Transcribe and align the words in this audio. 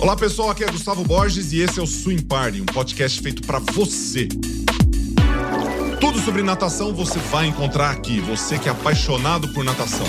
Olá 0.00 0.16
pessoal, 0.16 0.48
aqui 0.48 0.64
é 0.64 0.66
Gustavo 0.66 1.04
Borges 1.04 1.52
e 1.52 1.60
esse 1.60 1.78
é 1.78 1.82
o 1.82 1.86
Swim 1.86 2.22
Party, 2.22 2.62
um 2.62 2.64
podcast 2.64 3.20
feito 3.20 3.46
para 3.46 3.58
você. 3.58 4.26
Tudo 6.00 6.18
sobre 6.20 6.42
natação 6.42 6.94
você 6.94 7.18
vai 7.18 7.48
encontrar 7.48 7.90
aqui, 7.90 8.18
você 8.18 8.58
que 8.58 8.66
é 8.66 8.72
apaixonado 8.72 9.52
por 9.52 9.62
natação. 9.62 10.06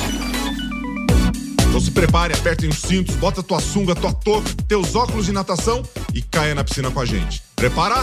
Então 1.68 1.78
se 1.78 1.92
prepare, 1.92 2.34
apertem 2.34 2.70
os 2.70 2.78
cintos, 2.78 3.18
bota 3.18 3.44
tua 3.44 3.60
sunga, 3.60 3.94
tua 3.94 4.14
touca, 4.14 4.50
teus 4.66 4.96
óculos 4.96 5.26
de 5.26 5.34
natação 5.34 5.84
e 6.14 6.22
caia 6.22 6.56
na 6.56 6.64
piscina 6.64 6.90
com 6.90 7.02
a 7.02 7.06
gente. 7.06 7.44
Prepara? 7.58 7.96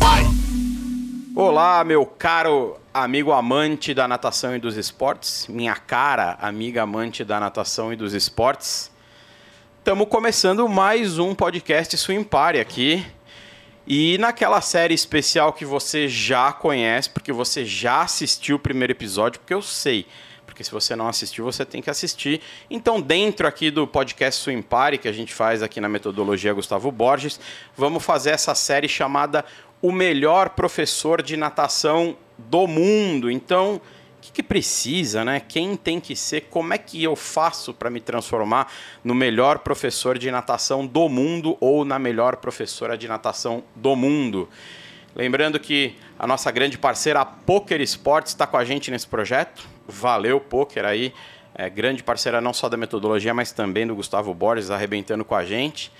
Vai! 0.00 0.24
Olá, 1.36 1.84
meu 1.84 2.04
caro 2.04 2.76
amigo 2.92 3.30
amante 3.30 3.94
da 3.94 4.08
natação 4.08 4.56
e 4.56 4.58
dos 4.58 4.76
esportes, 4.76 5.46
minha 5.48 5.76
cara 5.76 6.36
amiga 6.42 6.82
amante 6.82 7.24
da 7.24 7.38
natação 7.38 7.92
e 7.92 7.96
dos 7.96 8.12
esportes. 8.12 8.91
Estamos 9.82 10.06
começando 10.08 10.68
mais 10.68 11.18
um 11.18 11.34
podcast 11.34 11.98
Swim 11.98 12.24
aqui. 12.60 13.04
E 13.84 14.16
naquela 14.16 14.60
série 14.60 14.94
especial 14.94 15.52
que 15.52 15.64
você 15.64 16.06
já 16.06 16.52
conhece, 16.52 17.10
porque 17.10 17.32
você 17.32 17.64
já 17.64 18.02
assistiu 18.02 18.54
o 18.54 18.58
primeiro 18.60 18.92
episódio, 18.92 19.40
porque 19.40 19.52
eu 19.52 19.60
sei. 19.60 20.06
Porque 20.46 20.62
se 20.62 20.70
você 20.70 20.94
não 20.94 21.08
assistiu, 21.08 21.44
você 21.44 21.64
tem 21.64 21.82
que 21.82 21.90
assistir. 21.90 22.40
Então, 22.70 23.00
dentro 23.00 23.44
aqui 23.44 23.72
do 23.72 23.84
podcast 23.84 24.40
Swim 24.40 24.64
que 25.00 25.08
a 25.08 25.12
gente 25.12 25.34
faz 25.34 25.64
aqui 25.64 25.80
na 25.80 25.88
metodologia 25.88 26.54
Gustavo 26.54 26.92
Borges, 26.92 27.40
vamos 27.76 28.04
fazer 28.04 28.30
essa 28.30 28.54
série 28.54 28.88
chamada 28.88 29.44
O 29.82 29.90
Melhor 29.90 30.50
Professor 30.50 31.20
de 31.20 31.36
Natação 31.36 32.16
do 32.38 32.68
Mundo. 32.68 33.28
Então, 33.28 33.80
que, 34.22 34.30
que 34.30 34.42
precisa, 34.42 35.24
né? 35.24 35.40
Quem 35.40 35.76
tem 35.76 35.98
que 35.98 36.14
ser? 36.14 36.42
Como 36.42 36.72
é 36.72 36.78
que 36.78 37.02
eu 37.02 37.16
faço 37.16 37.74
para 37.74 37.90
me 37.90 38.00
transformar 38.00 38.72
no 39.02 39.14
melhor 39.14 39.58
professor 39.58 40.16
de 40.16 40.30
natação 40.30 40.86
do 40.86 41.08
mundo 41.08 41.56
ou 41.60 41.84
na 41.84 41.98
melhor 41.98 42.36
professora 42.36 42.96
de 42.96 43.08
natação 43.08 43.64
do 43.74 43.96
mundo? 43.96 44.48
Lembrando 45.14 45.58
que 45.58 45.96
a 46.16 46.26
nossa 46.26 46.50
grande 46.52 46.78
parceira, 46.78 47.20
a 47.20 47.24
Poker 47.24 47.80
Sports, 47.80 48.30
está 48.30 48.46
com 48.46 48.56
a 48.56 48.64
gente 48.64 48.90
nesse 48.92 49.08
projeto. 49.08 49.66
Valeu, 49.88 50.40
Poker 50.40 50.84
aí. 50.84 51.12
É, 51.54 51.68
grande 51.68 52.02
parceira 52.02 52.40
não 52.40 52.52
só 52.54 52.68
da 52.68 52.76
metodologia, 52.76 53.34
mas 53.34 53.50
também 53.50 53.86
do 53.86 53.94
Gustavo 53.94 54.32
Borges, 54.32 54.70
arrebentando 54.70 55.24
com 55.24 55.34
a 55.34 55.44
gente. 55.44 55.92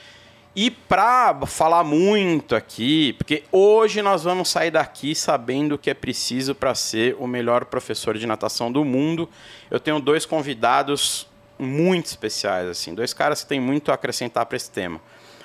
E 0.55 0.71
para 0.71 1.47
falar 1.47 1.83
muito 1.83 2.55
aqui, 2.55 3.15
porque 3.15 3.43
hoje 3.51 4.03
nós 4.03 4.25
vamos 4.25 4.51
sair 4.51 4.71
daqui 4.71 5.15
sabendo 5.15 5.77
o 5.77 5.79
que 5.79 5.89
é 5.89 5.95
preciso 5.95 6.55
para 6.55 6.75
ser 6.75 7.17
o 7.19 7.27
melhor 7.27 7.65
professor 7.65 8.19
de 8.19 8.27
natação 8.27 8.71
do 8.71 8.85
mundo, 8.85 9.27
eu 9.71 9.81
tenho 9.81 9.99
dois 9.99 10.27
convidados 10.27 11.27
muito 11.59 12.07
especiais, 12.07 12.69
assim, 12.69 12.95
dois 12.95 13.15
caras 13.15 13.43
que 13.43 13.49
têm 13.49 13.61
muito 13.61 13.91
a 13.91 13.95
acrescentar 13.95 14.45
para 14.45 14.57
esse 14.57 14.71
tema. 14.71 15.01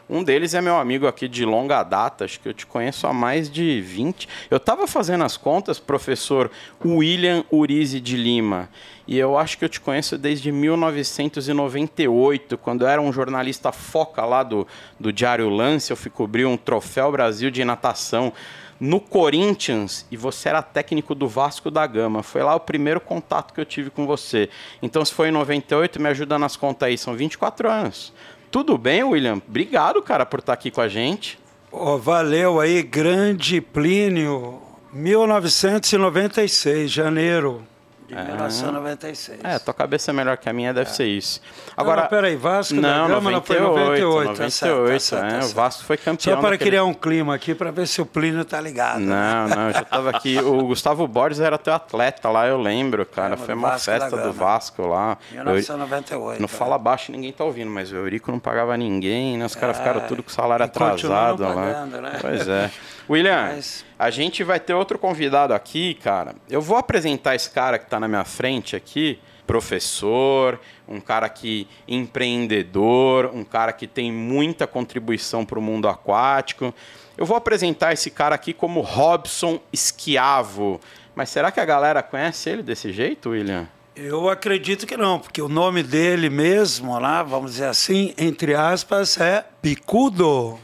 Um 0.10 0.24
deles 0.24 0.54
é 0.54 0.62
meu 0.62 0.78
amigo 0.78 1.06
aqui 1.06 1.28
de 1.28 1.44
longa 1.44 1.84
data, 1.84 2.24
acho 2.24 2.40
que 2.40 2.48
eu 2.48 2.54
te 2.54 2.66
conheço 2.66 3.06
há 3.06 3.12
mais 3.12 3.50
de 3.50 3.82
20. 3.82 4.30
Eu 4.50 4.56
estava 4.56 4.88
fazendo 4.88 5.26
as 5.26 5.36
contas, 5.36 5.80
professor 5.80 6.50
William 6.84 7.44
Urize 7.52 8.00
de 8.00 8.16
Lima. 8.16 8.70
E 9.06 9.18
eu 9.18 9.38
acho 9.38 9.58
que 9.58 9.66
eu 9.66 9.70
te 9.70 9.82
conheço 9.82 10.18
desde 10.18 10.50
1998, 10.50 12.58
quando 12.58 12.84
eu 12.84 12.88
era 12.88 13.02
um 13.02 13.12
jornalista 13.12 13.74
foca 13.74 14.24
lá 14.24 14.44
do, 14.44 14.66
do 14.98 15.12
Diário 15.12 15.50
Lance. 15.50 15.92
Eu 15.92 15.98
fui 15.98 16.10
cobrir 16.10 16.46
um 16.46 16.56
Troféu 16.56 17.12
Brasil 17.12 17.52
de 17.52 17.66
natação 17.66 18.32
no 18.80 19.02
Corinthians 19.02 20.06
e 20.12 20.16
você 20.16 20.50
era 20.50 20.62
técnico 20.62 21.16
do 21.16 21.28
Vasco 21.28 21.70
da 21.70 21.86
Gama. 21.86 22.24
Foi 22.24 22.44
lá 22.44 22.56
o 22.56 22.62
primeiro 22.62 23.02
contato 23.02 23.54
que 23.54 23.60
eu 23.60 23.66
tive 23.66 23.90
com 23.90 24.06
você. 24.06 24.50
Então, 24.82 25.04
se 25.04 25.14
foi 25.14 25.28
em 25.30 25.32
98, 25.32 26.02
me 26.02 26.08
ajuda 26.10 26.40
nas 26.40 26.56
contas 26.56 26.88
aí, 26.88 26.98
são 26.98 27.14
24 27.14 27.70
anos. 27.70 28.14
Tudo 28.50 28.78
bem, 28.78 29.04
William? 29.04 29.42
Obrigado, 29.48 30.02
cara, 30.02 30.26
por 30.26 30.40
estar 30.40 30.54
aqui 30.54 30.72
com 30.72 30.82
a 30.82 30.88
gente. 30.88 31.38
Oh, 31.72 31.98
valeu 31.98 32.60
aí, 32.60 32.82
grande 32.82 33.60
Plínio, 33.62 34.62
1996, 34.94 36.90
janeiro 36.90 37.64
de 38.08 38.16
É. 38.16 38.24
1996. 38.24 39.40
É, 39.44 39.60
tua 39.60 39.74
cabeça 39.74 40.12
é 40.12 40.14
melhor 40.14 40.38
que 40.38 40.48
a 40.50 40.54
minha, 40.54 40.74
deve 40.74 40.90
ser 40.92 41.06
isso. 41.06 41.42
Agora, 41.76 42.02
não, 42.04 42.08
peraí, 42.10 42.36
Vasco 42.36 42.76
não, 42.76 42.82
da 42.82 43.16
Gama 43.16 43.32
não 43.32 43.42
foi 43.42 43.60
98. 43.60 44.06
98, 44.06 44.28
tá 44.38 44.50
certo, 44.50 44.88
tá 44.88 45.00
certo, 45.00 45.22
tá 45.22 45.28
é, 45.28 45.40
o 45.40 45.42
certo. 45.44 45.56
Vasco 45.56 45.84
foi 45.84 45.98
campeão. 45.98 46.36
Só 46.36 46.42
para 46.42 46.58
criar 46.58 46.84
um 46.86 46.94
clima 46.94 47.36
aqui, 47.36 47.54
para 47.54 47.70
ver 47.72 47.88
se 47.88 48.02
o 48.02 48.06
Plínio 48.06 48.46
tá 48.46 48.62
ligado. 48.62 49.00
Não, 49.00 49.48
não, 49.50 49.68
eu 49.68 49.74
já 49.74 49.84
tava 49.84 50.10
aqui. 50.10 50.38
O 50.40 50.64
Gustavo 50.68 51.08
Borges 51.08 51.40
era 51.40 51.58
teu 51.58 51.74
atleta 51.74 52.30
lá, 52.30 52.48
eu 52.48 52.58
lembro, 52.60 53.06
cara. 53.06 53.32
Lembro 53.32 53.46
Foi 53.46 53.56
uma 53.56 53.70
Vasco 53.72 53.92
festa 53.92 54.18
do. 54.18 54.34
Vasco 54.34 54.88
lá. 54.88 55.18
Eu- 55.32 55.44
1998. 55.44 56.42
Não 56.42 56.48
fala 56.48 56.78
baixo, 56.78 57.12
ninguém 57.12 57.32
tá 57.34 57.44
ouvindo, 57.44 57.70
mas 57.72 57.92
o 57.92 57.96
Eurico 57.96 58.32
não 58.32 58.40
pagava 58.40 58.78
ninguém, 58.78 59.38
né? 59.38 59.46
Os 59.46 59.56
caras 59.56 59.76
É, 59.78 59.80
ficaram 59.80 60.02
tudo 60.08 60.24
com 60.24 60.30
salário 60.30 60.66
atrasado 60.66 61.44
lá. 61.44 61.54
pagando, 61.54 62.02
né? 62.02 62.18
Pois 62.22 62.48
é. 62.48 62.72
William, 63.10 63.54
Mas- 63.56 63.86
a 63.98 64.10
gente 64.10 64.44
vai 64.44 64.60
ter 64.60 64.74
outro 64.74 65.00
convidado 65.00 65.54
aqui, 65.54 65.96
cara. 65.96 66.36
Eu 66.50 66.62
vou 66.62 66.78
apresentar 66.78 67.36
esse 67.36 67.50
cara 67.50 67.80
que 67.80 67.90
tá 67.90 68.00
na 68.00 68.08
minha 68.08 68.26
frente 68.26 68.76
aqui. 68.76 69.20
Professor, 69.46 70.60
um 70.88 71.00
cara 71.00 71.30
que 71.30 71.68
empreendedor, 71.88 73.32
um 73.34 73.46
cara 73.46 73.72
que 73.72 73.88
tem 73.88 74.12
muita 74.12 74.68
contribuição 74.68 75.46
para 75.46 75.58
o 75.58 75.62
mundo 75.62 75.88
aquático. 75.88 76.74
Eu 77.18 77.26
vou 77.26 77.38
apresentar 77.38 77.94
esse 77.94 78.12
cara 78.12 78.36
aqui 78.36 78.54
como 78.54 78.82
Robson 78.82 79.60
Esquiavo. 79.72 80.80
Mas 81.16 81.30
será 81.30 81.50
que 81.50 81.60
a 81.60 81.66
galera 81.66 82.04
conhece 82.04 82.50
ele 82.50 82.62
desse 82.62 82.92
jeito, 82.92 83.30
William? 83.30 83.68
Eu 83.96 84.30
acredito 84.30 84.86
que 84.86 84.96
não, 84.96 85.20
porque 85.20 85.42
o 85.42 85.48
nome 85.48 85.82
dele 85.82 86.30
mesmo, 86.30 87.00
lá, 87.00 87.24
vamos 87.24 87.54
dizer 87.54 87.66
assim, 87.66 88.14
entre 88.16 88.54
aspas, 88.54 89.20
é 89.20 89.44
Picudo. 89.60 90.60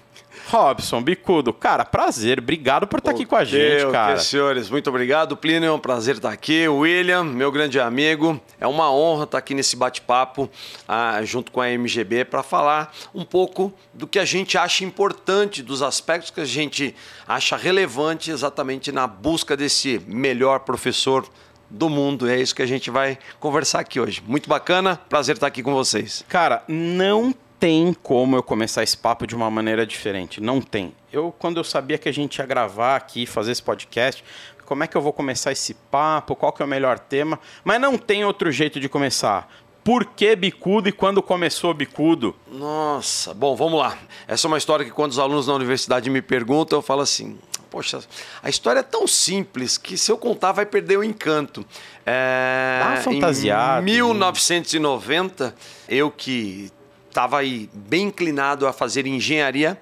Robson, 0.49 1.01
bicudo, 1.01 1.53
cara, 1.53 1.85
prazer. 1.85 2.39
Obrigado 2.39 2.87
por 2.87 2.99
estar 2.99 3.11
aqui 3.11 3.25
com 3.25 3.35
a 3.35 3.43
gente, 3.43 3.81
Meu, 3.81 3.91
cara. 3.91 4.15
que 4.15 4.23
senhores, 4.23 4.69
muito 4.69 4.89
obrigado. 4.89 5.35
Plínio, 5.37 5.67
é 5.67 5.71
um 5.71 5.79
prazer 5.79 6.15
estar 6.15 6.31
aqui. 6.31 6.67
William, 6.67 7.23
meu 7.23 7.51
grande 7.51 7.79
amigo, 7.79 8.39
é 8.59 8.67
uma 8.67 8.91
honra 8.91 9.23
estar 9.23 9.37
aqui 9.37 9.53
nesse 9.53 9.75
bate-papo 9.75 10.49
ah, 10.87 11.19
junto 11.23 11.51
com 11.51 11.61
a 11.61 11.67
MGB 11.67 12.25
para 12.25 12.43
falar 12.43 12.93
um 13.13 13.23
pouco 13.25 13.73
do 13.93 14.05
que 14.05 14.19
a 14.19 14.25
gente 14.25 14.57
acha 14.57 14.83
importante, 14.83 15.63
dos 15.63 15.81
aspectos 15.81 16.31
que 16.31 16.41
a 16.41 16.45
gente 16.45 16.95
acha 17.27 17.55
relevante 17.55 18.31
exatamente 18.31 18.91
na 18.91 19.07
busca 19.07 19.55
desse 19.55 20.01
melhor 20.07 20.59
professor 20.59 21.27
do 21.69 21.89
mundo. 21.89 22.29
É 22.29 22.39
isso 22.39 22.53
que 22.53 22.61
a 22.61 22.67
gente 22.67 22.91
vai 22.91 23.17
conversar 23.39 23.79
aqui 23.79 23.99
hoje. 23.99 24.21
Muito 24.25 24.47
bacana, 24.47 24.99
prazer 25.09 25.35
estar 25.35 25.47
aqui 25.47 25.63
com 25.63 25.73
vocês. 25.73 26.23
Cara, 26.29 26.63
não 26.67 27.33
tem 27.63 27.96
como 28.03 28.35
eu 28.35 28.44
começar 28.44 28.84
esse 28.84 28.97
papo 28.97 29.25
de 29.25 29.34
uma 29.34 29.50
maneira 29.50 29.88
diferente. 29.88 30.41
Não 30.41 30.59
tem. 30.59 30.94
Eu, 31.13 31.34
quando 31.40 31.62
eu 31.62 31.63
sabia 31.63 31.97
que 31.97 32.09
a 32.09 32.12
gente 32.12 32.40
ia 32.40 32.46
gravar 32.46 32.97
aqui, 32.97 33.25
fazer 33.25 33.53
esse 33.53 33.63
podcast, 33.63 34.22
como 34.66 34.84
é 34.84 34.88
que 34.88 34.97
eu 34.97 35.01
vou 35.01 35.13
começar 35.13 35.50
esse 35.50 35.73
papo? 35.73 36.35
Qual 36.35 36.52
que 36.52 36.62
é 36.62 36.66
o 36.66 36.68
melhor 36.68 37.00
tema? 37.00 37.40
Mas 37.63 37.79
não 37.79 37.97
tem 37.97 38.25
outro 38.25 38.52
jeito 38.52 38.81
de 38.81 38.90
começar. 38.90 39.50
Por 39.81 40.03
que 40.03 40.35
bicudo 40.35 40.90
e 40.90 40.91
quando 40.91 41.23
começou 41.23 41.73
bicudo? 41.73 42.35
Nossa, 42.52 43.34
bom, 43.34 43.56
vamos 43.56 43.79
lá. 43.79 43.97
Essa 44.28 44.46
é 44.46 44.50
uma 44.50 44.57
história 44.57 44.84
que 44.84 44.91
quando 44.91 45.12
os 45.12 45.19
alunos 45.19 45.46
da 45.46 45.53
universidade 45.53 46.09
me 46.09 46.22
perguntam, 46.22 46.79
eu 46.79 46.84
falo 46.84 47.00
assim: 47.00 47.40
poxa, 47.69 48.02
a 48.44 48.50
história 48.50 48.81
é 48.81 48.84
tão 48.84 49.07
simples 49.07 49.78
que 49.78 49.97
se 49.97 50.12
eu 50.12 50.18
contar 50.18 50.52
vai 50.52 50.66
perder 50.66 50.97
o 50.97 51.03
encanto. 51.03 51.66
É, 52.06 53.00
fantasiada. 53.02 53.79
Em 53.81 53.85
1990, 53.85 55.56
eu 55.88 56.12
que 56.12 56.69
estava 57.13 57.38
aí 57.38 57.69
bem 57.74 58.07
inclinado 58.07 58.66
a 58.68 58.74
fazer 58.74 59.06
engenharia, 59.06 59.79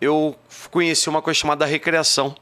eu 0.00 0.36
conheci 0.70 1.08
uma 1.08 1.22
coisa 1.22 1.40
chamada 1.40 1.64
recreação. 1.64 2.34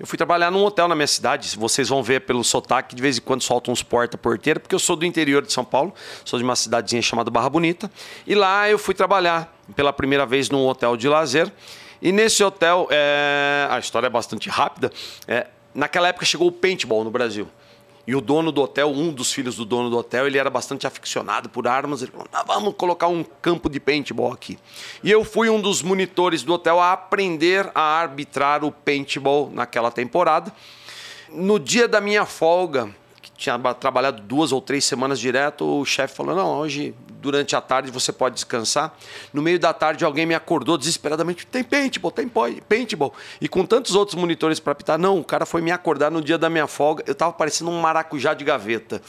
Eu 0.00 0.06
fui 0.06 0.16
trabalhar 0.16 0.50
num 0.50 0.64
hotel 0.64 0.88
na 0.88 0.94
minha 0.94 1.06
cidade. 1.06 1.56
Vocês 1.56 1.90
vão 1.90 2.02
ver 2.02 2.22
pelo 2.22 2.42
sotaque, 2.42 2.96
de 2.96 3.02
vez 3.02 3.18
em 3.18 3.20
quando 3.20 3.42
soltam 3.42 3.70
uns 3.70 3.82
porta-porteira, 3.82 4.58
porque 4.58 4.74
eu 4.74 4.78
sou 4.78 4.96
do 4.96 5.04
interior 5.04 5.42
de 5.42 5.52
São 5.52 5.64
Paulo, 5.64 5.94
sou 6.24 6.38
de 6.38 6.44
uma 6.44 6.56
cidadezinha 6.56 7.02
chamada 7.02 7.30
Barra 7.30 7.50
Bonita. 7.50 7.90
E 8.26 8.34
lá 8.34 8.68
eu 8.68 8.78
fui 8.78 8.94
trabalhar 8.94 9.54
pela 9.76 9.92
primeira 9.92 10.24
vez 10.24 10.48
num 10.48 10.66
hotel 10.66 10.96
de 10.96 11.06
lazer. 11.06 11.52
E 12.00 12.10
nesse 12.10 12.42
hotel, 12.42 12.88
é, 12.90 13.68
a 13.70 13.78
história 13.78 14.06
é 14.06 14.10
bastante 14.10 14.48
rápida. 14.48 14.90
é, 15.28 15.46
naquela 15.74 16.08
época 16.08 16.24
chegou 16.24 16.48
o 16.48 16.52
paintball 16.52 17.04
no 17.04 17.10
Brasil. 17.10 17.46
E 18.04 18.16
o 18.16 18.20
dono 18.20 18.50
do 18.50 18.60
hotel, 18.60 18.90
um 18.90 19.12
dos 19.12 19.32
filhos 19.32 19.56
do 19.56 19.64
dono 19.64 19.88
do 19.88 19.96
hotel, 19.96 20.26
ele 20.26 20.36
era 20.36 20.50
bastante 20.50 20.86
aficionado 20.86 21.48
por 21.48 21.68
armas. 21.68 22.02
Ele 22.02 22.10
falou: 22.10 22.26
"Ah, 22.32 22.42
vamos 22.44 22.74
colocar 22.76 23.06
um 23.06 23.22
campo 23.22 23.70
de 23.70 23.78
paintball 23.78 24.32
aqui. 24.32 24.58
E 25.04 25.10
eu 25.10 25.24
fui 25.24 25.48
um 25.48 25.60
dos 25.60 25.82
monitores 25.82 26.42
do 26.42 26.52
hotel 26.52 26.80
a 26.80 26.92
aprender 26.92 27.70
a 27.74 27.80
arbitrar 27.80 28.64
o 28.64 28.72
paintball 28.72 29.50
naquela 29.52 29.90
temporada. 29.90 30.52
No 31.30 31.58
dia 31.58 31.86
da 31.86 32.00
minha 32.00 32.26
folga, 32.26 32.92
tinha 33.42 33.58
trabalhado 33.74 34.22
duas 34.22 34.52
ou 34.52 34.60
três 34.60 34.84
semanas 34.84 35.18
direto, 35.18 35.64
o 35.64 35.84
chefe 35.84 36.14
falou: 36.14 36.36
não, 36.36 36.58
hoje, 36.58 36.94
durante 37.20 37.56
a 37.56 37.60
tarde, 37.60 37.90
você 37.90 38.12
pode 38.12 38.36
descansar. 38.36 38.96
No 39.32 39.42
meio 39.42 39.58
da 39.58 39.72
tarde, 39.72 40.04
alguém 40.04 40.24
me 40.24 40.34
acordou 40.34 40.78
desesperadamente: 40.78 41.44
tem 41.46 41.64
paintball, 41.64 42.12
tem 42.12 42.28
paintball. 42.28 43.12
E 43.40 43.48
com 43.48 43.66
tantos 43.66 43.96
outros 43.96 44.16
monitores 44.16 44.60
para 44.60 44.72
apitar, 44.72 44.96
não, 44.96 45.18
o 45.18 45.24
cara 45.24 45.44
foi 45.44 45.60
me 45.60 45.72
acordar 45.72 46.10
no 46.10 46.22
dia 46.22 46.38
da 46.38 46.48
minha 46.48 46.68
folga. 46.68 47.02
Eu 47.04 47.12
estava 47.12 47.32
parecendo 47.32 47.70
um 47.70 47.80
maracujá 47.80 48.32
de 48.32 48.44
gaveta. 48.44 49.02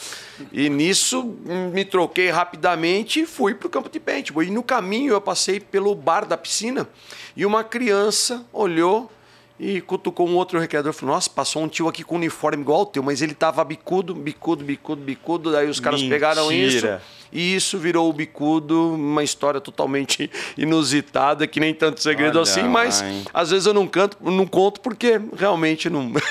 E 0.52 0.68
nisso, 0.68 1.36
me 1.72 1.86
troquei 1.86 2.32
rapidamente 2.32 3.22
e 3.22 3.26
fui 3.28 3.54
para 3.54 3.68
o 3.68 3.70
campo 3.70 3.90
de 3.90 4.00
paintball. 4.00 4.44
E 4.44 4.50
no 4.50 4.64
caminho, 4.64 5.14
eu 5.14 5.22
passei 5.22 5.60
pelo 5.60 5.94
bar 5.94 6.26
da 6.26 6.38
piscina 6.38 6.88
e 7.36 7.46
uma 7.46 7.64
criança 7.64 8.44
olhou 8.52 9.12
e 9.60 9.82
cutucou 9.82 10.28
um 10.28 10.36
outro 10.36 10.60
recreador 10.60 10.92
e 10.92 10.96
falou: 10.96 11.16
Nossa, 11.16 11.30
passou 11.30 11.64
um 11.64 11.68
tio 11.68 11.88
aqui 11.88 12.04
com 12.04 12.16
uniforme 12.16 12.62
igual 12.62 12.80
ao 12.80 12.86
teu, 12.86 13.04
mas 13.04 13.22
ele 13.22 13.34
tava 13.34 13.64
bicudo, 13.64 14.14
bicudo, 14.16 14.64
bicudo, 14.64 15.02
bicudo. 15.02 15.52
Daí 15.52 15.70
os 15.70 15.80
caras 15.80 16.02
Mentira. 16.02 16.16
pegaram 16.16 16.52
isso. 16.52 16.88
E 17.32 17.56
isso 17.56 17.80
virou 17.80 18.10
o 18.10 18.14
bicudo, 18.14 18.94
uma 18.94 19.24
história 19.24 19.60
totalmente 19.60 20.30
inusitada, 20.56 21.48
que 21.48 21.60
nem 21.60 21.74
tanto 21.74 22.02
segredo 22.02 22.36
Olha, 22.38 22.44
assim, 22.44 22.64
mas 22.64 23.02
mãe. 23.02 23.24
às 23.34 23.50
vezes 23.50 23.66
eu 23.66 23.74
não 23.74 23.88
canto, 23.88 24.18
não 24.22 24.46
conto 24.46 24.80
porque 24.82 25.20
realmente 25.36 25.90
não. 25.90 26.12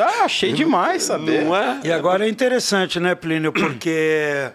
Ah, 0.00 0.24
achei 0.24 0.52
demais 0.52 1.02
saber. 1.02 1.44
Não 1.44 1.56
é? 1.56 1.80
E 1.82 1.90
agora 1.90 2.24
é 2.24 2.28
interessante, 2.28 3.00
né, 3.00 3.16
Plínio? 3.16 3.52
Porque 3.52 4.48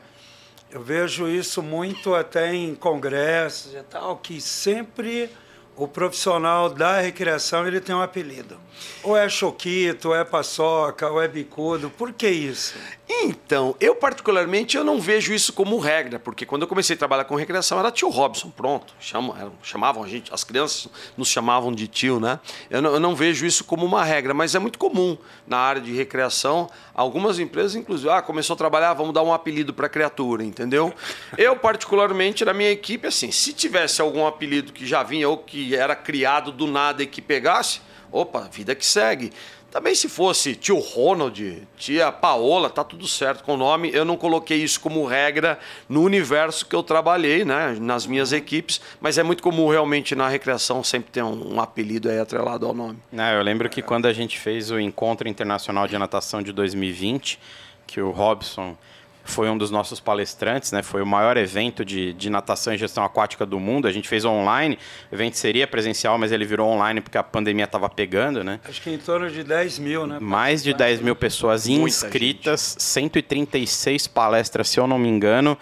eu 0.71 0.81
vejo 0.81 1.27
isso 1.27 1.61
muito 1.61 2.15
até 2.15 2.55
em 2.55 2.73
congressos 2.73 3.73
e 3.73 3.83
tal, 3.83 4.15
que 4.15 4.39
sempre 4.39 5.29
o 5.75 5.87
profissional 5.87 6.69
da 6.69 6.99
recreação 7.01 7.67
ele 7.67 7.81
tem 7.81 7.95
um 7.95 8.01
apelido. 8.01 8.57
Ou 9.01 9.17
é 9.17 9.27
choquito, 9.27 10.09
ou 10.09 10.15
é 10.15 10.23
paçoca, 10.23 11.09
ou 11.09 11.21
é 11.21 11.27
bicudo. 11.27 11.89
Por 11.89 12.13
que 12.13 12.27
isso? 12.27 12.75
Então, 13.09 13.75
eu 13.79 13.95
particularmente 13.95 14.77
eu 14.77 14.83
não 14.83 14.99
vejo 14.99 15.33
isso 15.33 15.51
como 15.51 15.77
regra, 15.77 16.19
porque 16.19 16.45
quando 16.45 16.61
eu 16.61 16.67
comecei 16.67 16.95
a 16.95 16.99
trabalhar 16.99 17.25
com 17.25 17.35
recreação 17.35 17.77
era 17.79 17.91
tio 17.91 18.09
Robson, 18.09 18.49
pronto. 18.49 18.93
Chamam, 18.99 19.53
chamavam 19.61 20.03
a 20.03 20.07
gente, 20.07 20.33
as 20.33 20.43
crianças 20.43 20.87
nos 21.17 21.27
chamavam 21.27 21.71
de 21.71 21.87
tio, 21.87 22.19
né? 22.19 22.39
Eu 22.69 22.81
não, 22.81 22.93
eu 22.93 22.99
não, 22.99 23.15
vejo 23.15 23.45
isso 23.45 23.65
como 23.65 23.85
uma 23.85 24.03
regra, 24.03 24.33
mas 24.33 24.55
é 24.55 24.59
muito 24.59 24.79
comum 24.79 25.17
na 25.45 25.57
área 25.57 25.81
de 25.81 25.93
recreação. 25.93 26.69
Algumas 26.93 27.39
empresas, 27.39 27.75
inclusive, 27.75 28.09
ah, 28.09 28.21
começou 28.21 28.53
a 28.53 28.57
trabalhar, 28.57 28.93
vamos 28.93 29.13
dar 29.13 29.23
um 29.23 29.33
apelido 29.33 29.73
para 29.73 29.87
a 29.87 29.89
criatura, 29.89 30.43
entendeu? 30.43 30.93
Eu, 31.37 31.55
particularmente, 31.57 32.45
na 32.45 32.53
minha 32.53 32.71
equipe, 32.71 33.07
assim, 33.07 33.31
se 33.31 33.51
tivesse 33.53 34.01
algum 34.01 34.25
apelido 34.25 34.71
que 34.71 34.85
já 34.85 35.03
vinha 35.03 35.27
ou 35.27 35.37
que 35.37 35.75
era 35.75 35.95
criado 35.95 36.51
do 36.51 36.67
nada 36.67 37.03
e 37.03 37.07
que 37.07 37.21
pegasse, 37.21 37.81
opa, 38.11 38.47
vida 38.51 38.73
que 38.75 38.85
segue. 38.85 39.33
Também 39.73 39.95
se 39.95 40.07
fosse 40.07 40.55
tio 40.55 40.77
Ronald, 40.77 41.67
tia 41.75 42.11
Paola, 42.11 42.69
tá 42.69 42.83
tudo 42.83 43.07
certo 43.07 43.43
com 43.43 43.55
o 43.55 43.57
nome. 43.57 43.89
Eu 43.91 44.05
não 44.05 44.15
coloquei 44.15 44.59
isso 44.59 44.79
como 44.79 45.03
regra 45.03 45.57
no 45.89 46.03
universo 46.03 46.63
que 46.67 46.75
eu 46.75 46.83
trabalhei, 46.83 47.43
né, 47.43 47.75
nas 47.81 48.05
minhas 48.05 48.31
equipes, 48.31 48.79
mas 49.01 49.17
é 49.17 49.23
muito 49.23 49.41
comum 49.41 49.67
realmente 49.67 50.13
na 50.13 50.29
recreação 50.29 50.83
sempre 50.83 51.09
ter 51.09 51.23
um, 51.23 51.55
um 51.55 51.59
apelido 51.59 52.07
aí 52.07 52.19
atrelado 52.19 52.67
ao 52.67 52.73
nome. 52.75 52.99
Não, 53.11 53.31
eu 53.31 53.41
lembro 53.41 53.67
que 53.67 53.81
quando 53.81 54.05
a 54.05 54.13
gente 54.13 54.39
fez 54.39 54.69
o 54.69 54.79
Encontro 54.79 55.27
Internacional 55.27 55.87
de 55.87 55.97
Natação 55.97 56.43
de 56.43 56.51
2020, 56.51 57.39
que 57.87 57.99
o 57.99 58.11
Robson 58.11 58.77
foi 59.23 59.49
um 59.49 59.57
dos 59.57 59.71
nossos 59.71 59.99
palestrantes, 59.99 60.71
né? 60.71 60.83
Foi 60.83 61.01
o 61.01 61.05
maior 61.05 61.37
evento 61.37 61.85
de, 61.85 62.13
de 62.13 62.29
natação 62.29 62.73
e 62.73 62.77
gestão 62.77 63.03
aquática 63.03 63.45
do 63.45 63.59
mundo. 63.59 63.87
A 63.87 63.91
gente 63.91 64.07
fez 64.07 64.25
online, 64.25 64.77
o 65.11 65.15
evento 65.15 65.37
seria 65.37 65.65
presencial, 65.65 66.17
mas 66.17 66.31
ele 66.31 66.45
virou 66.45 66.69
online 66.69 66.99
porque 66.99 67.17
a 67.17 67.23
pandemia 67.23 67.65
estava 67.65 67.89
pegando, 67.89 68.43
né? 68.43 68.59
Acho 68.67 68.81
que 68.81 68.89
em 68.89 68.97
torno 68.97 69.29
de 69.29 69.43
10 69.43 69.79
mil, 69.79 70.05
né? 70.05 70.17
Mais 70.19 70.61
de 70.61 70.73
10 70.73 71.01
mil 71.01 71.15
pessoas 71.15 71.67
inscritas, 71.67 72.75
136 72.77 74.07
palestras, 74.07 74.69
se 74.69 74.79
eu 74.79 74.85
não 74.85 74.99
me 74.99 75.07
engano, 75.07 75.57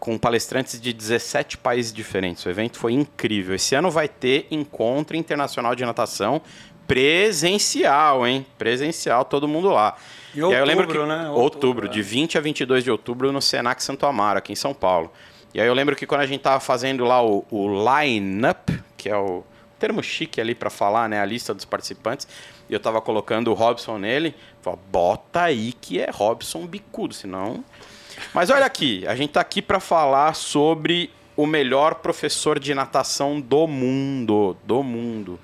com 0.00 0.18
palestrantes 0.18 0.80
de 0.80 0.92
17 0.92 1.58
países 1.58 1.92
diferentes. 1.92 2.44
O 2.44 2.50
evento 2.50 2.78
foi 2.78 2.92
incrível. 2.92 3.54
Esse 3.54 3.74
ano 3.74 3.90
vai 3.90 4.08
ter 4.08 4.46
encontro 4.50 5.16
internacional 5.16 5.74
de 5.74 5.84
natação 5.84 6.42
presencial, 6.86 8.26
hein? 8.26 8.46
Presencial, 8.58 9.24
todo 9.24 9.48
mundo 9.48 9.68
lá. 9.68 9.96
Em 10.36 10.42
outubro, 10.42 10.52
e 10.52 10.54
aí 10.54 10.60
eu 10.60 10.66
lembro 10.66 10.86
que, 10.86 10.98
né? 10.98 11.28
Outubro, 11.28 11.40
outubro, 11.40 11.88
de 11.88 12.02
20 12.02 12.38
a 12.38 12.40
22 12.40 12.84
de 12.84 12.90
outubro 12.90 13.32
no 13.32 13.40
Senac 13.40 13.82
Santo 13.82 14.06
Amaro, 14.06 14.38
aqui 14.38 14.52
em 14.52 14.56
São 14.56 14.74
Paulo. 14.74 15.10
E 15.54 15.60
aí 15.60 15.66
eu 15.66 15.74
lembro 15.74 15.96
que 15.96 16.06
quando 16.06 16.20
a 16.20 16.26
gente 16.26 16.40
tava 16.40 16.60
fazendo 16.60 17.04
lá 17.04 17.24
o, 17.24 17.44
o 17.50 17.68
line-up, 17.68 18.78
que 18.96 19.08
é 19.08 19.16
o 19.16 19.42
termo 19.78 20.02
chique 20.02 20.40
ali 20.40 20.54
para 20.54 20.70
falar, 20.70 21.08
né, 21.08 21.20
a 21.20 21.24
lista 21.24 21.54
dos 21.54 21.64
participantes, 21.64 22.28
e 22.68 22.74
eu 22.74 22.80
tava 22.80 23.00
colocando 23.00 23.50
o 23.50 23.54
Robson 23.54 23.98
nele, 23.98 24.34
falei, 24.60 24.78
bota 24.90 25.42
aí 25.42 25.72
que 25.72 26.00
é 26.00 26.10
Robson 26.10 26.66
bicudo, 26.66 27.14
senão... 27.14 27.64
Mas 28.32 28.48
olha 28.48 28.64
aqui, 28.64 29.06
a 29.06 29.14
gente 29.14 29.30
tá 29.30 29.40
aqui 29.40 29.60
para 29.60 29.78
falar 29.78 30.34
sobre 30.34 31.10
o 31.36 31.46
melhor 31.46 31.96
professor 31.96 32.58
de 32.58 32.74
natação 32.74 33.40
do 33.40 33.66
mundo, 33.66 34.56
do 34.64 34.82
mundo. 34.82 35.38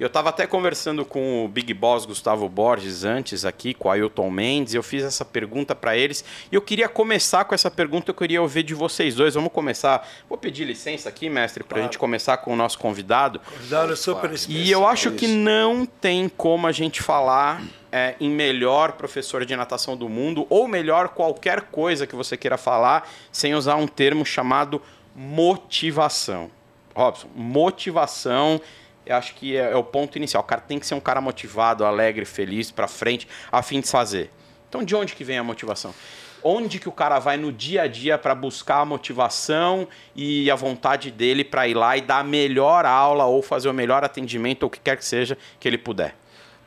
Eu 0.00 0.06
estava 0.06 0.30
até 0.30 0.46
conversando 0.46 1.04
com 1.04 1.44
o 1.44 1.48
Big 1.48 1.74
Boss 1.74 2.06
Gustavo 2.06 2.48
Borges 2.48 3.04
antes 3.04 3.44
aqui, 3.44 3.74
com 3.74 3.86
o 3.86 3.90
Ailton 3.90 4.30
Mendes, 4.30 4.72
e 4.72 4.78
eu 4.78 4.82
fiz 4.82 5.04
essa 5.04 5.26
pergunta 5.26 5.74
para 5.74 5.94
eles. 5.94 6.24
E 6.50 6.54
eu 6.54 6.62
queria 6.62 6.88
começar 6.88 7.44
com 7.44 7.54
essa 7.54 7.70
pergunta, 7.70 8.10
eu 8.10 8.14
queria 8.14 8.40
ouvir 8.40 8.62
de 8.62 8.72
vocês 8.72 9.14
dois. 9.14 9.34
Vamos 9.34 9.52
começar. 9.52 10.08
Vou 10.26 10.38
pedir 10.38 10.64
licença 10.64 11.10
aqui, 11.10 11.28
mestre, 11.28 11.62
para 11.62 11.74
a 11.74 11.80
claro. 11.80 11.92
gente 11.92 11.98
começar 11.98 12.38
com 12.38 12.54
o 12.54 12.56
nosso 12.56 12.78
convidado. 12.78 13.40
Convidado 13.40 13.94
super 13.94 14.32
especial. 14.32 14.64
E 14.64 14.70
eu 14.70 14.86
acho 14.86 15.10
que 15.10 15.26
não 15.26 15.84
tem 15.84 16.30
como 16.30 16.66
a 16.66 16.72
gente 16.72 17.02
falar 17.02 17.62
é, 17.92 18.14
em 18.18 18.30
melhor 18.30 18.92
professor 18.92 19.44
de 19.44 19.54
natação 19.54 19.98
do 19.98 20.08
mundo, 20.08 20.46
ou 20.48 20.66
melhor 20.66 21.10
qualquer 21.10 21.60
coisa 21.64 22.06
que 22.06 22.16
você 22.16 22.38
queira 22.38 22.56
falar, 22.56 23.06
sem 23.30 23.54
usar 23.54 23.76
um 23.76 23.86
termo 23.86 24.24
chamado 24.24 24.80
motivação. 25.14 26.50
Robson, 26.94 27.28
motivação 27.34 28.60
eu 29.04 29.16
acho 29.16 29.34
que 29.34 29.56
é, 29.56 29.72
é, 29.72 29.76
o 29.76 29.84
ponto 29.84 30.16
inicial. 30.16 30.42
O 30.42 30.46
cara 30.46 30.60
tem 30.60 30.78
que 30.78 30.86
ser 30.86 30.94
um 30.94 31.00
cara 31.00 31.20
motivado, 31.20 31.84
alegre, 31.84 32.24
feliz, 32.24 32.70
para 32.70 32.86
frente, 32.86 33.26
a 33.50 33.62
fim 33.62 33.80
de 33.80 33.88
fazer. 33.88 34.30
Então, 34.68 34.84
de 34.84 34.94
onde 34.94 35.14
que 35.14 35.24
vem 35.24 35.38
a 35.38 35.44
motivação? 35.44 35.94
Onde 36.42 36.78
que 36.78 36.88
o 36.88 36.92
cara 36.92 37.18
vai 37.18 37.36
no 37.36 37.52
dia 37.52 37.82
a 37.82 37.86
dia 37.86 38.16
para 38.16 38.34
buscar 38.34 38.80
a 38.80 38.84
motivação 38.84 39.86
e 40.14 40.50
a 40.50 40.54
vontade 40.54 41.10
dele 41.10 41.44
para 41.44 41.68
ir 41.68 41.74
lá 41.74 41.96
e 41.96 42.00
dar 42.00 42.20
a 42.20 42.24
melhor 42.24 42.86
aula 42.86 43.24
ou 43.26 43.42
fazer 43.42 43.68
o 43.68 43.74
melhor 43.74 44.04
atendimento 44.04 44.62
ou 44.62 44.68
o 44.68 44.70
que 44.70 44.80
quer 44.80 44.96
que 44.96 45.04
seja 45.04 45.36
que 45.58 45.68
ele 45.68 45.76
puder? 45.76 46.14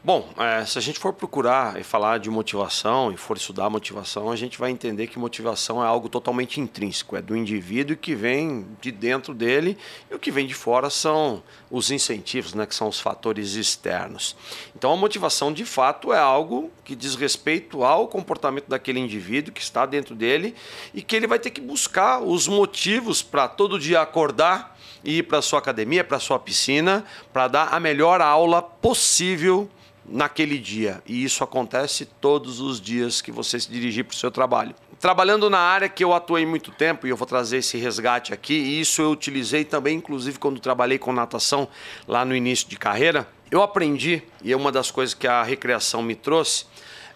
Bom, 0.06 0.28
é, 0.38 0.66
se 0.66 0.78
a 0.78 0.82
gente 0.82 1.00
for 1.00 1.14
procurar 1.14 1.80
e 1.80 1.84
falar 1.84 2.18
de 2.18 2.30
motivação 2.30 3.10
e 3.10 3.16
for 3.16 3.38
estudar 3.38 3.70
motivação, 3.70 4.30
a 4.30 4.36
gente 4.36 4.60
vai 4.60 4.70
entender 4.70 5.08
que 5.08 5.18
motivação 5.18 5.82
é 5.82 5.88
algo 5.88 6.10
totalmente 6.10 6.60
intrínseco, 6.60 7.16
é 7.16 7.22
do 7.22 7.38
indivíduo 7.38 7.96
que 7.96 8.14
vem 8.14 8.68
de 8.82 8.92
dentro 8.92 9.34
dele 9.34 9.78
e 10.12 10.14
o 10.14 10.20
que 10.20 10.30
vem 10.30 10.46
de 10.46 10.54
fora 10.54 10.90
são 10.90 11.42
os 11.72 11.90
incentivos, 11.90 12.54
né, 12.54 12.66
que 12.66 12.76
são 12.76 12.90
os 12.90 13.00
fatores 13.00 13.54
externos. 13.54 14.36
Então 14.76 14.92
a 14.92 14.98
motivação 14.98 15.54
de 15.54 15.64
fato 15.64 16.12
é 16.12 16.20
algo 16.20 16.70
que 16.84 16.98
diz 16.98 17.16
respeito 17.16 17.82
ao 17.86 18.10
comportamento 18.10 18.68
daquele 18.68 19.00
indivíduo 19.00 19.54
que 19.54 19.62
está 19.62 19.86
dentro 19.86 20.16
dele 20.16 20.54
e 20.94 21.02
que 21.02 21.16
ele 21.16 21.28
vai 21.28 21.40
ter 21.40 21.52
que 21.52 21.62
buscar 21.62 22.22
os 22.22 22.46
motivos 22.46 23.22
para 23.22 23.48
todo 23.48 23.80
dia 23.80 24.02
acordar 24.02 24.78
e 25.02 25.20
ir 25.20 25.24
para 25.24 25.42
sua 25.42 25.60
academia, 25.60 26.04
para 26.04 26.20
sua 26.20 26.39
piscina, 26.39 27.06
para 27.32 27.48
dar 27.48 27.74
a 27.74 27.80
melhor 27.80 28.20
aula 28.20 28.62
possível 28.62 29.70
naquele 30.05 30.57
dia. 30.57 31.01
E 31.05 31.24
isso 31.24 31.43
acontece 31.43 32.05
todos 32.05 32.60
os 32.60 32.79
dias 32.79 33.22
que 33.22 33.31
você 33.31 33.60
se 33.60 33.69
dirigir 33.69 34.05
para 34.05 34.13
o 34.13 34.17
seu 34.17 34.31
trabalho. 34.31 34.75
Trabalhando 35.00 35.50
na 35.50 35.60
área 35.60 35.89
que 35.89 36.03
eu 36.03 36.13
atuei 36.13 36.45
muito 36.45 36.72
tempo, 36.72 37.05
e 37.05 37.10
eu 37.10 37.17
vou 37.17 37.27
trazer 37.27 37.57
esse 37.57 37.77
resgate 37.77 38.33
aqui, 38.33 38.53
e 38.53 38.79
isso 38.79 39.01
eu 39.01 39.12
utilizei 39.12 39.65
também, 39.65 39.98
inclusive, 39.98 40.39
quando 40.39 40.60
trabalhei 40.60 40.98
com 40.98 41.12
natação 41.12 41.67
lá 42.07 42.24
no 42.24 42.36
início 42.36 42.69
de 42.69 42.77
carreira, 42.77 43.27
eu 43.51 43.62
aprendi, 43.62 44.24
e 44.41 44.51
é 44.53 44.55
uma 44.55 44.72
das 44.72 44.89
coisas 44.91 45.13
que 45.13 45.27
a 45.27 45.43
recreação 45.43 46.01
me 46.01 46.15
trouxe, 46.15 46.65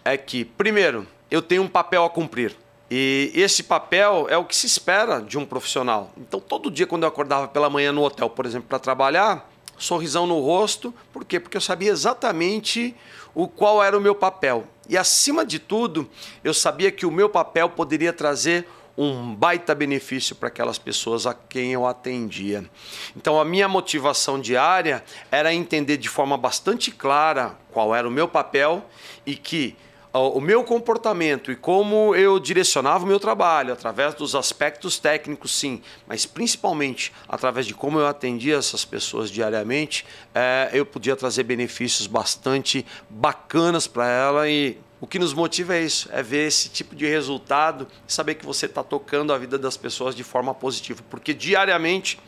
é 0.04 0.18
que, 0.18 0.44
primeiro, 0.44 1.08
eu 1.32 1.42
tenho 1.42 1.64
um 1.64 1.68
papel 1.68 2.04
a 2.04 2.10
cumprir. 2.10 2.56
E 2.90 3.32
esse 3.34 3.64
papel 3.64 4.28
é 4.30 4.38
o 4.38 4.46
que 4.46 4.56
se 4.56 4.66
espera 4.66 5.22
de 5.22 5.38
um 5.38 5.46
profissional. 5.46 6.12
Então, 6.18 6.40
todo 6.40 6.72
dia, 6.72 6.88
quando 6.88 7.04
eu 7.04 7.10
acordava 7.10 7.48
pela 7.48 7.70
manhã 7.70 7.92
no 7.92 8.04
hotel, 8.04 8.30
por 8.30 8.46
exemplo, 8.46 8.68
para 8.70 8.80
trabalhar, 8.80 9.50
sorrisão 9.78 10.26
no 10.26 10.40
rosto. 10.40 10.94
Por 11.14 11.24
quê? 11.24 11.40
Porque 11.40 11.58
eu 11.58 11.62
sabia 11.62 11.92
exatamente 11.92 12.96
o 13.34 13.48
qual 13.48 13.84
era 13.84 13.98
o 13.98 14.02
meu 14.02 14.16
papel. 14.16 14.66
E 14.90 14.98
acima 14.98 15.46
de 15.46 15.60
tudo, 15.60 16.10
eu 16.44 16.54
sabia 16.54 16.92
que 16.92 17.06
o 17.06 17.12
meu 17.12 17.30
papel 17.30 17.70
poderia 17.70 18.12
trazer 18.12 18.68
um 18.98 19.36
baita 19.36 19.76
benefício 19.76 20.36
para 20.36 20.48
aquelas 20.48 20.80
pessoas 20.80 21.28
a 21.28 21.34
quem 21.34 21.72
eu 21.72 21.86
atendia. 21.86 22.68
Então 23.16 23.40
a 23.40 23.46
minha 23.46 23.68
motivação 23.68 24.40
diária 24.40 25.04
era 25.30 25.54
entender 25.54 25.98
de 25.98 26.10
forma 26.10 26.36
bastante 26.36 26.90
clara 26.90 27.56
qual 27.72 27.94
era 27.94 28.08
o 28.08 28.12
meu 28.12 28.28
papel 28.28 28.84
e 29.24 29.36
que 29.36 29.76
o 30.18 30.42
meu 30.42 30.64
comportamento 30.64 31.52
e 31.52 31.56
como 31.56 32.16
eu 32.16 32.40
direcionava 32.40 33.04
o 33.04 33.08
meu 33.08 33.20
trabalho, 33.20 33.74
através 33.74 34.14
dos 34.14 34.36
aspectos 34.36 35.00
técnicos, 35.00 35.52
sim, 35.58 35.82
mas 36.08 36.26
principalmente 36.26 37.14
através 37.28 37.66
de 37.66 37.74
como 37.74 38.00
eu 38.00 38.08
atendia 38.08 38.58
essas 38.58 38.86
pessoas 38.86 39.30
diariamente, 39.30 40.06
é, 40.34 40.70
eu 40.74 40.86
podia 40.86 41.16
trazer 41.16 41.44
benefícios 41.44 42.08
bastante 42.08 42.86
bacanas 43.10 43.88
para 43.88 44.08
ela 44.08 44.50
e 44.50 44.78
O 45.00 45.06
que 45.06 45.20
nos 45.20 45.32
motiva 45.32 45.76
é 45.76 45.84
isso, 45.84 46.10
é 46.12 46.24
ver 46.24 46.48
esse 46.48 46.70
tipo 46.70 46.96
de 46.96 47.06
resultado 47.06 47.88
e 48.08 48.12
saber 48.12 48.34
que 48.34 48.46
você 48.46 48.66
está 48.66 48.84
tocando 48.84 49.32
a 49.32 49.38
vida 49.38 49.56
das 49.56 49.78
pessoas 49.78 50.16
de 50.16 50.24
forma 50.24 50.56
positiva, 50.56 51.04
porque 51.08 51.36
diariamente 51.36 52.20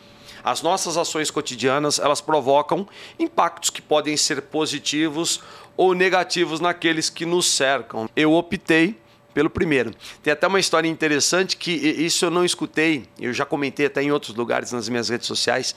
as 0.43 0.61
nossas 0.61 0.95
ações 0.95 1.31
cotidianas 1.31 1.97
elas 1.97 2.21
provocam 2.21 2.87
impactos 3.17 3.71
que 3.71 3.81
podem 3.81 4.15
ser 4.15 4.43
positivos 4.43 5.41
ou 5.79 5.93
negativos 5.93 6.59
naqueles 6.59 7.09
que 7.09 7.25
nos 7.25 7.45
cercam. 7.45 8.09
Eu 8.13 8.33
optei 8.33 8.97
pelo 9.33 9.49
primeiro. 9.49 9.93
Tem 10.21 10.33
até 10.33 10.45
uma 10.45 10.59
história 10.59 10.89
interessante 10.89 11.55
que 11.55 11.71
isso 11.71 12.25
eu 12.25 12.29
não 12.29 12.43
escutei, 12.43 13.05
eu 13.17 13.31
já 13.31 13.45
comentei 13.45 13.85
até 13.85 14.03
em 14.03 14.11
outros 14.11 14.35
lugares 14.35 14.73
nas 14.73 14.89
minhas 14.89 15.07
redes 15.07 15.25
sociais. 15.25 15.73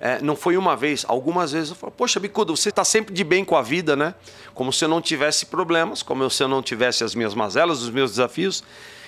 É, 0.00 0.18
não 0.22 0.34
foi 0.34 0.56
uma 0.56 0.74
vez, 0.74 1.04
algumas 1.06 1.52
vezes 1.52 1.68
eu 1.68 1.76
falo, 1.76 1.92
poxa, 1.92 2.18
Bicudo, 2.18 2.56
você 2.56 2.70
está 2.70 2.86
sempre 2.86 3.12
de 3.12 3.22
bem 3.22 3.44
com 3.44 3.54
a 3.54 3.60
vida, 3.60 3.94
né? 3.94 4.14
Como 4.54 4.72
se 4.72 4.82
eu 4.82 4.88
não 4.88 5.02
tivesse 5.02 5.44
problemas, 5.44 6.02
como 6.02 6.30
se 6.30 6.42
eu 6.42 6.48
não 6.48 6.62
tivesse 6.62 7.04
as 7.04 7.14
minhas 7.14 7.34
mazelas, 7.34 7.82
os 7.82 7.90
meus 7.90 8.12
desafios. 8.12 8.64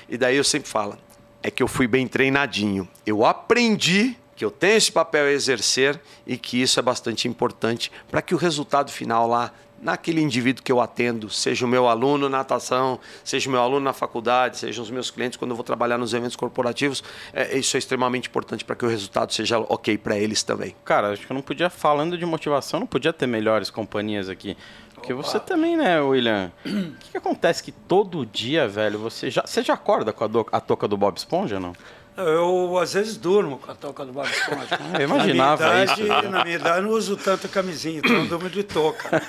E 0.06 0.18
daí 0.18 0.36
eu 0.36 0.44
sempre 0.44 0.68
falo, 0.68 0.98
é 1.42 1.50
que 1.50 1.62
eu 1.62 1.68
fui 1.68 1.86
bem 1.86 2.06
treinadinho. 2.06 2.86
Eu 3.06 3.24
aprendi 3.24 4.14
que 4.36 4.44
eu 4.44 4.50
tenho 4.50 4.76
esse 4.76 4.92
papel 4.92 5.24
a 5.24 5.30
exercer 5.30 5.98
e 6.26 6.36
que 6.36 6.60
isso 6.60 6.78
é 6.78 6.82
bastante 6.82 7.26
importante 7.26 7.90
para 8.10 8.20
que 8.20 8.34
o 8.34 8.38
resultado 8.38 8.92
final 8.92 9.26
lá 9.26 9.50
naquele 9.86 10.20
indivíduo 10.20 10.64
que 10.64 10.72
eu 10.72 10.80
atendo, 10.80 11.30
seja 11.30 11.64
o 11.64 11.68
meu 11.68 11.86
aluno 11.86 12.28
na 12.28 12.38
natação, 12.38 12.98
seja 13.22 13.48
o 13.48 13.52
meu 13.52 13.60
aluno 13.60 13.78
na 13.78 13.92
faculdade, 13.92 14.58
seja 14.58 14.82
os 14.82 14.90
meus 14.90 15.12
clientes 15.12 15.38
quando 15.38 15.52
eu 15.52 15.56
vou 15.56 15.62
trabalhar 15.62 15.96
nos 15.96 16.12
eventos 16.12 16.34
corporativos, 16.34 17.04
é, 17.32 17.56
isso 17.56 17.76
é 17.76 17.78
extremamente 17.78 18.28
importante 18.28 18.64
para 18.64 18.74
que 18.74 18.84
o 18.84 18.88
resultado 18.88 19.32
seja 19.32 19.60
ok 19.60 19.96
para 19.96 20.18
eles 20.18 20.42
também. 20.42 20.74
Cara, 20.84 21.12
acho 21.12 21.24
que 21.24 21.30
eu 21.30 21.34
não 21.36 21.40
podia, 21.40 21.70
falando 21.70 22.18
de 22.18 22.26
motivação, 22.26 22.80
não 22.80 22.86
podia 22.86 23.12
ter 23.12 23.28
melhores 23.28 23.70
companhias 23.70 24.28
aqui. 24.28 24.56
Porque 24.92 25.12
Opa. 25.12 25.22
você 25.22 25.38
também, 25.38 25.76
né, 25.76 26.00
William? 26.00 26.50
O 26.64 26.92
que, 26.98 27.10
que, 27.12 27.16
acontece 27.16 27.62
que 27.62 27.70
todo 27.70 28.26
dia, 28.26 28.66
velho, 28.66 28.98
você 28.98 29.30
já, 29.30 29.42
você 29.46 29.62
já 29.62 29.74
acorda 29.74 30.12
com 30.12 30.24
a, 30.24 30.26
do, 30.26 30.44
a 30.50 30.60
toca 30.60 30.88
do 30.88 30.96
Bob 30.96 31.16
Esponja, 31.16 31.60
não? 31.60 31.74
Eu, 32.16 32.78
às 32.78 32.94
vezes, 32.94 33.16
durmo 33.16 33.58
com 33.58 33.70
a 33.70 33.74
toca 33.74 34.04
do 34.04 34.12
Bob 34.12 34.26
Esponja. 34.26 34.78
Eu 34.98 35.02
imaginava 35.02 35.62
na 35.62 35.84
idade, 35.84 36.02
isso. 36.02 36.30
Na 36.30 36.44
minha 36.44 36.56
idade, 36.56 36.80
não 36.80 36.90
uso 36.90 37.16
tanta 37.16 37.46
camisinha, 37.46 37.98
então 37.98 38.16
eu 38.16 38.26
durmo 38.26 38.48
de 38.48 38.62
touca. 38.62 39.10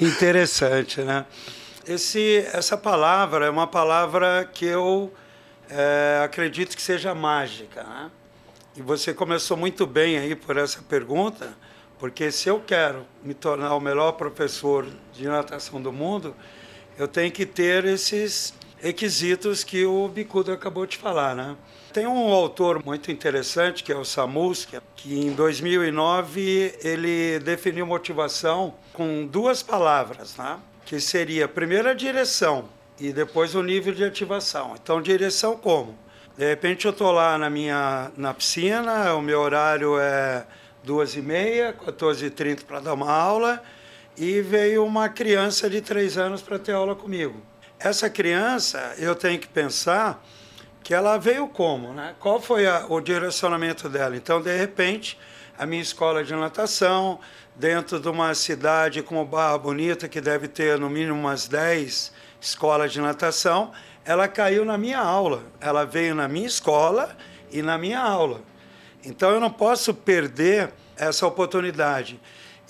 Interessante, 0.00 1.02
né? 1.02 1.26
Esse, 1.86 2.46
essa 2.52 2.78
palavra 2.78 3.46
é 3.46 3.50
uma 3.50 3.66
palavra 3.66 4.48
que 4.50 4.64
eu 4.64 5.12
é, 5.68 6.22
acredito 6.24 6.76
que 6.76 6.82
seja 6.82 7.14
mágica, 7.14 7.82
né? 7.82 8.10
E 8.74 8.80
você 8.80 9.12
começou 9.12 9.56
muito 9.56 9.86
bem 9.86 10.16
aí 10.16 10.34
por 10.34 10.56
essa 10.56 10.80
pergunta, 10.80 11.52
porque 11.98 12.32
se 12.32 12.48
eu 12.48 12.58
quero 12.58 13.04
me 13.22 13.34
tornar 13.34 13.74
o 13.74 13.80
melhor 13.80 14.12
professor 14.12 14.86
de 15.12 15.26
natação 15.26 15.82
do 15.82 15.92
mundo, 15.92 16.34
eu 16.96 17.06
tenho 17.06 17.30
que 17.30 17.44
ter 17.44 17.84
esses 17.84 18.54
requisitos 18.82 19.62
que 19.62 19.86
o 19.86 20.08
Bicudo 20.08 20.52
acabou 20.52 20.84
de 20.84 20.98
falar, 20.98 21.36
né? 21.36 21.56
Tem 21.92 22.04
um 22.04 22.32
autor 22.32 22.84
muito 22.84 23.12
interessante, 23.12 23.84
que 23.84 23.92
é 23.92 23.96
o 23.96 24.04
Samuska, 24.04 24.82
que 24.96 25.20
em 25.20 25.32
2009 25.32 26.74
ele 26.82 27.38
definiu 27.38 27.86
motivação 27.86 28.74
com 28.92 29.24
duas 29.24 29.62
palavras, 29.62 30.36
né? 30.36 30.58
que 30.84 30.98
seria 30.98 31.46
primeiro 31.46 31.88
a 31.88 31.94
direção 31.94 32.64
e 32.98 33.12
depois 33.12 33.54
o 33.54 33.62
nível 33.62 33.94
de 33.94 34.02
ativação. 34.02 34.74
Então, 34.82 35.00
direção 35.00 35.56
como? 35.56 35.96
De 36.36 36.48
repente 36.48 36.86
eu 36.86 36.90
estou 36.90 37.12
lá 37.12 37.38
na 37.38 37.48
minha 37.48 38.10
na 38.16 38.34
piscina, 38.34 39.14
o 39.14 39.22
meu 39.22 39.40
horário 39.40 39.98
é 39.98 40.44
duas 40.82 41.14
e 41.14 41.22
meia, 41.22 41.72
14 41.72 42.26
e 42.26 42.30
30 42.30 42.64
para 42.64 42.80
dar 42.80 42.94
uma 42.94 43.12
aula, 43.12 43.62
e 44.16 44.40
veio 44.40 44.84
uma 44.84 45.08
criança 45.08 45.70
de 45.70 45.80
três 45.80 46.18
anos 46.18 46.42
para 46.42 46.58
ter 46.58 46.72
aula 46.72 46.96
comigo. 46.96 47.51
Essa 47.84 48.08
criança, 48.08 48.94
eu 48.96 49.12
tenho 49.12 49.40
que 49.40 49.48
pensar 49.48 50.24
que 50.84 50.94
ela 50.94 51.18
veio 51.18 51.48
como, 51.48 51.92
né? 51.92 52.14
Qual 52.20 52.40
foi 52.40 52.64
a, 52.64 52.86
o 52.88 53.00
direcionamento 53.00 53.88
dela? 53.88 54.16
Então, 54.16 54.40
de 54.40 54.56
repente, 54.56 55.18
a 55.58 55.66
minha 55.66 55.82
escola 55.82 56.22
de 56.22 56.32
natação, 56.32 57.18
dentro 57.56 57.98
de 57.98 58.08
uma 58.08 58.32
cidade 58.36 59.02
como 59.02 59.24
Barra 59.24 59.58
Bonita, 59.58 60.08
que 60.08 60.20
deve 60.20 60.46
ter 60.46 60.78
no 60.78 60.88
mínimo 60.88 61.18
umas 61.18 61.48
10 61.48 62.12
escolas 62.40 62.92
de 62.92 63.00
natação, 63.00 63.72
ela 64.04 64.28
caiu 64.28 64.64
na 64.64 64.78
minha 64.78 65.00
aula. 65.00 65.42
Ela 65.60 65.84
veio 65.84 66.14
na 66.14 66.28
minha 66.28 66.46
escola 66.46 67.16
e 67.50 67.62
na 67.62 67.76
minha 67.76 67.98
aula. 67.98 68.42
Então, 69.04 69.32
eu 69.32 69.40
não 69.40 69.50
posso 69.50 69.92
perder 69.92 70.72
essa 70.96 71.26
oportunidade. 71.26 72.20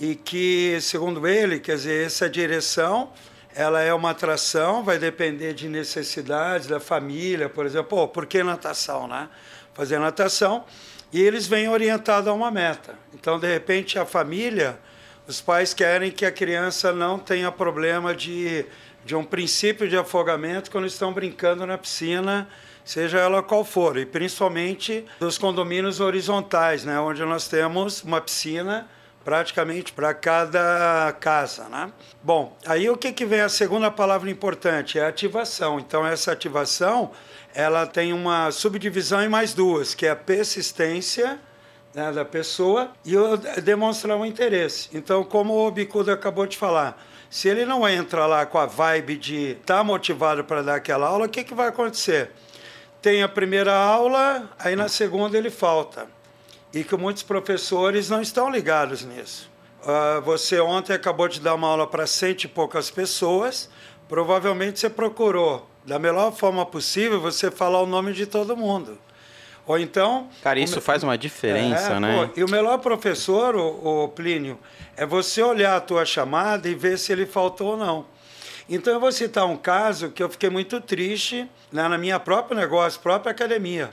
E 0.01 0.15
que, 0.15 0.79
segundo 0.81 1.29
ele, 1.29 1.61
quer 1.61 1.77
dizer, 1.77 2.07
essa 2.07 2.31
direção 2.31 3.13
ela 3.55 3.81
é 3.81 3.93
uma 3.93 4.11
atração, 4.11 4.83
vai 4.83 4.99
depender 4.99 5.53
de 5.53 5.69
necessidades 5.69 6.67
da 6.67 6.81
família, 6.81 7.49
por 7.49 7.67
exemplo, 7.67 7.89
pô, 7.89 8.09
por 8.09 8.27
que 8.27 8.43
natação, 8.43 9.07
né? 9.07 9.29
Fazer 9.75 9.99
natação 9.99 10.65
e 11.13 11.21
eles 11.21 11.47
vêm 11.47 11.69
orientados 11.69 12.27
a 12.27 12.33
uma 12.33 12.51
meta. 12.51 12.95
Então, 13.13 13.39
de 13.39 13.47
repente, 13.47 13.99
a 13.99 14.07
família, 14.07 14.79
os 15.27 15.41
pais 15.41 15.75
querem 15.75 16.11
que 16.11 16.25
a 16.25 16.33
criança 16.33 16.93
não 16.93 17.19
tenha 17.19 17.53
problema 17.53 18.15
de, 18.15 18.65
de 19.05 19.15
um 19.15 19.23
princípio 19.23 19.89
de 19.89 19.97
afogamento 19.97 20.71
quando 20.71 20.87
estão 20.87 21.13
brincando 21.13 21.67
na 21.67 21.77
piscina, 21.77 22.49
seja 22.83 23.19
ela 23.19 23.43
qual 23.43 23.65
for, 23.65 23.99
e 23.99 24.07
principalmente 24.07 25.05
dos 25.21 25.37
condomínios 25.37 26.01
horizontais, 26.01 26.85
né, 26.85 26.99
onde 26.99 27.23
nós 27.25 27.47
temos 27.47 28.03
uma 28.03 28.21
piscina 28.21 28.89
praticamente 29.25 29.93
para 29.93 30.13
cada 30.15 31.15
casa, 31.21 31.69
né? 31.69 31.93
Bom, 32.23 32.57
aí 32.67 32.89
o 32.91 32.97
que, 32.97 33.13
que 33.13 33.25
vem 33.25 33.41
a 33.41 33.49
segunda 33.49 33.91
palavra 33.91 34.31
importante? 34.31 34.99
É 34.99 35.07
ativação. 35.07 35.79
Então, 35.79 36.07
essa 36.07 36.33
ativação, 36.33 37.11
ela 37.55 37.87
tem 37.87 38.13
uma 38.13 38.51
subdivisão 38.51 39.23
em 39.23 39.29
mais 39.29 39.55
duas, 39.55 39.95
que 39.95 40.07
é 40.07 40.11
a 40.11 40.17
persistência 40.17 41.39
né, 41.95 42.13
da 42.13 42.25
pessoa 42.25 42.93
e 43.05 43.17
o 43.17 43.37
demonstrar 43.63 44.17
um 44.17 44.27
interesse. 44.27 44.89
Então, 44.93 45.25
como 45.25 45.67
o 45.67 45.71
Bicudo 45.71 46.11
acabou 46.11 46.47
de 46.47 46.57
falar, 46.57 47.03
se 47.31 47.49
ele 47.49 47.65
não 47.65 47.89
entra 47.89 48.27
lá 48.27 48.45
com 48.45 48.59
a 48.59 48.67
vibe 48.67 49.17
de 49.17 49.53
estar 49.53 49.79
tá 49.79 49.85
motivado 49.85 50.45
para 50.45 50.63
dar 50.63 50.75
aquela 50.77 51.07
aula, 51.07 51.27
o 51.27 51.29
que, 51.29 51.45
que 51.45 51.55
vai 51.55 51.69
acontecer? 51.69 52.31
Tem 53.01 53.23
a 53.23 53.29
primeira 53.29 53.75
aula, 53.75 54.51
aí 54.59 54.77
na 54.77 54.89
segunda 54.89 55.37
ele 55.37 55.51
falta 55.51 56.07
e 56.73 56.83
que 56.83 56.97
muitos 56.97 57.23
professores 57.23 58.09
não 58.09 58.21
estão 58.21 58.51
ligados 58.51 59.05
nisso. 59.05 59.51
Uh, 59.83 60.21
você 60.23 60.61
ontem 60.61 60.93
acabou 60.93 61.29
de 61.29 61.41
dar 61.41 61.55
uma 61.55 61.69
aula 61.69 61.87
para 61.87 62.07
cento 62.07 62.45
e 62.45 62.49
poucas 62.49 62.91
pessoas, 62.91 63.69
provavelmente 64.09 64.79
você 64.79 64.89
procurou, 64.89 65.69
da 65.85 65.99
melhor 65.99 66.33
forma 66.33 66.65
possível, 66.65 67.21
você 67.21 67.51
falar 67.51 67.83
o 67.83 67.87
nome 67.87 68.13
de 68.13 68.27
todo 68.27 68.57
mundo. 68.57 68.99
Ou 69.67 69.79
então. 69.79 70.29
Cara, 70.43 70.59
isso 70.59 70.79
o... 70.79 70.83
faz 70.83 71.03
uma 71.03 71.17
diferença, 71.17 71.95
é, 71.95 72.01
né? 72.01 72.27
Pô, 72.27 72.41
e 72.41 72.45
o 72.45 72.51
melhor 72.51 72.79
professor, 72.79 73.55
o, 73.55 74.05
o 74.05 74.09
Plínio, 74.09 74.59
é 74.97 75.07
você 75.07 75.43
olhar 75.43 75.77
a 75.77 75.81
tua 75.81 76.05
chamada 76.05 76.69
e 76.69 76.75
ver 76.75 76.99
se 76.99 77.13
ele 77.13 77.27
faltou 77.27 77.73
ou 77.73 77.77
não. 77.77 78.07
Então 78.69 78.93
eu 78.93 79.01
vou 79.01 79.13
citar 79.13 79.47
um 79.47 79.57
caso 79.57 80.11
que 80.11 80.23
eu 80.23 80.29
fiquei 80.29 80.49
muito 80.49 80.81
triste 80.81 81.49
né, 81.71 81.89
na 81.89 81.99
minha 81.99 82.19
própria 82.19 82.59
negócio, 82.59 83.01
própria 83.01 83.33
academia. 83.33 83.91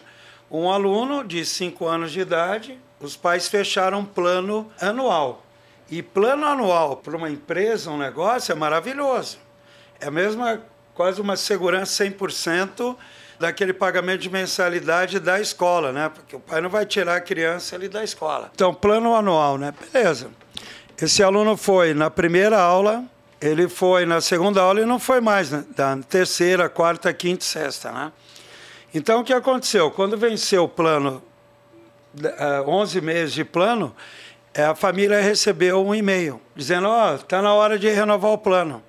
Um 0.52 0.70
aluno 0.72 1.24
de 1.24 1.46
5 1.46 1.86
anos 1.86 2.12
de 2.12 2.22
idade, 2.22 2.78
os 3.00 3.16
pais 3.16 3.48
fecharam 3.48 4.00
um 4.00 4.06
plano 4.06 4.70
anual. 4.82 5.44
E 5.90 6.02
plano 6.02 6.46
anual 6.46 6.98
para 6.98 7.16
uma 7.16 7.30
empresa, 7.30 7.90
um 7.90 7.98
negócio, 7.98 8.52
é 8.52 8.56
maravilhoso. 8.56 9.38
É 10.00 10.08
a 10.08 10.12
mesma, 10.12 10.62
quase 10.94 11.22
uma 11.22 11.36
segurança 11.36 12.04
100% 12.04 12.96
daquele 13.40 13.74
pagamento 13.74 14.22
de 14.22 14.30
mensalidade 14.30 15.20
da 15.20 15.40
escola, 15.40 15.92
né? 15.92 16.10
Porque 16.10 16.36
o 16.36 16.40
pai 16.40 16.62
não 16.62 16.70
vai 16.70 16.86
tirar 16.86 17.16
a 17.16 17.22
criança 17.22 17.76
ali 17.76 17.88
da 17.88 18.04
escola. 18.04 18.52
Então, 18.54 18.74
plano 18.74 19.16
anual, 19.16 19.58
né? 19.58 19.74
Beleza. 19.92 20.30
Esse 21.02 21.24
aluno 21.24 21.56
foi 21.56 21.94
na 21.94 22.10
primeira 22.10 22.60
aula, 22.60 23.04
ele 23.40 23.70
foi 23.70 24.06
na 24.06 24.20
segunda 24.20 24.62
aula 24.62 24.82
e 24.82 24.86
não 24.86 25.00
foi 25.00 25.22
mais, 25.22 25.52
né? 25.52 25.64
Da 25.76 25.98
terceira, 25.98 26.68
quarta, 26.68 27.14
quinta 27.14 27.44
e 27.44 27.48
sexta, 27.48 27.92
né? 27.92 28.12
Então, 28.94 29.22
o 29.22 29.24
que 29.24 29.34
aconteceu? 29.34 29.92
Quando 29.92 30.18
venceu 30.18 30.64
o 30.64 30.70
plano, 30.70 31.22
11 32.66 32.98
eh, 32.98 33.02
meses 33.02 33.34
de 33.34 33.44
plano, 33.44 33.96
eh, 34.54 34.64
a 34.64 34.74
família 34.74 35.22
recebeu 35.22 35.86
um 35.86 35.94
e-mail 35.94 36.42
dizendo: 36.56 36.88
Ó, 36.88 37.12
oh, 37.12 37.16
está 37.16 37.42
na 37.42 37.54
hora 37.54 37.78
de 37.78 37.90
renovar 37.90 38.32
o 38.32 38.38
plano. 38.38 38.84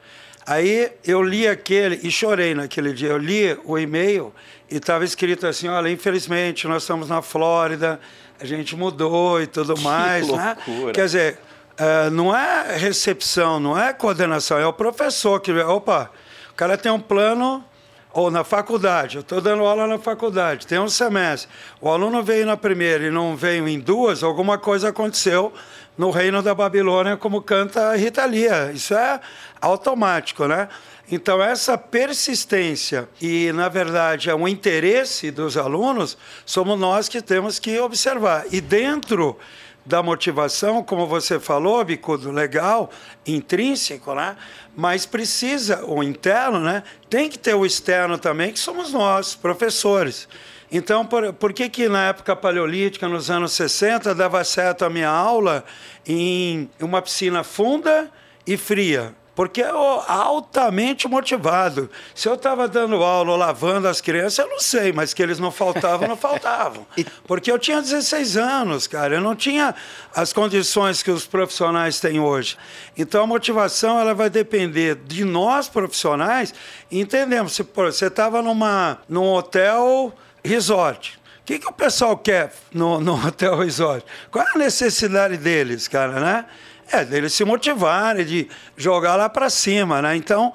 Aí 0.46 0.90
eu 1.04 1.22
li 1.22 1.46
aquele 1.46 2.00
e 2.02 2.10
chorei 2.10 2.54
naquele 2.54 2.92
dia. 2.92 3.10
Eu 3.10 3.18
li 3.18 3.56
o 3.64 3.78
e-mail 3.78 4.32
e 4.70 4.76
estava 4.76 5.04
escrito 5.04 5.46
assim: 5.46 5.68
olha, 5.68 5.90
infelizmente 5.90 6.66
nós 6.66 6.82
estamos 6.82 7.08
na 7.08 7.20
Flórida, 7.22 8.00
a 8.40 8.44
gente 8.44 8.74
mudou 8.74 9.40
e 9.40 9.46
tudo 9.46 9.78
mais. 9.82 10.26
Que 10.26 10.32
né? 10.32 10.56
Quer 10.94 11.04
dizer, 11.04 11.38
uh, 11.78 12.10
não 12.10 12.34
é 12.34 12.76
recepção, 12.76 13.60
não 13.60 13.78
é 13.78 13.92
coordenação, 13.92 14.58
é 14.58 14.66
o 14.66 14.72
professor 14.72 15.40
que. 15.40 15.52
Opa, 15.52 16.10
o 16.50 16.54
cara 16.54 16.78
tem 16.78 16.90
um 16.90 17.00
plano 17.00 17.64
ou 18.12 18.30
na 18.30 18.42
faculdade, 18.42 19.16
eu 19.16 19.20
estou 19.20 19.40
dando 19.40 19.64
aula 19.64 19.86
na 19.86 19.98
faculdade, 19.98 20.66
tem 20.66 20.78
um 20.78 20.88
semestre, 20.88 21.48
o 21.80 21.88
aluno 21.88 22.22
veio 22.22 22.44
na 22.44 22.56
primeira 22.56 23.06
e 23.06 23.10
não 23.10 23.36
veio 23.36 23.68
em 23.68 23.78
duas, 23.78 24.22
alguma 24.22 24.58
coisa 24.58 24.88
aconteceu 24.88 25.52
no 25.96 26.10
reino 26.10 26.42
da 26.42 26.54
Babilônia, 26.54 27.16
como 27.16 27.42
canta 27.42 27.90
a 27.90 27.96
Rita 27.96 28.24
Lia. 28.24 28.72
Isso 28.72 28.94
é 28.94 29.20
automático, 29.60 30.46
né? 30.46 30.66
Então, 31.12 31.42
essa 31.42 31.76
persistência 31.76 33.08
e, 33.20 33.52
na 33.52 33.68
verdade, 33.68 34.30
é 34.30 34.34
um 34.34 34.48
interesse 34.48 35.30
dos 35.30 35.56
alunos, 35.56 36.16
somos 36.46 36.78
nós 36.78 37.08
que 37.08 37.20
temos 37.20 37.58
que 37.58 37.78
observar. 37.80 38.44
E 38.50 38.60
dentro 38.60 39.36
da 39.84 40.02
motivação, 40.02 40.82
como 40.82 41.06
você 41.06 41.40
falou, 41.40 41.84
Bicudo, 41.84 42.30
legal, 42.30 42.90
intrínseco, 43.26 44.14
né? 44.14 44.36
Mas 44.76 45.04
precisa, 45.04 45.84
o 45.84 46.02
interno, 46.02 46.60
né? 46.60 46.82
Tem 47.08 47.28
que 47.28 47.38
ter 47.38 47.54
o 47.54 47.66
externo 47.66 48.16
também, 48.18 48.52
que 48.52 48.58
somos 48.58 48.92
nós, 48.92 49.34
professores. 49.34 50.28
Então, 50.72 51.04
por, 51.04 51.32
por 51.32 51.52
que 51.52 51.68
que 51.68 51.88
na 51.88 52.08
época 52.08 52.36
paleolítica, 52.36 53.08
nos 53.08 53.30
anos 53.30 53.52
60, 53.52 54.14
dava 54.14 54.42
certo 54.44 54.84
a 54.84 54.90
minha 54.90 55.08
aula 55.08 55.64
em 56.06 56.70
uma 56.80 57.02
piscina 57.02 57.42
funda 57.42 58.10
e 58.46 58.56
fria? 58.56 59.14
Porque 59.34 59.62
é 59.62 59.70
altamente 59.70 61.08
motivado. 61.08 61.90
Se 62.14 62.28
eu 62.28 62.34
estava 62.34 62.68
dando 62.68 62.96
aula, 62.96 63.36
lavando 63.36 63.88
as 63.88 64.00
crianças, 64.00 64.38
eu 64.38 64.48
não 64.48 64.60
sei, 64.60 64.92
mas 64.92 65.14
que 65.14 65.22
eles 65.22 65.38
não 65.38 65.50
faltavam, 65.50 66.08
não 66.08 66.16
faltavam. 66.18 66.86
Porque 67.26 67.50
eu 67.50 67.58
tinha 67.58 67.80
16 67.80 68.36
anos, 68.36 68.86
cara, 68.86 69.14
eu 69.14 69.20
não 69.20 69.34
tinha 69.34 69.74
as 70.14 70.32
condições 70.32 71.02
que 71.02 71.10
os 71.10 71.26
profissionais 71.26 72.00
têm 72.00 72.20
hoje. 72.20 72.56
Então 72.96 73.24
a 73.24 73.26
motivação 73.26 73.98
ela 73.98 74.14
vai 74.14 74.28
depender 74.28 74.96
de 74.96 75.24
nós 75.24 75.68
profissionais. 75.68 76.52
Entendemos, 76.90 77.52
se 77.52 77.62
você 77.62 78.06
estava 78.06 78.42
num 78.42 79.32
hotel 79.32 80.12
resort, 80.44 81.18
o 81.40 81.44
que, 81.44 81.58
que 81.58 81.68
o 81.68 81.72
pessoal 81.72 82.16
quer 82.16 82.52
no, 82.72 83.00
no 83.00 83.14
hotel 83.26 83.56
resort? 83.56 84.04
Qual 84.30 84.44
é 84.44 84.50
a 84.54 84.58
necessidade 84.58 85.36
deles, 85.36 85.88
cara, 85.88 86.20
né? 86.20 86.46
É, 86.92 87.04
deles 87.04 87.32
se 87.32 87.44
motivarem, 87.44 88.24
de 88.24 88.48
jogar 88.76 89.16
lá 89.16 89.28
para 89.28 89.48
cima, 89.48 90.02
né? 90.02 90.16
Então, 90.16 90.52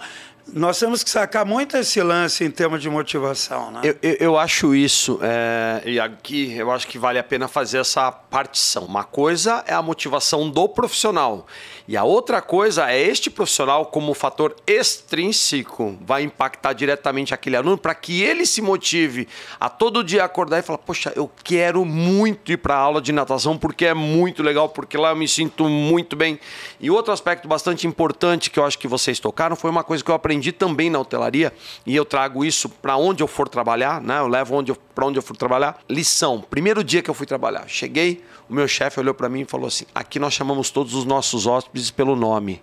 nós 0.54 0.80
temos 0.80 1.04
que 1.04 1.10
sacar 1.10 1.46
muito 1.46 1.76
esse 1.76 2.02
lance 2.02 2.44
em 2.44 2.52
termos 2.52 2.82
de 2.82 2.90
motivação, 2.90 3.72
né? 3.72 3.82
Eu, 3.84 3.98
eu, 4.02 4.18
eu 4.20 4.38
acho 4.38 4.76
isso, 4.76 5.20
é, 5.22 5.82
e 5.86 6.00
aqui 6.00 6.56
eu 6.56 6.72
acho 6.72 6.88
que 6.88 7.00
vale 7.00 7.18
a 7.18 7.24
pena 7.24 7.48
fazer 7.48 7.80
essa 7.80 8.12
partição. 8.12 8.86
Uma 8.86 9.04
coisa 9.04 9.64
é 9.68 9.74
a 9.74 9.82
motivação 9.82 10.50
do 10.50 10.70
profissional 10.70 11.48
e 11.88 11.98
a 11.98 12.04
outra 12.04 12.42
coisa 12.42 12.92
é 12.92 13.00
este 13.00 13.30
profissional, 13.30 13.88
como 13.88 14.14
fator 14.14 14.56
extrínseco, 14.66 15.98
vai 16.02 16.24
impactar 16.24 16.74
diretamente 16.74 17.34
aquele 17.34 17.56
aluno 17.56 17.78
para 17.78 17.94
que 17.94 18.22
ele 18.22 18.46
se 18.46 18.62
motive 18.62 19.28
a 19.60 19.70
todo 19.70 20.04
dia 20.04 20.24
acordar 20.24 20.60
e 20.60 20.62
falar: 20.62 20.80
Poxa, 20.80 21.12
eu 21.16 21.30
quero 21.44 21.84
muito 21.86 22.52
ir 22.52 22.58
para 22.58 22.76
a 22.76 22.80
aula 22.80 23.02
de 23.02 23.12
natação 23.12 23.58
porque 23.58 23.86
é 23.86 23.94
muito 23.94 24.42
legal, 24.44 24.70
porque 24.70 24.98
lá 24.98 25.10
eu 25.10 25.16
me 25.16 25.28
sinto 25.28 25.68
muito 25.70 26.16
bem. 26.16 26.40
E 26.80 26.90
outro 26.90 27.12
aspecto 27.12 27.48
bastante 27.48 27.86
importante 27.88 28.50
que 28.50 28.60
eu 28.60 28.66
acho 28.66 28.78
que 28.78 28.88
vocês 28.88 29.20
tocaram 29.20 29.56
foi 29.56 29.70
uma 29.70 29.84
coisa 29.84 30.04
que 30.04 30.10
eu 30.10 30.16
aprendi 30.16 30.35
também 30.52 30.90
na 30.90 31.00
hotelaria 31.00 31.54
e 31.86 31.96
eu 31.96 32.06
trago 32.06 32.46
isso 32.46 32.70
para 32.70 32.96
onde 32.96 33.22
eu 33.22 33.28
for 33.28 33.50
trabalhar, 33.50 34.02
né? 34.02 34.20
Eu 34.20 34.28
levo 34.28 34.56
onde 34.56 34.74
para 34.94 35.06
onde 35.06 35.20
eu 35.20 35.24
for 35.24 35.36
trabalhar. 35.36 35.78
Lição: 35.90 36.42
primeiro 36.50 36.84
dia 36.84 37.02
que 37.02 37.10
eu 37.10 37.14
fui 37.14 37.26
trabalhar, 37.26 37.66
cheguei, 37.68 38.24
o 38.50 38.54
meu 38.54 38.68
chefe 38.68 39.00
olhou 39.00 39.14
para 39.14 39.28
mim 39.28 39.42
e 39.42 39.46
falou 39.46 39.68
assim: 39.68 39.86
Aqui 39.94 40.20
nós 40.20 40.34
chamamos 40.34 40.70
todos 40.70 40.94
os 40.94 41.06
nossos 41.06 41.46
hóspedes 41.46 41.66
hóspedes 41.66 41.92
pelo 41.92 42.16
nome. 42.16 42.62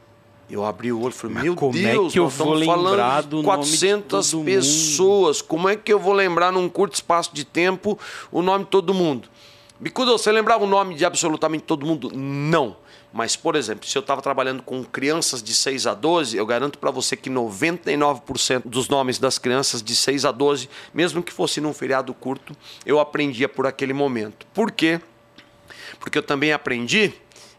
Eu 0.51 0.65
abri 0.65 0.93
o 0.93 1.01
olho 1.01 1.11
e 1.11 1.15
falei, 1.15 1.35
Mas 1.35 1.45
meu 1.45 1.55
como 1.55 1.73
Deus, 1.73 2.09
é 2.09 2.13
que 2.13 2.19
eu 2.19 2.29
vou 2.29 2.53
lembrar 2.53 3.23
do 3.23 3.43
400 3.43 4.33
nome 4.33 4.45
de 4.45 4.57
pessoas. 4.57 5.39
Mundo? 5.39 5.49
Como 5.49 5.69
é 5.69 5.77
que 5.77 5.93
eu 5.93 5.99
vou 5.99 6.13
lembrar 6.13 6.53
num 6.53 6.69
curto 6.69 6.95
espaço 6.95 7.31
de 7.33 7.45
tempo 7.45 7.99
o 8.31 8.43
nome 8.43 8.65
de 8.65 8.71
todo 8.71 8.93
mundo? 8.93 9.29
Bicudo, 9.81 10.13
você 10.13 10.31
lembrava 10.31 10.65
o 10.65 10.67
nome 10.67 10.95
de 10.95 11.05
absolutamente 11.05 11.65
todo 11.65 11.87
mundo? 11.87 12.11
Não. 12.15 12.77
Mas, 13.13 13.37
por 13.37 13.55
exemplo, 13.55 13.87
se 13.87 13.97
eu 13.97 14.01
estava 14.01 14.23
trabalhando 14.23 14.63
com 14.63 14.83
crianças 14.83 15.43
de 15.43 15.55
6 15.55 15.87
a 15.87 15.95
12, 15.95 16.37
eu 16.37 16.47
garanto 16.47 16.79
para 16.79 16.91
você 16.91 17.15
que 17.15 17.29
99% 17.29 18.63
dos 18.65 18.89
nomes 18.89 19.19
das 19.19 19.39
crianças 19.39 19.83
de 19.83 19.95
6 19.95 20.25
a 20.25 20.33
12, 20.33 20.69
mesmo 20.95 21.23
que 21.23 21.33
fosse 21.33 21.61
num 21.61 21.75
feriado 21.75 22.15
curto, 22.15 22.57
eu 22.87 22.99
aprendia 22.99 23.49
por 23.49 23.67
aquele 23.67 23.93
momento. 23.93 24.47
Por 24.55 24.71
quê? 24.71 25.01
Porque 26.01 26.17
eu 26.17 26.23
também 26.23 26.53
aprendi 26.53 27.13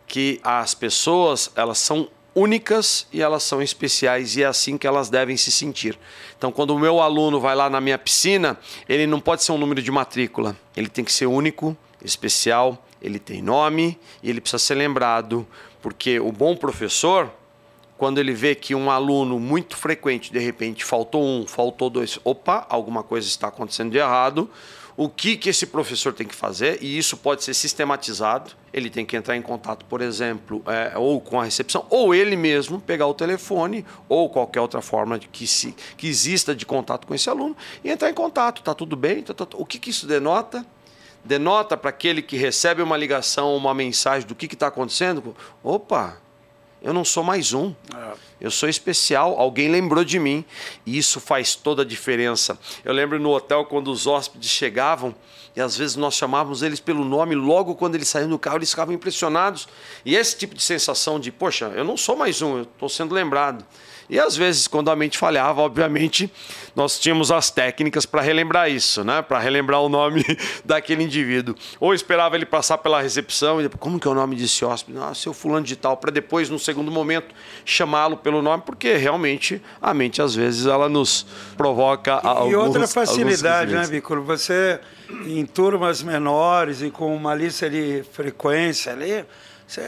que 0.07 0.39
as 0.43 0.73
pessoas 0.73 1.51
elas 1.55 1.77
são 1.77 2.09
únicas 2.35 3.07
e 3.13 3.21
elas 3.21 3.43
são 3.43 3.61
especiais 3.61 4.35
e 4.35 4.43
é 4.43 4.45
assim 4.45 4.77
que 4.77 4.87
elas 4.87 5.09
devem 5.09 5.37
se 5.37 5.51
sentir. 5.51 5.97
Então, 6.37 6.51
quando 6.51 6.71
o 6.71 6.79
meu 6.79 6.99
aluno 6.99 7.39
vai 7.39 7.55
lá 7.55 7.69
na 7.69 7.79
minha 7.79 7.97
piscina, 7.97 8.57
ele 8.89 9.05
não 9.05 9.19
pode 9.19 9.43
ser 9.43 9.51
um 9.51 9.57
número 9.57 9.81
de 9.81 9.91
matrícula, 9.91 10.57
ele 10.75 10.89
tem 10.89 11.05
que 11.05 11.13
ser 11.13 11.27
único, 11.27 11.77
especial, 12.03 12.83
ele 13.03 13.19
tem 13.19 13.41
nome 13.41 13.99
e 14.23 14.29
ele 14.29 14.39
precisa 14.39 14.59
ser 14.59 14.75
lembrado, 14.75 15.45
porque 15.81 16.19
o 16.19 16.31
bom 16.31 16.55
professor, 16.55 17.29
quando 17.97 18.19
ele 18.19 18.33
vê 18.33 18.55
que 18.55 18.73
um 18.73 18.89
aluno 18.89 19.39
muito 19.39 19.75
frequente, 19.75 20.31
de 20.31 20.39
repente, 20.39 20.85
faltou 20.85 21.23
um, 21.23 21.45
faltou 21.45 21.89
dois, 21.89 22.17
opa, 22.23 22.65
alguma 22.69 23.03
coisa 23.03 23.27
está 23.27 23.49
acontecendo 23.49 23.91
de 23.91 23.97
errado, 23.97 24.49
o 24.95 25.09
que, 25.09 25.35
que 25.35 25.49
esse 25.49 25.65
professor 25.65 26.13
tem 26.13 26.27
que 26.27 26.35
fazer, 26.35 26.77
e 26.81 26.97
isso 26.97 27.17
pode 27.17 27.43
ser 27.43 27.53
sistematizado. 27.53 28.51
Ele 28.71 28.89
tem 28.89 29.05
que 29.05 29.15
entrar 29.17 29.35
em 29.35 29.41
contato, 29.41 29.85
por 29.85 30.01
exemplo, 30.01 30.63
é, 30.67 30.97
ou 30.97 31.19
com 31.19 31.39
a 31.39 31.43
recepção, 31.43 31.85
ou 31.89 32.13
ele 32.13 32.35
mesmo 32.35 32.79
pegar 32.79 33.07
o 33.07 33.13
telefone, 33.13 33.85
ou 34.07 34.29
qualquer 34.29 34.61
outra 34.61 34.81
forma 34.81 35.17
que, 35.17 35.47
se, 35.47 35.75
que 35.97 36.07
exista 36.07 36.55
de 36.55 36.65
contato 36.65 37.07
com 37.07 37.15
esse 37.15 37.29
aluno, 37.29 37.57
e 37.83 37.89
entrar 37.89 38.09
em 38.09 38.13
contato. 38.13 38.59
Está 38.59 38.73
tudo 38.73 38.95
bem? 38.95 39.23
Tá, 39.23 39.33
tá, 39.33 39.45
tá. 39.47 39.57
o 39.57 39.65
que, 39.65 39.79
que 39.79 39.89
isso 39.89 40.05
denota? 40.05 40.65
Denota 41.23 41.77
para 41.77 41.89
aquele 41.89 42.21
que 42.21 42.35
recebe 42.35 42.81
uma 42.81 42.97
ligação, 42.97 43.55
uma 43.55 43.73
mensagem 43.73 44.27
do 44.27 44.35
que 44.35 44.45
está 44.45 44.67
acontecendo. 44.67 45.35
Opa, 45.63 46.17
eu 46.81 46.93
não 46.93 47.05
sou 47.05 47.23
mais 47.23 47.53
um. 47.53 47.73
É. 47.95 48.13
Eu 48.41 48.51
sou 48.51 48.67
especial, 48.67 49.39
alguém 49.39 49.69
lembrou 49.69 50.03
de 50.03 50.19
mim. 50.19 50.43
E 50.85 50.97
isso 50.97 51.21
faz 51.21 51.55
toda 51.55 51.83
a 51.83 51.85
diferença. 51.85 52.59
Eu 52.83 52.91
lembro 52.91 53.17
no 53.17 53.29
hotel 53.29 53.63
quando 53.63 53.89
os 53.89 54.05
hóspedes 54.05 54.49
chegavam, 54.49 55.15
e 55.55 55.61
às 55.61 55.77
vezes 55.77 55.95
nós 55.95 56.15
chamávamos 56.15 56.61
eles 56.61 56.81
pelo 56.81 57.05
nome, 57.05 57.35
logo 57.35 57.75
quando 57.75 57.95
eles 57.95 58.09
saíam 58.09 58.29
do 58.29 58.37
carro, 58.37 58.57
eles 58.57 58.71
ficavam 58.71 58.93
impressionados. 58.93 59.65
E 60.03 60.13
esse 60.13 60.35
tipo 60.37 60.53
de 60.53 60.61
sensação 60.61 61.21
de, 61.21 61.31
poxa, 61.31 61.71
eu 61.75 61.85
não 61.85 61.95
sou 61.95 62.17
mais 62.17 62.41
um, 62.41 62.57
eu 62.57 62.63
estou 62.63 62.89
sendo 62.89 63.15
lembrado. 63.15 63.65
E 64.09 64.19
às 64.19 64.35
vezes, 64.35 64.67
quando 64.67 64.89
a 64.91 64.95
mente 64.95 65.17
falhava, 65.17 65.61
obviamente, 65.61 66.31
nós 66.75 66.99
tínhamos 66.99 67.31
as 67.31 67.49
técnicas 67.49 68.05
para 68.05 68.21
relembrar 68.21 68.69
isso, 68.69 69.03
né? 69.03 69.21
Para 69.21 69.39
relembrar 69.39 69.81
o 69.81 69.89
nome 69.89 70.23
daquele 70.63 71.03
indivíduo. 71.03 71.55
Ou 71.79 71.93
esperava 71.93 72.35
ele 72.35 72.45
passar 72.45 72.77
pela 72.79 73.01
recepção 73.01 73.59
e 73.59 73.63
depois, 73.63 73.79
como 73.79 73.99
que 73.99 74.07
é 74.07 74.11
o 74.11 74.13
nome 74.13 74.35
desse 74.35 74.63
hóspede? 74.65 74.97
Ah, 75.01 75.13
seu 75.13 75.33
fulano 75.33 75.65
de 75.65 75.75
tal, 75.75 75.97
para 75.97 76.11
depois, 76.11 76.49
no 76.49 76.59
segundo 76.59 76.91
momento, 76.91 77.33
chamá-lo 77.65 78.17
pelo 78.17 78.41
nome, 78.41 78.63
porque 78.65 78.95
realmente 78.95 79.61
a 79.81 79.93
mente, 79.93 80.21
às 80.21 80.35
vezes, 80.35 80.65
ela 80.65 80.89
nos 80.89 81.25
provoca 81.55 82.21
e 82.23 82.27
alguns, 82.27 82.51
E 82.51 82.55
outra 82.55 82.87
facilidade, 82.87 83.73
né, 83.73 83.87
Bico? 83.87 84.19
Você, 84.21 84.79
em 85.25 85.45
turmas 85.45 86.01
menores 86.03 86.81
e 86.81 86.89
com 86.89 87.15
uma 87.15 87.33
lista 87.35 87.69
de 87.69 88.03
frequência 88.11 88.91
ali, 88.91 89.25
você 89.67 89.81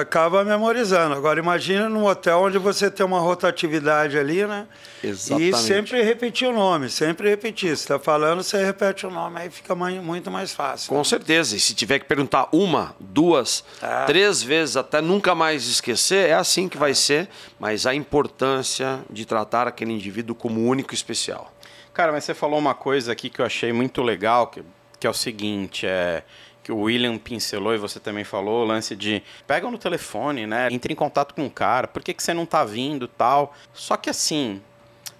acaba 0.00 0.44
memorizando. 0.44 1.14
Agora, 1.14 1.38
imagina 1.38 1.88
num 1.88 2.04
hotel 2.04 2.40
onde 2.40 2.58
você 2.58 2.90
tem 2.90 3.04
uma 3.04 3.20
rotatividade 3.20 4.18
ali, 4.18 4.46
né? 4.46 4.66
Exatamente. 5.02 5.54
E 5.54 5.58
sempre 5.58 6.02
repetir 6.02 6.48
o 6.48 6.52
nome, 6.52 6.90
sempre 6.90 7.28
repetir. 7.28 7.68
Se 7.76 7.84
está 7.84 7.98
falando, 7.98 8.42
você 8.42 8.62
repete 8.64 9.06
o 9.06 9.10
nome, 9.10 9.40
aí 9.40 9.50
fica 9.50 9.74
mais, 9.74 10.02
muito 10.02 10.30
mais 10.30 10.52
fácil. 10.52 10.88
Com 10.88 11.02
certeza. 11.04 11.56
E 11.56 11.60
se 11.60 11.74
tiver 11.74 11.98
que 11.98 12.04
perguntar 12.04 12.48
uma, 12.52 12.94
duas, 13.00 13.64
é. 13.80 14.04
três 14.04 14.42
vezes, 14.42 14.76
até 14.76 15.00
nunca 15.00 15.34
mais 15.34 15.66
esquecer, 15.66 16.28
é 16.28 16.34
assim 16.34 16.68
que 16.68 16.76
vai 16.76 16.94
ser. 16.94 17.28
Mas 17.58 17.86
a 17.86 17.94
importância 17.94 19.00
de 19.08 19.24
tratar 19.24 19.66
aquele 19.66 19.92
indivíduo 19.92 20.34
como 20.34 20.66
único 20.66 20.92
e 20.92 20.96
especial. 20.96 21.52
Cara, 21.94 22.12
mas 22.12 22.24
você 22.24 22.34
falou 22.34 22.58
uma 22.58 22.74
coisa 22.74 23.12
aqui 23.12 23.30
que 23.30 23.40
eu 23.40 23.46
achei 23.46 23.72
muito 23.72 24.02
legal, 24.02 24.48
que, 24.48 24.62
que 25.00 25.06
é 25.06 25.10
o 25.10 25.14
seguinte, 25.14 25.86
é 25.86 26.22
que 26.66 26.72
o 26.72 26.80
William 26.80 27.16
pincelou 27.16 27.72
e 27.76 27.78
você 27.78 28.00
também 28.00 28.24
falou, 28.24 28.64
o 28.64 28.66
lance 28.66 28.96
de 28.96 29.22
pega 29.46 29.70
no 29.70 29.78
telefone, 29.78 30.48
né? 30.48 30.66
Entre 30.72 30.92
em 30.92 30.96
contato 30.96 31.32
com 31.32 31.46
o 31.46 31.50
cara, 31.50 31.86
por 31.86 32.02
que, 32.02 32.12
que 32.12 32.20
você 32.20 32.34
não 32.34 32.44
tá 32.44 32.64
vindo 32.64 33.06
tal. 33.06 33.54
Só 33.72 33.96
que 33.96 34.10
assim, 34.10 34.60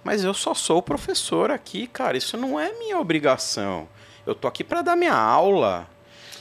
mas 0.03 0.25
eu 0.25 0.33
só 0.33 0.53
sou 0.53 0.81
professor 0.81 1.49
aqui, 1.49 1.87
cara, 1.87 2.17
isso 2.17 2.35
não 2.35 2.59
é 2.59 2.73
minha 2.73 2.99
obrigação. 2.99 3.87
Eu 4.25 4.35
tô 4.35 4.45
aqui 4.45 4.61
para 4.61 4.81
dar 4.81 4.97
minha 4.97 5.15
aula. 5.15 5.87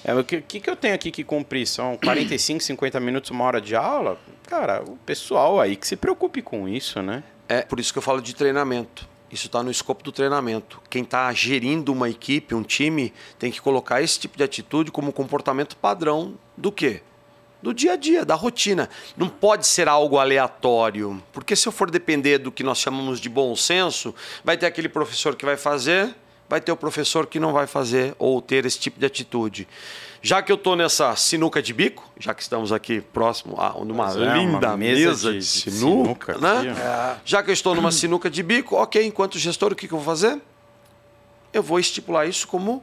É, 0.02 0.12
o 0.12 0.24
que, 0.24 0.40
que, 0.40 0.58
que 0.58 0.68
eu 0.68 0.74
tenho 0.74 0.96
aqui 0.96 1.12
que 1.12 1.22
cumprir? 1.22 1.68
São 1.68 1.96
45, 2.02 2.64
50 2.64 2.98
minutos, 2.98 3.30
uma 3.30 3.44
hora 3.44 3.60
de 3.60 3.76
aula? 3.76 4.18
Cara, 4.48 4.82
o 4.82 4.96
pessoal 4.96 5.60
aí 5.60 5.76
que 5.76 5.86
se 5.86 5.94
preocupe 5.94 6.42
com 6.42 6.68
isso, 6.68 7.00
né? 7.00 7.22
É 7.48 7.62
por 7.62 7.78
isso 7.78 7.92
que 7.92 7.98
eu 8.00 8.02
falo 8.02 8.20
de 8.20 8.34
treinamento. 8.34 9.08
Isso 9.36 9.48
está 9.48 9.62
no 9.62 9.70
escopo 9.70 10.02
do 10.02 10.10
treinamento. 10.10 10.80
Quem 10.88 11.02
está 11.02 11.30
gerindo 11.34 11.92
uma 11.92 12.08
equipe, 12.08 12.54
um 12.54 12.62
time, 12.62 13.12
tem 13.38 13.52
que 13.52 13.60
colocar 13.60 14.00
esse 14.00 14.18
tipo 14.18 14.34
de 14.34 14.42
atitude 14.42 14.90
como 14.90 15.12
comportamento 15.12 15.76
padrão 15.76 16.38
do 16.56 16.72
quê? 16.72 17.02
do 17.62 17.74
dia 17.74 17.94
a 17.94 17.96
dia, 17.96 18.24
da 18.24 18.34
rotina. 18.34 18.88
Não 19.16 19.28
pode 19.28 19.66
ser 19.66 19.88
algo 19.88 20.18
aleatório, 20.18 21.22
porque 21.32 21.56
se 21.56 21.66
eu 21.66 21.72
for 21.72 21.90
depender 21.90 22.38
do 22.38 22.52
que 22.52 22.62
nós 22.62 22.78
chamamos 22.78 23.18
de 23.18 23.28
bom 23.28 23.56
senso, 23.56 24.14
vai 24.44 24.56
ter 24.56 24.66
aquele 24.66 24.88
professor 24.88 25.34
que 25.34 25.44
vai 25.44 25.56
fazer, 25.56 26.14
vai 26.48 26.60
ter 26.60 26.70
o 26.70 26.76
professor 26.76 27.26
que 27.26 27.40
não 27.40 27.52
vai 27.52 27.66
fazer 27.66 28.14
ou 28.18 28.40
ter 28.40 28.64
esse 28.64 28.78
tipo 28.78 29.00
de 29.00 29.06
atitude. 29.06 29.66
Já 30.26 30.42
que 30.42 30.50
eu 30.50 30.56
estou 30.56 30.74
nessa 30.74 31.14
sinuca 31.14 31.62
de 31.62 31.72
bico, 31.72 32.04
já 32.18 32.34
que 32.34 32.42
estamos 32.42 32.72
aqui 32.72 33.00
próximo 33.00 33.54
a 33.60 33.76
uma 33.76 34.10
é, 34.10 34.36
linda 34.36 34.70
uma 34.70 34.76
mesa, 34.76 35.08
mesa, 35.08 35.32
de, 35.32 35.38
de 35.38 35.44
sinuca, 35.44 36.34
sinuca 36.34 36.64
né? 36.64 36.76
É. 36.76 37.16
Já 37.24 37.44
que 37.44 37.50
eu 37.50 37.54
estou 37.54 37.76
numa 37.76 37.92
sinuca 37.92 38.28
de 38.28 38.42
bico, 38.42 38.74
ok, 38.74 39.06
enquanto 39.06 39.38
gestor, 39.38 39.70
o 39.70 39.76
que, 39.76 39.86
que 39.86 39.94
eu 39.94 39.98
vou 39.98 40.04
fazer? 40.04 40.42
Eu 41.52 41.62
vou 41.62 41.78
estipular 41.78 42.26
isso 42.28 42.48
como 42.48 42.82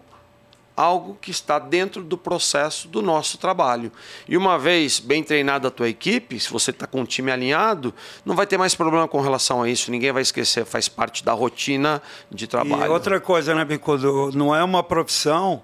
algo 0.74 1.18
que 1.22 1.32
está 1.32 1.60
dentro 1.60 2.02
do 2.02 2.18
processo 2.18 2.88
do 2.88 3.02
nosso 3.02 3.38
trabalho. 3.38 3.92
E 4.26 4.38
uma 4.38 4.58
vez 4.58 5.02
bem 5.02 5.22
treinada 5.22 5.68
a 5.68 5.72
tua 5.72 5.90
equipe, 5.90 6.40
se 6.40 6.50
você 6.50 6.72
está 6.72 6.88
com 6.88 7.02
um 7.02 7.06
time 7.06 7.30
alinhado, 7.30 7.94
não 8.26 8.38
vai 8.38 8.48
ter 8.48 8.58
mais 8.58 8.74
problema 8.74 9.06
com 9.06 9.20
relação 9.20 9.62
a 9.62 9.70
isso. 9.70 9.92
Ninguém 9.92 10.14
vai 10.14 10.22
esquecer, 10.22 10.64
faz 10.64 10.88
parte 10.88 11.26
da 11.26 11.34
rotina 11.34 12.02
de 12.32 12.48
trabalho. 12.48 12.86
E 12.86 12.88
outra 12.88 13.20
coisa, 13.20 13.54
né, 13.54 13.66
Bicudo? 13.66 14.32
Não 14.34 14.56
é 14.56 14.64
uma 14.64 14.82
profissão 14.82 15.62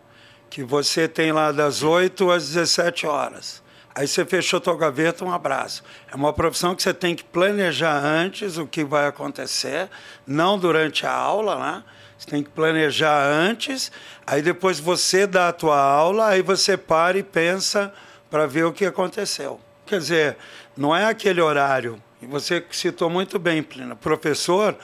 que 0.49 0.63
você 0.63 1.07
tem 1.07 1.31
lá 1.31 1.51
das 1.51 1.83
8 1.83 2.31
às 2.31 2.47
17 2.49 3.05
horas. 3.05 3.61
Aí 3.93 4.07
você 4.07 4.23
fechou 4.25 4.59
tua 4.59 4.77
gaveta, 4.77 5.25
um 5.25 5.31
abraço. 5.31 5.83
É 6.11 6.15
uma 6.15 6.31
profissão 6.31 6.75
que 6.75 6.81
você 6.81 6.93
tem 6.93 7.15
que 7.15 7.23
planejar 7.23 7.97
antes 8.03 8.57
o 8.57 8.65
que 8.65 8.83
vai 8.83 9.07
acontecer, 9.07 9.89
não 10.25 10.57
durante 10.57 11.05
a 11.05 11.11
aula, 11.11 11.57
né? 11.57 11.83
Você 12.17 12.27
tem 12.27 12.43
que 12.43 12.49
planejar 12.49 13.25
antes, 13.25 13.91
aí 14.27 14.41
depois 14.41 14.79
você 14.79 15.25
dá 15.25 15.49
a 15.49 15.53
tua 15.53 15.79
aula, 15.79 16.27
aí 16.27 16.41
você 16.41 16.75
para 16.75 17.17
e 17.17 17.23
pensa 17.23 17.93
para 18.29 18.45
ver 18.45 18.65
o 18.65 18.73
que 18.73 18.85
aconteceu. 18.85 19.59
Quer 19.85 19.99
dizer, 19.99 20.37
não 20.75 20.95
é 20.95 21.05
aquele 21.05 21.41
horário. 21.41 22.01
E 22.21 22.25
você 22.25 22.63
citou 22.71 23.09
muito 23.09 23.39
bem, 23.39 23.63
Plina. 23.63 23.95
Professor, 23.95 24.77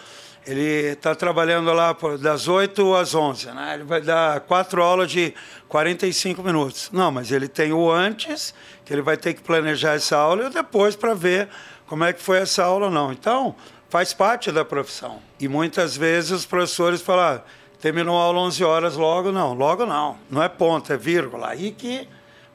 ele 0.45 0.91
está 0.91 1.15
trabalhando 1.15 1.73
lá 1.73 1.95
das 2.19 2.47
8 2.47 2.95
às 2.95 3.15
11, 3.15 3.47
né? 3.47 3.73
Ele 3.73 3.84
vai 3.84 4.01
dar 4.01 4.39
quatro 4.41 4.81
aulas 4.84 5.10
de 5.10 5.34
45 5.67 6.43
minutos. 6.43 6.89
Não, 6.93 7.12
mas 7.12 7.31
ele 7.31 7.47
tem 7.47 7.73
o 7.73 7.91
antes, 7.91 8.53
que 8.86 8.93
ele 8.93 9.01
vai 9.01 9.17
ter 9.17 9.34
que 9.34 9.41
planejar 9.41 9.93
essa 9.93 10.17
aula, 10.17 10.43
e 10.43 10.45
o 10.47 10.49
depois 10.49 10.95
para 10.95 11.13
ver 11.13 11.49
como 11.88 12.03
é 12.03 12.13
que 12.13 12.21
foi 12.21 12.38
essa 12.38 12.63
aula 12.63 12.86
ou 12.86 12.91
não. 12.91 13.12
Então, 13.12 13.55
faz 13.89 14.13
parte 14.13 14.51
da 14.51 14.63
profissão. 14.63 15.19
E 15.39 15.47
muitas 15.47 15.97
vezes 15.97 16.31
os 16.31 16.45
professores 16.45 17.01
falam, 17.01 17.38
ah, 17.38 17.41
terminou 17.79 18.17
a 18.19 18.23
aula 18.23 18.41
11 18.41 18.63
horas 18.63 18.95
logo, 18.95 19.31
não, 19.31 19.53
logo 19.53 19.86
não, 19.86 20.17
não 20.29 20.43
é 20.43 20.49
ponto, 20.49 20.93
é 20.93 20.97
vírgula. 20.97 21.49
Aí 21.49 21.71
que 21.71 22.08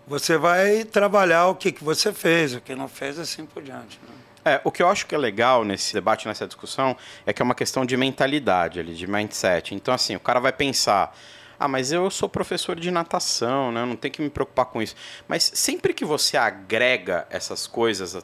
você 0.07 0.37
vai 0.37 0.85
trabalhar 0.85 1.48
o 1.48 1.55
que, 1.55 1.72
que 1.72 1.83
você 1.83 2.12
fez, 2.12 2.55
o 2.55 2.61
que 2.61 2.74
não 2.74 2.88
fez, 2.88 3.18
assim 3.18 3.46
por 3.46 3.62
diante. 3.62 3.98
Né? 4.07 4.19
É, 4.44 4.61
o 4.64 4.70
que 4.70 4.83
eu 4.83 4.88
acho 4.88 5.07
que 5.07 5.14
é 5.14 5.18
legal 5.18 5.64
nesse 5.64 5.92
debate, 5.92 6.26
nessa 6.26 6.46
discussão, 6.46 6.96
é 7.26 7.33
que 7.33 7.42
é 7.42 7.44
uma 7.44 7.55
questão 7.55 7.85
de 7.85 7.96
mentalidade 7.96 8.81
ali, 8.81 8.94
de 8.94 9.07
mindset. 9.07 9.74
Então, 9.74 9.92
assim, 9.92 10.16
o 10.16 10.20
cara 10.20 10.40
vai 10.40 10.53
pensar, 10.53 11.14
ah, 11.59 11.68
mas 11.68 11.92
eu 11.92 12.11
sou 12.11 12.29
professor 12.29 12.79
de 12.79 12.90
natação, 12.90 13.70
né? 13.70 13.83
Eu 13.83 13.87
não 13.87 13.96
tenho 13.96 14.12
que 14.12 14.22
me 14.22 14.31
preocupar 14.31 14.66
com 14.66 14.81
isso. 14.81 14.96
Mas 15.29 15.50
sempre 15.55 15.92
que 15.92 16.05
você 16.05 16.37
agrega 16.37 17.26
essas 17.31 17.66
coisas 17.66 18.16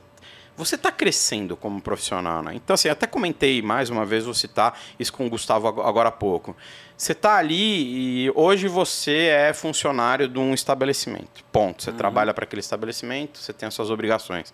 você 0.57 0.75
está 0.75 0.91
crescendo 0.91 1.57
como 1.57 1.81
profissional, 1.83 2.43
né? 2.43 2.53
Então, 2.55 2.75
assim, 2.75 2.89
até 2.89 3.07
comentei 3.07 3.61
mais 3.61 3.91
uma 3.91 4.07
vez, 4.07 4.25
vou 4.25 4.33
citar 4.33 4.79
isso 4.99 5.13
com 5.13 5.27
o 5.27 5.29
Gustavo 5.29 5.69
agora 5.69 6.09
há 6.09 6.13
pouco. 6.13 6.57
Você 6.97 7.13
está 7.13 7.37
ali 7.37 8.25
e 8.25 8.33
hoje 8.35 8.67
você 8.69 9.27
é 9.27 9.53
funcionário 9.53 10.27
de 10.27 10.39
um 10.39 10.55
estabelecimento. 10.55 11.45
Ponto. 11.53 11.83
Você 11.83 11.91
uhum. 11.91 11.97
trabalha 11.97 12.33
para 12.33 12.45
aquele 12.45 12.61
estabelecimento, 12.61 13.39
você 13.39 13.53
tem 13.53 13.67
as 13.67 13.75
suas 13.75 13.91
obrigações. 13.91 14.53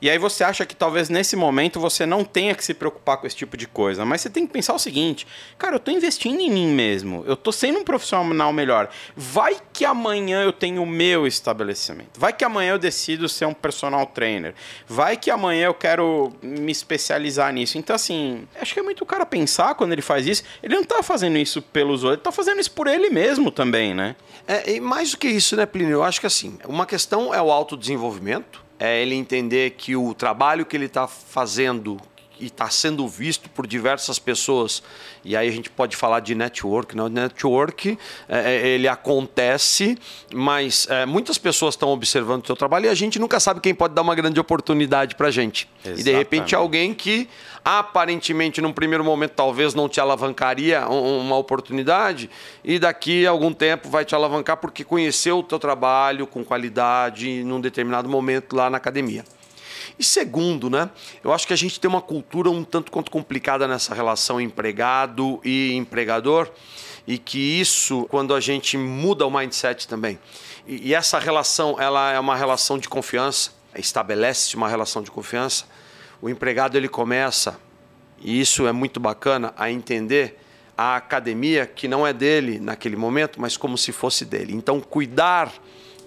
E 0.00 0.08
aí 0.08 0.16
você 0.16 0.44
acha 0.44 0.64
que 0.64 0.76
talvez 0.76 1.08
nesse 1.08 1.34
momento 1.34 1.80
você 1.80 2.06
não 2.06 2.24
tenha 2.24 2.54
que 2.54 2.64
se 2.64 2.72
preocupar 2.72 3.16
com 3.16 3.26
esse 3.26 3.34
tipo 3.34 3.56
de 3.56 3.66
coisa. 3.66 4.04
Mas 4.04 4.20
você 4.20 4.30
tem 4.30 4.46
que 4.46 4.52
pensar 4.52 4.74
o 4.74 4.78
seguinte, 4.78 5.26
cara, 5.58 5.74
eu 5.74 5.78
estou 5.78 5.92
investindo 5.92 6.40
em 6.40 6.50
mim 6.50 6.68
mesmo. 6.68 7.24
Eu 7.26 7.34
estou 7.34 7.52
sendo 7.52 7.80
um 7.80 7.84
profissional 7.84 8.52
melhor. 8.52 8.88
Vai 9.16 9.56
que 9.72 9.84
amanhã 9.84 10.42
eu 10.42 10.52
tenho 10.52 10.82
o 10.82 10.86
meu 10.86 11.26
estabelecimento. 11.26 12.18
Vai 12.18 12.32
que 12.32 12.44
amanhã 12.44 12.72
eu 12.72 12.78
decido 12.78 13.28
ser 13.28 13.46
um 13.46 13.54
personal 13.54 14.06
trainer. 14.06 14.54
Vai 14.86 15.16
que 15.16 15.30
amanhã 15.30 15.66
eu 15.66 15.74
quero 15.74 16.32
me 16.40 16.70
especializar 16.70 17.52
nisso. 17.52 17.76
Então, 17.76 17.96
assim, 17.96 18.46
acho 18.60 18.72
que 18.72 18.80
é 18.80 18.82
muito 18.82 19.02
o 19.02 19.06
cara 19.06 19.26
pensar 19.26 19.74
quando 19.74 19.92
ele 19.92 20.02
faz 20.02 20.26
isso. 20.26 20.44
Ele 20.62 20.74
não 20.74 20.82
está 20.82 21.02
fazendo 21.02 21.38
isso 21.38 21.60
pelos 21.60 22.04
outros, 22.04 22.12
ele 22.12 22.20
está 22.20 22.32
fazendo 22.32 22.60
isso 22.60 22.70
por 22.70 22.86
ele 22.86 23.10
mesmo 23.10 23.50
também, 23.50 23.94
né? 23.94 24.14
É, 24.46 24.74
e 24.74 24.80
mais 24.80 25.10
do 25.10 25.18
que 25.18 25.28
isso, 25.28 25.56
né, 25.56 25.66
Plínio? 25.66 25.94
Eu 25.94 26.04
acho 26.04 26.20
que 26.20 26.26
assim, 26.26 26.56
uma 26.66 26.86
questão 26.86 27.34
é 27.34 27.42
o 27.42 27.50
autodesenvolvimento 27.50 28.67
é 28.78 29.02
ele 29.02 29.14
entender 29.14 29.70
que 29.72 29.96
o 29.96 30.14
trabalho 30.14 30.64
que 30.64 30.76
ele 30.76 30.86
está 30.86 31.06
fazendo 31.06 31.98
e 32.40 32.46
está 32.46 32.68
sendo 32.70 33.06
visto 33.08 33.48
por 33.50 33.66
diversas 33.66 34.18
pessoas. 34.18 34.82
E 35.24 35.36
aí 35.36 35.48
a 35.48 35.52
gente 35.52 35.70
pode 35.70 35.96
falar 35.96 36.20
de 36.20 36.34
network. 36.34 36.96
Né? 36.96 37.08
Network 37.08 37.98
é, 38.28 38.54
é, 38.54 38.68
ele 38.68 38.88
acontece, 38.88 39.98
mas 40.32 40.86
é, 40.90 41.04
muitas 41.06 41.38
pessoas 41.38 41.74
estão 41.74 41.90
observando 41.90 42.44
o 42.44 42.46
seu 42.46 42.56
trabalho 42.56 42.86
e 42.86 42.88
a 42.88 42.94
gente 42.94 43.18
nunca 43.18 43.38
sabe 43.40 43.60
quem 43.60 43.74
pode 43.74 43.94
dar 43.94 44.02
uma 44.02 44.14
grande 44.14 44.38
oportunidade 44.38 45.14
para 45.14 45.28
a 45.28 45.30
gente. 45.30 45.68
Exatamente. 45.80 46.00
E 46.00 46.04
de 46.04 46.12
repente 46.12 46.54
alguém 46.54 46.94
que 46.94 47.28
aparentemente 47.64 48.60
num 48.60 48.72
primeiro 48.72 49.04
momento 49.04 49.32
talvez 49.32 49.74
não 49.74 49.88
te 49.88 50.00
alavancaria 50.00 50.88
uma 50.88 51.36
oportunidade 51.36 52.30
e 52.64 52.78
daqui 52.78 53.26
a 53.26 53.30
algum 53.30 53.52
tempo 53.52 53.88
vai 53.88 54.04
te 54.04 54.14
alavancar 54.14 54.56
porque 54.56 54.84
conheceu 54.84 55.40
o 55.40 55.42
teu 55.42 55.58
trabalho 55.58 56.26
com 56.26 56.44
qualidade 56.44 57.42
num 57.44 57.60
determinado 57.60 58.08
momento 58.08 58.56
lá 58.56 58.70
na 58.70 58.76
academia. 58.76 59.24
E 59.98 60.04
segundo, 60.04 60.70
né, 60.70 60.88
eu 61.24 61.32
acho 61.32 61.46
que 61.46 61.52
a 61.52 61.56
gente 61.56 61.80
tem 61.80 61.88
uma 61.88 62.00
cultura 62.00 62.48
um 62.48 62.62
tanto 62.62 62.92
quanto 62.92 63.10
complicada 63.10 63.66
nessa 63.66 63.94
relação 63.94 64.40
empregado 64.40 65.40
e 65.44 65.74
empregador, 65.74 66.48
e 67.06 67.18
que 67.18 67.38
isso, 67.38 68.06
quando 68.08 68.34
a 68.34 68.40
gente 68.40 68.76
muda 68.76 69.26
o 69.26 69.30
mindset 69.30 69.88
também, 69.88 70.18
e, 70.66 70.88
e 70.88 70.94
essa 70.94 71.18
relação 71.18 71.80
ela 71.80 72.12
é 72.12 72.20
uma 72.20 72.36
relação 72.36 72.78
de 72.78 72.88
confiança, 72.88 73.50
estabelece 73.76 74.54
uma 74.56 74.68
relação 74.68 75.02
de 75.02 75.10
confiança, 75.10 75.64
o 76.22 76.28
empregado 76.28 76.76
ele 76.76 76.88
começa, 76.88 77.58
e 78.20 78.40
isso 78.40 78.66
é 78.66 78.72
muito 78.72 79.00
bacana, 79.00 79.52
a 79.56 79.70
entender 79.70 80.38
a 80.76 80.94
academia 80.94 81.66
que 81.66 81.88
não 81.88 82.06
é 82.06 82.12
dele 82.12 82.60
naquele 82.60 82.94
momento, 82.94 83.40
mas 83.40 83.56
como 83.56 83.76
se 83.76 83.90
fosse 83.90 84.24
dele. 84.24 84.54
Então, 84.54 84.80
cuidar 84.80 85.52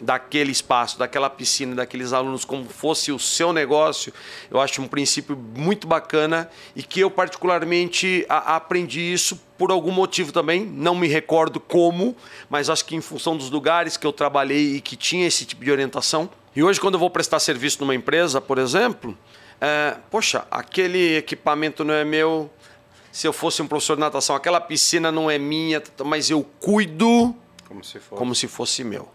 daquele 0.02 0.52
espaço, 0.52 0.98
daquela 0.98 1.30
piscina, 1.30 1.76
daqueles 1.76 2.12
alunos 2.12 2.44
como 2.44 2.66
fosse 2.66 3.12
o 3.12 3.20
seu 3.20 3.54
negócio, 3.54 4.12
eu 4.50 4.60
acho 4.60 4.82
um 4.82 4.88
princípio 4.88 5.38
muito 5.38 5.88
bacana 5.88 6.50
e 6.76 6.82
que 6.82 7.00
eu 7.00 7.12
particularmente 7.12 8.26
a, 8.28 8.56
aprendi 8.56 9.00
isso 9.00 9.40
por 9.58 9.72
algum 9.72 9.92
motivo 9.92 10.32
também, 10.32 10.66
não 10.66 10.96
me 10.96 11.08
recordo 11.08 11.60
como, 11.60 12.16
mas 12.50 12.70
acho 12.70 12.84
que 12.84 12.96
em 12.96 13.02
função 13.02 13.38
dos 13.38 13.52
lugares 13.52 13.96
que 13.96 14.08
eu 14.08 14.12
trabalhei 14.12 14.78
e 14.78 14.82
que 14.82 14.96
tinha 14.96 15.28
esse 15.28 15.46
tipo 15.46 15.64
de 15.64 15.72
orientação. 15.72 16.30
E 16.56 16.64
hoje 16.64 16.82
quando 16.82 16.96
eu 16.96 17.00
vou 17.00 17.10
prestar 17.10 17.40
serviço 17.40 17.80
numa 17.80 17.94
empresa, 17.94 18.42
por 18.42 18.58
exemplo, 18.58 19.16
é, 19.60 19.98
poxa, 20.10 20.46
aquele 20.50 21.18
equipamento 21.18 21.84
não 21.84 21.94
é 21.94 22.04
meu, 22.04 22.50
se 23.12 23.28
eu 23.28 23.34
fosse 23.34 23.62
um 23.62 23.68
professor 23.68 23.96
de 23.96 24.00
natação, 24.00 24.36
aquela 24.36 24.60
piscina 24.60 25.12
não 25.12 25.30
é 25.30 25.38
minha, 25.38 25.82
mas 26.04 26.32
eu 26.32 26.44
cuido 26.60 27.36
como 27.68 27.84
se 27.84 28.00
fosse, 28.00 28.20
como 28.20 28.36
se 28.36 28.48
fosse 28.48 28.84
meu. 28.84 29.08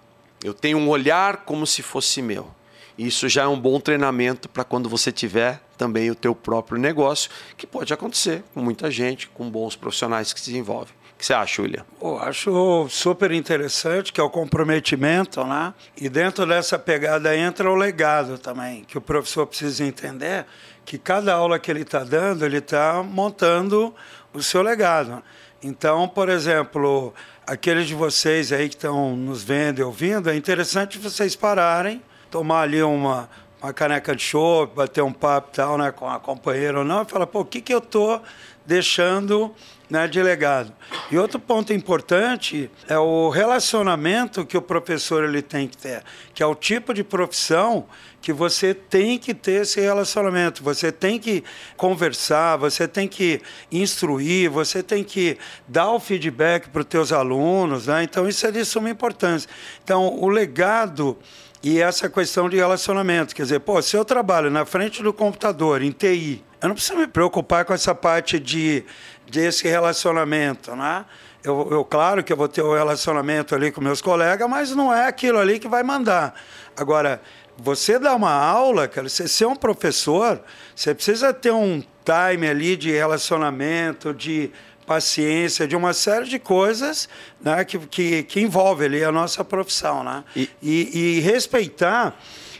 Eu 0.43 0.55
tenho 0.55 0.79
um 0.79 0.89
olhar 0.89 1.39
como 1.39 1.67
se 1.67 1.83
fosse 1.83 2.21
meu. 2.21 2.51
Isso 2.99 3.29
já 3.29 3.43
é 3.43 3.47
um 3.47 3.61
bom 3.61 3.79
treinamento 3.79 4.49
para 4.49 4.65
quando 4.65 4.89
você 4.89 5.13
tiver 5.13 5.61
também 5.77 6.11
o 6.11 6.15
teu 6.15 6.35
próprio 6.35 6.79
negócio, 6.79 7.31
que 7.57 7.67
pode 7.67 7.93
acontecer 7.93 8.43
com 8.55 8.61
muita 8.61 8.91
gente, 8.91 9.29
com 9.29 9.51
bons 9.51 9.77
profissionais 9.77 10.33
que 10.33 10.41
se 10.41 10.47
desenvolvem. 10.47 10.95
O 11.15 11.19
que 11.19 11.25
você 11.25 11.35
acha, 11.35 11.63
William? 11.63 11.85
Oh, 11.99 12.19
acho 12.19 12.87
super 12.91 13.33
interessante, 13.33 14.13
que 14.13 14.21
é 14.21 14.25
o 14.25 14.31
comprometimento, 14.31 15.43
né? 15.45 15.73
E 15.97 16.09
dentro 16.09 16.47
dessa 16.47 16.79
pegada 16.79 17.35
entra 17.37 17.71
o 17.71 17.75
legado 17.75 18.39
também, 18.39 18.85
que 18.85 18.99
o 18.99 19.01
professor 19.01 19.47
precisa 19.47 19.85
entender 19.85 20.47
que 20.85 20.99
cada 20.99 21.35
aula 21.35 21.59
que 21.59 21.71
ele 21.71 21.83
está 21.83 22.05
dando, 22.05 22.45
ele 22.45 22.59
está 22.59 23.03
montando 23.03 23.95
o 24.33 24.43
seu 24.43 24.63
legado. 24.63 25.23
Então, 25.63 26.07
por 26.07 26.29
exemplo, 26.29 27.15
aqueles 27.47 27.87
de 27.87 27.95
vocês 27.95 28.53
aí 28.53 28.69
que 28.69 28.75
estão 28.75 29.15
nos 29.15 29.45
vendo 29.45 29.79
e 29.79 29.83
ouvindo, 29.83 30.29
é 30.29 30.35
interessante 30.35 30.99
vocês 30.99 31.37
pararem, 31.37 32.03
tomar 32.31 32.63
ali 32.63 32.83
uma, 32.83 33.29
uma 33.63 33.73
caneca 33.73 34.17
de 34.17 34.23
chopp, 34.23 34.75
bater 34.75 35.03
um 35.03 35.13
papo 35.13 35.51
tal, 35.53 35.79
né, 35.79 35.93
com 35.93 36.09
a 36.09 36.19
companheira 36.19 36.81
ou 36.81 36.85
não, 36.85 37.03
e 37.03 37.05
falar, 37.05 37.27
pô, 37.27 37.41
o 37.41 37.45
que, 37.45 37.61
que 37.61 37.73
eu 37.73 37.79
estou 37.79 38.21
deixando 38.67 39.55
né, 39.89 40.07
de 40.09 40.23
legado. 40.23 40.73
E 41.11 41.19
outro 41.19 41.39
ponto 41.39 41.73
importante 41.73 42.71
é 42.89 42.99
o 42.99 43.29
relacionamento 43.29 44.45
que 44.45 44.57
o 44.57 44.63
professor 44.63 45.25
ele 45.25 45.43
tem 45.43 45.69
que 45.69 45.77
ter, 45.77 46.03
que 46.35 46.43
é 46.43 46.47
o 46.47 46.55
tipo 46.55 46.93
de 46.93 47.05
profissão 47.05 47.87
que 48.21 48.33
você 48.33 48.75
tem 48.75 49.19
que 49.19 49.33
ter 49.33 49.63
esse 49.63 49.81
relacionamento, 49.81 50.63
você 50.63 50.91
tem 50.91 51.17
que 51.17 51.45
conversar, 51.77 52.57
você 52.57 52.89
tem 52.89 53.07
que 53.07 53.41
instruir, 53.71 54.51
você 54.51 54.83
tem 54.83 55.05
que 55.05 55.39
dar 55.69 55.93
o 55.93 56.01
feedback 56.01 56.69
para 56.69 56.81
os 56.81 56.87
teus 56.87 57.13
alunos, 57.13 57.87
né? 57.87 58.03
Então 58.03 58.29
isso 58.29 58.45
é 58.45 58.51
de 58.51 58.65
suma 58.65 58.91
importância. 58.91 59.49
Então 59.85 60.19
o 60.19 60.29
legado 60.29 61.17
e 61.63 61.81
essa 61.81 62.09
questão 62.09 62.49
de 62.49 62.57
relacionamento, 62.57 63.35
quer 63.35 63.43
dizer, 63.43 63.61
pô, 63.61 63.81
se 63.81 63.97
eu 63.97 64.05
trabalho 64.05 64.51
na 64.51 64.65
frente 64.65 65.03
do 65.03 65.13
computador 65.13 65.83
em 65.83 65.91
TI, 65.91 66.45
eu 66.61 66.69
não 66.69 66.75
preciso 66.75 66.99
me 66.99 67.07
preocupar 67.07 67.65
com 67.65 67.75
essa 67.75 67.95
parte 67.95 68.39
de 68.39 68.85
desse 69.31 69.69
relacionamento, 69.69 70.75
né? 70.75 71.05
Eu, 71.43 71.69
eu, 71.71 71.85
claro 71.85 72.25
que 72.25 72.33
eu 72.33 72.37
vou 72.37 72.49
ter 72.49 72.63
o 72.63 72.73
um 72.73 72.75
relacionamento 72.75 73.55
ali 73.55 73.71
com 73.71 73.81
meus 73.81 74.01
colegas, 74.01 74.49
mas 74.49 74.71
não 74.73 74.93
é 74.93 75.07
aquilo 75.07 75.39
ali 75.39 75.61
que 75.61 75.69
vai 75.69 75.83
mandar. 75.83 76.35
Agora, 76.77 77.23
você 77.57 77.99
dá 77.99 78.15
uma 78.15 78.33
aula, 78.33 78.89
cara, 78.89 79.09
você 79.09 79.29
ser 79.29 79.47
um 79.47 79.55
professor, 79.55 80.41
você 80.75 80.93
precisa 80.95 81.33
ter 81.33 81.53
um 81.53 81.83
time 82.05 82.49
ali 82.49 82.77
de 82.77 82.91
relacionamento, 82.91 84.13
de 84.13 84.51
paciência, 84.87 85.67
de 85.67 85.75
uma 85.75 85.93
série 85.93 86.27
de 86.27 86.39
coisas 86.39 87.09
né, 87.41 87.65
que, 87.65 87.79
que, 87.79 88.23
que 88.23 88.41
envolve 88.41 88.85
ali 88.85 89.03
a 89.03 89.11
nossa 89.11 89.45
profissão, 89.45 90.05
né? 90.05 90.25
E, 90.35 90.49
e, 90.63 90.99
e 90.99 91.21
respeitar, 91.21 92.17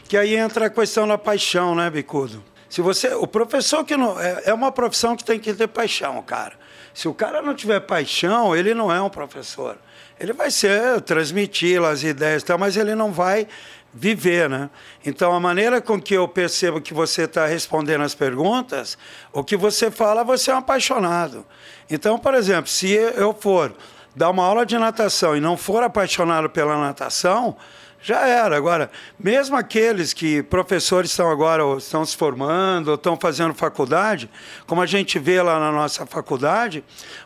que 0.07 0.17
aí 0.17 0.35
entra 0.35 0.65
a 0.67 0.69
questão 0.69 1.07
da 1.07 1.17
paixão, 1.17 1.73
né, 1.75 1.89
Bicudo? 1.89 2.43
Se 2.69 2.81
você, 2.81 3.13
o 3.13 3.27
professor 3.27 3.83
que 3.83 3.95
não 3.95 4.19
é, 4.19 4.43
é 4.45 4.53
uma 4.53 4.71
profissão 4.71 5.15
que 5.15 5.23
tem 5.23 5.39
que 5.39 5.53
ter 5.53 5.67
paixão, 5.67 6.21
cara. 6.21 6.53
Se 6.93 7.07
o 7.07 7.13
cara 7.13 7.41
não 7.41 7.53
tiver 7.53 7.79
paixão, 7.81 8.55
ele 8.55 8.73
não 8.73 8.91
é 8.91 9.01
um 9.01 9.09
professor. 9.09 9.77
Ele 10.19 10.33
vai 10.33 10.49
ser 10.49 10.99
transmitir 11.01 11.81
as 11.83 12.03
ideias, 12.03 12.43
tá, 12.43 12.57
mas 12.57 12.75
ele 12.75 12.95
não 12.95 13.11
vai 13.11 13.47
viver, 13.93 14.49
né? 14.49 14.69
Então 15.05 15.33
a 15.33 15.39
maneira 15.39 15.79
com 15.79 16.01
que 16.01 16.13
eu 16.13 16.27
percebo 16.27 16.81
que 16.81 16.93
você 16.93 17.23
está 17.23 17.45
respondendo 17.45 18.03
as 18.03 18.13
perguntas, 18.13 18.97
o 19.31 19.43
que 19.43 19.55
você 19.55 19.89
fala, 19.89 20.23
você 20.23 20.51
é 20.51 20.55
um 20.55 20.57
apaixonado. 20.57 21.45
Então, 21.89 22.17
por 22.17 22.33
exemplo, 22.33 22.69
se 22.69 22.91
eu 22.91 23.33
for 23.33 23.73
dar 24.15 24.29
uma 24.29 24.43
aula 24.43 24.65
de 24.65 24.77
natação 24.77 25.37
e 25.37 25.39
não 25.39 25.55
for 25.55 25.83
apaixonado 25.83 26.49
pela 26.49 26.77
natação, 26.77 27.55
já 28.01 28.27
era. 28.27 28.55
Agora, 28.55 28.91
mesmo 29.19 29.55
aqueles 29.55 30.13
que 30.13 30.43
professores 30.43 31.11
estão 31.11 31.29
agora 31.29 31.63
estão 31.77 32.05
se 32.05 32.15
formando, 32.15 32.89
ou 32.89 32.95
estão 32.95 33.17
fazendo 33.19 33.53
faculdade, 33.53 34.29
como 34.65 34.81
a 34.81 34.85
gente 34.85 35.19
vê 35.19 35.41
lá 35.41 35.59
na 35.59 35.71
nossa 35.71 36.05
faculdade, 36.05 36.83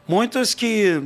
muitos 0.08 0.54
que 0.54 1.02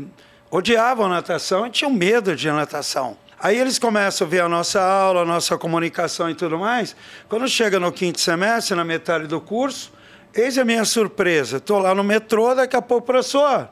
odiavam 0.49 1.09
natação 1.09 1.65
e 1.65 1.69
tinham 1.69 1.91
medo 1.91 2.35
de 2.35 2.49
natação. 2.51 3.17
Aí 3.39 3.59
eles 3.59 3.77
começam 3.77 4.25
a 4.25 4.29
ver 4.29 4.41
a 4.41 4.49
nossa 4.49 4.81
aula, 4.81 5.21
a 5.21 5.25
nossa 5.25 5.57
comunicação 5.57 6.29
e 6.29 6.35
tudo 6.35 6.57
mais. 6.57 6.95
Quando 7.27 7.47
chega 7.47 7.79
no 7.79 7.91
quinto 7.91 8.19
semestre, 8.19 8.75
na 8.75 8.85
metade 8.85 9.27
do 9.27 9.41
curso, 9.41 9.91
eis 10.33 10.57
a 10.57 10.65
minha 10.65 10.85
surpresa. 10.85 11.57
Estou 11.57 11.79
lá 11.79 11.93
no 11.93 12.03
metrô, 12.03 12.55
daqui 12.55 12.75
a 12.75 12.81
pouco, 12.81 13.05
professor, 13.07 13.69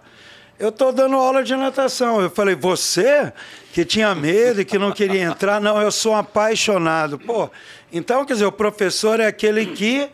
eu 0.60 0.70
estou 0.70 0.92
dando 0.92 1.16
aula 1.16 1.44
de 1.44 1.56
natação. 1.56 2.22
Eu 2.22 2.30
falei, 2.30 2.56
você 2.56 3.34
que 3.72 3.84
tinha 3.84 4.14
medo 4.14 4.62
e 4.62 4.66
que 4.66 4.78
não 4.78 4.92
queria 4.92 5.24
entrar? 5.24 5.60
Não, 5.60 5.82
eu 5.82 5.92
sou 5.92 6.14
apaixonado. 6.16 7.18
Pô, 7.20 7.50
então, 7.92 8.26
quer 8.26 8.34
dizer, 8.34 8.46
o 8.46 8.52
professor 8.52 9.20
é 9.20 9.28
aquele 9.28 9.68
que 9.68 10.10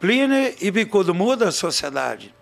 Plínio 0.00 0.54
e 0.60 0.70
Bicudo 0.70 1.14
muda 1.14 1.48
a 1.48 1.52
sociedade. 1.52 2.34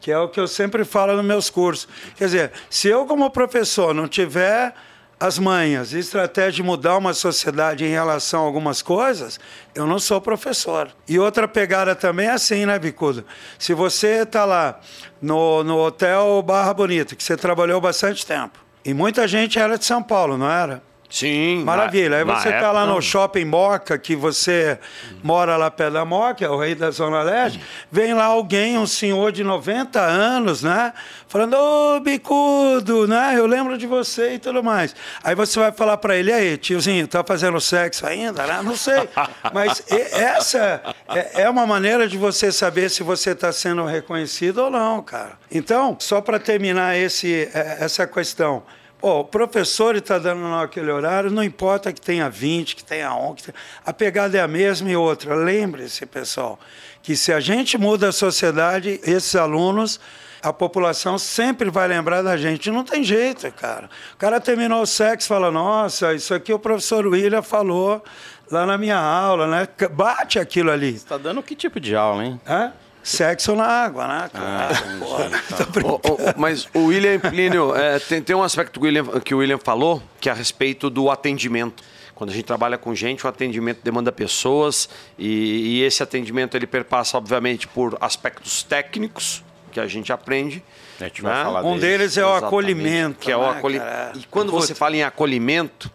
Que 0.00 0.10
é 0.10 0.18
o 0.18 0.28
que 0.28 0.38
eu 0.38 0.48
sempre 0.48 0.84
falo 0.84 1.16
nos 1.16 1.24
meus 1.24 1.48
cursos. 1.48 1.88
Quer 2.16 2.24
dizer, 2.24 2.52
se 2.68 2.88
eu, 2.88 3.06
como 3.06 3.30
professor, 3.30 3.94
não 3.94 4.08
tiver 4.08 4.74
as 5.18 5.38
manhas, 5.38 5.92
estratégia 5.92 6.52
de 6.52 6.62
mudar 6.62 6.96
uma 6.98 7.14
sociedade 7.14 7.84
em 7.84 7.90
relação 7.90 8.42
a 8.42 8.46
algumas 8.46 8.82
coisas, 8.82 9.38
eu 9.74 9.86
não 9.86 9.98
sou 9.98 10.20
professor. 10.20 10.88
E 11.08 11.18
outra 11.18 11.46
pegada 11.46 11.94
também 11.94 12.26
é 12.26 12.32
assim, 12.32 12.66
né, 12.66 12.78
Bicudo? 12.78 13.24
Se 13.58 13.74
você 13.74 14.22
está 14.22 14.44
lá 14.44 14.80
no, 15.20 15.62
no 15.64 15.78
Hotel 15.78 16.42
Barra 16.42 16.74
Bonita, 16.74 17.14
que 17.14 17.22
você 17.22 17.36
trabalhou 17.36 17.80
bastante 17.80 18.26
tempo, 18.26 18.58
e 18.84 18.92
muita 18.92 19.26
gente 19.26 19.58
era 19.58 19.78
de 19.78 19.84
São 19.84 20.02
Paulo, 20.02 20.36
não 20.36 20.50
era? 20.50 20.82
Sim. 21.14 21.62
Maravilha. 21.62 22.16
Aí 22.16 22.24
você 22.24 22.48
está 22.48 22.72
lá 22.72 22.84
no 22.84 23.00
shopping 23.00 23.44
Moca, 23.44 23.96
que 23.96 24.16
você 24.16 24.76
mora 25.22 25.56
lá 25.56 25.70
perto 25.70 25.92
da 25.92 26.04
Moca, 26.04 26.44
é 26.44 26.48
o 26.48 26.58
rei 26.58 26.74
da 26.74 26.90
Zona 26.90 27.22
Leste, 27.22 27.60
vem 27.88 28.12
lá 28.14 28.24
alguém, 28.24 28.76
um 28.76 28.86
senhor 28.86 29.30
de 29.30 29.44
90 29.44 30.00
anos, 30.00 30.64
né? 30.64 30.92
Falando, 31.28 31.54
ô 31.54 32.00
bicudo, 32.00 33.06
né? 33.06 33.34
Eu 33.36 33.46
lembro 33.46 33.78
de 33.78 33.86
você 33.86 34.34
e 34.34 34.38
tudo 34.40 34.60
mais. 34.60 34.92
Aí 35.22 35.36
você 35.36 35.56
vai 35.60 35.70
falar 35.70 35.98
para 35.98 36.16
ele, 36.16 36.32
aí, 36.32 36.56
tiozinho, 36.56 37.06
tá 37.06 37.22
fazendo 37.22 37.60
sexo 37.60 38.04
ainda? 38.04 38.44
Né? 38.44 38.60
Não 38.64 38.76
sei. 38.76 39.08
Mas 39.54 39.84
essa 39.88 40.82
é, 41.10 41.42
é 41.42 41.48
uma 41.48 41.64
maneira 41.64 42.08
de 42.08 42.18
você 42.18 42.50
saber 42.50 42.90
se 42.90 43.04
você 43.04 43.30
está 43.30 43.52
sendo 43.52 43.84
reconhecido 43.84 44.64
ou 44.64 44.70
não, 44.70 45.00
cara. 45.00 45.38
Então, 45.48 45.96
só 46.00 46.20
para 46.20 46.40
terminar 46.40 46.98
esse, 46.98 47.48
é, 47.54 47.76
essa 47.78 48.04
questão. 48.04 48.64
Oh, 49.06 49.20
o 49.20 49.24
professor 49.24 49.96
está 49.96 50.18
dando 50.18 50.48
naquele 50.48 50.90
horário, 50.90 51.30
não 51.30 51.44
importa 51.44 51.92
que 51.92 52.00
tenha 52.00 52.30
20, 52.30 52.74
que 52.74 52.82
tenha 52.82 53.14
11, 53.14 53.34
que 53.34 53.42
tenha... 53.42 53.54
a 53.84 53.92
pegada 53.92 54.38
é 54.38 54.40
a 54.40 54.48
mesma 54.48 54.90
e 54.90 54.96
outra. 54.96 55.34
Lembre-se, 55.34 56.06
pessoal, 56.06 56.58
que 57.02 57.14
se 57.14 57.30
a 57.30 57.38
gente 57.38 57.76
muda 57.76 58.08
a 58.08 58.12
sociedade, 58.12 58.98
esses 59.04 59.36
alunos, 59.36 60.00
a 60.42 60.54
população 60.54 61.18
sempre 61.18 61.68
vai 61.68 61.86
lembrar 61.86 62.22
da 62.22 62.34
gente. 62.38 62.70
Não 62.70 62.82
tem 62.82 63.04
jeito, 63.04 63.52
cara. 63.52 63.90
O 64.14 64.16
cara 64.16 64.40
terminou 64.40 64.80
o 64.80 64.86
sexo 64.86 65.26
e 65.26 65.28
fala: 65.28 65.50
Nossa, 65.50 66.14
isso 66.14 66.32
aqui 66.32 66.54
o 66.54 66.58
professor 66.58 67.06
William 67.06 67.42
falou 67.42 68.02
lá 68.50 68.64
na 68.64 68.78
minha 68.78 68.98
aula, 68.98 69.46
né? 69.46 69.68
Bate 69.90 70.38
aquilo 70.38 70.70
ali. 70.70 70.92
Você 70.92 70.96
está 70.96 71.18
dando 71.18 71.42
que 71.42 71.54
tipo 71.54 71.78
de 71.78 71.94
aula, 71.94 72.24
hein? 72.24 72.40
Hã? 72.48 72.72
Sexo 73.04 73.54
na 73.54 73.66
água, 73.66 74.08
né? 74.08 74.30
Ah, 74.32 74.70
o, 75.84 75.94
o, 75.94 76.18
mas 76.38 76.66
o 76.72 76.86
William 76.86 77.20
Plínio, 77.20 77.76
é, 77.76 77.98
tem, 77.98 78.22
tem 78.22 78.34
um 78.34 78.42
aspecto 78.42 78.80
que 78.80 78.86
o, 78.86 78.88
William, 78.88 79.20
que 79.20 79.34
o 79.34 79.38
William 79.38 79.58
falou, 79.58 80.02
que 80.18 80.30
é 80.30 80.32
a 80.32 80.34
respeito 80.34 80.88
do 80.88 81.10
atendimento. 81.10 81.84
Quando 82.14 82.30
a 82.30 82.32
gente 82.32 82.46
trabalha 82.46 82.78
com 82.78 82.94
gente, 82.94 83.26
o 83.26 83.28
atendimento 83.28 83.80
demanda 83.84 84.10
pessoas 84.10 84.88
e, 85.18 85.76
e 85.76 85.82
esse 85.82 86.02
atendimento 86.02 86.56
ele 86.56 86.66
perpassa, 86.66 87.18
obviamente, 87.18 87.68
por 87.68 87.94
aspectos 88.00 88.62
técnicos 88.62 89.44
que 89.70 89.78
a 89.78 89.86
gente 89.86 90.10
aprende. 90.10 90.62
A 90.98 91.04
gente 91.04 91.22
né? 91.22 91.44
um 91.62 91.76
deles 91.76 92.16
é 92.16 92.24
o 92.24 92.32
acolhimento. 92.32 93.18
Que 93.18 93.30
é 93.30 93.36
o 93.36 93.42
né, 93.42 93.58
acolhi... 93.58 93.80
E 94.14 94.24
quando 94.30 94.50
você 94.50 94.74
fala 94.74 94.96
em 94.96 95.02
acolhimento, 95.02 95.90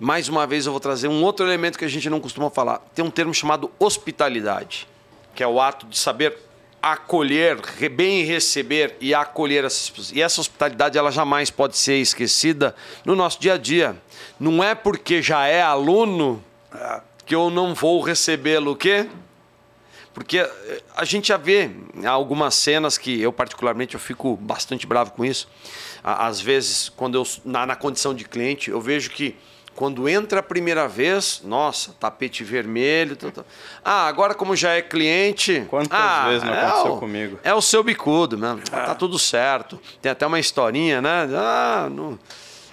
mais 0.00 0.26
uma 0.28 0.46
vez 0.46 0.64
eu 0.64 0.72
vou 0.72 0.80
trazer 0.80 1.08
um 1.08 1.22
outro 1.22 1.44
elemento 1.44 1.78
que 1.78 1.84
a 1.84 1.88
gente 1.88 2.08
não 2.08 2.18
costuma 2.18 2.48
falar. 2.48 2.78
Tem 2.94 3.04
um 3.04 3.10
termo 3.10 3.34
chamado 3.34 3.70
hospitalidade, 3.78 4.88
que 5.34 5.42
é 5.42 5.46
o 5.46 5.60
ato 5.60 5.84
de 5.86 5.98
saber 5.98 6.45
acolher, 6.92 7.58
bem 7.90 8.22
receber 8.22 8.96
e 9.00 9.12
acolher 9.12 9.64
essas 9.64 9.90
pessoas. 9.90 10.12
E 10.12 10.22
essa 10.22 10.40
hospitalidade 10.40 10.96
ela 10.96 11.10
jamais 11.10 11.50
pode 11.50 11.76
ser 11.76 11.96
esquecida 11.96 12.76
no 13.04 13.16
nosso 13.16 13.40
dia 13.40 13.54
a 13.54 13.58
dia. 13.58 14.00
Não 14.38 14.62
é 14.62 14.72
porque 14.72 15.20
já 15.20 15.46
é 15.46 15.60
aluno 15.60 16.42
que 17.24 17.34
eu 17.34 17.50
não 17.50 17.74
vou 17.74 18.00
recebê-lo 18.00 18.70
o 18.72 18.76
quê? 18.76 19.08
Porque 20.14 20.38
eh, 20.38 20.82
a 20.96 21.04
gente 21.04 21.28
já 21.28 21.36
vê 21.36 21.70
algumas 22.06 22.54
cenas 22.54 22.96
que 22.96 23.20
eu 23.20 23.32
particularmente 23.32 23.94
eu 23.94 24.00
fico 24.00 24.36
bastante 24.36 24.86
bravo 24.86 25.10
com 25.10 25.24
isso. 25.24 25.48
Às 26.04 26.40
vezes, 26.40 26.88
quando 26.88 27.16
eu 27.16 27.26
na, 27.44 27.66
na 27.66 27.74
condição 27.74 28.14
de 28.14 28.24
cliente, 28.24 28.70
eu 28.70 28.80
vejo 28.80 29.10
que 29.10 29.34
quando 29.76 30.08
entra 30.08 30.40
a 30.40 30.42
primeira 30.42 30.88
vez, 30.88 31.42
nossa, 31.44 31.92
tapete 32.00 32.42
vermelho. 32.42 33.14
Tá, 33.14 33.30
tá. 33.30 33.44
Ah, 33.84 34.06
agora 34.06 34.34
como 34.34 34.56
já 34.56 34.72
é 34.72 34.80
cliente. 34.80 35.66
Quantas 35.68 35.92
ah, 35.92 36.28
vezes 36.28 36.42
não 36.42 36.54
é 36.54 36.64
aconteceu 36.64 36.92
o, 36.94 36.98
comigo? 36.98 37.38
É 37.44 37.54
o 37.54 37.60
seu 37.60 37.84
bicudo 37.84 38.38
mesmo. 38.38 38.62
Tá, 38.62 38.86
tá 38.86 38.94
tudo 38.94 39.18
certo. 39.18 39.78
Tem 40.00 40.10
até 40.10 40.26
uma 40.26 40.40
historinha, 40.40 41.02
né? 41.02 41.28
Ah, 41.34 41.88
não. 41.90 42.18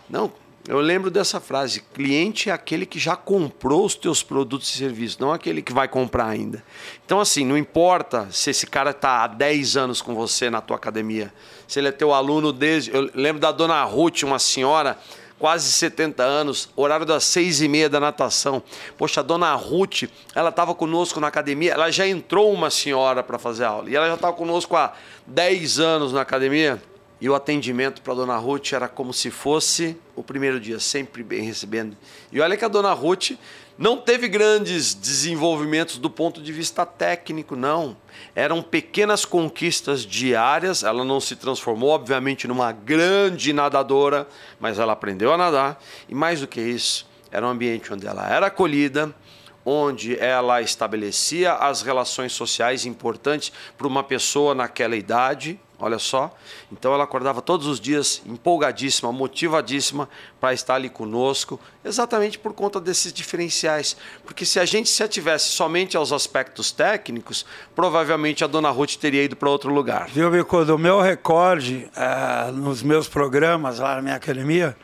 Não, 0.10 0.32
eu 0.68 0.80
lembro 0.80 1.12
dessa 1.12 1.42
frase: 1.42 1.82
cliente 1.94 2.50
é 2.50 2.54
aquele 2.54 2.86
que 2.86 2.98
já 2.98 3.18
comprou 3.18 3.86
os 3.86 3.96
teus 3.96 4.24
produtos 4.24 4.74
e 4.74 4.78
serviços, 4.78 5.18
não 5.18 5.34
aquele 5.34 5.62
que 5.62 5.74
vai 5.74 5.90
comprar 5.90 6.28
ainda. 6.28 6.64
Então, 7.06 7.20
assim, 7.20 7.44
não 7.44 7.58
importa 7.58 8.30
se 8.32 8.50
esse 8.50 8.66
cara 8.66 8.92
está 8.92 9.24
há 9.24 9.28
10 9.28 9.76
anos 9.76 10.02
com 10.02 10.16
você 10.16 10.50
na 10.50 10.62
tua 10.62 10.78
academia, 10.78 11.34
se 11.68 11.80
ele 11.80 11.90
é 11.90 11.92
teu 11.92 12.14
aluno 12.14 12.54
desde. 12.54 12.94
Eu 12.94 13.12
lembro 13.14 13.42
da 13.42 13.52
dona 13.52 13.84
Ruth, 13.84 14.24
uma 14.24 14.40
senhora 14.40 14.98
quase 15.44 15.74
70 15.74 16.24
anos, 16.24 16.70
horário 16.74 17.06
das 17.06 17.26
seis 17.26 17.60
e 17.60 17.68
meia 17.68 17.90
da 17.90 18.00
natação. 18.00 18.64
Poxa, 18.98 19.20
a 19.20 19.24
dona 19.24 19.54
Ruth, 19.56 20.04
ela 20.34 20.48
estava 20.48 20.74
conosco 20.74 21.20
na 21.20 21.28
academia, 21.28 21.74
ela 21.74 21.92
já 21.92 22.08
entrou 22.08 22.54
uma 22.54 22.70
senhora 22.70 23.22
para 23.22 23.38
fazer 23.38 23.66
aula, 23.66 23.90
e 23.90 23.94
ela 23.94 24.08
já 24.08 24.14
estava 24.14 24.32
conosco 24.32 24.74
há 24.78 24.94
10 25.28 25.80
anos 25.80 26.14
na 26.14 26.22
academia, 26.22 26.82
E 27.24 27.30
o 27.30 27.36
atendimento 27.36 28.02
para 28.02 28.12
a 28.12 28.16
dona 28.18 28.36
Ruth 28.36 28.74
era 28.74 28.90
como 28.90 29.14
se 29.14 29.32
fosse 29.32 29.96
o 30.14 30.22
primeiro 30.22 30.60
dia, 30.60 30.78
sempre 30.78 31.24
bem 31.24 31.42
recebendo. 31.42 31.96
E 32.30 32.42
olha 32.42 32.58
que 32.58 32.66
a 32.66 32.68
dona 32.68 32.92
Ruth 32.92 33.38
não 33.78 33.96
teve 33.96 34.28
grandes 34.28 34.94
desenvolvimentos 34.94 35.98
do 35.98 36.10
ponto 36.10 36.42
de 36.42 36.52
vista 36.52 36.86
técnico, 36.86 37.56
não. 37.56 37.96
Eram 38.36 38.62
pequenas 38.62 39.24
conquistas 39.24 40.06
diárias. 40.06 40.84
Ela 40.84 41.06
não 41.06 41.22
se 41.22 41.38
transformou, 41.38 41.92
obviamente, 41.92 42.46
numa 42.46 42.74
grande 42.74 43.54
nadadora, 43.54 44.28
mas 44.60 44.78
ela 44.78 44.92
aprendeu 44.92 45.32
a 45.32 45.38
nadar. 45.38 45.82
E 46.10 46.14
mais 46.14 46.42
do 46.42 46.48
que 46.48 46.60
isso, 46.60 47.08
era 47.32 47.48
um 47.48 47.52
ambiente 47.52 47.94
onde 47.94 48.06
ela 48.06 48.30
era 48.30 48.48
acolhida, 48.48 49.16
onde 49.64 50.20
ela 50.20 50.62
estabelecia 50.62 51.54
as 51.54 51.84
relações 51.84 52.34
sociais 52.34 52.86
importantes 52.86 53.54
para 53.78 53.88
uma 53.88 54.04
pessoa 54.04 54.54
naquela 54.54 54.98
idade. 54.98 55.58
Olha 55.84 56.00
só. 56.00 56.34
Então 56.72 56.94
ela 56.94 57.04
acordava 57.04 57.42
todos 57.42 57.68
os 57.68 57.78
dias 57.78 58.22
empolgadíssima, 58.26 59.12
motivadíssima 59.12 60.08
para 60.40 60.54
estar 60.54 60.76
ali 60.76 60.90
conosco, 60.90 61.60
exatamente 61.84 62.40
por 62.40 62.54
conta 62.54 62.80
desses 62.80 63.12
diferenciais. 63.12 63.98
Porque 64.24 64.46
se 64.46 64.62
a 64.62 64.66
gente 64.66 64.88
se 64.88 65.04
ativesse 65.04 65.50
somente 65.50 65.98
aos 65.98 66.14
aspectos 66.14 66.72
técnicos, 66.72 67.46
provavelmente 67.76 68.46
a 68.46 68.48
dona 68.48 68.70
Ruth 68.70 68.96
teria 68.96 69.26
ido 69.26 69.36
para 69.36 69.50
outro 69.50 69.74
lugar. 69.74 70.08
Viu, 70.08 70.32
Bicudo? 70.32 70.76
O 70.76 70.80
meu 70.80 71.02
recorde 71.02 71.92
uh, 71.98 72.54
nos 72.54 72.82
meus 72.82 73.10
programas 73.10 73.80
lá 73.80 73.96
na 73.96 74.02
minha 74.02 74.16
academia 74.16 74.78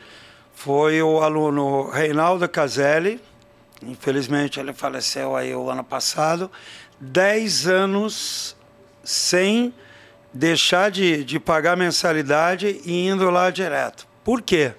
foi 0.53 1.01
o 1.01 1.21
aluno 1.21 1.89
Reinaldo 1.91 2.49
Caselli. 2.49 3.21
Infelizmente 3.81 4.59
ele 4.59 4.73
faleceu 4.73 5.33
aí 5.33 5.55
o 5.55 5.69
ano 5.69 5.85
passado. 5.85 6.51
Dez 6.99 7.67
anos 7.67 8.53
sem 9.01 9.73
deixar 10.33 10.91
de, 10.91 11.23
de 11.23 11.39
pagar 11.39 11.75
mensalidade 11.75 12.81
e 12.85 13.07
indo 13.07 13.29
lá 13.29 13.49
direto. 13.49 14.07
Por 14.23 14.41
quê? 14.41 14.73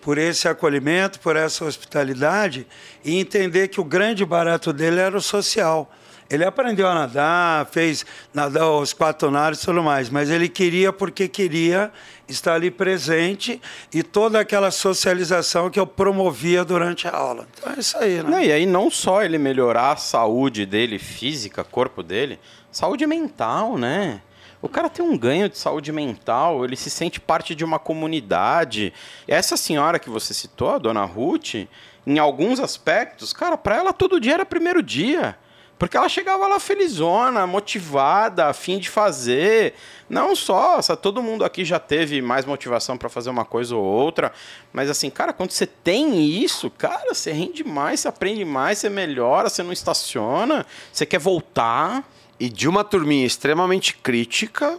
Por 0.00 0.18
esse 0.18 0.48
acolhimento, 0.48 1.20
por 1.20 1.36
essa 1.36 1.64
hospitalidade 1.64 2.66
e 3.04 3.18
entender 3.18 3.68
que 3.68 3.80
o 3.80 3.84
grande 3.84 4.24
barato 4.24 4.72
dele 4.72 5.00
era 5.00 5.16
o 5.16 5.20
social. 5.20 5.90
Ele 6.32 6.46
aprendeu 6.46 6.88
a 6.88 6.94
nadar, 6.94 7.66
fez 7.66 8.06
nadar 8.32 8.66
os 8.66 8.94
quaternários 8.94 9.62
e 9.62 9.66
tudo 9.66 9.82
mais, 9.82 10.08
mas 10.08 10.30
ele 10.30 10.48
queria 10.48 10.90
porque 10.90 11.28
queria 11.28 11.92
estar 12.26 12.54
ali 12.54 12.70
presente 12.70 13.60
e 13.92 14.02
toda 14.02 14.40
aquela 14.40 14.70
socialização 14.70 15.68
que 15.68 15.78
eu 15.78 15.86
promovia 15.86 16.64
durante 16.64 17.06
a 17.06 17.14
aula. 17.14 17.46
Então 17.52 17.72
é 17.74 17.78
isso 17.78 17.98
aí, 17.98 18.22
né? 18.22 18.30
Não, 18.30 18.40
e 18.40 18.50
aí 18.50 18.64
não 18.64 18.90
só 18.90 19.22
ele 19.22 19.36
melhorar 19.36 19.92
a 19.92 19.96
saúde 19.96 20.64
dele 20.64 20.98
física, 20.98 21.62
corpo 21.62 22.02
dele, 22.02 22.40
saúde 22.70 23.06
mental, 23.06 23.76
né? 23.76 24.22
O 24.62 24.68
cara 24.68 24.88
tem 24.88 25.04
um 25.04 25.18
ganho 25.18 25.48
de 25.48 25.58
saúde 25.58 25.90
mental, 25.90 26.64
ele 26.64 26.76
se 26.76 26.88
sente 26.88 27.18
parte 27.18 27.52
de 27.52 27.64
uma 27.64 27.80
comunidade. 27.80 28.94
Essa 29.26 29.56
senhora 29.56 29.98
que 29.98 30.08
você 30.08 30.32
citou, 30.32 30.70
a 30.70 30.78
dona 30.78 31.04
Ruth, 31.04 31.66
em 32.06 32.18
alguns 32.20 32.60
aspectos, 32.60 33.32
cara, 33.32 33.58
para 33.58 33.76
ela 33.76 33.92
todo 33.92 34.20
dia 34.20 34.34
era 34.34 34.46
primeiro 34.46 34.80
dia. 34.80 35.36
Porque 35.76 35.96
ela 35.96 36.08
chegava 36.08 36.46
lá 36.46 36.60
felizona, 36.60 37.44
motivada, 37.44 38.46
a 38.46 38.52
fim 38.52 38.78
de 38.78 38.88
fazer. 38.88 39.74
Não 40.08 40.36
só, 40.36 40.80
todo 40.94 41.20
mundo 41.20 41.44
aqui 41.44 41.64
já 41.64 41.80
teve 41.80 42.22
mais 42.22 42.44
motivação 42.44 42.96
para 42.96 43.08
fazer 43.08 43.30
uma 43.30 43.44
coisa 43.44 43.74
ou 43.74 43.82
outra. 43.82 44.32
Mas 44.72 44.88
assim, 44.88 45.10
cara, 45.10 45.32
quando 45.32 45.50
você 45.50 45.66
tem 45.66 46.24
isso, 46.24 46.70
cara, 46.70 47.12
você 47.12 47.32
rende 47.32 47.64
mais, 47.64 47.98
você 47.98 48.06
aprende 48.06 48.44
mais, 48.44 48.78
você 48.78 48.88
melhora, 48.88 49.48
você 49.48 49.64
não 49.64 49.72
estaciona, 49.72 50.64
você 50.92 51.04
quer 51.04 51.18
voltar. 51.18 52.08
E 52.42 52.48
de 52.48 52.68
uma 52.68 52.82
turminha 52.82 53.24
extremamente 53.24 53.94
crítica, 53.94 54.76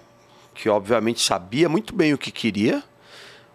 que 0.54 0.68
obviamente 0.68 1.22
sabia 1.22 1.70
muito 1.70 1.96
bem 1.96 2.14
o 2.14 2.18
que 2.18 2.30
queria, 2.30 2.84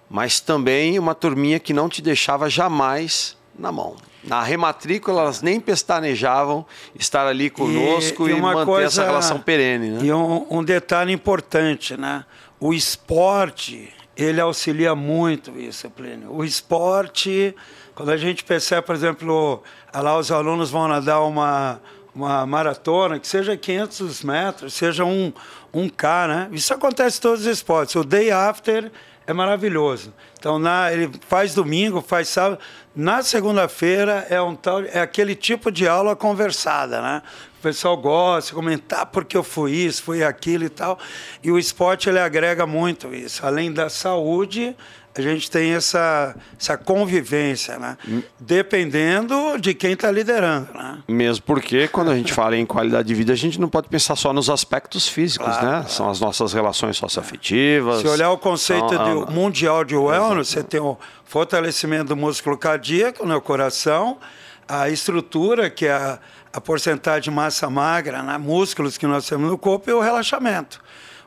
mas 0.09 0.41
também 0.41 0.99
uma 0.99 1.15
turminha 1.15 1.61
que 1.61 1.75
não 1.75 1.91
te 1.91 2.01
deixava 2.01 2.49
jamais 2.49 3.37
na 3.59 3.71
mão. 3.71 3.97
Na 4.25 4.43
rematrícula, 4.43 5.21
elas 5.21 5.43
nem 5.43 5.61
pestanejavam 5.61 6.65
estar 6.99 7.27
ali 7.27 7.51
conosco 7.51 8.27
e, 8.27 8.33
e, 8.33 8.37
e 8.39 8.41
manter 8.41 8.65
coisa, 8.65 8.87
essa 8.87 9.05
relação 9.05 9.41
perene. 9.41 9.91
Né? 9.91 10.01
E 10.05 10.11
um, 10.11 10.47
um, 10.49 10.65
detalhe 10.65 11.13
importante, 11.13 11.95
né? 11.95 12.25
O 12.59 12.73
esporte, 12.73 13.93
ele 14.17 14.41
auxilia 14.41 14.95
muito 14.95 15.51
isso, 15.61 15.91
Plínio. 15.91 16.35
O 16.35 16.43
esporte, 16.43 17.55
quando 17.95 18.09
a 18.09 18.17
gente 18.17 18.43
percebe, 18.43 18.87
por 18.87 18.95
exemplo, 18.95 19.63
lá 19.93 20.17
os 20.17 20.33
alunos 20.33 20.71
vão 20.71 20.89
nadar 20.89 21.21
uma 21.21 21.79
uma 22.19 22.45
maratona, 22.45 23.19
que 23.21 23.29
seja 23.29 23.57
500 23.57 24.25
metros, 24.25 24.75
seja 24.75 25.05
um, 25.05 25.33
um 25.73 25.89
K, 25.89 26.27
né? 26.27 26.49
Isso 26.51 26.75
acontece 26.75 27.19
em 27.19 27.23
todos 27.23 27.41
os 27.43 27.47
esportes. 27.47 27.95
O 27.95 28.03
day 28.03 28.33
after 28.33 28.91
é 29.25 29.33
maravilhoso. 29.33 30.13
Então, 30.37 30.59
na, 30.59 30.93
ele 30.93 31.11
faz 31.29 31.55
domingo, 31.55 32.03
faz 32.03 32.29
sábado. 32.29 32.59
Na 32.95 33.23
segunda-feira 33.23 34.27
é, 34.29 34.43
um 34.43 34.59
é 34.93 35.01
aquele 35.01 35.37
tipo 35.37 35.71
de 35.71 35.87
aula 35.87 36.17
conversada, 36.17 37.01
né? 37.01 37.23
O 37.59 37.63
pessoal 37.63 37.97
gosta 37.97 38.55
comentar 38.55 39.07
porque 39.07 39.37
eu 39.37 39.45
fui 39.45 39.73
isso, 39.73 40.03
fui 40.03 40.25
aquilo 40.25 40.65
e 40.65 40.69
tal. 40.69 40.99
E 41.43 41.53
o 41.53 41.59
esporte 41.59 42.09
ele 42.09 42.19
agrega 42.19 42.67
muito 42.67 43.15
isso. 43.15 43.47
Além 43.47 43.73
da 43.73 43.89
saúde, 43.89 44.77
a 45.21 45.25
gente 45.25 45.51
tem 45.51 45.73
essa, 45.73 46.35
essa 46.59 46.77
convivência, 46.77 47.79
né? 47.79 47.97
Dependendo 48.39 49.59
de 49.59 49.75
quem 49.75 49.93
está 49.93 50.11
liderando, 50.11 50.69
né? 50.75 50.99
Mesmo 51.09 51.45
porque 51.45 51.89
quando 51.89 52.11
a 52.11 52.17
gente 52.17 52.33
fala 52.33 52.57
em 52.57 52.67
qualidade 52.67 53.09
de 53.09 53.15
vida, 53.15 53.33
a 53.33 53.37
gente 53.37 53.61
não 53.61 53.69
pode 53.69 53.89
pensar 53.89 54.17
só 54.17 54.33
nos 54.33 54.49
aspectos 54.49 55.09
físicos, 55.09 55.47
claro, 55.47 55.67
né? 55.67 55.73
Claro. 55.73 55.91
São 55.91 56.11
as 56.11 56.21
nossas 56.21 56.53
relações 56.53 56.97
socioafetivas. 56.97 58.01
Se 58.01 58.09
olhar 58.09 58.31
o 58.31 58.39
conceito 58.39 58.95
são, 58.95 59.27
de, 59.27 59.33
mundial 59.33 59.85
de 59.85 59.97
wellness, 59.97 60.49
você 60.49 60.63
tem 60.63 60.81
o 60.81 60.97
fortalecimento 61.25 62.09
do 62.09 62.17
músculo 62.17 62.57
cardíaco 62.57 63.27
no 63.27 63.41
coração, 63.41 64.19
a 64.67 64.89
estrutura, 64.89 65.71
que 65.71 65.87
é 65.87 65.93
a, 65.93 66.19
a 66.53 66.61
porcentagem 66.61 67.23
de 67.23 67.31
massa 67.31 67.69
magra, 67.69 68.23
né? 68.23 68.39
músculos 68.39 68.99
que 68.99 69.07
nós 69.07 69.27
temos 69.27 69.51
no 69.51 69.59
corpo, 69.59 69.91
e 69.91 69.93
o 69.93 70.01
relaxamento. 70.01 70.81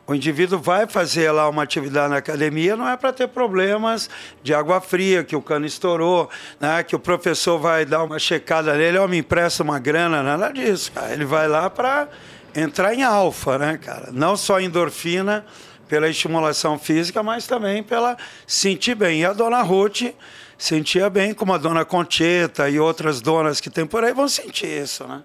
O 0.07 0.15
indivíduo 0.15 0.59
vai 0.59 0.87
fazer 0.87 1.31
lá 1.31 1.47
uma 1.47 1.63
atividade 1.63 2.09
na 2.09 2.17
academia, 2.17 2.75
não 2.75 2.87
é 2.87 2.97
para 2.97 3.13
ter 3.13 3.27
problemas 3.27 4.09
de 4.43 4.53
água 4.53 4.81
fria, 4.81 5.23
que 5.23 5.35
o 5.35 5.41
cano 5.41 5.65
estourou, 5.65 6.29
né? 6.59 6.83
que 6.83 6.95
o 6.95 6.99
professor 6.99 7.59
vai 7.59 7.85
dar 7.85 8.03
uma 8.03 8.19
checada 8.19 8.75
nele, 8.75 8.97
ou 8.97 9.07
me 9.07 9.17
empresta 9.17 9.63
uma 9.63 9.79
grana, 9.79 10.21
nada 10.23 10.49
disso, 10.49 10.91
cara. 10.91 11.13
Ele 11.13 11.25
vai 11.25 11.47
lá 11.47 11.69
para 11.69 12.09
entrar 12.55 12.93
em 12.93 13.03
alfa, 13.03 13.57
né, 13.57 13.77
cara? 13.77 14.09
Não 14.11 14.35
só 14.35 14.59
endorfina 14.59 15.45
pela 15.87 16.09
estimulação 16.09 16.79
física, 16.79 17.21
mas 17.21 17.45
também 17.45 17.83
pela 17.83 18.17
sentir 18.47 18.95
bem. 18.95 19.21
E 19.21 19.25
a 19.25 19.33
dona 19.33 19.61
Ruth 19.61 20.13
sentia 20.57 21.09
bem, 21.09 21.33
como 21.33 21.53
a 21.53 21.57
dona 21.57 21.83
Concheta 21.83 22.69
e 22.69 22.79
outras 22.79 23.19
donas 23.19 23.59
que 23.59 23.69
tem 23.69 23.85
por 23.85 24.03
aí 24.03 24.13
vão 24.13 24.27
sentir 24.27 24.67
isso, 24.67 25.05
né? 25.07 25.21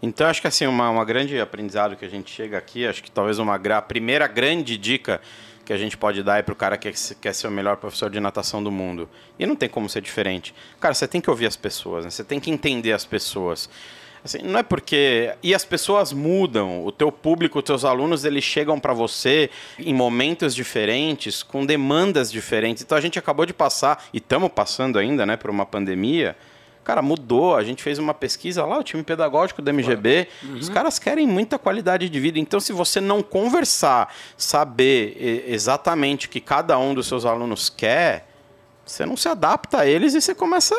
Então, 0.00 0.26
acho 0.28 0.40
que 0.40 0.46
assim, 0.46 0.66
uma, 0.66 0.88
uma 0.90 1.04
grande 1.04 1.40
aprendizado 1.40 1.96
que 1.96 2.04
a 2.04 2.08
gente 2.08 2.30
chega 2.30 2.56
aqui, 2.56 2.86
acho 2.86 3.02
que 3.02 3.10
talvez 3.10 3.38
uma 3.38 3.58
primeira 3.82 4.26
grande 4.26 4.78
dica 4.78 5.20
que 5.64 5.72
a 5.72 5.76
gente 5.76 5.98
pode 5.98 6.22
dar 6.22 6.38
é 6.38 6.42
para 6.42 6.52
o 6.52 6.56
cara 6.56 6.78
que 6.78 6.90
quer 7.20 7.34
ser 7.34 7.46
o 7.46 7.50
melhor 7.50 7.76
professor 7.76 8.08
de 8.08 8.18
natação 8.18 8.62
do 8.62 8.70
mundo. 8.70 9.06
E 9.38 9.44
não 9.44 9.54
tem 9.54 9.68
como 9.68 9.86
ser 9.86 10.00
diferente. 10.00 10.54
Cara, 10.80 10.94
você 10.94 11.06
tem 11.06 11.20
que 11.20 11.28
ouvir 11.28 11.44
as 11.44 11.56
pessoas, 11.56 12.06
né? 12.06 12.10
você 12.10 12.24
tem 12.24 12.40
que 12.40 12.50
entender 12.50 12.92
as 12.92 13.04
pessoas. 13.04 13.68
Assim, 14.24 14.38
não 14.38 14.60
é 14.60 14.62
porque 14.62 15.34
e 15.42 15.54
as 15.54 15.66
pessoas 15.66 16.12
mudam, 16.12 16.86
o 16.86 16.90
teu 16.90 17.12
público, 17.12 17.58
os 17.58 17.64
teus 17.64 17.84
alunos, 17.84 18.24
eles 18.24 18.44
chegam 18.44 18.80
para 18.80 18.94
você 18.94 19.50
em 19.78 19.92
momentos 19.92 20.54
diferentes, 20.54 21.42
com 21.42 21.66
demandas 21.66 22.32
diferentes. 22.32 22.82
Então 22.82 22.96
a 22.96 23.00
gente 23.00 23.18
acabou 23.18 23.44
de 23.44 23.52
passar 23.52 24.08
e 24.12 24.18
estamos 24.18 24.50
passando 24.50 24.98
ainda, 24.98 25.26
né, 25.26 25.36
por 25.36 25.50
uma 25.50 25.66
pandemia 25.66 26.34
Cara, 26.88 27.02
mudou. 27.02 27.54
A 27.54 27.62
gente 27.62 27.82
fez 27.82 27.98
uma 27.98 28.14
pesquisa 28.14 28.64
lá, 28.64 28.78
o 28.78 28.82
time 28.82 29.02
pedagógico 29.02 29.60
do 29.60 29.70
MGB. 29.70 30.26
Uhum. 30.42 30.54
Os 30.54 30.70
caras 30.70 30.98
querem 30.98 31.26
muita 31.26 31.58
qualidade 31.58 32.08
de 32.08 32.18
vida. 32.18 32.38
Então, 32.38 32.58
se 32.58 32.72
você 32.72 32.98
não 32.98 33.22
conversar, 33.22 34.10
saber 34.38 35.44
exatamente 35.46 36.26
o 36.26 36.30
que 36.30 36.40
cada 36.40 36.78
um 36.78 36.94
dos 36.94 37.06
seus 37.06 37.26
alunos 37.26 37.68
quer, 37.68 38.26
você 38.86 39.04
não 39.04 39.18
se 39.18 39.28
adapta 39.28 39.80
a 39.80 39.86
eles 39.86 40.14
e 40.14 40.20
você 40.22 40.34
começa 40.34 40.74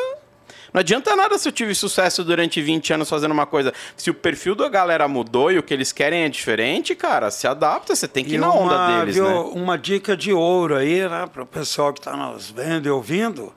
não 0.72 0.80
adianta 0.80 1.14
nada 1.14 1.38
se 1.38 1.48
eu 1.48 1.52
tive 1.52 1.76
sucesso 1.76 2.24
durante 2.24 2.60
20 2.60 2.92
anos 2.94 3.08
fazendo 3.08 3.30
uma 3.30 3.46
coisa. 3.46 3.72
Se 3.96 4.10
o 4.10 4.14
perfil 4.14 4.56
da 4.56 4.68
galera 4.68 5.06
mudou 5.06 5.52
e 5.52 5.58
o 5.58 5.62
que 5.62 5.72
eles 5.72 5.92
querem 5.92 6.24
é 6.24 6.28
diferente, 6.28 6.92
cara, 6.94 7.30
se 7.30 7.46
adapta, 7.46 7.94
você 7.94 8.08
tem 8.08 8.24
que 8.24 8.34
ir 8.34 8.38
na 8.38 8.52
uma, 8.52 8.60
onda 8.60 8.98
deles, 8.98 9.14
viu, 9.14 9.28
né? 9.28 9.34
Uma 9.54 9.78
dica 9.78 10.16
de 10.16 10.32
ouro 10.32 10.76
aí, 10.76 11.08
né, 11.08 11.28
para 11.32 11.42
o 11.42 11.46
pessoal 11.46 11.92
que 11.92 12.00
está 12.00 12.16
nos 12.16 12.50
vendo 12.50 12.86
e 12.86 12.90
ouvindo, 12.90 13.52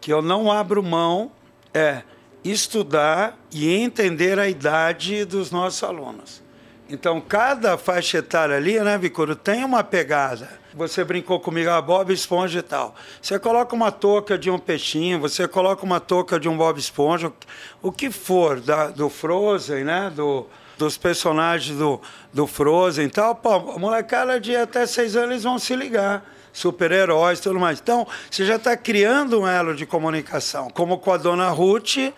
que 0.00 0.12
eu 0.12 0.22
não 0.22 0.50
abro 0.50 0.82
mão 0.82 1.32
é 1.74 2.02
estudar 2.44 3.38
e 3.52 3.68
entender 3.68 4.38
a 4.38 4.48
idade 4.48 5.24
dos 5.24 5.50
nossos 5.50 5.82
alunos. 5.82 6.42
Então, 6.88 7.20
cada 7.20 7.78
faixa 7.78 8.18
etária 8.18 8.56
ali, 8.56 8.80
né, 8.80 8.98
Vicoro, 8.98 9.36
tem 9.36 9.64
uma 9.64 9.84
pegada. 9.84 10.48
Você 10.74 11.04
brincou 11.04 11.38
comigo, 11.38 11.70
a 11.70 11.76
ah, 11.76 11.82
Bob 11.82 12.12
Esponja 12.12 12.58
e 12.58 12.62
tal. 12.62 12.96
Você 13.22 13.38
coloca 13.38 13.74
uma 13.76 13.92
touca 13.92 14.36
de 14.36 14.50
um 14.50 14.58
peixinho, 14.58 15.20
você 15.20 15.46
coloca 15.46 15.84
uma 15.84 16.00
touca 16.00 16.38
de 16.38 16.48
um 16.48 16.56
Bob 16.56 16.78
Esponja, 16.78 17.32
o 17.80 17.92
que 17.92 18.10
for 18.10 18.60
da, 18.60 18.88
do 18.88 19.08
Frozen, 19.08 19.84
né, 19.84 20.12
do, 20.14 20.46
dos 20.76 20.96
personagens 20.96 21.78
do, 21.78 22.00
do 22.32 22.46
Frozen 22.46 23.06
e 23.06 23.10
tal, 23.10 23.36
pô, 23.36 23.78
molecada 23.78 24.40
de 24.40 24.56
até 24.56 24.84
seis 24.84 25.14
anos 25.14 25.30
eles 25.30 25.42
vão 25.44 25.58
se 25.60 25.76
ligar. 25.76 26.24
Super-heróis 26.52 27.38
e 27.38 27.42
tudo 27.42 27.58
mais. 27.58 27.80
Então, 27.80 28.06
você 28.30 28.44
já 28.44 28.56
está 28.56 28.76
criando 28.76 29.40
um 29.40 29.46
elo 29.46 29.74
de 29.74 29.86
comunicação. 29.86 30.68
Como 30.70 30.98
com 30.98 31.12
a 31.12 31.16
dona 31.16 31.48
Ruth, 31.50 32.12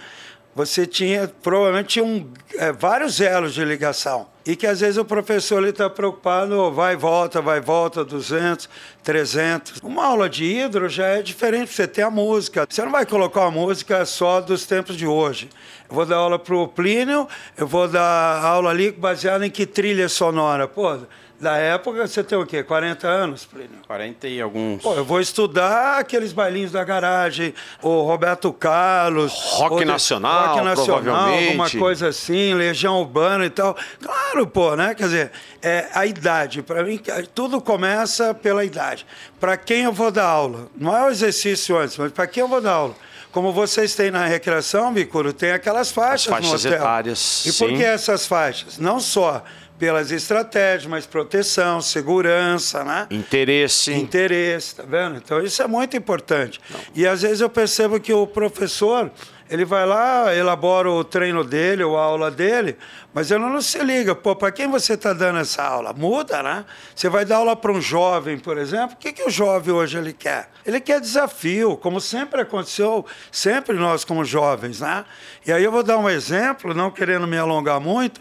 você 0.54 0.86
tinha 0.86 1.32
provavelmente 1.42 2.00
um, 2.00 2.30
é, 2.58 2.70
vários 2.72 3.20
elos 3.20 3.54
de 3.54 3.64
ligação. 3.64 4.30
E 4.44 4.56
que 4.56 4.66
às 4.66 4.80
vezes 4.80 4.98
o 4.98 5.04
professor 5.04 5.64
está 5.64 5.88
preocupado, 5.88 6.70
vai 6.72 6.94
e 6.94 6.96
volta, 6.96 7.40
vai 7.40 7.58
e 7.58 7.60
volta, 7.60 8.04
200, 8.04 8.68
300. 9.02 9.80
Uma 9.82 10.04
aula 10.04 10.28
de 10.28 10.44
hidro 10.44 10.88
já 10.88 11.06
é 11.06 11.22
diferente, 11.22 11.72
você 11.72 11.86
tem 11.86 12.04
a 12.04 12.10
música. 12.10 12.66
Você 12.68 12.82
não 12.82 12.90
vai 12.90 13.06
colocar 13.06 13.42
uma 13.42 13.52
música 13.52 14.04
só 14.04 14.40
dos 14.40 14.66
tempos 14.66 14.96
de 14.96 15.06
hoje. 15.06 15.48
Eu 15.88 15.94
vou 15.94 16.04
dar 16.04 16.16
aula 16.16 16.38
para 16.38 16.56
o 16.56 16.66
Plínio, 16.66 17.28
eu 17.56 17.66
vou 17.66 17.86
dar 17.86 18.44
aula 18.44 18.70
ali 18.70 18.90
baseada 18.90 19.46
em 19.46 19.50
que 19.50 19.64
trilha 19.64 20.08
sonora. 20.08 20.66
Pô, 20.66 20.98
da 21.42 21.56
época, 21.56 22.06
você 22.06 22.22
tem 22.22 22.38
o 22.38 22.46
quê? 22.46 22.62
40 22.62 23.06
anos, 23.08 23.44
Plínio? 23.44 23.70
40 23.86 24.28
e 24.28 24.40
alguns. 24.40 24.80
Pô, 24.80 24.94
eu 24.94 25.04
vou 25.04 25.20
estudar 25.20 25.98
aqueles 25.98 26.32
bailinhos 26.32 26.70
da 26.70 26.84
garagem, 26.84 27.52
o 27.82 28.02
Roberto 28.02 28.52
Carlos. 28.52 29.32
Rock 29.54 29.84
nacional, 29.84 30.54
Rock 30.54 30.64
nacional, 30.64 31.32
alguma 31.34 31.68
coisa 31.68 32.08
assim, 32.08 32.54
Legião 32.54 33.00
Urbana 33.00 33.44
e 33.44 33.50
tal. 33.50 33.76
Claro, 34.00 34.46
pô, 34.46 34.76
né? 34.76 34.94
Quer 34.94 35.04
dizer, 35.04 35.32
é 35.60 35.88
a 35.92 36.06
idade. 36.06 36.62
Para 36.62 36.84
mim, 36.84 37.00
tudo 37.34 37.60
começa 37.60 38.32
pela 38.32 38.64
idade. 38.64 39.04
Para 39.40 39.56
quem 39.56 39.82
eu 39.82 39.92
vou 39.92 40.10
dar 40.12 40.26
aula? 40.26 40.68
Não 40.76 40.96
é 40.96 41.04
o 41.04 41.10
exercício 41.10 41.76
antes, 41.76 41.98
mas 41.98 42.12
para 42.12 42.26
quem 42.28 42.40
eu 42.42 42.48
vou 42.48 42.60
dar 42.60 42.72
aula? 42.72 42.94
Como 43.32 43.50
vocês 43.52 43.94
têm 43.94 44.10
na 44.10 44.26
recreação, 44.26 44.92
Bicuro, 44.92 45.32
tem 45.32 45.52
aquelas 45.52 45.90
faixas, 45.90 46.32
As 46.32 46.38
faixas 46.44 46.64
no 46.64 46.68
hotel. 46.70 46.80
etárias, 46.82 47.46
E 47.46 47.52
por 47.54 47.70
sim. 47.70 47.76
que 47.76 47.82
essas 47.82 48.26
faixas? 48.26 48.78
Não 48.78 49.00
só 49.00 49.42
pelas 49.82 50.12
estratégias, 50.12 50.86
mas 50.86 51.06
proteção, 51.06 51.80
segurança, 51.80 52.84
né? 52.84 53.08
Interesse. 53.10 53.92
interesse, 53.92 54.76
tá 54.76 54.84
vendo? 54.86 55.16
Então 55.16 55.42
isso 55.42 55.60
é 55.60 55.66
muito 55.66 55.96
importante. 55.96 56.60
E 56.94 57.04
às 57.04 57.22
vezes 57.22 57.40
eu 57.40 57.50
percebo 57.50 57.98
que 57.98 58.12
o 58.12 58.24
professor, 58.24 59.10
ele 59.50 59.64
vai 59.64 59.84
lá, 59.84 60.32
elabora 60.32 60.88
o 60.88 61.02
treino 61.02 61.42
dele, 61.42 61.82
ou 61.82 61.98
a 61.98 62.04
aula 62.04 62.30
dele, 62.30 62.76
mas 63.12 63.32
ele 63.32 63.40
não 63.40 63.60
se 63.60 63.82
liga, 63.82 64.14
pô, 64.14 64.36
para 64.36 64.52
quem 64.52 64.70
você 64.70 64.94
está 64.94 65.12
dando 65.12 65.40
essa 65.40 65.64
aula? 65.64 65.92
Muda, 65.92 66.44
né? 66.44 66.64
Você 66.94 67.08
vai 67.08 67.24
dar 67.24 67.38
aula 67.38 67.56
para 67.56 67.72
um 67.72 67.80
jovem, 67.80 68.38
por 68.38 68.58
exemplo, 68.58 68.94
o 68.94 68.98
que, 68.98 69.12
que 69.12 69.24
o 69.24 69.30
jovem 69.30 69.74
hoje 69.74 69.98
ele 69.98 70.12
quer? 70.12 70.48
Ele 70.64 70.78
quer 70.78 71.00
desafio, 71.00 71.76
como 71.76 72.00
sempre 72.00 72.40
aconteceu, 72.40 73.04
sempre 73.32 73.76
nós 73.76 74.04
como 74.04 74.24
jovens, 74.24 74.80
né? 74.80 75.04
E 75.44 75.50
aí 75.50 75.64
eu 75.64 75.72
vou 75.72 75.82
dar 75.82 75.98
um 75.98 76.08
exemplo, 76.08 76.72
não 76.72 76.88
querendo 76.88 77.26
me 77.26 77.36
alongar 77.36 77.80
muito, 77.80 78.20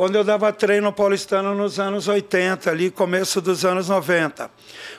quando 0.00 0.16
eu 0.16 0.24
dava 0.24 0.50
treino 0.50 0.90
paulistano 0.90 1.54
nos 1.54 1.78
anos 1.78 2.08
80, 2.08 2.70
ali, 2.70 2.90
começo 2.90 3.38
dos 3.38 3.66
anos 3.66 3.90
90. 3.90 4.50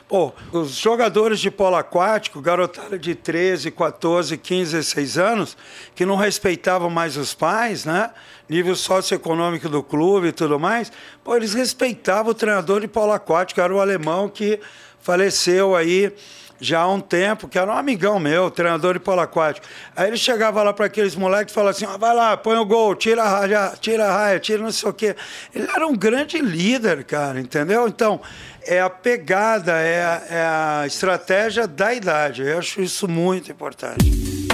Pô, 0.06 0.32
os 0.52 0.76
jogadores 0.76 1.40
de 1.40 1.50
polo 1.50 1.74
aquático, 1.74 2.40
garotada 2.40 2.96
de 2.96 3.12
13, 3.12 3.72
14, 3.72 4.38
15, 4.38 4.76
16 4.76 5.18
anos, 5.18 5.56
que 5.92 6.06
não 6.06 6.14
respeitavam 6.14 6.88
mais 6.88 7.16
os 7.16 7.34
pais, 7.34 7.84
né? 7.84 8.12
Nível 8.48 8.76
socioeconômico 8.76 9.68
do 9.68 9.82
clube 9.82 10.28
e 10.28 10.32
tudo 10.32 10.56
mais, 10.56 10.92
pô, 11.24 11.34
eles 11.34 11.52
respeitavam 11.52 12.30
o 12.30 12.34
treinador 12.34 12.80
de 12.80 12.86
polo 12.86 13.10
aquático, 13.10 13.60
era 13.60 13.74
o 13.74 13.80
alemão 13.80 14.28
que 14.28 14.60
faleceu 15.00 15.74
aí 15.74 16.14
já 16.62 16.82
há 16.82 16.88
um 16.88 17.00
tempo, 17.00 17.48
que 17.48 17.58
era 17.58 17.70
um 17.70 17.76
amigão 17.76 18.20
meu, 18.20 18.50
treinador 18.50 18.94
de 18.94 19.00
polo 19.00 19.20
aquático. 19.20 19.66
Aí 19.96 20.08
ele 20.08 20.16
chegava 20.16 20.62
lá 20.62 20.72
para 20.72 20.86
aqueles 20.86 21.16
moleques 21.16 21.52
e 21.52 21.54
falava 21.54 21.76
assim: 21.76 21.84
ó, 21.84 21.98
vai 21.98 22.14
lá, 22.14 22.36
põe 22.36 22.56
o 22.56 22.64
gol, 22.64 22.94
tira 22.94 23.24
a 23.24 23.28
raia, 23.28 23.72
tira 23.80 24.06
a 24.06 24.12
raia, 24.12 24.38
tira 24.38 24.62
não 24.62 24.70
sei 24.70 24.88
o 24.88 24.92
quê. 24.92 25.16
Ele 25.52 25.68
era 25.68 25.86
um 25.86 25.96
grande 25.96 26.38
líder, 26.38 27.02
cara, 27.02 27.40
entendeu? 27.40 27.88
Então, 27.88 28.20
é 28.64 28.80
a 28.80 28.88
pegada, 28.88 29.72
é 29.72 30.04
a, 30.04 30.22
é 30.30 30.42
a 30.82 30.86
estratégia 30.86 31.66
da 31.66 31.92
idade. 31.92 32.42
Eu 32.42 32.58
acho 32.58 32.80
isso 32.80 33.08
muito 33.08 33.50
importante. 33.50 34.51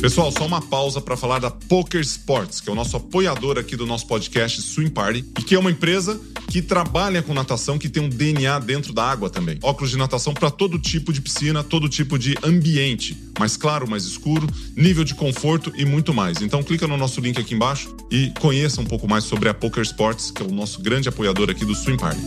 Pessoal, 0.00 0.30
só 0.30 0.46
uma 0.46 0.62
pausa 0.62 1.00
para 1.00 1.16
falar 1.16 1.40
da 1.40 1.50
Poker 1.50 2.00
Sports, 2.00 2.60
que 2.60 2.70
é 2.70 2.72
o 2.72 2.74
nosso 2.74 2.96
apoiador 2.96 3.58
aqui 3.58 3.74
do 3.74 3.84
nosso 3.84 4.06
podcast 4.06 4.62
Swim 4.62 4.88
Party, 4.88 5.24
e 5.36 5.42
que 5.42 5.56
é 5.56 5.58
uma 5.58 5.72
empresa 5.72 6.20
que 6.48 6.62
trabalha 6.62 7.20
com 7.20 7.34
natação, 7.34 7.76
que 7.76 7.88
tem 7.88 8.02
um 8.02 8.08
DNA 8.08 8.60
dentro 8.60 8.92
da 8.92 9.04
água 9.04 9.28
também. 9.28 9.58
Óculos 9.60 9.90
de 9.90 9.98
natação 9.98 10.32
para 10.32 10.50
todo 10.50 10.78
tipo 10.78 11.12
de 11.12 11.20
piscina, 11.20 11.64
todo 11.64 11.88
tipo 11.88 12.16
de 12.16 12.38
ambiente, 12.44 13.18
mais 13.40 13.56
claro, 13.56 13.90
mais 13.90 14.04
escuro, 14.04 14.46
nível 14.76 15.02
de 15.02 15.16
conforto 15.16 15.72
e 15.76 15.84
muito 15.84 16.14
mais. 16.14 16.40
Então 16.40 16.62
clica 16.62 16.86
no 16.86 16.96
nosso 16.96 17.20
link 17.20 17.38
aqui 17.38 17.54
embaixo 17.54 17.94
e 18.08 18.32
conheça 18.38 18.80
um 18.80 18.86
pouco 18.86 19.08
mais 19.08 19.24
sobre 19.24 19.48
a 19.48 19.54
Poker 19.54 19.82
Sports, 19.82 20.30
que 20.30 20.42
é 20.42 20.46
o 20.46 20.52
nosso 20.52 20.80
grande 20.80 21.08
apoiador 21.08 21.50
aqui 21.50 21.64
do 21.64 21.74
Swim 21.74 21.96
Party. 21.96 22.20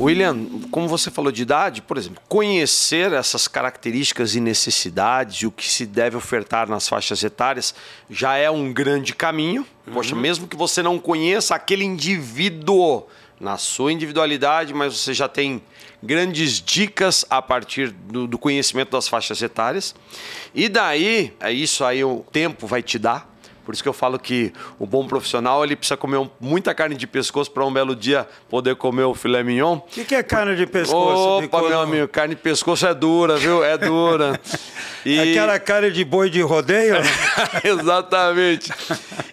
William, 0.00 0.46
como 0.70 0.88
você 0.88 1.10
falou 1.10 1.30
de 1.30 1.42
idade, 1.42 1.82
por 1.82 1.98
exemplo, 1.98 2.22
conhecer 2.26 3.12
essas 3.12 3.46
características 3.46 4.34
e 4.34 4.40
necessidades 4.40 5.42
e 5.42 5.46
o 5.46 5.52
que 5.52 5.68
se 5.68 5.84
deve 5.84 6.16
ofertar 6.16 6.66
nas 6.70 6.88
faixas 6.88 7.22
etárias 7.22 7.74
já 8.08 8.34
é 8.34 8.50
um 8.50 8.72
grande 8.72 9.14
caminho. 9.14 9.66
Poxa, 9.92 10.16
mesmo 10.16 10.48
que 10.48 10.56
você 10.56 10.82
não 10.82 10.98
conheça 10.98 11.54
aquele 11.54 11.84
indivíduo 11.84 13.06
na 13.38 13.58
sua 13.58 13.92
individualidade, 13.92 14.72
mas 14.72 14.96
você 14.96 15.12
já 15.12 15.28
tem 15.28 15.62
grandes 16.02 16.62
dicas 16.62 17.26
a 17.28 17.42
partir 17.42 17.90
do, 17.90 18.26
do 18.26 18.38
conhecimento 18.38 18.92
das 18.92 19.06
faixas 19.06 19.42
etárias. 19.42 19.94
E 20.54 20.66
daí, 20.70 21.34
é 21.40 21.52
isso 21.52 21.84
aí 21.84 22.02
o 22.02 22.24
tempo 22.32 22.66
vai 22.66 22.82
te 22.82 22.98
dar. 22.98 23.29
Por 23.64 23.74
isso 23.74 23.82
que 23.82 23.88
eu 23.88 23.92
falo 23.92 24.18
que 24.18 24.52
o 24.78 24.86
bom 24.86 25.06
profissional 25.06 25.64
ele 25.64 25.76
precisa 25.76 25.96
comer 25.96 26.28
muita 26.40 26.74
carne 26.74 26.96
de 26.96 27.06
pescoço 27.06 27.50
para 27.50 27.64
um 27.64 27.72
belo 27.72 27.94
dia 27.94 28.26
poder 28.48 28.76
comer 28.76 29.04
o 29.04 29.14
filé 29.14 29.42
mignon. 29.42 29.76
O 29.76 29.80
que, 29.82 30.04
que 30.04 30.14
é 30.14 30.22
carne 30.22 30.56
de 30.56 30.66
pescoço? 30.66 31.44
Opa, 31.44 31.62
meu 31.62 31.80
amigo, 31.80 32.08
carne 32.08 32.34
de 32.34 32.40
pescoço 32.40 32.86
é 32.86 32.94
dura, 32.94 33.36
viu? 33.36 33.64
É 33.64 33.76
dura. 33.76 34.40
E... 35.02 35.18
Aquela 35.18 35.58
carne 35.58 35.90
de 35.90 36.04
boi 36.04 36.28
de 36.28 36.42
rodeio? 36.42 36.96
Exatamente. 37.64 38.70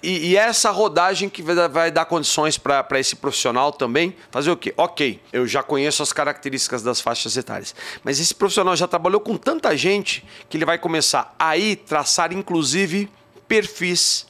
E, 0.02 0.30
e 0.30 0.38
essa 0.38 0.72
rodagem 0.72 1.28
que 1.28 1.42
vai, 1.42 1.92
dar 1.92 2.06
condições 2.06 2.58
para 2.58 3.00
esse 3.00 3.18
profissional 3.18 3.72
também 3.74 4.16
fazer 4.32 4.50
o 4.50 4.56
quê? 4.56 4.74
Ok, 4.78 5.20
eu 5.34 5.46
já 5.46 5.62
conheço 5.62 6.02
as 6.02 6.14
características 6.14 6.82
das 6.82 7.02
faixas 7.02 7.36
etárias, 7.36 7.76
mas 8.04 8.20
esse 8.20 8.34
profissional 8.34 8.76
já 8.78 8.88
trabalhou 8.88 9.20
com 9.20 9.36
tanta 9.36 9.76
gente 9.76 10.24
que 10.48 10.56
ele 10.56 10.66
vai 10.66 10.78
começar 10.78 11.36
aí 11.38 11.76
traçar, 11.76 12.32
inclusive, 12.32 13.10
perfis. 13.48 14.28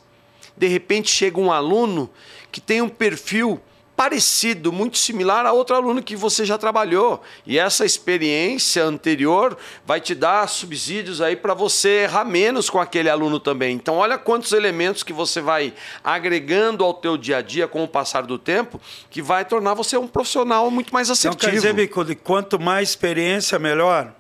De 0.56 0.68
repente 0.68 1.10
chega 1.12 1.40
um 1.40 1.52
aluno 1.52 2.10
que 2.52 2.60
tem 2.60 2.82
um 2.82 2.90
perfil 2.90 3.62
parecido, 3.98 4.72
muito 4.72 4.96
similar 4.96 5.44
a 5.48 5.52
outro 5.52 5.76
aluno 5.76 6.04
que 6.04 6.16
você 6.16 6.46
já 6.46 6.56
trabalhou. 6.56 7.20
E 7.48 7.58
essa 7.58 7.84
experiência 7.84 8.84
anterior 8.84 9.58
vai 9.88 10.00
te 10.00 10.14
dar 10.14 10.48
subsídios 10.48 11.20
aí 11.20 11.36
para 11.36 11.56
você 11.56 12.04
errar 12.04 12.24
menos 12.24 12.70
com 12.70 12.80
aquele 12.80 13.10
aluno 13.10 13.40
também. 13.40 13.74
Então 13.76 13.96
olha 13.96 14.16
quantos 14.16 14.52
elementos 14.52 15.02
que 15.02 15.12
você 15.12 15.42
vai 15.42 15.74
agregando 16.04 16.84
ao 16.84 16.94
teu 16.94 17.18
dia 17.18 17.38
a 17.38 17.42
dia 17.42 17.68
com 17.68 17.84
o 17.84 17.88
passar 17.88 18.22
do 18.22 18.38
tempo, 18.38 18.80
que 19.10 19.20
vai 19.20 19.44
tornar 19.44 19.74
você 19.74 19.98
um 19.98 20.08
profissional 20.08 20.70
muito 20.70 20.94
mais 20.94 21.08
Então, 21.08 21.14
assertivo. 21.14 21.52
quer 21.52 21.56
dizer, 21.56 21.74
Bicudo, 21.74 22.16
quanto 22.18 22.60
mais 22.60 22.90
experiência, 22.90 23.58
melhor? 23.58 24.14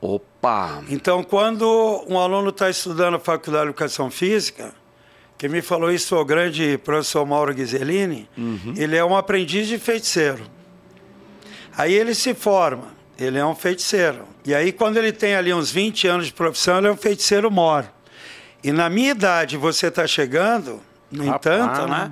Opa! 0.00 0.82
Então, 0.88 1.22
quando 1.22 2.04
um 2.08 2.18
aluno 2.18 2.50
está 2.50 2.68
estudando 2.68 3.14
a 3.14 3.20
Faculdade 3.20 3.64
de 3.64 3.70
Educação 3.70 4.10
Física, 4.10 4.74
quem 5.38 5.48
me 5.48 5.62
falou 5.62 5.90
isso 5.90 6.16
o 6.16 6.24
grande 6.24 6.78
professor 6.78 7.24
Mauro 7.26 7.52
Ghiselini, 7.54 8.28
ele 8.76 8.96
é 8.96 9.04
um 9.04 9.16
aprendiz 9.16 9.66
de 9.68 9.78
feiticeiro. 9.78 10.44
Aí 11.76 11.92
ele 11.92 12.14
se 12.14 12.34
forma, 12.34 12.88
ele 13.18 13.38
é 13.38 13.44
um 13.44 13.54
feiticeiro. 13.54 14.24
E 14.44 14.54
aí, 14.54 14.72
quando 14.72 14.96
ele 14.96 15.12
tem 15.12 15.34
ali 15.34 15.52
uns 15.52 15.70
20 15.70 16.08
anos 16.08 16.26
de 16.26 16.32
profissão, 16.32 16.78
ele 16.78 16.88
é 16.88 16.92
um 16.92 16.96
feiticeiro 16.96 17.50
mor. 17.50 17.84
E 18.62 18.72
na 18.72 18.88
minha 18.88 19.10
idade, 19.10 19.56
você 19.56 19.88
está 19.88 20.06
chegando, 20.06 20.80
no 21.10 21.24
Rapaz. 21.26 21.56
entanto, 21.56 21.88
né? 21.88 22.10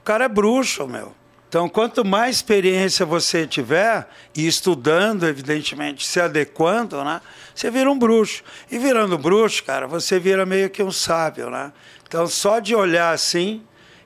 O 0.00 0.04
cara 0.04 0.24
é 0.24 0.28
bruxo, 0.28 0.86
meu. 0.86 1.14
Então, 1.54 1.68
quanto 1.68 2.04
mais 2.04 2.34
experiência 2.34 3.06
você 3.06 3.46
tiver, 3.46 4.08
e 4.34 4.44
estudando, 4.44 5.24
evidentemente, 5.24 6.04
se 6.04 6.20
adequando, 6.20 7.04
né? 7.04 7.20
Você 7.54 7.70
vira 7.70 7.88
um 7.88 7.96
bruxo. 7.96 8.42
E 8.68 8.76
virando 8.76 9.16
bruxo, 9.16 9.62
cara, 9.62 9.86
você 9.86 10.18
vira 10.18 10.44
meio 10.44 10.68
que 10.68 10.82
um 10.82 10.90
sábio, 10.90 11.50
né? 11.50 11.72
Então, 12.08 12.26
só 12.26 12.58
de 12.58 12.74
olhar 12.74 13.12
assim, 13.12 13.62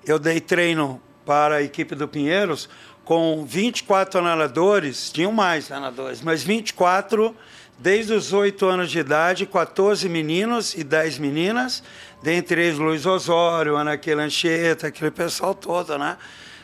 eu 0.07 0.19
dei 0.19 0.43
treino 0.43 1.01
para 1.25 1.55
a 1.55 1.63
equipe 1.63 1.95
do 1.95 2.07
Pinheiros 2.07 2.69
com 3.03 3.43
24 3.47 4.21
nadadores, 4.21 5.11
tinham 5.11 5.33
mais 5.33 5.71
nadadores, 5.71 6.21
mas 6.21 6.43
24 6.43 7.35
desde 7.79 8.13
os 8.13 8.35
8 8.35 8.67
anos 8.67 8.91
de 8.91 8.99
idade, 8.99 9.47
14 9.47 10.07
meninos 10.07 10.75
e 10.75 10.85
10 10.85 11.19
meninas, 11.19 11.83
dentre 12.23 12.61
eles 12.61 12.79
Luiz 12.79 13.07
Osório, 13.07 13.75
Ana 13.75 13.99
Anchieta, 14.19 14.89
aquele 14.89 15.11
pessoal 15.11 15.55
todo, 15.55 15.97
né? 15.97 16.19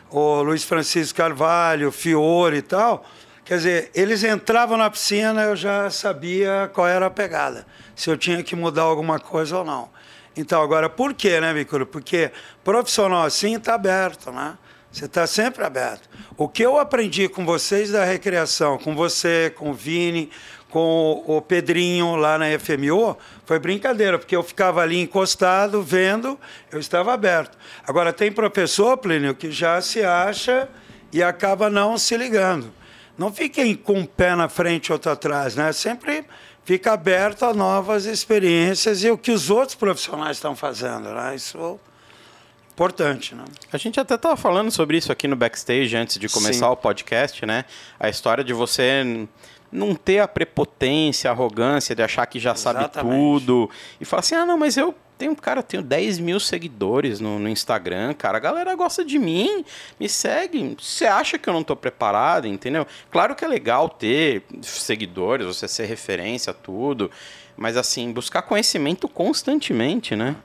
O 0.09 0.41
Luiz 0.41 0.63
Francisco 0.63 1.17
Carvalho, 1.17 1.91
Fiore 1.91 2.57
e 2.57 2.61
tal. 2.61 3.05
Quer 3.43 3.57
dizer, 3.57 3.91
eles 3.93 4.23
entravam 4.23 4.77
na 4.77 4.89
piscina, 4.89 5.43
eu 5.43 5.55
já 5.55 5.89
sabia 5.89 6.69
qual 6.73 6.87
era 6.87 7.05
a 7.05 7.11
pegada, 7.11 7.67
se 7.95 8.09
eu 8.09 8.17
tinha 8.17 8.41
que 8.41 8.55
mudar 8.55 8.81
alguma 8.81 9.19
coisa 9.19 9.59
ou 9.59 9.63
não. 9.63 9.89
Então, 10.35 10.61
agora, 10.61 10.89
por 10.89 11.13
quê, 11.13 11.39
né, 11.39 11.53
Victor? 11.53 11.85
Porque 11.85 12.31
profissional 12.63 13.23
assim 13.23 13.55
está 13.55 13.75
aberto, 13.75 14.31
né? 14.31 14.57
Você 14.91 15.05
está 15.05 15.27
sempre 15.27 15.63
aberto. 15.63 16.09
O 16.37 16.47
que 16.47 16.63
eu 16.63 16.79
aprendi 16.79 17.27
com 17.27 17.45
vocês 17.45 17.91
da 17.91 18.03
recreação, 18.03 18.77
com 18.77 18.95
você, 18.95 19.53
com 19.55 19.71
o 19.71 19.73
Vini, 19.73 20.31
com 20.69 21.23
o 21.25 21.41
Pedrinho 21.41 22.15
lá 22.15 22.37
na 22.37 22.45
FMO, 22.59 23.17
foi 23.45 23.59
brincadeira, 23.59 24.19
porque 24.19 24.35
eu 24.35 24.43
ficava 24.43 24.81
ali 24.81 24.99
encostado, 24.99 25.81
vendo, 25.81 26.37
eu 26.71 26.79
estava 26.79 27.13
aberto. 27.13 27.57
Agora, 27.87 28.11
tem 28.11 28.31
professor, 28.31 28.97
Plínio, 28.97 29.35
que 29.35 29.51
já 29.51 29.79
se 29.81 30.03
acha 30.03 30.67
e 31.13 31.23
acaba 31.23 31.69
não 31.69 31.97
se 31.97 32.17
ligando. 32.17 32.73
Não 33.17 33.31
fiquem 33.31 33.75
com 33.75 33.99
um 33.99 34.05
pé 34.05 34.35
na 34.35 34.49
frente 34.49 34.87
e 34.87 34.91
outro 34.91 35.11
atrás, 35.11 35.55
né? 35.55 35.71
Sempre 35.71 36.25
fica 36.65 36.91
aberto 36.91 37.45
a 37.45 37.53
novas 37.53 38.05
experiências 38.05 39.03
e 39.03 39.09
o 39.09 39.17
que 39.17 39.31
os 39.31 39.49
outros 39.49 39.75
profissionais 39.75 40.37
estão 40.37 40.55
fazendo, 40.55 41.13
né? 41.13 41.35
Isso 41.35 41.57
é 41.57 42.71
importante, 42.73 43.33
né? 43.33 43.45
A 43.71 43.77
gente 43.77 43.99
até 43.99 44.15
estava 44.15 44.35
falando 44.35 44.69
sobre 44.71 44.97
isso 44.97 45.11
aqui 45.11 45.27
no 45.27 45.35
backstage 45.35 45.95
antes 45.95 46.17
de 46.17 46.27
começar 46.27 46.65
Sim. 46.65 46.73
o 46.73 46.75
podcast, 46.75 47.45
né? 47.45 47.63
A 47.97 48.09
história 48.09 48.43
de 48.43 48.51
você 48.51 49.27
não 49.71 49.95
ter 49.95 50.19
a 50.19 50.27
prepotência, 50.27 51.29
a 51.29 51.33
arrogância 51.33 51.95
de 51.95 52.01
achar 52.01 52.25
que 52.25 52.39
já 52.39 52.51
Exatamente. 52.51 52.93
sabe 52.93 53.09
tudo 53.09 53.69
e 53.99 54.05
falar 54.05 54.21
assim, 54.21 54.35
ah, 54.35 54.45
não, 54.45 54.57
mas 54.57 54.77
eu 54.77 54.95
um 55.21 55.33
cara, 55.35 55.63
tenho 55.63 55.81
10 55.81 56.19
mil 56.19 56.39
seguidores 56.41 57.21
no, 57.21 57.39
no, 57.39 57.47
Instagram, 57.47 58.13
cara. 58.13 58.37
A 58.37 58.41
galera 58.41 58.75
gosta 58.75 59.05
de 59.05 59.17
mim, 59.17 59.63
me 59.97 60.09
segue. 60.09 60.75
Você 60.77 61.05
acha 61.05 61.37
que 61.37 61.47
eu 61.47 61.53
não 61.53 61.61
estou 61.61 61.75
preparado, 61.75 62.47
entendeu? 62.47 62.85
Claro 63.09 63.33
que 63.33 63.45
é 63.45 63.47
legal 63.47 63.87
ter 63.87 64.43
seguidores, 64.61 65.47
você 65.47 65.69
ser 65.69 65.85
referência 65.85 66.51
a 66.51 66.53
tudo. 66.53 67.09
Mas 67.55 67.77
assim, 67.77 68.11
buscar 68.11 68.41
conhecimento 68.41 69.07
constantemente, 69.07 70.15
né? 70.17 70.35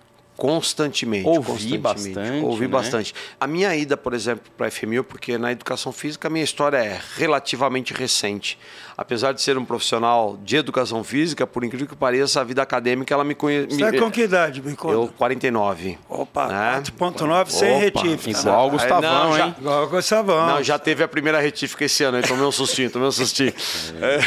constantemente. 0.41 1.29
Ouvi 1.29 1.77
bastante. 1.77 2.43
Ouvi 2.43 2.63
né? 2.63 2.69
bastante. 2.69 3.15
A 3.39 3.47
minha 3.47 3.77
ida, 3.77 3.95
por 3.95 4.15
exemplo, 4.15 4.51
para 4.57 4.69
a 4.69 4.71
FMU, 4.71 5.05
porque 5.05 5.37
na 5.37 5.53
educação 5.53 5.93
física 5.93 6.29
a 6.29 6.31
minha 6.31 6.43
história 6.43 6.79
é 6.79 6.99
relativamente 7.17 7.93
recente. 7.93 8.59
Apesar 9.01 9.33
de 9.33 9.41
ser 9.41 9.57
um 9.57 9.65
profissional 9.65 10.39
de 10.45 10.57
educação 10.57 11.03
física, 11.03 11.47
por 11.47 11.65
incrível 11.65 11.87
que 11.87 11.97
pareça, 11.97 12.39
a 12.39 12.45
vida 12.45 12.61
acadêmica 12.61 13.15
ela 13.15 13.25
me 13.25 13.35
conhece. 13.35 13.75
Você 13.75 13.83
é 13.83 13.99
com 13.99 14.11
que 14.11 14.21
idade, 14.21 14.61
me 14.61 14.77
conta? 14.77 14.93
Eu, 14.93 15.11
49. 15.17 15.99
Opa, 16.07 16.49
né? 16.49 16.83
4.9 16.99 17.49
sem 17.49 17.79
retífica. 17.79 18.39
Igual 18.39 18.69
o 18.69 18.71
Gustavão, 18.73 19.01
não, 19.01 19.37
já, 19.39 19.47
hein? 19.47 19.55
Igual 19.59 19.85
o 19.85 19.89
Gustavão. 19.89 20.47
Não, 20.49 20.63
já 20.63 20.79
teve 20.79 21.03
a 21.03 21.09
primeira 21.09 21.41
retífica 21.41 21.87
esse 21.87 22.05
ano, 22.05 22.19
então 22.19 22.29
tomei 22.29 22.45
um 22.45 22.53
sustinho, 22.53 22.91
tomei 22.91 23.09
um 23.09 23.13
sustinho. 23.13 23.55
É. 24.03 24.19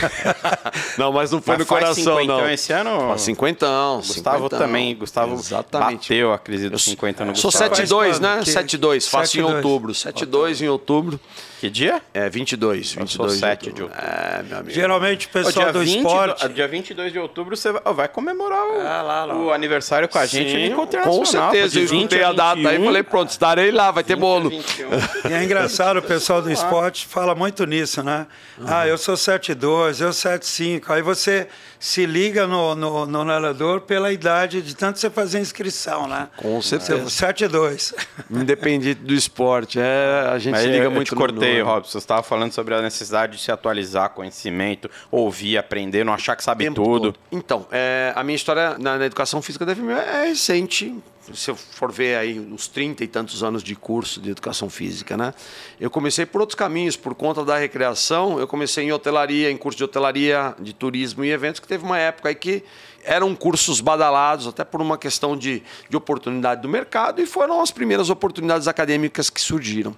Não, 0.98 1.12
mas 1.12 1.30
não 1.30 1.40
foi 1.40 1.56
mas 1.56 1.60
no 1.60 1.66
coração, 1.68 2.26
não. 2.26 2.50
esse 2.50 2.74
ano? 2.74 3.10
Faz 3.10 3.22
50 3.22 3.66
anos. 3.68 4.08
Gustavo 4.08 4.50
também, 4.50 4.96
Gustavo 4.96 5.36
Exatamente. 5.36 6.10
bateu 6.10 6.34
a 6.34 6.40
crise 6.40 6.68
dos 6.68 6.84
50 6.84 7.26
no 7.26 7.36
Sou 7.36 7.52
7-2, 7.52 8.20
né? 8.20 8.40
7-2, 8.40 9.08
faço 9.08 9.38
em 9.38 9.44
outubro. 9.44 9.92
7-2 9.92 10.62
em 10.62 10.68
outubro. 10.68 11.20
Que 11.64 11.70
dia? 11.70 12.02
É 12.14 12.30
22. 12.30 12.92
22 12.92 13.34
de 13.36 13.40
7 13.40 13.72
de 13.72 13.84
outubro. 13.84 13.94
É, 13.98 14.44
meu 14.44 14.58
amigo. 14.58 14.72
Geralmente 14.74 15.28
o 15.28 15.30
pessoal 15.30 15.72
do 15.72 15.82
esporte... 15.82 16.46
Do, 16.46 16.54
dia 16.54 16.68
22 16.68 17.14
de 17.14 17.20
outubro 17.20 17.56
você 17.56 17.72
vai, 17.72 17.82
vai 17.94 18.08
comemorar 18.10 18.66
o, 18.66 18.82
ah, 18.82 19.02
lá, 19.02 19.24
lá. 19.24 19.34
o, 19.38 19.50
aniversário 19.50 20.10
com 20.10 20.20
a 20.20 20.26
gente 20.26 20.52
Sim, 20.52 20.76
Com 20.76 21.24
certeza, 21.24 21.80
eu 21.80 21.86
escutei 21.86 22.22
a 22.22 22.34
data 22.34 22.68
aí 22.68 22.82
e 22.82 22.84
falei, 22.84 23.02
pronto, 23.02 23.30
estarei 23.30 23.72
lá, 23.72 23.92
vai 23.92 24.04
ter 24.04 24.18
bolo. 24.18 24.52
E 24.52 25.32
é 25.32 25.42
engraçado, 25.42 26.00
o 26.00 26.02
pessoal 26.02 26.42
do 26.42 26.52
esporte 26.52 27.08
fala 27.08 27.34
muito 27.34 27.66
nisso, 27.66 28.04
né? 28.04 28.28
Uhum. 28.58 28.66
Ah, 28.68 28.86
eu 28.86 28.98
sou 28.98 29.16
7'2", 29.16 30.02
eu 30.02 30.10
7'5". 30.10 30.90
Aí 30.90 31.02
você 31.02 31.48
se 31.80 32.06
liga 32.06 32.46
no, 32.46 32.76
no, 32.76 33.06
no 33.06 33.24
nadador 33.24 33.80
pela 33.82 34.12
idade 34.12 34.62
de 34.62 34.76
tanto 34.76 35.00
você 35.00 35.10
fazer 35.10 35.40
inscrição, 35.40 36.08
né? 36.08 36.28
Com 36.36 36.62
certeza. 36.62 37.06
7'2". 37.06 37.94
Independente 38.30 39.00
do 39.00 39.14
esporte, 39.14 39.80
é, 39.80 40.28
a 40.30 40.38
gente 40.38 40.52
Mas 40.52 40.64
se 40.64 40.68
liga 40.68 40.84
eu, 40.84 40.92
muito 40.92 41.14
eu 41.14 41.18
cortei, 41.54 41.64
no... 41.64 41.70
Robson. 41.70 41.92
Você 41.92 41.98
estava 41.98 42.24
falando 42.24 42.52
sobre 42.52 42.74
a 42.74 42.82
necessidade 42.82 43.38
de 43.38 43.44
se 43.44 43.52
atualizar 43.52 44.10
conhecimento, 44.10 44.90
ouvir, 45.12 45.58
aprender, 45.58 46.04
não 46.04 46.14
achar 46.14 46.36
que 46.36 46.44
sabe 46.44 46.66
Tempo 46.66 46.84
tudo. 46.84 47.14
Todo. 47.14 47.20
Então, 47.32 47.68
é, 47.72 48.14
a 48.16 48.24
minha 48.24 48.36
história 48.36 48.78
na, 48.78 48.98
na 48.98 49.06
educação 49.06 49.42
física 49.42 49.66
da 49.66 49.76
FME 49.76 49.94
é 49.94 50.26
recente, 50.28 50.96
se 51.34 51.52
eu 51.52 51.56
for 51.56 51.92
ver 51.92 52.18
aí 52.18 52.40
uns 52.40 52.68
30 52.68 53.04
e 53.04 53.08
tantos 53.08 53.44
anos 53.44 53.64
de 53.64 53.76
curso 53.76 54.20
de 54.20 54.32
educação 54.32 54.70
física, 54.70 55.16
né? 55.16 55.34
Eu 55.80 55.90
comecei 55.90 56.26
por 56.26 56.42
outros 56.42 56.56
caminhos, 56.56 56.98
por 56.98 57.16
conta 57.16 57.46
da 57.46 57.58
recreação, 57.58 58.40
eu 58.40 58.48
comecei 58.48 58.86
em 58.86 58.92
hotelaria, 58.92 59.50
em 59.50 59.58
curso 59.58 59.78
de 59.78 59.84
hotelaria, 59.84 60.56
de 60.60 60.74
turismo 60.74 61.24
e 61.24 61.32
eventos, 61.32 61.60
que 61.60 61.68
teve 61.68 61.86
uma 61.86 61.98
época 61.98 62.30
aí 62.30 62.36
que 62.36 62.64
eram 63.04 63.36
cursos 63.36 63.82
badalados, 63.82 64.48
até 64.48 64.64
por 64.64 64.82
uma 64.82 64.98
questão 64.98 65.38
de, 65.38 65.64
de 65.90 65.98
oportunidade 65.98 66.62
do 66.62 66.70
mercado, 66.70 67.22
e 67.22 67.26
foram 67.26 67.62
as 67.62 67.72
primeiras 67.72 68.10
oportunidades 68.10 68.68
acadêmicas 68.68 69.30
que 69.30 69.42
surgiram. 69.42 69.96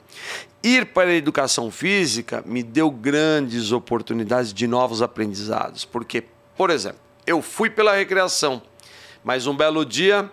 Ir 0.63 0.87
para 0.87 1.09
a 1.09 1.15
educação 1.15 1.69
física 1.69 2.43
me 2.45 2.63
deu 2.63 2.89
grandes 2.89 3.71
oportunidades 3.71 4.53
de 4.53 4.67
novos 4.67 5.01
aprendizados, 5.01 5.85
porque, 5.85 6.23
por 6.57 6.69
exemplo, 6.69 6.99
eu 7.25 7.41
fui 7.41 7.69
pela 7.69 7.95
recreação, 7.95 8.61
mas 9.23 9.47
um 9.47 9.55
belo 9.55 9.85
dia 9.85 10.31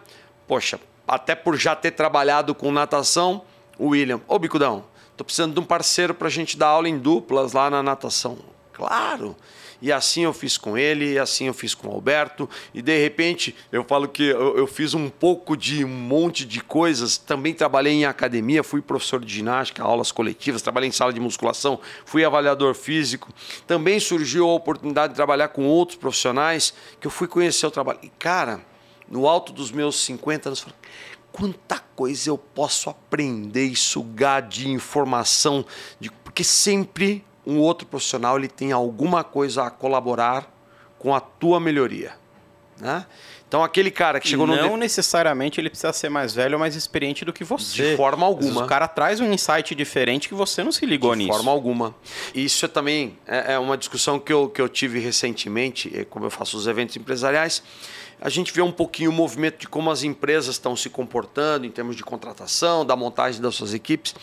Poxa, 0.53 0.79
até 1.09 1.35
por 1.35 1.57
já 1.57 1.75
ter 1.75 1.93
trabalhado 1.93 2.55
com 2.55 2.70
natação, 2.70 3.43
o 3.79 3.89
William, 3.89 4.20
ô 4.29 4.39
Bicudão, 4.39 4.85
tô 5.16 5.25
precisando 5.25 5.55
de 5.55 5.61
um 5.61 5.64
parceiro 5.64 6.12
para 6.12 6.29
a 6.29 6.31
gente 6.31 6.59
dar 6.59 6.66
aula 6.66 6.89
em 6.89 6.99
duplas 6.99 7.55
lá 7.55 7.70
na 7.70 7.83
natação. 7.83 8.39
Claro! 8.73 9.35
E 9.83 9.91
assim 9.91 10.22
eu 10.22 10.33
fiz 10.33 10.57
com 10.57 10.78
ele, 10.78 11.14
e 11.14 11.18
assim 11.18 11.49
eu 11.49 11.55
fiz 11.55 11.74
com 11.74 11.89
o 11.89 11.91
Alberto, 11.93 12.49
e 12.72 12.80
de 12.80 12.97
repente 12.97 13.53
eu 13.72 13.83
falo 13.83 14.07
que 14.07 14.22
eu, 14.22 14.57
eu, 14.57 14.66
fiz 14.66 14.95
um 14.95 15.11
pouco 15.11 15.57
de 15.57 15.85
um 15.85 15.89
monte 15.89 16.45
de 16.45 16.61
coisas. 16.61 17.18
Também 17.18 17.53
trabalhei 17.53 17.93
em 17.93 18.05
academia, 18.05 18.62
fui 18.62 18.80
professor 18.80 19.24
de 19.24 19.35
ginástica, 19.35 19.83
aulas 19.83 20.12
coletivas, 20.12 20.62
trabalhei 20.62 20.89
em 20.89 20.93
sala 20.93 21.12
de 21.12 21.18
musculação, 21.18 21.80
fui 22.05 22.24
avaliador 22.24 22.74
físico. 22.74 23.35
Também 23.66 23.99
surgiu 23.99 24.49
a 24.49 24.55
oportunidade 24.55 25.14
de 25.14 25.16
trabalhar 25.16 25.49
com 25.49 25.66
outros 25.66 25.99
profissionais 25.99 26.72
que 27.01 27.07
eu 27.09 27.11
fui 27.11 27.26
conhecer 27.26 27.66
o 27.66 27.70
trabalho. 27.70 27.99
E 28.05 28.09
cara, 28.09 28.61
no 29.11 29.26
alto 29.26 29.53
dos 29.53 29.72
meus 29.72 29.97
50 30.05 30.49
anos, 30.51 30.64
quanta 31.33 31.80
coisa 31.97 32.30
eu 32.30 32.39
posso 32.39 32.89
aprender 32.89 33.66
e 33.66 33.74
sugar 33.74 34.43
de 34.43 34.68
informação, 34.68 35.64
de, 35.99 36.09
porque 36.09 36.45
sempre 36.45 37.24
um 37.47 37.59
outro 37.59 37.86
profissional 37.86 38.36
ele 38.38 38.49
tem 38.49 38.72
alguma 38.72 39.24
coisa 39.24 39.64
a 39.64 39.70
colaborar 39.70 40.49
com 40.99 41.14
a 41.14 41.20
tua 41.20 41.59
melhoria. 41.59 42.12
Né? 42.80 43.05
Então 43.47 43.62
aquele 43.62 43.90
cara 43.90 44.18
que 44.18 44.26
chegou 44.26 44.47
não 44.47 44.57
no. 44.57 44.62
Não 44.62 44.76
necessariamente 44.78 45.61
ele 45.61 45.68
precisa 45.68 45.93
ser 45.93 46.09
mais 46.09 46.34
velho 46.34 46.55
ou 46.55 46.59
mais 46.59 46.74
experiente 46.74 47.24
do 47.24 47.32
que 47.32 47.45
você. 47.45 47.90
De 47.90 47.97
forma 47.97 48.24
alguma. 48.24 48.64
o 48.64 48.66
cara 48.66 48.88
traz 48.88 49.20
um 49.20 49.30
insight 49.30 49.74
diferente 49.74 50.26
que 50.26 50.34
você 50.34 50.64
não 50.64 50.72
se 50.72 50.86
ligou 50.86 51.12
de 51.12 51.18
nisso. 51.18 51.30
De 51.30 51.36
forma 51.36 51.53
alguma. 51.53 51.95
Isso 52.34 52.64
é 52.64 52.68
também 52.68 53.18
é, 53.26 53.53
é 53.55 53.59
uma 53.59 53.76
discussão 53.76 54.18
que 54.18 54.32
eu, 54.32 54.49
que 54.49 54.61
eu 54.61 54.70
tive 54.70 54.99
recentemente, 55.01 56.07
como 56.09 56.24
eu 56.24 56.30
faço 56.30 56.57
os 56.57 56.66
eventos 56.66 56.97
empresariais 56.97 57.62
a 58.25 58.29
gente 58.29 58.53
vê 58.53 58.62
um 58.62 58.70
pouquinho 58.70 59.11
o 59.11 59.12
movimento 59.12 59.59
de 59.59 59.68
como 59.68 59.91
as 59.91 60.05
empresas 60.05 60.55
estão 60.55 60.77
se 60.77 60.89
comportando 60.89 61.66
em 61.66 61.70
termos 61.70 61.97
de 61.97 62.05
contratação, 62.05 62.87
da 62.87 62.95
montagem 62.95 63.43
das 63.43 63.57
suas 63.57 63.75
equipes. 63.75 64.14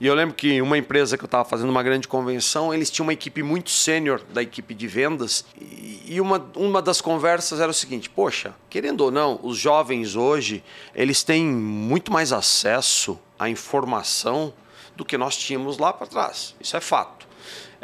E 0.00 0.08
eu 0.08 0.14
lembro 0.14 0.34
que 0.34 0.60
uma 0.60 0.76
empresa 0.76 1.16
que 1.16 1.22
eu 1.22 1.26
estava 1.26 1.44
fazendo 1.44 1.70
uma 1.70 1.82
grande 1.82 2.08
convenção, 2.08 2.74
eles 2.74 2.90
tinham 2.90 3.06
uma 3.06 3.12
equipe 3.12 3.44
muito 3.44 3.70
sênior 3.70 4.20
da 4.32 4.42
equipe 4.42 4.74
de 4.74 4.88
vendas. 4.88 5.44
E 6.04 6.20
uma, 6.20 6.44
uma 6.56 6.82
das 6.82 7.00
conversas 7.00 7.60
era 7.60 7.70
o 7.70 7.74
seguinte: 7.74 8.10
poxa, 8.10 8.56
querendo 8.68 9.02
ou 9.02 9.12
não, 9.12 9.38
os 9.40 9.56
jovens 9.56 10.16
hoje 10.16 10.60
eles 10.92 11.22
têm 11.22 11.46
muito 11.46 12.12
mais 12.12 12.32
acesso 12.32 13.16
à 13.38 13.48
informação 13.48 14.52
do 14.96 15.04
que 15.04 15.16
nós 15.16 15.36
tínhamos 15.36 15.78
lá 15.78 15.92
para 15.92 16.08
trás. 16.08 16.56
Isso 16.60 16.76
é 16.76 16.80
fato. 16.80 17.23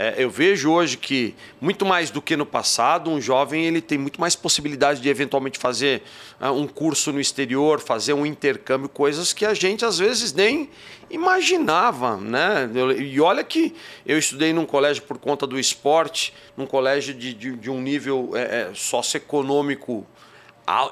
É, 0.03 0.15
eu 0.17 0.31
vejo 0.31 0.73
hoje 0.73 0.97
que, 0.97 1.35
muito 1.61 1.85
mais 1.85 2.11
do 2.11 2.23
que 2.23 2.35
no 2.35 2.47
passado, 2.47 3.11
um 3.11 3.21
jovem 3.21 3.67
ele 3.67 3.83
tem 3.83 3.99
muito 3.99 4.19
mais 4.19 4.35
possibilidade 4.35 4.99
de 4.99 5.11
eventualmente 5.11 5.59
fazer 5.59 6.01
uh, 6.41 6.51
um 6.53 6.67
curso 6.67 7.13
no 7.13 7.21
exterior, 7.21 7.79
fazer 7.79 8.15
um 8.15 8.25
intercâmbio, 8.25 8.89
coisas 8.89 9.35
que 9.35 9.45
a 9.45 9.53
gente 9.53 9.85
às 9.85 9.99
vezes 9.99 10.33
nem 10.33 10.71
imaginava. 11.11 12.17
Né? 12.17 12.71
e 12.99 13.21
olha 13.21 13.45
que 13.45 13.75
eu 14.07 14.19
estudei 14.19 14.55
num 14.55 14.65
colégio 14.65 15.03
por 15.03 15.19
conta 15.19 15.47
do 15.47 15.61
esporte, 15.61 16.33
num 16.57 16.65
colégio 16.65 17.13
de, 17.13 17.35
de, 17.35 17.55
de 17.55 17.69
um 17.69 17.79
nível 17.79 18.31
é, 18.35 18.41
é 18.41 18.71
socioeconômico 18.73 20.07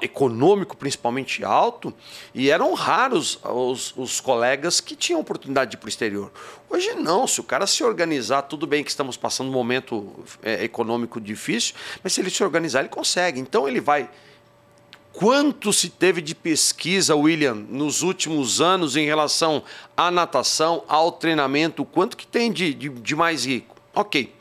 econômico 0.01 0.75
principalmente 0.75 1.43
alto, 1.43 1.93
e 2.33 2.49
eram 2.49 2.73
raros 2.73 3.39
os, 3.43 3.93
os 3.95 4.19
colegas 4.19 4.79
que 4.79 4.95
tinham 4.95 5.19
oportunidade 5.19 5.71
de 5.71 5.77
ir 5.77 5.79
para 5.79 5.87
o 5.87 5.89
exterior. 5.89 6.31
Hoje 6.69 6.93
não, 6.95 7.25
se 7.27 7.39
o 7.39 7.43
cara 7.43 7.65
se 7.65 7.83
organizar, 7.83 8.43
tudo 8.43 8.67
bem 8.67 8.83
que 8.83 8.89
estamos 8.89 9.17
passando 9.17 9.49
um 9.49 9.53
momento 9.53 10.13
é, 10.43 10.63
econômico 10.63 11.19
difícil, 11.19 11.75
mas 12.03 12.13
se 12.13 12.21
ele 12.21 12.29
se 12.29 12.43
organizar, 12.43 12.81
ele 12.81 12.89
consegue. 12.89 13.39
Então 13.39 13.67
ele 13.67 13.81
vai. 13.81 14.09
Quanto 15.11 15.73
se 15.73 15.89
teve 15.89 16.21
de 16.21 16.35
pesquisa, 16.35 17.15
William, 17.15 17.55
nos 17.55 18.03
últimos 18.03 18.61
anos 18.61 18.95
em 18.95 19.05
relação 19.05 19.63
à 19.97 20.11
natação, 20.11 20.83
ao 20.87 21.11
treinamento, 21.11 21.83
quanto 21.83 22.15
que 22.15 22.27
tem 22.27 22.51
de, 22.51 22.73
de, 22.73 22.89
de 22.89 23.15
mais 23.15 23.45
rico? 23.45 23.75
Ok. 23.93 24.38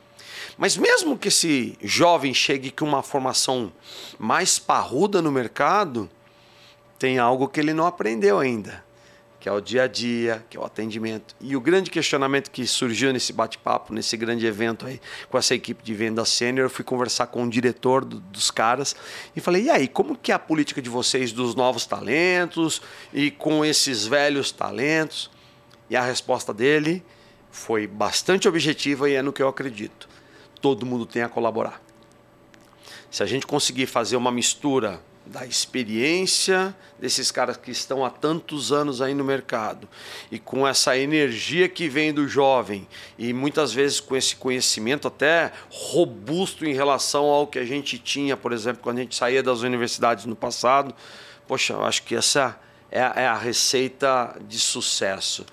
Mas 0.59 0.77
mesmo 0.77 1.17
que 1.17 1.29
esse 1.29 1.79
jovem 1.81 2.35
chegue 2.35 2.73
com 2.73 2.85
uma 2.85 3.01
formação 3.01 3.73
mais 4.19 4.59
parruda 4.59 5.23
no 5.23 5.31
mercado, 5.31 6.11
tem 6.99 7.17
algo 7.17 7.49
que 7.49 7.61
ele 7.61 7.73
não 7.73 7.87
aprendeu 7.87 8.41
ainda, 8.41 8.85
que 9.39 9.49
é 9.49 9.53
o 9.53 9.61
dia 9.61 9.85
a 9.85 9.87
dia, 9.87 10.45
que 10.51 10.57
é 10.57 10.61
o 10.61 10.65
atendimento. 10.65 11.37
E 11.41 11.55
o 11.55 11.61
grande 11.61 11.91
questionamento 11.91 12.51
que 12.51 12.67
surgiu 12.67 13.13
nesse 13.13 13.33
bate-papo, 13.33 13.95
nesse 13.95 14.17
grande 14.17 14.45
evento 14.47 14.85
aí, 14.85 15.01
com 15.31 15.39
essa 15.39 15.55
equipe 15.55 15.81
de 15.85 15.95
venda 15.95 16.25
sênior, 16.25 16.67
eu 16.67 16.71
fui 16.71 16.85
conversar 16.85 17.29
com 17.29 17.45
o 17.45 17.49
diretor 17.49 18.05
do, 18.05 18.19
dos 18.19 18.51
caras 18.51 18.97
e 19.37 19.41
falei: 19.41 19.67
"E 19.67 19.71
aí, 19.71 19.87
como 19.87 20.17
que 20.17 20.33
é 20.33 20.35
a 20.35 20.41
política 20.41 20.83
de 20.83 20.91
vocês 20.91 21.31
dos 21.31 21.55
novos 21.55 21.87
talentos 21.87 22.83
e 23.15 23.31
com 23.31 23.65
esses 23.65 24.05
velhos 24.05 24.51
talentos?" 24.51 25.31
E 25.89 25.97
a 25.97 26.03
resposta 26.03 26.53
dele 26.53 27.01
foi 27.49 27.87
bastante 27.87 28.49
objetiva 28.49 29.09
e 29.09 29.15
é 29.15 29.23
no 29.23 29.33
que 29.33 29.41
eu 29.41 29.47
acredito. 29.47 30.18
Todo 30.61 30.87
mundo 30.87 31.07
tem 31.07 31.23
a 31.23 31.29
colaborar. 31.29 31.81
Se 33.11 33.23
a 33.23 33.27
gente 33.27 33.47
conseguir 33.47 33.87
fazer 33.87 34.17
uma 34.17 34.31
mistura 34.31 35.01
da 35.29 35.45
experiência 35.45 36.75
desses 36.99 37.31
caras 37.31 37.57
que 37.57 37.71
estão 37.71 38.05
há 38.05 38.09
tantos 38.09 38.73
anos 38.73 39.03
aí 39.03 39.13
no 39.13 39.23
mercado 39.23 39.87
e 40.33 40.39
com 40.39 40.67
essa 40.67 40.97
energia 40.97 41.69
que 41.69 41.87
vem 41.87 42.13
do 42.13 42.27
jovem 42.27 42.89
e 43.19 43.33
muitas 43.33 43.73
vezes 43.73 44.01
com 44.01 44.17
esse 44.17 44.35
conhecimento 44.35 45.07
até 45.07 45.53
robusto 45.71 46.65
em 46.65 46.73
relação 46.73 47.27
ao 47.27 47.47
que 47.47 47.59
a 47.59 47.65
gente 47.65 47.99
tinha, 47.99 48.37
por 48.37 48.53
exemplo, 48.53 48.83
quando 48.83 48.99
a 48.99 49.03
gente 49.03 49.15
saía 49.15 49.43
das 49.43 49.61
universidades 49.61 50.25
no 50.25 50.35
passado, 50.35 50.95
poxa, 51.47 51.75
eu 51.75 51.85
acho 51.85 52.03
que 52.05 52.17
essa 52.17 52.59
é 52.91 53.03
a, 53.03 53.13
é 53.17 53.39
receita 53.39 54.35
de 54.49 54.59
sucesso. 54.59 55.45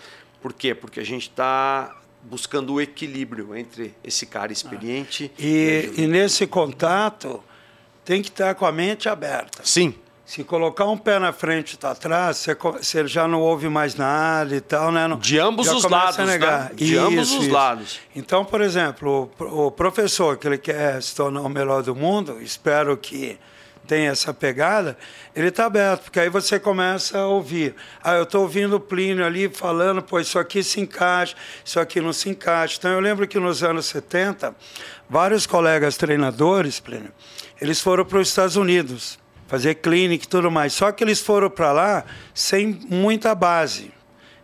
Por 0.42 0.54
quê? 0.54 0.74
Porque 0.74 1.02
a 1.02 1.06
gente 1.06 1.30
está 1.30 1.94
buscando 2.30 2.74
o 2.74 2.82
equilíbrio 2.82 3.56
entre 3.56 3.94
esse 4.04 4.26
cara 4.26 4.52
experiente 4.52 5.32
e, 5.38 5.92
e, 5.98 6.02
e 6.04 6.08
nesse 6.08 6.48
contato 6.48 7.44
tem 8.04 8.22
que 8.22 8.30
estar 8.30 8.56
com 8.56 8.66
a 8.66 8.72
mente 8.72 9.10
aberta. 9.10 9.62
Sim. 9.64 9.96
Se 10.26 10.44
colocar 10.44 10.86
um 10.86 10.98
pé 10.98 11.20
na 11.20 11.32
frente 11.32 11.74
e 11.74 11.78
tá 11.78 11.92
atrás, 11.92 12.38
você, 12.38 12.56
você, 12.56 13.08
já 13.08 13.28
não 13.28 13.42
ouve 13.42 13.70
mais 13.70 13.94
nada 13.94 14.56
e 14.56 14.62
tal, 14.62 14.92
né? 14.92 15.08
Não, 15.08 15.20
de 15.20 15.38
ambos 15.38 15.68
os 15.68 15.84
lados, 15.84 16.18
né? 16.18 16.40
De 16.74 16.96
isso, 16.96 17.00
ambos 17.00 17.32
os 17.32 17.44
isso. 17.44 17.54
lados. 17.54 18.00
Então, 18.16 18.44
por 18.44 18.60
exemplo, 18.62 19.30
o, 19.40 19.68
o 19.68 19.72
professor 19.72 20.36
que 20.38 20.48
ele 20.48 20.58
quer 20.58 21.02
se 21.04 21.16
tornar 21.16 21.42
o 21.42 21.50
melhor 21.50 21.84
do 21.84 21.96
mundo, 21.96 22.42
espero 22.42 22.98
que 22.98 23.38
tenha 23.86 24.12
essa 24.12 24.34
pegada, 24.34 24.98
ele 25.36 25.48
está 25.48 25.66
aberto, 25.66 26.04
porque 26.04 26.20
aí 26.20 26.30
você 26.30 26.60
começa 26.60 27.18
a 27.18 27.28
ouvir. 27.28 27.76
Ah, 28.04 28.16
eu 28.16 28.24
estou 28.24 28.42
ouvindo 28.42 28.76
o 28.76 28.80
Plínio 28.80 29.26
ali 29.26 29.48
falando, 29.48 30.02
pô, 30.02 30.20
isso 30.20 30.38
aqui 30.38 30.64
se 30.64 30.82
encaixa, 30.82 31.36
isso 31.64 31.80
aqui 31.80 32.02
não 32.02 32.12
se 32.12 32.30
encaixa. 32.30 32.76
Então, 32.78 32.92
eu 32.92 33.00
lembro 33.00 33.28
que 33.28 33.40
nos 33.40 33.64
anos 33.64 33.86
70, 33.86 34.56
vários 35.10 35.46
colegas 35.46 35.96
treinadores, 35.98 36.80
Plínio, 36.80 37.12
eles 37.62 37.80
foram 37.80 38.04
para 38.04 38.20
os 38.20 38.28
Estados 38.28 38.56
Unidos 38.56 39.18
fazer 39.48 39.76
clínica 39.76 40.26
e 40.26 40.28
tudo 40.28 40.52
mais. 40.52 40.74
Só 40.74 40.92
que 40.92 41.04
eles 41.04 41.22
foram 41.22 41.50
para 41.50 41.72
lá 41.72 42.06
sem 42.34 42.80
muita 42.90 43.34
base. 43.36 43.92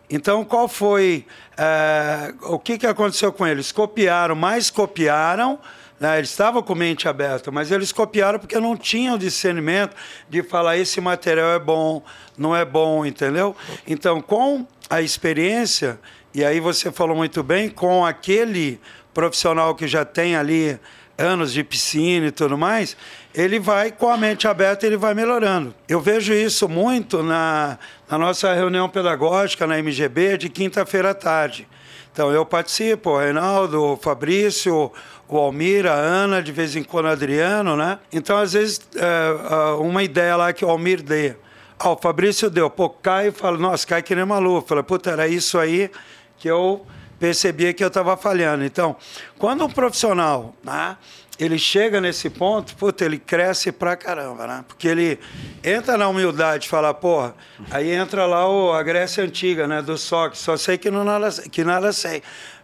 Então, 0.08 0.44
qual 0.44 0.68
foi 0.68 1.26
é, 1.56 2.34
o 2.42 2.58
que, 2.58 2.78
que 2.78 2.86
aconteceu 2.86 3.32
com 3.32 3.46
eles? 3.46 3.72
Copiaram, 3.72 4.34
mais 4.34 4.70
copiaram. 4.70 5.58
Né? 6.02 6.18
Eles 6.18 6.30
estavam 6.30 6.60
com 6.64 6.74
mente 6.74 7.06
aberta, 7.06 7.52
mas 7.52 7.70
eles 7.70 7.92
copiaram 7.92 8.36
porque 8.36 8.58
não 8.58 8.76
tinham 8.76 9.16
discernimento 9.16 9.94
de 10.28 10.42
falar 10.42 10.76
esse 10.76 11.00
material 11.00 11.52
é 11.52 11.60
bom, 11.60 12.02
não 12.36 12.56
é 12.56 12.64
bom, 12.64 13.06
entendeu? 13.06 13.54
Então, 13.86 14.20
com 14.20 14.66
a 14.90 15.00
experiência, 15.00 16.00
e 16.34 16.44
aí 16.44 16.58
você 16.58 16.90
falou 16.90 17.14
muito 17.14 17.40
bem, 17.44 17.68
com 17.68 18.04
aquele 18.04 18.80
profissional 19.14 19.76
que 19.76 19.86
já 19.86 20.04
tem 20.04 20.34
ali 20.34 20.76
anos 21.16 21.52
de 21.52 21.62
piscina 21.62 22.26
e 22.26 22.32
tudo 22.32 22.58
mais, 22.58 22.96
ele 23.32 23.60
vai 23.60 23.92
com 23.92 24.08
a 24.08 24.16
mente 24.16 24.48
aberta, 24.48 24.84
ele 24.84 24.96
vai 24.96 25.14
melhorando. 25.14 25.72
Eu 25.88 26.00
vejo 26.00 26.34
isso 26.34 26.68
muito 26.68 27.22
na, 27.22 27.78
na 28.10 28.18
nossa 28.18 28.52
reunião 28.52 28.88
pedagógica 28.88 29.68
na 29.68 29.80
MGB 29.80 30.36
de 30.36 30.48
quinta-feira 30.48 31.10
à 31.10 31.14
tarde. 31.14 31.68
Então 32.12 32.30
eu 32.30 32.44
participo, 32.44 33.10
o 33.10 33.18
Reinaldo, 33.18 33.82
o 33.82 33.96
Fabrício, 33.96 34.92
o 35.36 35.40
Almir, 35.40 35.86
a 35.86 35.94
Ana, 35.94 36.42
de 36.42 36.52
vez 36.52 36.76
em 36.76 36.82
quando 36.82 37.06
o 37.06 37.08
Adriano, 37.08 37.76
né? 37.76 37.98
Então, 38.12 38.36
às 38.36 38.52
vezes, 38.52 38.80
é, 38.96 39.74
uma 39.80 40.02
ideia 40.02 40.36
lá 40.36 40.52
que 40.52 40.64
o 40.64 40.70
Almir 40.70 41.02
dê. 41.02 41.34
Ah, 41.78 41.90
o 41.90 41.96
Fabrício 41.96 42.48
deu, 42.48 42.70
pô, 42.70 42.88
cai 42.88 43.28
e 43.28 43.32
fala, 43.32 43.58
nossa, 43.58 43.86
cai 43.86 44.02
que 44.02 44.14
nem 44.14 44.24
maluco. 44.24 44.68
Fala, 44.68 44.82
puta, 44.82 45.10
era 45.10 45.26
isso 45.26 45.58
aí 45.58 45.90
que 46.38 46.48
eu 46.48 46.86
percebia 47.18 47.72
que 47.72 47.82
eu 47.82 47.88
estava 47.88 48.16
falhando. 48.16 48.64
Então, 48.64 48.96
quando 49.38 49.64
um 49.64 49.70
profissional, 49.70 50.54
né, 50.62 50.96
ele 51.38 51.58
chega 51.58 52.00
nesse 52.00 52.28
ponto, 52.28 52.76
puta, 52.76 53.04
ele 53.04 53.18
cresce 53.18 53.72
pra 53.72 53.96
caramba, 53.96 54.46
né? 54.46 54.64
Porque 54.66 54.86
ele 54.86 55.18
entra 55.62 55.96
na 55.96 56.08
humildade 56.08 56.68
fala, 56.68 56.92
porra, 56.92 57.34
aí 57.70 57.90
entra 57.90 58.26
lá 58.26 58.48
o, 58.48 58.72
a 58.72 58.82
Grécia 58.82 59.24
Antiga, 59.24 59.66
né, 59.66 59.80
do 59.80 59.96
Sócrates, 59.96 60.40
só 60.40 60.56
sei 60.56 60.76
que, 60.76 60.90
não 60.90 61.04
nada, 61.04 61.30
que 61.50 61.64
nada 61.64 61.92
sei. 61.92 62.22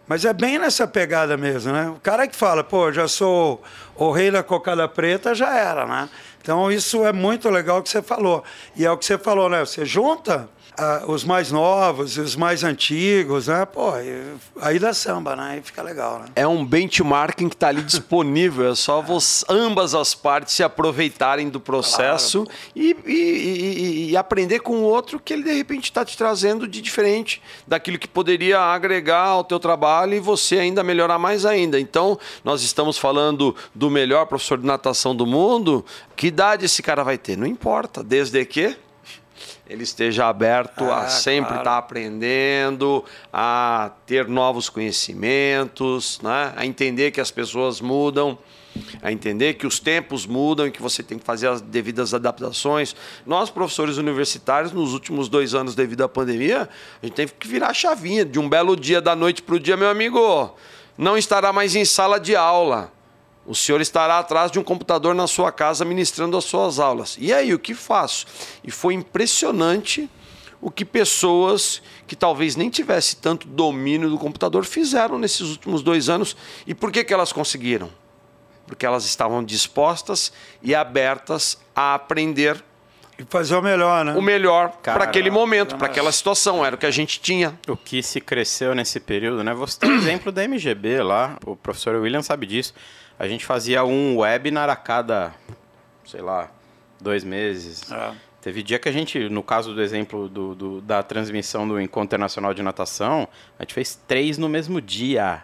Mas 0.09 0.25
é 0.25 0.33
bem 0.33 0.57
nessa 0.57 0.87
pegada 0.87 1.37
mesmo, 1.37 1.71
né? 1.71 1.87
O 1.87 1.99
cara 1.99 2.27
que 2.27 2.35
fala, 2.35 2.63
pô, 2.63 2.91
já 2.91 3.07
sou 3.07 3.61
o 3.95 4.11
rei 4.11 4.31
da 4.31 4.41
cocada 4.41 4.87
preta, 4.87 5.35
já 5.35 5.55
era, 5.55 5.85
né? 5.85 6.09
Então 6.41 6.71
isso 6.71 7.05
é 7.05 7.13
muito 7.13 7.47
legal 7.47 7.83
que 7.83 7.89
você 7.89 8.01
falou. 8.01 8.43
E 8.75 8.83
é 8.83 8.89
o 8.89 8.97
que 8.97 9.05
você 9.05 9.19
falou, 9.19 9.47
né? 9.47 9.59
Você 9.59 9.85
junta 9.85 10.49
os 11.07 11.23
mais 11.23 11.51
novos 11.51 12.17
os 12.17 12.35
mais 12.35 12.63
antigos, 12.63 13.47
né? 13.47 13.65
Pô, 13.65 13.91
aí 14.61 14.79
dá 14.79 14.93
samba, 14.93 15.35
né? 15.35 15.51
Aí 15.53 15.61
fica 15.61 15.81
legal, 15.81 16.19
né? 16.19 16.25
É 16.35 16.47
um 16.47 16.65
benchmarking 16.65 17.49
que 17.49 17.55
está 17.55 17.69
ali 17.69 17.81
disponível, 17.81 18.71
é 18.71 18.75
só 18.75 19.01
você, 19.01 19.45
ambas 19.49 19.95
as 19.95 20.13
partes 20.13 20.53
se 20.53 20.63
aproveitarem 20.63 21.49
do 21.49 21.59
processo 21.59 22.43
claro, 22.43 22.59
e, 22.75 22.95
e, 23.05 23.13
e, 23.13 24.09
e, 24.11 24.17
aprender 24.17 24.59
com 24.59 24.77
o 24.77 24.83
outro 24.83 25.19
que 25.19 25.33
ele 25.33 25.43
de 25.43 25.53
repente 25.53 25.85
está 25.85 26.03
te 26.03 26.17
trazendo 26.17 26.67
de 26.67 26.81
diferente 26.81 27.41
daquilo 27.67 27.97
que 27.97 28.07
poderia 28.07 28.59
agregar 28.59 29.27
ao 29.27 29.43
teu 29.43 29.59
trabalho 29.59 30.13
e 30.13 30.19
você 30.19 30.59
ainda 30.59 30.83
melhorar 30.83 31.17
mais 31.17 31.45
ainda. 31.45 31.79
Então, 31.79 32.19
nós 32.43 32.61
estamos 32.61 32.97
falando 32.97 33.55
do 33.73 33.89
melhor 33.89 34.25
professor 34.25 34.57
de 34.57 34.65
natação 34.65 35.15
do 35.15 35.25
mundo. 35.25 35.85
Que 36.15 36.27
idade 36.27 36.65
esse 36.65 36.81
cara 36.81 37.03
vai 37.03 37.17
ter? 37.17 37.37
Não 37.37 37.47
importa, 37.47 38.03
desde 38.03 38.43
que 38.45 38.75
ele 39.69 39.83
esteja 39.83 40.27
aberto 40.27 40.83
a 40.85 41.01
ah, 41.01 41.09
sempre 41.09 41.49
claro. 41.49 41.61
estar 41.61 41.71
tá 41.71 41.77
aprendendo, 41.77 43.05
a 43.31 43.91
ter 44.07 44.27
novos 44.27 44.67
conhecimentos, 44.67 46.19
né? 46.23 46.51
a 46.55 46.65
entender 46.65 47.11
que 47.11 47.21
as 47.21 47.29
pessoas 47.29 47.79
mudam, 47.79 48.35
a 48.99 49.11
entender 49.11 49.53
que 49.53 49.67
os 49.67 49.79
tempos 49.79 50.25
mudam 50.25 50.65
e 50.65 50.71
que 50.71 50.81
você 50.81 51.03
tem 51.03 51.19
que 51.19 51.23
fazer 51.23 51.47
as 51.47 51.61
devidas 51.61 52.15
adaptações. 52.15 52.95
Nós, 53.27 53.51
professores 53.51 53.97
universitários, 53.97 54.71
nos 54.71 54.93
últimos 54.93 55.29
dois 55.29 55.53
anos 55.53 55.75
devido 55.75 56.03
à 56.03 56.09
pandemia, 56.09 56.67
a 57.01 57.05
gente 57.05 57.15
teve 57.15 57.33
que 57.33 57.47
virar 57.47 57.67
a 57.67 57.73
chavinha 57.73 58.25
de 58.25 58.39
um 58.39 58.49
belo 58.49 58.75
dia 58.75 58.99
da 58.99 59.15
noite 59.15 59.43
para 59.43 59.53
o 59.53 59.59
dia, 59.59 59.77
meu 59.77 59.89
amigo, 59.89 60.55
não 60.97 61.15
estará 61.15 61.53
mais 61.53 61.75
em 61.75 61.85
sala 61.85 62.19
de 62.19 62.35
aula 62.35 62.91
o 63.45 63.55
senhor 63.55 63.81
estará 63.81 64.19
atrás 64.19 64.51
de 64.51 64.59
um 64.59 64.63
computador 64.63 65.15
na 65.15 65.25
sua 65.25 65.51
casa 65.51 65.83
ministrando 65.83 66.37
as 66.37 66.45
suas 66.45 66.79
aulas. 66.79 67.17
E 67.19 67.33
aí, 67.33 67.53
o 67.53 67.59
que 67.59 67.73
faço? 67.73 68.27
E 68.63 68.69
foi 68.69 68.93
impressionante 68.93 70.09
o 70.61 70.69
que 70.69 70.83
pessoas 70.83 71.81
que 72.05 72.15
talvez 72.15 72.55
nem 72.55 72.69
tivessem 72.69 73.17
tanto 73.21 73.47
domínio 73.47 74.09
do 74.09 74.17
computador 74.17 74.65
fizeram 74.65 75.17
nesses 75.17 75.41
últimos 75.41 75.81
dois 75.81 76.09
anos. 76.09 76.35
E 76.67 76.75
por 76.75 76.91
que, 76.91 77.03
que 77.03 77.13
elas 77.13 77.31
conseguiram? 77.31 77.89
Porque 78.67 78.85
elas 78.85 79.05
estavam 79.05 79.43
dispostas 79.43 80.31
e 80.61 80.75
abertas 80.75 81.57
a 81.75 81.95
aprender. 81.95 82.63
E 83.17 83.23
fazer 83.27 83.55
o 83.55 83.61
melhor, 83.61 84.05
né? 84.05 84.13
O 84.15 84.21
melhor 84.21 84.73
para 84.83 85.03
aquele 85.03 85.29
momento, 85.29 85.75
para 85.75 85.87
aquela 85.87 86.11
situação. 86.11 86.63
Era 86.63 86.75
o 86.75 86.79
que 86.79 86.85
a 86.85 86.91
gente 86.91 87.19
tinha. 87.19 87.57
O 87.67 87.75
que 87.75 88.03
se 88.03 88.21
cresceu 88.21 88.75
nesse 88.75 88.99
período, 88.99 89.43
né? 89.43 89.53
Você 89.53 89.79
tem 89.79 89.89
o 89.89 89.95
exemplo 89.95 90.31
da 90.31 90.47
MGB 90.47 91.01
lá, 91.01 91.37
o 91.45 91.55
professor 91.55 91.95
William 91.95 92.21
sabe 92.21 92.45
disso 92.45 92.73
a 93.19 93.27
gente 93.27 93.45
fazia 93.45 93.83
um 93.83 94.17
webinar 94.17 94.69
a 94.69 94.75
cada, 94.77 95.33
sei 96.05 96.21
lá, 96.21 96.49
dois 97.01 97.21
meses. 97.23 97.91
É. 97.91 98.13
Teve 98.41 98.63
dia 98.63 98.79
que 98.79 98.87
a 98.87 98.91
gente, 98.91 99.27
no 99.27 99.43
caso 99.43 99.75
do 99.75 99.81
exemplo 99.81 100.29
do, 100.29 100.55
do, 100.55 100.81
da 100.81 101.03
transmissão 101.03 101.67
do 101.67 101.81
Encontro 101.81 102.05
Internacional 102.05 102.53
de 102.53 102.63
Natação, 102.63 103.27
a 103.59 103.63
gente 103.63 103.73
fez 103.73 103.99
três 104.07 104.37
no 104.37 104.47
mesmo 104.47 104.79
dia. 104.79 105.43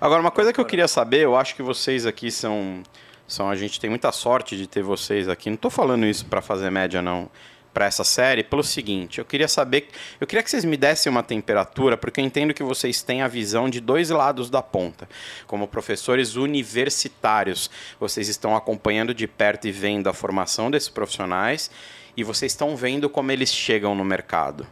Agora, 0.00 0.20
uma 0.20 0.32
coisa 0.32 0.52
que 0.52 0.60
eu 0.60 0.64
queria 0.64 0.88
saber, 0.88 1.20
eu 1.20 1.36
acho 1.36 1.54
que 1.54 1.62
vocês 1.62 2.04
aqui 2.04 2.32
são. 2.32 2.82
são 3.28 3.48
a 3.48 3.54
gente 3.54 3.78
tem 3.78 3.88
muita 3.88 4.10
sorte 4.10 4.56
de 4.56 4.66
ter 4.66 4.82
vocês 4.82 5.28
aqui. 5.28 5.48
Não 5.48 5.54
estou 5.54 5.70
falando 5.70 6.04
isso 6.04 6.26
para 6.26 6.42
fazer 6.42 6.68
média, 6.70 7.00
não 7.00 7.30
para 7.72 7.86
essa 7.86 8.04
série 8.04 8.42
pelo 8.42 8.62
seguinte: 8.62 9.18
eu 9.18 9.24
queria 9.24 9.48
saber, 9.48 9.88
eu 10.20 10.26
queria 10.26 10.42
que 10.42 10.50
vocês 10.50 10.64
me 10.64 10.76
dessem 10.76 11.10
uma 11.10 11.22
temperatura, 11.22 11.96
porque 11.96 12.20
eu 12.20 12.24
entendo 12.24 12.54
que 12.54 12.62
vocês 12.62 13.02
têm 13.02 13.22
a 13.22 13.28
visão 13.28 13.68
de 13.68 13.80
dois 13.80 14.10
lados 14.10 14.50
da 14.50 14.62
ponta. 14.62 15.08
Como 15.46 15.66
professores 15.66 16.36
universitários, 16.36 17.70
vocês 17.98 18.28
estão 18.28 18.54
acompanhando 18.56 19.14
de 19.14 19.26
perto 19.26 19.66
e 19.66 19.72
vendo 19.72 20.08
a 20.08 20.12
formação 20.12 20.70
desses 20.70 20.88
profissionais 20.88 21.70
e 22.16 22.22
vocês 22.22 22.52
estão 22.52 22.76
vendo 22.76 23.08
como 23.08 23.32
eles 23.32 23.52
chegam 23.52 23.94
no 23.94 24.04
mercado. 24.04 24.66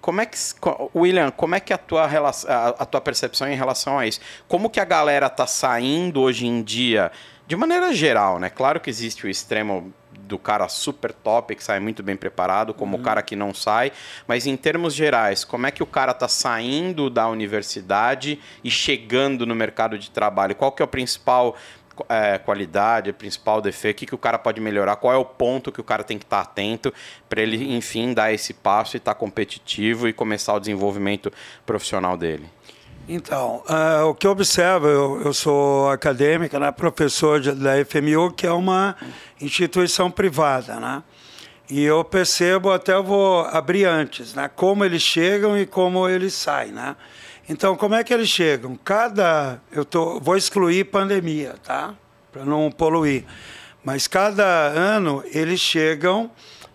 Como 0.00 0.20
é 0.20 0.26
que, 0.26 0.38
William, 0.94 1.30
como 1.30 1.54
é 1.54 1.60
que 1.60 1.72
a 1.72 1.78
tua, 1.78 2.06
relação, 2.06 2.50
a 2.50 2.86
tua 2.86 3.00
percepção 3.00 3.48
em 3.48 3.54
relação 3.54 3.98
a 3.98 4.06
isso? 4.06 4.20
Como 4.48 4.70
que 4.70 4.80
a 4.80 4.84
galera 4.84 5.26
está 5.26 5.46
saindo 5.46 6.22
hoje 6.22 6.46
em 6.46 6.62
dia, 6.62 7.12
de 7.46 7.54
maneira 7.54 7.92
geral, 7.92 8.38
né? 8.38 8.48
Claro 8.48 8.80
que 8.80 8.88
existe 8.88 9.26
o 9.26 9.28
extremo 9.28 9.92
do 10.30 10.38
cara 10.38 10.68
super 10.68 11.12
top, 11.12 11.54
que 11.56 11.62
sai 11.62 11.80
muito 11.80 12.02
bem 12.02 12.16
preparado, 12.16 12.72
como 12.72 12.94
uhum. 12.94 13.02
o 13.02 13.04
cara 13.04 13.20
que 13.20 13.34
não 13.34 13.52
sai. 13.52 13.92
Mas 14.26 14.46
em 14.46 14.56
termos 14.56 14.94
gerais, 14.94 15.44
como 15.44 15.66
é 15.66 15.70
que 15.70 15.82
o 15.82 15.86
cara 15.86 16.12
está 16.12 16.28
saindo 16.28 17.10
da 17.10 17.28
universidade 17.28 18.40
e 18.62 18.70
chegando 18.70 19.44
no 19.44 19.54
mercado 19.54 19.98
de 19.98 20.10
trabalho? 20.10 20.54
Qual 20.54 20.70
que 20.70 20.80
é 20.80 20.84
o 20.84 20.88
principal 20.88 21.56
é, 22.08 22.38
qualidade, 22.38 23.12
principal 23.12 23.60
defeito, 23.60 23.96
o 23.96 23.98
que, 23.98 24.06
que 24.06 24.14
o 24.14 24.18
cara 24.18 24.38
pode 24.38 24.60
melhorar, 24.60 24.96
qual 24.96 25.12
é 25.12 25.16
o 25.18 25.24
ponto 25.24 25.70
que 25.70 25.80
o 25.80 25.84
cara 25.84 26.02
tem 26.02 26.16
que 26.16 26.24
estar 26.24 26.40
atento 26.40 26.94
para 27.28 27.42
ele, 27.42 27.74
enfim, 27.74 28.14
dar 28.14 28.32
esse 28.32 28.54
passo 28.54 28.96
e 28.96 28.98
estar 28.98 29.12
tá 29.12 29.18
competitivo 29.18 30.08
e 30.08 30.12
começar 30.12 30.54
o 30.54 30.60
desenvolvimento 30.60 31.30
profissional 31.66 32.16
dele? 32.16 32.48
Então, 33.12 33.64
uh, 33.68 34.06
o 34.06 34.14
que 34.14 34.24
eu 34.24 34.30
observo, 34.30 34.86
eu, 34.86 35.22
eu 35.24 35.34
sou 35.34 35.90
acadêmica, 35.90 36.60
né, 36.60 36.70
professor 36.70 37.40
de, 37.40 37.50
da 37.50 37.72
FMU, 37.84 38.30
que 38.30 38.46
é 38.46 38.52
uma 38.52 38.94
instituição 39.40 40.08
privada, 40.08 40.78
né? 40.78 41.02
E 41.68 41.82
eu 41.82 42.04
percebo, 42.04 42.70
até 42.70 42.94
eu 42.94 43.02
vou 43.02 43.40
abrir 43.46 43.84
antes, 43.84 44.32
né? 44.32 44.48
Como 44.54 44.84
eles 44.84 45.02
chegam 45.02 45.58
e 45.58 45.66
como 45.66 46.08
eles 46.08 46.34
saem, 46.34 46.70
né? 46.70 46.94
Então, 47.48 47.74
como 47.76 47.96
é 47.96 48.04
que 48.04 48.14
eles 48.14 48.28
chegam? 48.28 48.76
Cada. 48.76 49.60
Eu 49.72 49.84
tô, 49.84 50.20
vou 50.20 50.36
excluir 50.36 50.84
pandemia, 50.84 51.56
tá? 51.64 51.92
Para 52.30 52.44
não 52.44 52.70
poluir. 52.70 53.24
Mas 53.82 54.06
cada 54.06 54.44
ano 54.44 55.24
eles 55.32 55.58
chegam 55.58 56.30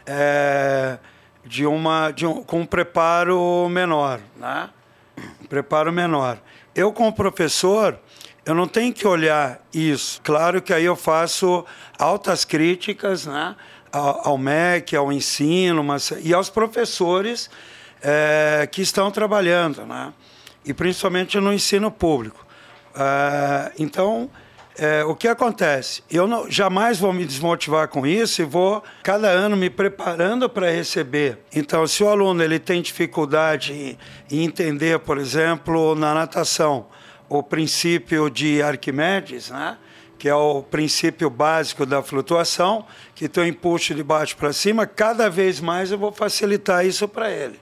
é, 0.06 0.98
de 1.46 1.66
uma, 1.66 2.12
de 2.12 2.26
um, 2.26 2.44
com 2.44 2.60
um 2.60 2.66
preparo 2.66 3.70
menor, 3.70 4.20
né? 4.36 4.70
Preparo 5.50 5.92
menor. 5.92 6.38
Eu, 6.74 6.92
como 6.92 7.14
professor, 7.14 8.00
eu 8.46 8.54
não 8.54 8.68
tenho 8.68 8.94
que 8.94 9.08
olhar 9.08 9.62
isso. 9.74 10.22
Claro 10.24 10.62
que 10.62 10.74
aí 10.74 10.86
eu 10.86 10.96
faço 10.96 11.66
altas 11.98 12.44
críticas 12.44 13.26
né, 13.26 13.56
ao, 13.92 14.38
MEC, 14.38 14.96
ao 14.96 15.12
ensino 15.12 15.84
mas, 15.84 16.12
e 16.22 16.34
aos 16.34 16.50
professores 16.50 17.50
é, 18.02 18.68
que 18.72 18.82
estão 18.82 19.10
trabalhando. 19.12 19.86
Né? 19.86 20.14
e 20.66 20.74
principalmente 20.74 21.40
no 21.40 21.54
ensino 21.54 21.92
público. 21.92 22.46
Uh, 22.96 23.72
então, 23.78 24.30
é, 24.78 25.04
o 25.06 25.16
que 25.16 25.28
acontece? 25.28 26.04
Eu 26.10 26.28
não, 26.28 26.50
jamais 26.50 27.00
vou 27.00 27.14
me 27.14 27.26
desmotivar 27.26 27.88
com 27.88 28.06
isso 28.06 28.42
e 28.42 28.46
vou 28.46 28.84
cada 29.04 29.30
ano 29.30 29.56
me 29.56 29.70
preparando 29.70 30.50
para 30.50 30.70
receber. 30.70 31.40
Então, 31.54 31.88
se 31.88 32.04
o 32.04 32.10
aluno 32.10 32.44
ele 32.44 32.60
tem 32.60 32.82
dificuldade 32.82 33.98
em, 34.30 34.44
entender, 34.44 35.00
por 35.00 35.18
exemplo, 35.18 35.96
na 35.96 36.14
natação, 36.14 36.88
o 37.30 37.42
princípio 37.42 38.30
de 38.30 38.62
Arquimedes, 38.62 39.50
né? 39.50 39.78
que 40.18 40.30
é 40.30 40.36
o 40.36 40.62
princípio 40.64 41.30
básico 41.30 41.86
da 41.86 42.02
flutuação, 42.02 42.86
que 43.14 43.28
tem 43.28 43.44
o 43.44 43.48
impulso 43.48 43.94
de 43.94 44.04
baixo 44.04 44.36
para 44.36 44.52
cima, 44.52 44.86
cada 44.86 45.30
vez 45.30 45.60
mais 45.60 45.92
eu 45.92 45.98
vou 45.98 46.12
facilitar 46.12 46.86
isso 46.86 47.08
para 47.08 47.32
ele. 47.32 47.60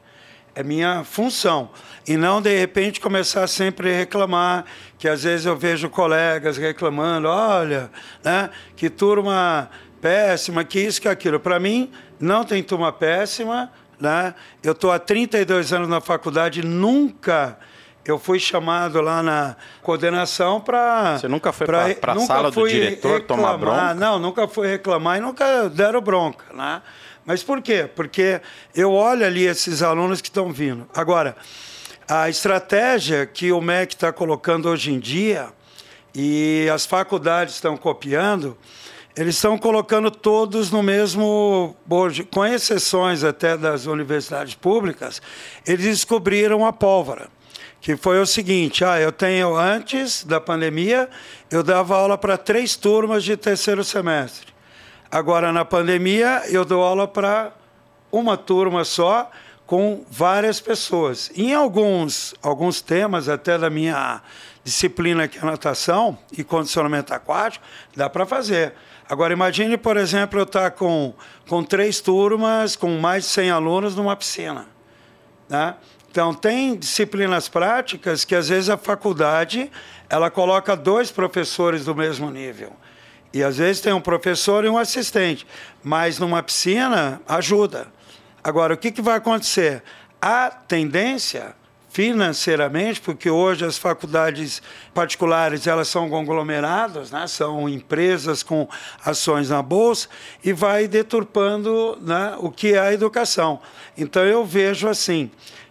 É 0.55 0.63
minha 0.63 1.03
função. 1.03 1.69
E 2.07 2.15
não, 2.15 2.41
de 2.41 2.57
repente, 2.57 2.99
começar 2.99 3.47
sempre 3.47 3.91
a 3.91 3.97
reclamar, 3.97 4.65
que 4.99 5.07
às 5.07 5.23
vezes 5.23 5.45
eu 5.45 5.55
vejo 5.55 5.89
colegas 5.89 6.57
reclamando, 6.57 7.27
olha, 7.27 7.89
né, 8.23 8.49
que 8.75 8.89
turma 8.89 9.69
péssima, 10.01 10.63
que 10.63 10.79
isso, 10.79 11.01
que 11.01 11.07
aquilo. 11.07 11.39
Para 11.39 11.59
mim, 11.59 11.91
não 12.19 12.43
tem 12.43 12.61
turma 12.61 12.91
péssima. 12.91 13.71
Né? 13.99 14.35
Eu 14.61 14.73
estou 14.73 14.91
há 14.91 14.99
32 14.99 15.71
anos 15.71 15.87
na 15.87 16.01
faculdade, 16.01 16.61
nunca 16.61 17.57
eu 18.05 18.19
fui 18.19 18.37
chamado 18.37 18.99
lá 18.99 19.23
na 19.23 19.55
coordenação 19.81 20.59
para. 20.59 21.17
Você 21.17 21.27
nunca 21.27 21.53
foi 21.53 21.65
para 21.65 22.13
a 22.13 22.19
sala 22.19 22.51
do 22.51 22.67
diretor 22.67 23.19
reclamar, 23.19 23.53
tomar 23.53 23.57
bronca? 23.57 23.93
Não, 23.93 24.19
nunca 24.19 24.47
fui 24.47 24.67
reclamar 24.67 25.17
e 25.17 25.21
nunca 25.21 25.69
deram 25.69 26.01
bronca. 26.01 26.45
Né? 26.53 26.81
Mas 27.25 27.41
por 27.41 27.61
quê? 27.61 27.89
Porque 27.95 28.41
eu 28.75 28.91
olho 28.91 29.25
ali 29.25 29.45
esses 29.45 29.81
alunos 29.81 30.21
que 30.21 30.27
estão 30.27 30.51
vindo. 30.51 30.87
Agora, 30.93 31.35
a 32.07 32.29
estratégia 32.29 33.25
que 33.25 33.51
o 33.51 33.61
MEC 33.61 33.93
está 33.93 34.11
colocando 34.11 34.67
hoje 34.67 34.91
em 34.91 34.99
dia 34.99 35.47
e 36.13 36.67
as 36.73 36.85
faculdades 36.85 37.55
estão 37.55 37.77
copiando, 37.77 38.57
eles 39.15 39.35
estão 39.35 39.57
colocando 39.57 40.11
todos 40.11 40.69
no 40.69 40.83
mesmo 40.83 41.75
bojo, 41.85 42.25
com 42.25 42.45
exceções 42.45 43.23
até 43.23 43.55
das 43.55 43.85
universidades 43.85 44.55
públicas, 44.55 45.21
eles 45.65 45.85
descobriram 45.85 46.65
a 46.65 46.73
pólvora, 46.73 47.29
que 47.79 47.95
foi 47.95 48.19
o 48.19 48.25
seguinte, 48.25 48.83
ah, 48.83 48.99
eu 48.99 49.11
tenho 49.11 49.55
antes 49.55 50.23
da 50.23 50.41
pandemia, 50.41 51.09
eu 51.49 51.63
dava 51.63 51.95
aula 51.95 52.17
para 52.17 52.37
três 52.37 52.75
turmas 52.75 53.23
de 53.23 53.37
terceiro 53.37 53.83
semestre. 53.83 54.52
Agora 55.13 55.53
na 55.53 55.63
pandemia 55.63 56.41
eu 56.49 56.65
dou 56.65 56.81
aula 56.81 57.07
para 57.07 57.53
uma 58.11 58.35
turma 58.35 58.83
só, 58.83 59.29
com 59.63 60.03
várias 60.09 60.59
pessoas. 60.59 61.29
Em 61.35 61.53
alguns, 61.53 62.33
alguns 62.41 62.81
temas, 62.81 63.29
até 63.29 63.55
da 63.55 63.69
minha 63.69 64.23
disciplina 64.63 65.27
que 65.27 65.37
é 65.37 65.41
natação 65.43 66.17
e 66.35 66.43
condicionamento 66.43 67.13
aquático, 67.13 67.63
dá 67.95 68.09
para 68.09 68.25
fazer. 68.25 68.73
Agora, 69.07 69.31
imagine, 69.31 69.77
por 69.77 69.97
exemplo, 69.97 70.39
eu 70.39 70.45
estar 70.45 70.71
com, 70.71 71.13
com 71.47 71.63
três 71.63 72.01
turmas, 72.01 72.75
com 72.75 72.97
mais 72.97 73.25
de 73.25 73.29
100 73.29 73.51
alunos 73.51 73.95
numa 73.95 74.15
piscina. 74.15 74.65
Né? 75.47 75.75
Então, 76.09 76.33
tem 76.33 76.75
disciplinas 76.75 77.47
práticas 77.47 78.25
que, 78.25 78.33
às 78.33 78.49
vezes, 78.49 78.67
a 78.67 78.77
faculdade 78.77 79.69
ela 80.09 80.31
coloca 80.31 80.75
dois 80.75 81.11
professores 81.11 81.85
do 81.85 81.93
mesmo 81.93 82.31
nível. 82.31 82.73
E, 83.33 83.43
às 83.43 83.57
vezes, 83.57 83.81
tem 83.81 83.91
um 83.91 84.01
professor 84.01 84.63
e 84.63 84.69
um 84.69 84.77
assistente. 84.77 85.45
Mas, 85.83 86.19
numa 86.19 86.43
piscina, 86.43 87.21
ajuda. 87.27 87.87
Agora, 88.43 88.73
o 88.73 88.77
que, 88.77 88.91
que 88.91 89.01
vai 89.01 89.17
acontecer? 89.17 89.81
A 90.21 90.49
tendência 90.49 91.55
financeiramente, 91.93 92.99
porque 92.99 93.29
hoje 93.29 93.63
as 93.63 93.77
faculdades 93.77 94.63
particulares 94.95 95.67
elas 95.67 95.87
são 95.87 96.09
conglomeradas, 96.09 97.11
né? 97.11 97.27
são 97.27 97.69
empresas 97.69 98.41
com 98.41 98.67
ações 99.05 99.51
na 99.51 99.61
bolsa 99.61 100.07
e 100.43 100.51
vai 100.51 100.87
deturpando 100.87 101.95
né, 102.01 102.35
o 102.39 102.49
que 102.49 102.73
é 102.73 102.79
a 102.79 102.91
educação. 102.91 103.59
Então 103.95 104.23
eu 104.23 104.43
vejo 104.43 104.87
assim, 104.87 105.29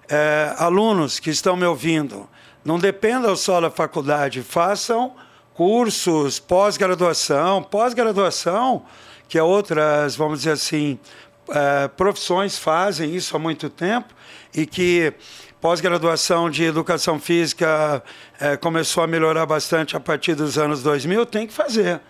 é, 0.09 0.55
alunos 0.59 1.19
que 1.19 1.29
estão 1.29 1.57
me 1.57 1.67
ouvindo, 1.67 2.29
não 2.65 2.79
dependam 2.79 3.35
só 3.35 3.61
da 3.61 3.69
faculdade, 3.69 4.43
façam 4.43 5.13
cursos, 5.55 6.39
pós-graduação, 6.39 7.63
pós-graduação, 7.63 8.85
que 9.29 9.39
é 9.39 9.43
outras, 9.43 10.17
vamos 10.17 10.41
dizer 10.41 10.53
assim, 10.53 10.99
é, 11.51 11.89
profissões 11.89 12.59
fazem 12.59 13.15
isso 13.15 13.37
há 13.37 13.39
muito 13.39 13.69
tempo 13.69 14.15
e 14.55 14.67
que 14.67 15.13
pós-graduação 15.61 16.51
de 16.51 16.65
educação 16.65 17.19
física 17.19 18.03
é, 18.41 18.57
começou 18.57 19.03
a 19.03 19.07
melhorar 19.07 19.47
bastante 19.47 19.97
a 19.97 20.01
partir 20.01 20.35
dos 20.35 20.59
anos 20.59 20.83
2000, 20.83 21.27
tem 21.27 21.47
que 21.47 21.53
fazer. 21.53 22.01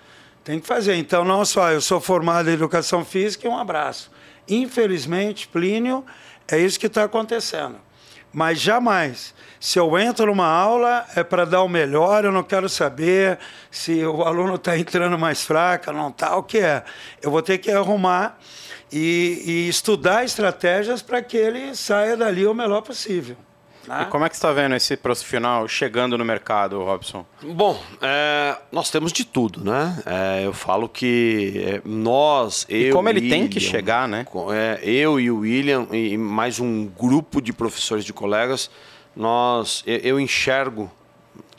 Tem 0.45 0.59
que 0.59 0.67
fazer. 0.67 0.95
Então, 0.97 1.25
não 1.25 1.45
só 1.45 1.71
eu 1.71 1.81
sou 1.81 2.01
formado 2.01 2.51
em 2.51 2.55
educação 2.55 3.05
física 3.05 3.47
e 3.47 3.51
um 3.51 3.57
abraço. 3.57 4.11
Infelizmente, 4.49 5.47
Plínio, 5.47 6.05
é 6.49 6.59
isso 6.59 6.81
que 6.81 6.87
está 6.87 7.05
acontecendo. 7.05 7.77
Mas 8.33 8.61
jamais, 8.61 9.35
se 9.61 9.79
eu 9.79 9.99
entro 9.99 10.27
numa 10.27 10.47
aula, 10.47 11.07
é 11.15 11.23
para 11.23 11.45
dar 11.45 11.63
o 11.63 11.69
melhor, 11.69 12.25
eu 12.25 12.33
não 12.33 12.43
quero 12.43 12.69
saber 12.69 13.39
se 13.71 14.05
o 14.05 14.23
aluno 14.23 14.55
está 14.55 14.77
entrando 14.79 15.19
mais 15.19 15.45
fraco, 15.45 15.93
não 15.93 16.09
está, 16.09 16.37
o 16.37 16.43
que 16.43 16.59
é. 16.59 16.83
Eu 17.21 17.31
vou 17.31 17.43
ter 17.43 17.59
que 17.59 17.71
arrumar 17.71 18.39
e, 18.91 19.43
e 19.45 19.69
estudar 19.69 20.25
estratégias 20.25 21.03
para 21.03 21.21
que 21.21 21.37
ele 21.37 21.75
saia 21.77 22.17
dali 22.17 22.47
o 22.47 22.55
melhor 22.55 22.81
possível. 22.81 23.37
Né? 23.87 24.03
E 24.03 24.11
como 24.11 24.25
é 24.25 24.29
que 24.29 24.35
está 24.35 24.53
vendo 24.53 24.75
esse 24.75 24.97
profissional 24.97 25.67
chegando 25.67 26.17
no 26.17 26.25
mercado, 26.25 26.83
Robson? 26.83 27.27
Bom, 27.43 27.81
é, 28.01 28.57
nós 28.71 28.91
temos 28.91 29.13
de 29.13 29.25
tudo, 29.25 29.65
né? 29.65 30.03
É, 30.07 30.47
eu 30.47 30.53
falo 30.53 30.89
que 30.89 31.63
é, 31.67 31.83
nós, 31.85 32.65
eu. 32.69 32.91
E 32.91 32.93
como 32.93 33.09
ele 33.09 33.21
William, 33.21 33.37
tem 33.37 33.49
que 33.49 33.59
chegar, 33.59 34.07
né? 34.07 34.25
É, 34.53 34.81
eu 34.89 35.19
e 35.19 35.31
o 35.31 35.39
William 35.39 35.87
e 35.91 36.17
mais 36.17 36.61
um 36.61 36.87
grupo 36.87 37.41
de 37.41 37.53
professores 37.53 38.05
de 38.05 38.13
colegas, 38.13 38.71
nós, 39.17 39.83
eu, 39.87 39.99
eu 39.99 40.21
enxergo 40.21 40.91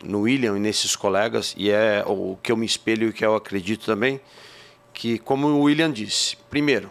no 0.03 0.21
William 0.21 0.57
e 0.57 0.59
nesses 0.59 0.95
colegas, 0.95 1.53
e 1.57 1.69
é 1.69 2.03
o 2.05 2.37
que 2.41 2.51
eu 2.51 2.57
me 2.57 2.65
espelho 2.65 3.07
e 3.07 3.09
o 3.09 3.13
que 3.13 3.25
eu 3.25 3.35
acredito 3.35 3.85
também, 3.85 4.19
que, 4.93 5.17
como 5.17 5.47
o 5.47 5.61
William 5.61 5.91
disse, 5.91 6.37
primeiro, 6.49 6.89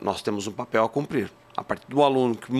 nós 0.00 0.20
temos 0.22 0.46
um 0.46 0.52
papel 0.52 0.84
a 0.84 0.88
cumprir. 0.88 1.30
A 1.60 1.62
partir 1.62 1.88
do 1.88 2.02
aluno 2.02 2.34
que 2.34 2.50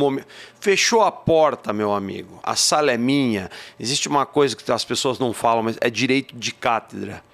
fechou 0.60 1.00
a 1.00 1.10
porta, 1.10 1.72
meu 1.72 1.90
amigo, 1.90 2.38
a 2.42 2.54
sala 2.54 2.92
é 2.92 2.98
minha. 2.98 3.50
Existe 3.78 4.08
uma 4.08 4.26
coisa 4.26 4.54
que 4.54 4.70
as 4.70 4.84
pessoas 4.84 5.18
não 5.18 5.32
falam, 5.32 5.62
mas 5.62 5.78
é 5.80 5.88
direito 5.88 6.36
de 6.36 6.52
cátedra. 6.52 7.24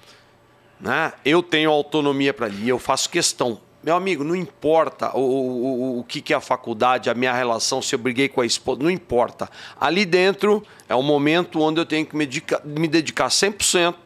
Né? 0.78 1.12
Eu 1.24 1.42
tenho 1.42 1.68
autonomia 1.72 2.32
para 2.32 2.46
ali, 2.46 2.68
eu 2.68 2.78
faço 2.78 3.10
questão. 3.10 3.60
Meu 3.82 3.96
amigo, 3.96 4.22
não 4.22 4.36
importa 4.36 5.10
o, 5.16 5.20
o, 5.20 5.98
o 5.98 6.04
que, 6.04 6.20
que 6.20 6.32
é 6.32 6.36
a 6.36 6.40
faculdade, 6.40 7.10
a 7.10 7.14
minha 7.14 7.32
relação, 7.32 7.82
se 7.82 7.96
eu 7.96 7.98
briguei 7.98 8.28
com 8.28 8.40
a 8.40 8.46
esposa, 8.46 8.80
não 8.80 8.90
importa. 8.90 9.50
Ali 9.80 10.04
dentro 10.04 10.64
é 10.88 10.94
o 10.94 11.02
momento 11.02 11.60
onde 11.60 11.80
eu 11.80 11.84
tenho 11.84 12.06
que 12.06 12.14
me 12.14 12.26
dedicar, 12.26 12.64
me 12.64 12.86
dedicar 12.86 13.26
100% 13.26 13.96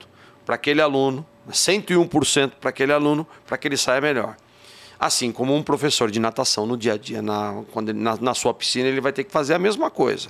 para 0.46 0.54
aquele 0.54 0.80
aluno, 0.80 1.26
101% 1.50 2.52
para 2.58 2.70
aquele 2.70 2.94
aluno, 2.94 3.26
para 3.46 3.58
que 3.58 3.68
ele 3.68 3.76
saia 3.76 4.00
melhor. 4.00 4.34
Assim 5.00 5.32
como 5.32 5.56
um 5.56 5.62
professor 5.62 6.10
de 6.10 6.20
natação 6.20 6.66
no 6.66 6.76
dia 6.76 6.92
a 6.92 6.98
dia, 6.98 7.22
na, 7.22 7.62
quando 7.72 7.94
na, 7.94 8.16
na 8.16 8.34
sua 8.34 8.52
piscina, 8.52 8.86
ele 8.86 9.00
vai 9.00 9.14
ter 9.14 9.24
que 9.24 9.32
fazer 9.32 9.54
a 9.54 9.58
mesma 9.58 9.90
coisa. 9.90 10.28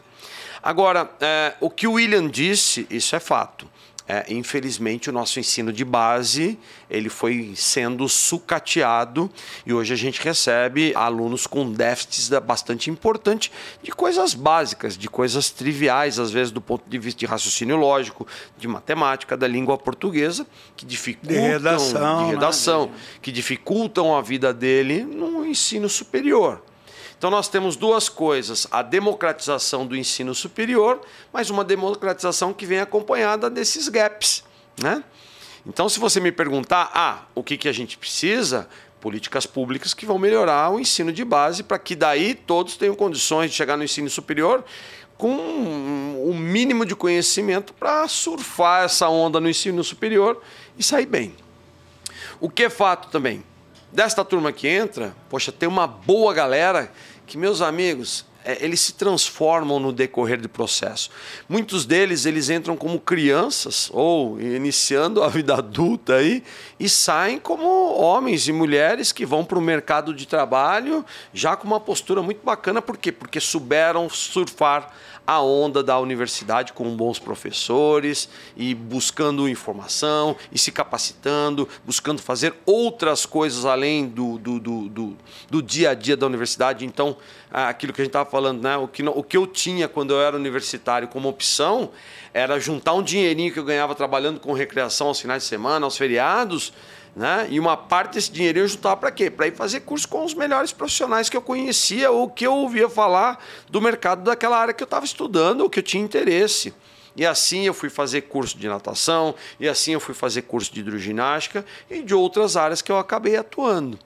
Agora, 0.62 1.10
é, 1.20 1.54
o 1.60 1.68
que 1.68 1.88
o 1.88 1.94
William 1.94 2.28
disse, 2.28 2.86
isso 2.88 3.16
é 3.16 3.20
fato. 3.20 3.66
É, 4.10 4.24
infelizmente, 4.28 5.08
o 5.08 5.12
nosso 5.12 5.38
ensino 5.38 5.72
de 5.72 5.84
base 5.84 6.58
ele 6.90 7.08
foi 7.08 7.52
sendo 7.54 8.08
sucateado 8.08 9.30
e 9.64 9.72
hoje 9.72 9.94
a 9.94 9.96
gente 9.96 10.20
recebe 10.20 10.92
alunos 10.96 11.46
com 11.46 11.70
déficits 11.70 12.28
bastante 12.40 12.90
importante 12.90 13.52
de 13.80 13.92
coisas 13.92 14.34
básicas, 14.34 14.98
de 14.98 15.08
coisas 15.08 15.50
triviais, 15.50 16.18
às 16.18 16.32
vezes 16.32 16.50
do 16.50 16.60
ponto 16.60 16.90
de 16.90 16.98
vista 16.98 17.20
de 17.20 17.26
raciocínio 17.26 17.76
lógico, 17.76 18.26
de 18.58 18.66
matemática, 18.66 19.36
da 19.36 19.46
língua 19.46 19.78
portuguesa, 19.78 20.44
que 20.76 20.84
dificultam 20.84 21.36
de 21.36 21.48
redação, 21.48 22.24
de 22.24 22.30
redação 22.32 22.86
né? 22.86 22.92
que 23.22 23.30
dificultam 23.30 24.16
a 24.16 24.20
vida 24.20 24.52
dele 24.52 25.04
no 25.04 25.46
ensino 25.46 25.88
superior. 25.88 26.60
Então 27.20 27.30
nós 27.30 27.48
temos 27.48 27.76
duas 27.76 28.08
coisas: 28.08 28.66
a 28.70 28.80
democratização 28.80 29.86
do 29.86 29.94
ensino 29.94 30.34
superior, 30.34 31.02
mas 31.30 31.50
uma 31.50 31.62
democratização 31.62 32.50
que 32.50 32.64
vem 32.64 32.80
acompanhada 32.80 33.50
desses 33.50 33.88
gaps. 33.88 34.42
Né? 34.82 35.04
Então, 35.66 35.86
se 35.86 36.00
você 36.00 36.18
me 36.18 36.32
perguntar, 36.32 36.90
ah, 36.94 37.26
o 37.34 37.42
que, 37.42 37.58
que 37.58 37.68
a 37.68 37.72
gente 37.72 37.98
precisa? 37.98 38.66
Políticas 39.02 39.44
públicas 39.44 39.92
que 39.92 40.06
vão 40.06 40.18
melhorar 40.18 40.70
o 40.70 40.80
ensino 40.80 41.12
de 41.12 41.22
base 41.22 41.62
para 41.62 41.78
que 41.78 41.94
daí 41.94 42.34
todos 42.34 42.78
tenham 42.78 42.94
condições 42.94 43.50
de 43.50 43.56
chegar 43.56 43.76
no 43.76 43.84
ensino 43.84 44.08
superior 44.08 44.64
com 45.18 45.36
o 46.26 46.34
mínimo 46.34 46.86
de 46.86 46.96
conhecimento 46.96 47.74
para 47.74 48.08
surfar 48.08 48.84
essa 48.84 49.10
onda 49.10 49.38
no 49.38 49.50
ensino 49.50 49.84
superior 49.84 50.40
e 50.78 50.82
sair 50.82 51.04
bem. 51.04 51.34
O 52.40 52.48
que 52.48 52.64
é 52.64 52.70
fato 52.70 53.10
também? 53.10 53.44
Desta 53.92 54.24
turma 54.24 54.52
que 54.52 54.68
entra, 54.68 55.12
poxa, 55.28 55.50
tem 55.50 55.68
uma 55.68 55.84
boa 55.86 56.32
galera 56.32 56.92
que, 57.30 57.38
meus 57.38 57.62
amigos, 57.62 58.24
eles 58.44 58.80
se 58.80 58.94
transformam 58.94 59.78
no 59.78 59.92
decorrer 59.92 60.40
do 60.40 60.48
processo. 60.48 61.10
Muitos 61.48 61.84
deles 61.84 62.26
eles 62.26 62.50
entram 62.50 62.76
como 62.76 62.98
crianças 62.98 63.90
ou 63.92 64.40
iniciando 64.40 65.22
a 65.22 65.28
vida 65.28 65.54
adulta 65.54 66.14
aí 66.14 66.42
e 66.78 66.88
saem 66.88 67.38
como 67.38 67.64
homens 67.94 68.48
e 68.48 68.52
mulheres 68.52 69.12
que 69.12 69.26
vão 69.26 69.44
para 69.44 69.58
o 69.58 69.62
mercado 69.62 70.14
de 70.14 70.26
trabalho 70.26 71.04
já 71.32 71.56
com 71.56 71.66
uma 71.66 71.80
postura 71.80 72.22
muito 72.22 72.44
bacana. 72.44 72.80
Por 72.80 72.96
quê? 72.96 73.12
Porque 73.12 73.40
souberam 73.40 74.08
surfar 74.08 74.92
a 75.26 75.40
onda 75.40 75.80
da 75.80 75.96
universidade 75.98 76.72
com 76.72 76.96
bons 76.96 77.18
professores 77.18 78.28
e 78.56 78.74
buscando 78.74 79.48
informação 79.48 80.34
e 80.50 80.58
se 80.58 80.72
capacitando, 80.72 81.68
buscando 81.84 82.20
fazer 82.20 82.54
outras 82.66 83.24
coisas 83.24 83.64
além 83.64 84.08
do, 84.08 84.38
do, 84.38 84.58
do, 84.58 84.88
do, 84.88 85.16
do 85.48 85.62
dia 85.62 85.90
a 85.90 85.94
dia 85.94 86.16
da 86.16 86.26
universidade. 86.26 86.84
Então, 86.84 87.16
aquilo 87.52 87.92
que 87.92 88.00
a 88.00 88.04
gente 88.04 88.10
estava 88.10 88.28
falando, 88.28 88.62
né? 88.62 88.76
o, 88.76 88.86
que, 88.86 89.02
o 89.02 89.22
que 89.22 89.36
eu 89.36 89.46
tinha 89.46 89.88
quando 89.88 90.12
eu 90.12 90.20
era 90.20 90.36
universitário 90.36 91.08
como 91.08 91.28
opção 91.28 91.90
era 92.32 92.58
juntar 92.60 92.94
um 92.94 93.02
dinheirinho 93.02 93.52
que 93.52 93.58
eu 93.58 93.64
ganhava 93.64 93.94
trabalhando 93.94 94.38
com 94.38 94.52
recreação 94.52 95.08
aos 95.08 95.20
finais 95.20 95.42
de 95.42 95.48
semana, 95.48 95.84
aos 95.84 95.96
feriados 95.96 96.72
né? 97.14 97.48
E 97.50 97.58
uma 97.58 97.76
parte 97.76 98.14
desse 98.14 98.30
dinheiro 98.30 98.60
eu 98.60 98.68
juntava 98.68 98.96
para 98.96 99.10
quê? 99.10 99.30
Para 99.30 99.46
ir 99.46 99.54
fazer 99.54 99.80
curso 99.80 100.08
com 100.08 100.24
os 100.24 100.34
melhores 100.34 100.72
profissionais 100.72 101.28
que 101.28 101.36
eu 101.36 101.42
conhecia 101.42 102.10
ou 102.10 102.30
que 102.30 102.46
eu 102.46 102.54
ouvia 102.54 102.88
falar 102.88 103.44
do 103.68 103.80
mercado 103.80 104.22
daquela 104.22 104.56
área 104.56 104.72
que 104.72 104.82
eu 104.82 104.86
estava 104.86 105.04
estudando 105.04 105.62
ou 105.62 105.70
que 105.70 105.80
eu 105.80 105.82
tinha 105.82 106.02
interesse. 106.02 106.72
E 107.16 107.26
assim 107.26 107.66
eu 107.66 107.74
fui 107.74 107.90
fazer 107.90 108.22
curso 108.22 108.56
de 108.56 108.68
natação, 108.68 109.34
e 109.58 109.68
assim 109.68 109.92
eu 109.92 110.00
fui 110.00 110.14
fazer 110.14 110.42
curso 110.42 110.72
de 110.72 110.80
hidroginástica 110.80 111.64
e 111.90 112.02
de 112.02 112.14
outras 112.14 112.56
áreas 112.56 112.80
que 112.80 112.92
eu 112.92 112.98
acabei 112.98 113.36
atuando. 113.36 113.98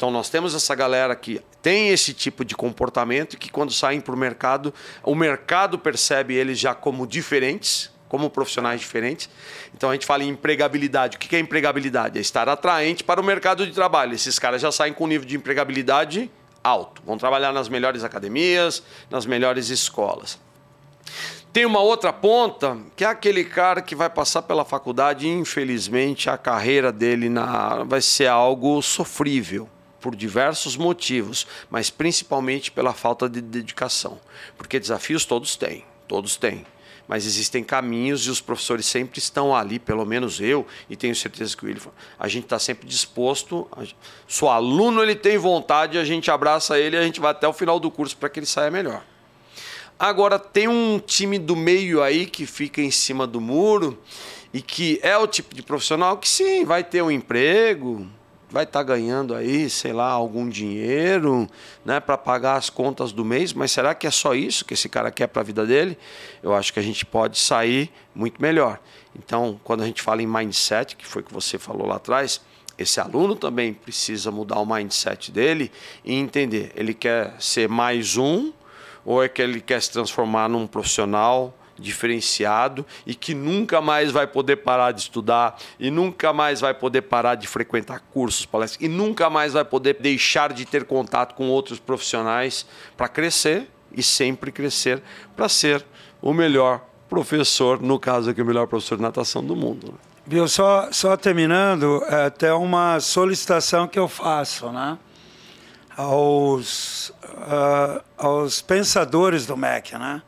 Então 0.00 0.10
nós 0.10 0.30
temos 0.30 0.54
essa 0.54 0.74
galera 0.74 1.14
que 1.14 1.42
tem 1.60 1.90
esse 1.90 2.14
tipo 2.14 2.42
de 2.42 2.56
comportamento 2.56 3.36
que 3.36 3.50
quando 3.50 3.70
saem 3.70 4.00
para 4.00 4.14
o 4.14 4.16
mercado, 4.16 4.72
o 5.02 5.14
mercado 5.14 5.78
percebe 5.78 6.34
eles 6.34 6.58
já 6.58 6.74
como 6.74 7.06
diferentes, 7.06 7.90
como 8.08 8.30
profissionais 8.30 8.80
diferentes. 8.80 9.28
Então 9.74 9.90
a 9.90 9.92
gente 9.92 10.06
fala 10.06 10.24
em 10.24 10.30
empregabilidade. 10.30 11.18
O 11.18 11.20
que 11.20 11.36
é 11.36 11.38
empregabilidade? 11.38 12.16
É 12.16 12.20
estar 12.22 12.48
atraente 12.48 13.04
para 13.04 13.20
o 13.20 13.22
mercado 13.22 13.66
de 13.66 13.72
trabalho. 13.74 14.14
Esses 14.14 14.38
caras 14.38 14.62
já 14.62 14.72
saem 14.72 14.94
com 14.94 15.04
um 15.04 15.06
nível 15.06 15.28
de 15.28 15.36
empregabilidade 15.36 16.30
alto. 16.64 17.02
Vão 17.04 17.18
trabalhar 17.18 17.52
nas 17.52 17.68
melhores 17.68 18.02
academias, 18.02 18.82
nas 19.10 19.26
melhores 19.26 19.68
escolas. 19.68 20.38
Tem 21.52 21.66
uma 21.66 21.80
outra 21.80 22.10
ponta, 22.10 22.78
que 22.96 23.04
é 23.04 23.06
aquele 23.06 23.44
cara 23.44 23.82
que 23.82 23.94
vai 23.94 24.08
passar 24.08 24.40
pela 24.40 24.64
faculdade 24.64 25.26
e, 25.26 25.30
infelizmente, 25.30 26.30
a 26.30 26.38
carreira 26.38 26.90
dele 26.90 27.28
na... 27.28 27.84
vai 27.84 28.00
ser 28.00 28.28
algo 28.28 28.80
sofrível 28.80 29.68
por 30.00 30.16
diversos 30.16 30.76
motivos, 30.76 31.46
mas 31.70 31.90
principalmente 31.90 32.70
pela 32.70 32.92
falta 32.92 33.28
de 33.28 33.40
dedicação. 33.40 34.18
Porque 34.56 34.80
desafios 34.80 35.24
todos 35.24 35.56
têm, 35.56 35.84
todos 36.08 36.36
têm 36.36 36.64
mas 37.10 37.26
existem 37.26 37.64
caminhos 37.64 38.24
e 38.28 38.30
os 38.30 38.40
professores 38.40 38.86
sempre 38.86 39.18
estão 39.18 39.52
ali, 39.52 39.80
pelo 39.80 40.06
menos 40.06 40.40
eu, 40.40 40.64
e 40.88 40.94
tenho 40.94 41.12
certeza 41.12 41.56
que 41.56 41.64
o 41.64 41.66
William, 41.66 41.90
a 42.16 42.28
gente 42.28 42.44
está 42.44 42.56
sempre 42.56 42.86
disposto. 42.86 43.68
Se 44.28 44.44
o 44.44 44.48
aluno 44.48 45.02
ele 45.02 45.16
tem 45.16 45.36
vontade, 45.36 45.98
a 45.98 46.04
gente 46.04 46.30
abraça 46.30 46.78
ele 46.78 46.94
e 46.94 47.00
a 47.00 47.02
gente 47.02 47.18
vai 47.18 47.32
até 47.32 47.48
o 47.48 47.52
final 47.52 47.80
do 47.80 47.90
curso 47.90 48.16
para 48.16 48.28
que 48.28 48.38
ele 48.38 48.46
saia 48.46 48.70
melhor. 48.70 49.02
Agora, 49.98 50.38
tem 50.38 50.68
um 50.68 51.00
time 51.04 51.36
do 51.36 51.56
meio 51.56 52.00
aí 52.00 52.26
que 52.26 52.46
fica 52.46 52.80
em 52.80 52.92
cima 52.92 53.26
do 53.26 53.40
muro 53.40 54.00
e 54.54 54.62
que 54.62 55.00
é 55.02 55.18
o 55.18 55.26
tipo 55.26 55.52
de 55.52 55.64
profissional 55.64 56.16
que 56.16 56.28
sim, 56.28 56.64
vai 56.64 56.84
ter 56.84 57.02
um 57.02 57.10
emprego, 57.10 58.06
vai 58.50 58.64
estar 58.64 58.80
tá 58.80 58.84
ganhando 58.84 59.34
aí, 59.34 59.70
sei 59.70 59.92
lá, 59.92 60.10
algum 60.10 60.48
dinheiro, 60.48 61.48
né, 61.84 62.00
para 62.00 62.18
pagar 62.18 62.56
as 62.56 62.68
contas 62.68 63.12
do 63.12 63.24
mês, 63.24 63.52
mas 63.52 63.70
será 63.70 63.94
que 63.94 64.06
é 64.06 64.10
só 64.10 64.34
isso 64.34 64.64
que 64.64 64.74
esse 64.74 64.88
cara 64.88 65.10
quer 65.10 65.28
para 65.28 65.42
a 65.42 65.44
vida 65.44 65.64
dele? 65.64 65.96
Eu 66.42 66.54
acho 66.54 66.72
que 66.72 66.80
a 66.80 66.82
gente 66.82 67.06
pode 67.06 67.38
sair 67.38 67.90
muito 68.14 68.42
melhor. 68.42 68.80
Então, 69.16 69.60
quando 69.62 69.82
a 69.82 69.86
gente 69.86 70.02
fala 70.02 70.22
em 70.22 70.26
mindset, 70.26 70.96
que 70.96 71.06
foi 71.06 71.22
que 71.22 71.32
você 71.32 71.58
falou 71.58 71.86
lá 71.86 71.96
atrás, 71.96 72.40
esse 72.76 72.98
aluno 72.98 73.36
também 73.36 73.72
precisa 73.72 74.30
mudar 74.30 74.58
o 74.58 74.66
mindset 74.66 75.30
dele 75.30 75.70
e 76.04 76.14
entender, 76.14 76.72
ele 76.74 76.94
quer 76.94 77.34
ser 77.38 77.68
mais 77.68 78.16
um 78.16 78.52
ou 79.04 79.22
é 79.22 79.28
que 79.28 79.40
ele 79.40 79.60
quer 79.60 79.80
se 79.80 79.90
transformar 79.90 80.48
num 80.48 80.66
profissional 80.66 81.54
diferenciado 81.80 82.84
e 83.06 83.14
que 83.14 83.34
nunca 83.34 83.80
mais 83.80 84.12
vai 84.12 84.26
poder 84.26 84.56
parar 84.56 84.92
de 84.92 85.00
estudar 85.00 85.56
e 85.78 85.90
nunca 85.90 86.32
mais 86.32 86.60
vai 86.60 86.74
poder 86.74 87.02
parar 87.02 87.34
de 87.34 87.48
frequentar 87.48 88.00
cursos, 88.12 88.46
palestras 88.46 88.80
e 88.80 88.88
nunca 88.88 89.30
mais 89.30 89.54
vai 89.54 89.64
poder 89.64 89.96
deixar 90.00 90.52
de 90.52 90.64
ter 90.64 90.84
contato 90.84 91.34
com 91.34 91.48
outros 91.48 91.78
profissionais 91.78 92.66
para 92.96 93.08
crescer 93.08 93.68
e 93.92 94.02
sempre 94.02 94.52
crescer 94.52 95.02
para 95.34 95.48
ser 95.48 95.84
o 96.22 96.32
melhor 96.32 96.82
professor, 97.08 97.82
no 97.82 97.98
caso 97.98 98.30
aqui, 98.30 98.40
o 98.40 98.46
melhor 98.46 98.66
professor 98.68 98.96
de 98.96 99.02
natação 99.02 99.44
do 99.44 99.56
mundo. 99.56 99.94
Viu, 100.24 100.46
só, 100.46 100.88
só 100.92 101.16
terminando, 101.16 102.02
até 102.26 102.54
uma 102.54 103.00
solicitação 103.00 103.88
que 103.88 103.98
eu 103.98 104.06
faço, 104.06 104.70
né? 104.70 104.96
Aos, 105.96 107.08
uh, 107.24 108.00
aos 108.16 108.62
pensadores 108.62 109.44
do 109.44 109.56
MEC, 109.56 109.98
né? 109.98 110.22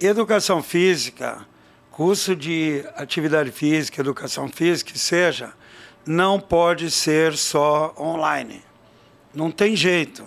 Educação 0.00 0.62
física, 0.62 1.46
curso 1.90 2.36
de 2.36 2.84
atividade 2.96 3.50
física, 3.50 4.00
educação 4.00 4.48
física, 4.48 4.92
que 4.92 4.98
seja, 4.98 5.52
não 6.06 6.38
pode 6.38 6.90
ser 6.90 7.36
só 7.36 7.94
online. 7.98 8.62
Não 9.34 9.50
tem 9.50 9.74
jeito. 9.76 10.24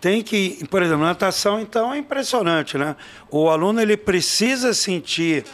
Tem 0.00 0.22
que, 0.22 0.66
por 0.68 0.82
exemplo, 0.82 1.04
natação, 1.04 1.60
então, 1.60 1.94
é 1.94 1.98
impressionante, 1.98 2.76
né? 2.76 2.94
O 3.30 3.48
aluno 3.48 3.80
ele 3.80 3.96
precisa 3.96 4.74
sentir 4.74 5.44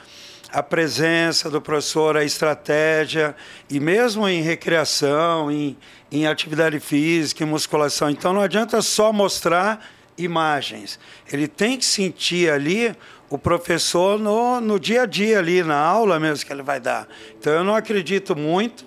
a 0.52 0.62
presença 0.62 1.48
do 1.48 1.60
professor, 1.60 2.16
a 2.16 2.24
estratégia, 2.24 3.36
e 3.68 3.78
mesmo 3.78 4.28
em 4.28 4.42
recreação, 4.42 5.50
em, 5.50 5.76
em 6.10 6.26
atividade 6.26 6.80
física, 6.80 7.44
em 7.44 7.46
musculação. 7.46 8.10
Então, 8.10 8.32
não 8.32 8.40
adianta 8.40 8.82
só 8.82 9.12
mostrar 9.12 9.86
imagens. 10.18 10.98
Ele 11.32 11.46
tem 11.46 11.78
que 11.78 11.84
sentir 11.84 12.50
ali 12.50 12.96
o 13.30 13.38
professor 13.38 14.18
no, 14.18 14.60
no 14.60 14.78
dia 14.78 15.02
a 15.02 15.06
dia 15.06 15.38
ali, 15.38 15.62
na 15.62 15.78
aula 15.78 16.18
mesmo 16.18 16.44
que 16.44 16.52
ele 16.52 16.62
vai 16.62 16.80
dar. 16.80 17.06
Então 17.38 17.52
eu 17.52 17.62
não 17.62 17.76
acredito 17.76 18.36
muito 18.36 18.84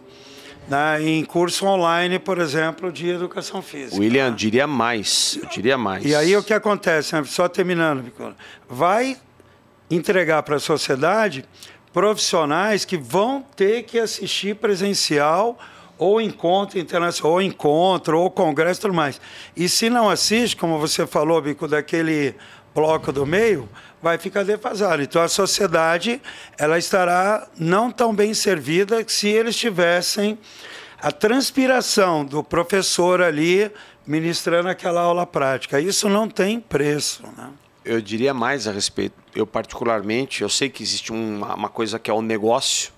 né, 0.68 1.02
em 1.02 1.24
curso 1.24 1.66
online, 1.66 2.20
por 2.20 2.38
exemplo, 2.38 2.92
de 2.92 3.10
educação 3.10 3.62
física. 3.62 3.98
William, 3.98 4.30
né? 4.30 4.36
diria 4.38 4.68
mais, 4.68 5.40
eu 5.42 5.50
diria 5.50 5.78
mais. 5.78 6.06
E 6.06 6.14
aí 6.14 6.36
o 6.36 6.44
que 6.44 6.54
acontece, 6.54 7.16
né? 7.16 7.24
só 7.26 7.48
terminando, 7.48 8.04
vai 8.70 9.18
entregar 9.90 10.44
para 10.44 10.58
a 10.58 10.60
sociedade 10.60 11.46
profissionais 11.94 12.84
que 12.84 12.98
vão 12.98 13.46
ter 13.56 13.84
que 13.84 13.98
assistir 13.98 14.56
presencial 14.56 15.58
ou 15.98 16.20
encontro 16.20 16.80
internacional, 16.80 17.34
ou 17.34 17.42
encontro, 17.42 18.20
ou 18.20 18.30
congresso 18.30 18.80
e 18.80 18.82
tudo 18.82 18.94
mais. 18.94 19.22
E 19.56 19.70
se 19.70 19.90
não 19.90 20.10
assiste, 20.10 20.58
como 20.58 20.80
você 20.80 21.06
falou, 21.06 21.40
Bico, 21.40 21.68
daquele 21.68 22.36
bloco 22.74 23.12
do 23.12 23.26
meio, 23.26 23.70
vai 24.02 24.18
ficar 24.18 24.44
defasado. 24.44 25.02
Então 25.02 25.22
a 25.22 25.28
sociedade 25.28 26.22
ela 26.58 26.78
estará 26.78 27.48
não 27.58 27.92
tão 27.92 28.14
bem 28.14 28.34
servida 28.34 29.04
se 29.08 29.28
eles 29.28 29.56
tivessem 29.56 30.38
a 31.02 31.12
transpiração 31.12 32.24
do 32.24 32.44
professor 32.44 33.22
ali 33.22 33.72
ministrando 34.06 34.70
aquela 34.70 35.02
aula 35.02 35.26
prática. 35.26 35.80
Isso 35.80 36.10
não 36.10 36.30
tem 36.30 36.60
preço. 36.60 37.24
Né? 37.38 37.50
Eu 37.84 38.02
diria 38.02 38.34
mais 38.34 38.68
a 38.68 38.72
respeito. 38.72 39.16
Eu, 39.36 39.46
particularmente, 39.46 40.42
eu 40.42 40.50
sei 40.50 40.70
que 40.70 40.84
existe 40.84 41.12
uma, 41.12 41.56
uma 41.56 41.70
coisa 41.70 42.00
que 42.00 42.10
é 42.10 42.14
o 42.14 42.22
negócio, 42.22 42.92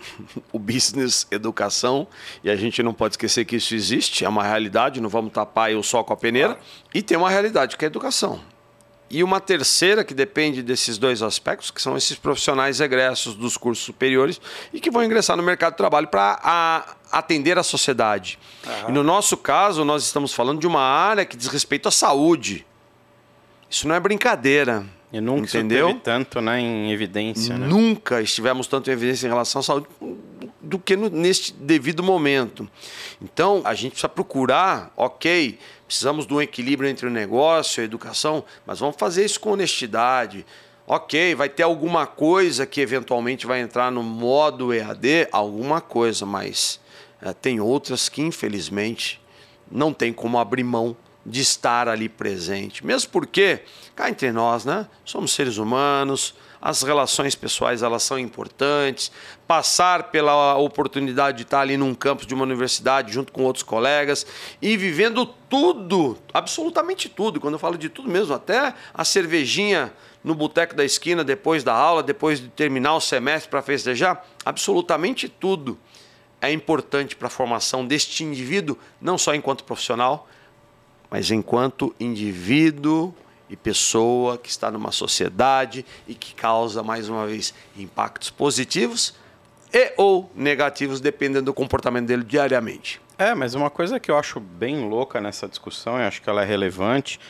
o 0.52 0.58
business 0.58 1.26
educação, 1.30 2.06
e 2.42 2.50
a 2.50 2.56
gente 2.56 2.82
não 2.82 2.94
pode 2.94 3.14
esquecer 3.14 3.44
que 3.44 3.56
isso 3.56 3.74
existe, 3.74 4.24
é 4.24 4.28
uma 4.28 4.42
realidade, 4.42 5.00
não 5.00 5.10
vamos 5.10 5.32
tapar 5.32 5.72
o 5.72 5.82
sol 5.82 6.04
com 6.04 6.12
a 6.14 6.16
peneira, 6.16 6.54
claro. 6.54 6.62
e 6.94 7.02
tem 7.02 7.18
uma 7.18 7.28
realidade 7.28 7.76
que 7.76 7.84
é 7.84 7.88
a 7.88 7.90
educação. 7.90 8.40
E 9.10 9.24
uma 9.24 9.40
terceira 9.40 10.04
que 10.04 10.14
depende 10.14 10.62
desses 10.62 10.96
dois 10.96 11.20
aspectos, 11.20 11.72
que 11.72 11.82
são 11.82 11.96
esses 11.96 12.16
profissionais 12.16 12.80
egressos 12.80 13.34
dos 13.34 13.56
cursos 13.56 13.84
superiores 13.84 14.40
e 14.72 14.80
que 14.80 14.88
vão 14.88 15.02
ingressar 15.02 15.36
no 15.36 15.42
mercado 15.42 15.72
de 15.72 15.78
trabalho 15.78 16.06
para 16.06 16.96
atender 17.10 17.58
a 17.58 17.64
sociedade. 17.64 18.38
Uhum. 18.64 18.90
E 18.90 18.92
no 18.92 19.02
nosso 19.02 19.36
caso, 19.36 19.84
nós 19.84 20.04
estamos 20.04 20.32
falando 20.32 20.60
de 20.60 20.66
uma 20.66 20.82
área 20.82 21.24
que 21.24 21.36
diz 21.36 21.48
respeito 21.48 21.88
à 21.88 21.90
saúde. 21.90 22.64
Isso 23.68 23.88
não 23.88 23.96
é 23.96 24.00
brincadeira. 24.00 24.86
E 25.12 25.20
nunca 25.20 25.42
entendeu? 25.42 26.00
tanto 26.04 26.40
né, 26.40 26.60
em 26.60 26.92
evidência. 26.92 27.58
Né? 27.58 27.66
Nunca 27.66 28.22
estivemos 28.22 28.68
tanto 28.68 28.90
em 28.90 28.92
evidência 28.92 29.26
em 29.26 29.30
relação 29.30 29.58
à 29.58 29.62
saúde 29.62 29.86
do 30.60 30.78
que 30.78 30.94
no, 30.94 31.08
neste 31.08 31.52
devido 31.52 32.00
momento. 32.00 32.68
Então, 33.20 33.60
a 33.64 33.74
gente 33.74 33.92
precisa 33.92 34.08
procurar, 34.08 34.92
ok, 34.96 35.58
precisamos 35.90 36.24
de 36.24 36.32
um 36.32 36.40
equilíbrio 36.40 36.88
entre 36.88 37.08
o 37.08 37.10
negócio 37.10 37.80
e 37.80 37.82
a 37.82 37.84
educação, 37.84 38.44
mas 38.64 38.78
vamos 38.78 38.94
fazer 38.96 39.24
isso 39.24 39.40
com 39.40 39.50
honestidade. 39.50 40.46
Ok, 40.86 41.34
vai 41.34 41.48
ter 41.48 41.64
alguma 41.64 42.06
coisa 42.06 42.64
que 42.64 42.80
eventualmente 42.80 43.44
vai 43.44 43.60
entrar 43.60 43.90
no 43.90 44.00
modo 44.00 44.72
EAD, 44.72 45.26
alguma 45.32 45.80
coisa, 45.80 46.24
mas 46.24 46.78
é, 47.20 47.32
tem 47.32 47.60
outras 47.60 48.08
que 48.08 48.22
infelizmente 48.22 49.20
não 49.68 49.92
tem 49.92 50.12
como 50.12 50.38
abrir 50.38 50.62
mão 50.62 50.96
de 51.26 51.40
estar 51.40 51.88
ali 51.88 52.08
presente. 52.08 52.86
Mesmo 52.86 53.10
porque, 53.10 53.64
cá 53.96 54.08
entre 54.08 54.30
nós, 54.30 54.64
né? 54.64 54.86
Somos 55.04 55.32
seres 55.32 55.56
humanos, 55.56 56.36
as 56.60 56.82
relações 56.82 57.34
pessoais 57.34 57.82
elas 57.82 58.02
são 58.02 58.18
importantes, 58.18 59.10
passar 59.46 60.10
pela 60.10 60.56
oportunidade 60.56 61.38
de 61.38 61.42
estar 61.44 61.60
ali 61.60 61.76
num 61.76 61.94
campus 61.94 62.26
de 62.26 62.34
uma 62.34 62.44
universidade 62.44 63.12
junto 63.12 63.32
com 63.32 63.42
outros 63.44 63.62
colegas 63.62 64.26
e 64.60 64.76
vivendo 64.76 65.24
tudo, 65.24 66.18
absolutamente 66.32 67.08
tudo. 67.08 67.40
Quando 67.40 67.54
eu 67.54 67.58
falo 67.58 67.78
de 67.78 67.88
tudo 67.88 68.08
mesmo, 68.08 68.34
até 68.34 68.74
a 68.92 69.04
cervejinha 69.04 69.92
no 70.22 70.34
boteco 70.34 70.74
da 70.74 70.84
esquina 70.84 71.24
depois 71.24 71.64
da 71.64 71.74
aula, 71.74 72.02
depois 72.02 72.40
de 72.40 72.48
terminar 72.48 72.94
o 72.94 73.00
semestre 73.00 73.50
para 73.50 73.62
festejar, 73.62 74.26
absolutamente 74.44 75.28
tudo 75.28 75.78
é 76.40 76.50
importante 76.50 77.14
para 77.14 77.26
a 77.26 77.30
formação 77.30 77.86
deste 77.86 78.24
indivíduo, 78.24 78.78
não 79.00 79.18
só 79.18 79.34
enquanto 79.34 79.64
profissional, 79.64 80.28
mas 81.10 81.30
enquanto 81.30 81.94
indivíduo 82.00 83.14
e 83.50 83.56
pessoa 83.56 84.38
que 84.38 84.48
está 84.48 84.70
numa 84.70 84.92
sociedade 84.92 85.84
e 86.06 86.14
que 86.14 86.34
causa, 86.34 86.82
mais 86.82 87.08
uma 87.08 87.26
vez, 87.26 87.52
impactos 87.76 88.30
positivos 88.30 89.14
e 89.72 89.92
ou 89.96 90.30
negativos, 90.34 91.00
dependendo 91.00 91.46
do 91.46 91.54
comportamento 91.54 92.06
dele 92.06 92.24
diariamente. 92.24 93.00
É, 93.18 93.34
mas 93.34 93.54
uma 93.54 93.68
coisa 93.68 94.00
que 94.00 94.10
eu 94.10 94.16
acho 94.16 94.40
bem 94.40 94.88
louca 94.88 95.20
nessa 95.20 95.46
discussão, 95.46 95.98
e 95.98 96.02
acho 96.02 96.22
que 96.22 96.30
ela 96.30 96.42
é 96.42 96.44
relevante, 96.46 97.20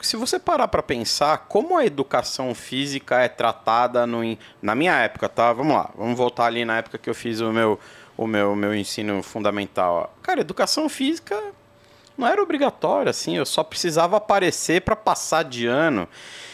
se 0.00 0.16
você 0.16 0.38
parar 0.38 0.68
para 0.68 0.82
pensar 0.82 1.46
como 1.48 1.76
a 1.76 1.84
educação 1.84 2.54
física 2.54 3.20
é 3.20 3.28
tratada 3.28 4.06
no, 4.06 4.20
na 4.60 4.74
minha 4.74 4.94
época, 4.96 5.28
tá? 5.28 5.52
Vamos 5.52 5.74
lá, 5.74 5.90
vamos 5.96 6.16
voltar 6.16 6.46
ali 6.46 6.64
na 6.64 6.78
época 6.78 6.98
que 6.98 7.08
eu 7.08 7.14
fiz 7.14 7.40
o 7.40 7.52
meu, 7.52 7.78
o 8.16 8.26
meu, 8.26 8.54
meu 8.54 8.74
ensino 8.74 9.22
fundamental. 9.22 10.14
Cara, 10.22 10.40
educação 10.40 10.88
física 10.88 11.40
não 12.16 12.26
era 12.26 12.42
obrigatório, 12.42 13.10
assim, 13.10 13.36
eu 13.36 13.46
só 13.46 13.62
precisava 13.62 14.16
aparecer 14.16 14.82
para 14.82 14.96
passar 14.96 15.44
de 15.44 15.66
ano. 15.66 16.08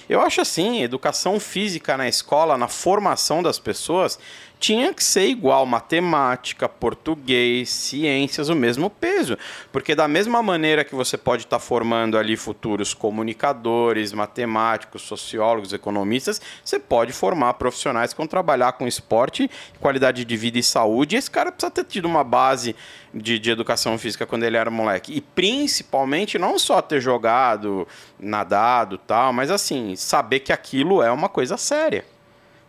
Eu 0.08 0.20
acho 0.20 0.40
assim, 0.40 0.82
educação 0.82 1.38
física 1.38 1.96
na 1.96 2.08
escola, 2.08 2.58
na 2.58 2.68
formação 2.68 3.42
das 3.42 3.58
pessoas, 3.58 4.18
tinha 4.62 4.94
que 4.94 5.02
ser 5.02 5.26
igual 5.26 5.66
matemática, 5.66 6.68
português, 6.68 7.68
ciências, 7.68 8.48
o 8.48 8.54
mesmo 8.54 8.88
peso. 8.88 9.36
Porque 9.72 9.92
da 9.92 10.06
mesma 10.06 10.40
maneira 10.40 10.84
que 10.84 10.94
você 10.94 11.18
pode 11.18 11.42
estar 11.42 11.58
tá 11.58 11.60
formando 11.60 12.16
ali 12.16 12.36
futuros 12.36 12.94
comunicadores, 12.94 14.12
matemáticos, 14.12 15.02
sociólogos, 15.02 15.72
economistas, 15.72 16.40
você 16.64 16.78
pode 16.78 17.12
formar 17.12 17.54
profissionais 17.54 18.12
que 18.12 18.18
vão 18.18 18.28
trabalhar 18.28 18.74
com 18.74 18.86
esporte, 18.86 19.50
qualidade 19.80 20.24
de 20.24 20.36
vida 20.36 20.60
e 20.60 20.62
saúde. 20.62 21.16
E 21.16 21.18
esse 21.18 21.28
cara 21.28 21.50
precisa 21.50 21.68
ter 21.68 21.84
tido 21.84 22.04
uma 22.04 22.22
base 22.22 22.76
de, 23.12 23.40
de 23.40 23.50
educação 23.50 23.98
física 23.98 24.24
quando 24.26 24.44
ele 24.44 24.56
era 24.56 24.70
moleque. 24.70 25.12
E 25.12 25.20
principalmente 25.20 26.38
não 26.38 26.56
só 26.56 26.80
ter 26.80 27.00
jogado, 27.00 27.84
nadado 28.16 28.96
tal, 28.96 29.32
mas 29.32 29.50
assim, 29.50 29.96
saber 29.96 30.38
que 30.38 30.52
aquilo 30.52 31.02
é 31.02 31.10
uma 31.10 31.28
coisa 31.28 31.56
séria. 31.56 32.11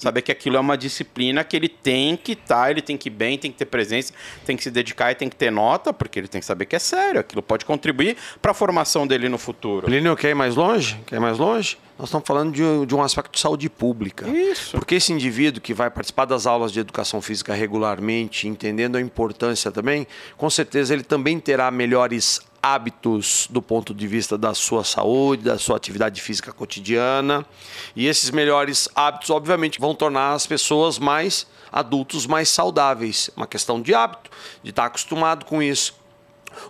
Saber 0.04 0.22
que 0.22 0.34
aquilo 0.34 0.58
é 0.58 0.60
uma 0.60 0.78
disciplina 0.78 1.46
que 1.46 1.56
ele 1.56 1.70
tem 1.70 2.18
que 2.18 2.34
estar, 2.34 2.64
tá, 2.64 2.72
ele 2.72 2.82
tem 2.82 2.98
que 2.98 3.08
ir 3.08 3.12
bem, 3.12 3.38
tem 3.38 3.50
que 3.50 3.58
ter 3.58 3.66
presença, 3.66 4.14
tem 4.46 4.58
que 4.58 4.62
se 4.64 4.70
dedicar 4.70 5.12
e 5.12 5.16
tem 5.16 5.30
que 5.30 5.36
ter 5.36 5.50
nota, 5.50 5.94
porque 5.94 6.20
ele 6.20 6.28
tem 6.28 6.42
que 6.42 6.46
saber 6.46 6.66
que 6.66 6.76
é 6.76 6.80
sério. 6.80 7.22
Aquilo 7.22 7.42
pode 7.42 7.64
contribuir 7.64 8.18
para 8.42 8.52
a 8.52 8.54
formação 8.54 9.08
dele 9.08 9.30
no 9.30 9.38
futuro. 9.38 9.86
Plínio, 9.86 10.14
quer 10.18 10.32
ir 10.32 10.36
mais 10.36 10.56
longe? 10.56 11.00
Quer 11.06 11.16
ir 11.16 11.20
mais 11.20 11.38
longe? 11.38 11.78
Nós 11.98 12.10
estamos 12.10 12.28
falando 12.28 12.52
de, 12.52 12.86
de 12.86 12.94
um 12.94 13.02
aspecto 13.02 13.32
de 13.32 13.40
saúde 13.40 13.70
pública. 13.70 14.28
Isso. 14.28 14.78
Porque 14.78 14.96
esse 14.96 15.14
indivíduo 15.14 15.62
que 15.62 15.74
vai 15.74 15.90
participar 15.90 16.26
das 16.26 16.46
aulas 16.46 16.74
de 16.74 16.82
educação 16.82 17.22
física 17.22 17.54
regularmente, 17.54 18.46
entendendo 18.46 18.98
a 18.98 19.02
importância 19.02 19.72
também, 19.72 20.06
com 20.36 20.50
certeza 20.50 20.94
ele 20.94 21.04
também 21.04 21.40
terá 21.40 21.72
melhores 21.72 22.42
hábitos 22.64 23.46
do 23.50 23.62
ponto 23.62 23.94
de 23.94 24.08
vista 24.08 24.38
da 24.38 24.54
sua 24.54 24.86
saúde, 24.86 25.44
da 25.44 25.60
sua 25.60 25.76
atividade 25.76 26.22
física 26.22 26.54
cotidiana. 26.54 27.46
E 27.94 28.08
esses 28.08 28.30
melhores 28.30 28.88
hábitos, 28.96 29.30
obviamente, 29.30 29.82
vão 29.82 29.94
tornar 29.94 30.32
as 30.32 30.48
pessoas 30.48 30.98
mais 30.98 31.46
adultos 31.70 32.26
mais 32.26 32.48
saudáveis. 32.48 33.30
Uma 33.36 33.46
questão 33.46 33.82
de 33.82 33.94
hábito, 33.94 34.32
de 34.64 34.70
estar 34.70 34.86
acostumado 34.86 35.44
com 35.44 35.62
isso. 35.62 35.94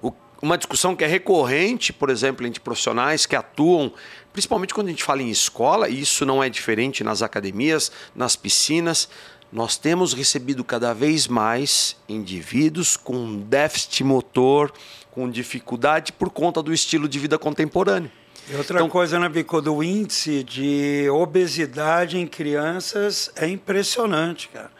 O, 0.01 0.11
uma 0.41 0.57
discussão 0.57 0.95
que 0.95 1.03
é 1.03 1.07
recorrente, 1.07 1.93
por 1.93 2.09
exemplo, 2.09 2.47
entre 2.47 2.59
profissionais 2.59 3.27
que 3.27 3.35
atuam, 3.35 3.93
principalmente 4.31 4.73
quando 4.73 4.87
a 4.87 4.89
gente 4.89 5.03
fala 5.03 5.21
em 5.21 5.29
escola, 5.29 5.87
e 5.87 6.01
isso 6.01 6.25
não 6.25 6.43
é 6.43 6.49
diferente 6.49 7.03
nas 7.03 7.21
academias, 7.21 7.91
nas 8.15 8.35
piscinas, 8.35 9.07
nós 9.51 9.77
temos 9.77 10.13
recebido 10.13 10.63
cada 10.63 10.93
vez 10.93 11.27
mais 11.27 11.95
indivíduos 12.09 12.97
com 12.97 13.37
déficit 13.41 14.03
motor, 14.03 14.73
com 15.13 15.29
dificuldade 15.29 16.11
por 16.11 16.31
conta 16.31 16.61
do 16.63 16.73
estilo 16.73 17.07
de 17.07 17.19
vida 17.19 17.37
contemporâneo. 17.37 18.11
E 18.49 18.55
outra 18.55 18.79
então, 18.79 18.89
coisa, 18.89 19.19
né, 19.19 19.29
Bico, 19.29 19.59
o 19.59 19.83
índice 19.83 20.43
de 20.43 21.07
obesidade 21.09 22.17
em 22.17 22.25
crianças 22.25 23.31
é 23.35 23.47
impressionante, 23.47 24.49
cara. 24.49 24.71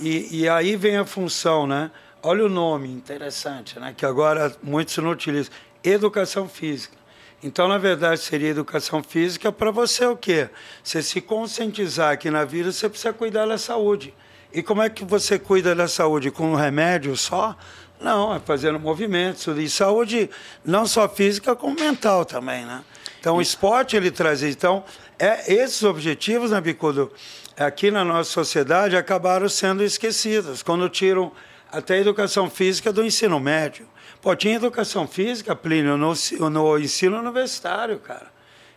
E, 0.00 0.40
e 0.40 0.48
aí 0.48 0.76
vem 0.76 0.96
a 0.96 1.04
função, 1.04 1.66
né? 1.66 1.90
Olha 2.22 2.46
o 2.46 2.48
nome 2.48 2.88
interessante, 2.88 3.78
né? 3.78 3.94
Que 3.94 4.06
agora 4.06 4.56
muitos 4.62 4.96
não 4.96 5.10
utilizam. 5.10 5.52
Educação 5.84 6.48
física. 6.48 6.96
Então, 7.42 7.68
na 7.68 7.76
verdade, 7.76 8.20
seria 8.20 8.48
educação 8.48 9.02
física 9.02 9.52
para 9.52 9.70
você 9.70 10.06
o 10.06 10.16
quê? 10.16 10.48
Você 10.82 11.02
se 11.02 11.20
conscientizar 11.20 12.18
que 12.18 12.30
na 12.30 12.44
vida 12.44 12.72
você 12.72 12.88
precisa 12.88 13.12
cuidar 13.12 13.46
da 13.46 13.58
saúde. 13.58 14.14
E 14.54 14.62
como 14.62 14.82
é 14.82 14.90
que 14.90 15.04
você 15.04 15.38
cuida 15.38 15.74
da 15.74 15.88
saúde? 15.88 16.30
Com 16.30 16.52
um 16.52 16.54
remédio 16.54 17.16
só? 17.16 17.56
Não, 18.02 18.34
é 18.34 18.40
fazendo 18.40 18.80
movimentos 18.80 19.46
e 19.46 19.70
saúde 19.70 20.28
não 20.64 20.86
só 20.86 21.08
física, 21.08 21.54
como 21.54 21.76
mental 21.76 22.24
também, 22.24 22.64
né? 22.64 22.82
Então, 23.20 23.36
o 23.36 23.40
esporte 23.40 23.96
ele 23.96 24.10
traz 24.10 24.42
Então, 24.42 24.82
é, 25.16 25.54
esses 25.54 25.84
objetivos, 25.84 26.50
né, 26.50 26.60
Bicudo, 26.60 27.12
aqui 27.56 27.92
na 27.92 28.04
nossa 28.04 28.28
sociedade 28.28 28.96
acabaram 28.96 29.48
sendo 29.48 29.84
esquecidos 29.84 30.64
quando 30.64 30.88
tiram 30.88 31.30
até 31.70 31.94
a 31.94 31.98
educação 31.98 32.50
física 32.50 32.92
do 32.92 33.04
ensino 33.04 33.38
médio. 33.38 33.86
Pô, 34.20 34.34
tinha 34.34 34.56
educação 34.56 35.06
física, 35.06 35.54
Plínio, 35.54 35.96
no, 35.96 36.12
no 36.50 36.78
ensino 36.78 37.20
universitário, 37.20 38.00
cara. 38.00 38.32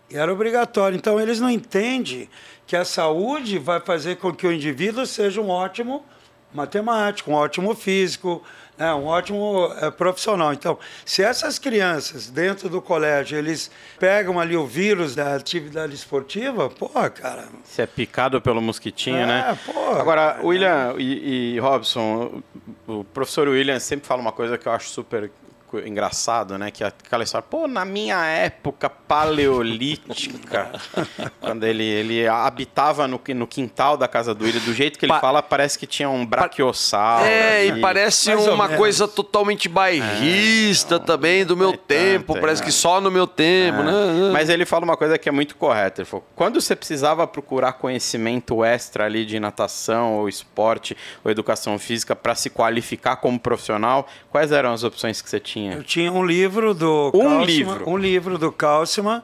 E 0.08 0.16
era 0.16 0.32
obrigatório. 0.32 0.96
Então, 0.96 1.20
eles 1.20 1.40
não 1.40 1.50
entendem 1.50 2.30
que 2.68 2.76
a 2.76 2.86
saúde 2.86 3.58
vai 3.58 3.80
fazer 3.80 4.18
com 4.18 4.32
que 4.32 4.46
o 4.46 4.52
indivíduo 4.52 5.06
seja 5.08 5.42
um 5.42 5.50
ótimo 5.50 6.06
matemático, 6.54 7.32
um 7.32 7.34
ótimo 7.34 7.76
físico, 7.76 8.44
né, 8.78 8.94
um 8.94 9.06
ótimo 9.06 9.74
é, 9.82 9.90
profissional. 9.92 10.54
Então, 10.54 10.78
se 11.06 11.24
essas 11.24 11.58
crianças 11.58 12.30
dentro 12.30 12.70
do 12.70 12.82
colégio 12.82 13.38
eles 13.38 13.72
pegam 14.00 14.40
ali 14.40 14.56
o 14.56 14.66
vírus 14.66 15.16
da 15.16 15.36
atividade 15.36 15.94
esportiva, 15.94 16.70
pô, 16.70 16.90
cara. 17.10 17.46
Se 17.64 17.82
é 17.82 17.86
picado 17.86 18.42
pelo 18.42 18.62
mosquitinho, 18.62 19.18
é, 19.18 19.26
né? 19.26 19.60
Pô, 19.66 19.92
Agora, 19.92 20.34
cara, 20.34 20.46
William 20.46 20.96
e, 20.98 21.56
e 21.56 21.60
Robson, 21.60 22.42
o 22.88 23.04
professor 23.04 23.48
William 23.48 23.80
sempre 23.80 24.06
fala 24.06 24.22
uma 24.22 24.32
coisa 24.32 24.58
que 24.58 24.68
eu 24.68 24.72
acho 24.72 24.90
super 24.90 25.32
engraçado, 25.80 26.58
né? 26.58 26.72
Que 26.72 26.84
é 26.84 26.88
aquela 26.88 27.24
história, 27.24 27.46
pô, 27.50 27.68
na 27.68 27.84
minha 27.86 28.24
época 28.26 28.90
paleolítica, 28.90 30.72
quando 31.40 31.64
ele, 31.64 31.84
ele 31.84 32.28
habitava 32.28 33.08
no, 33.08 33.20
no 33.36 33.48
quintal 33.48 33.98
da 33.98 34.08
casa 34.08 34.34
do 34.34 34.46
William, 34.46 34.62
do 34.62 34.74
jeito 34.74 34.98
que 35.00 35.06
ele 35.06 35.14
Pa 35.14 35.20
fala, 35.20 35.42
parece 35.44 35.78
que 35.78 35.86
tinha 35.88 36.10
um 36.10 36.26
braquiossauro. 36.26 37.26
É, 37.26 37.68
ali. 37.70 37.80
e 37.80 37.82
parece 37.82 38.34
Mais 38.34 38.48
uma 38.48 38.70
coisa 38.70 39.08
totalmente 39.08 39.68
bairrista 39.68 41.00
também, 41.00 41.46
do 41.46 41.56
meu 41.56 41.72
é 41.72 41.78
tempo. 41.78 42.34
tanto, 42.34 42.42
parece 42.42 42.62
é. 42.62 42.66
que 42.66 42.72
só 42.72 43.00
no 43.02 43.12
meu 43.12 43.28
tempo, 43.28 43.80
É. 43.80 43.84
né? 43.84 44.30
Mas 44.32 44.50
ele 44.50 44.66
fala 44.66 44.84
uma 44.84 44.98
coisa 44.98 45.18
que 45.18 45.30
é 45.30 45.32
muito 45.32 45.56
correta. 45.56 46.02
Ele 46.02 46.10
falou: 46.10 46.26
quando 46.36 46.60
você 46.62 46.76
precisava 46.76 47.26
procurar 47.28 47.74
conhecimento 47.74 48.64
extra 48.64 49.06
ali 49.06 49.26
de 49.26 49.40
natação, 49.40 50.16
ou 50.16 50.30
esporte, 50.30 50.96
ou 51.24 51.32
educação 51.32 51.78
física 51.80 52.16
para 52.16 52.36
se 52.36 52.50
qualificar 52.50 53.18
como 53.18 53.40
profissional, 53.40 54.08
quais 54.30 54.52
eram 54.52 54.74
as 54.74 54.84
opções 54.84 55.22
que 55.22 55.30
você 55.30 55.40
tinha? 55.40 55.65
Eu 55.74 55.84
tinha 55.84 56.12
um 56.12 56.26
livro 56.26 56.74
do 56.74 57.12
Um 57.14 57.20
Kauffman, 57.20 57.46
livro? 57.46 57.90
um 57.90 57.98
livro 57.98 58.38
do 58.38 58.52
Kauffman, 58.52 59.22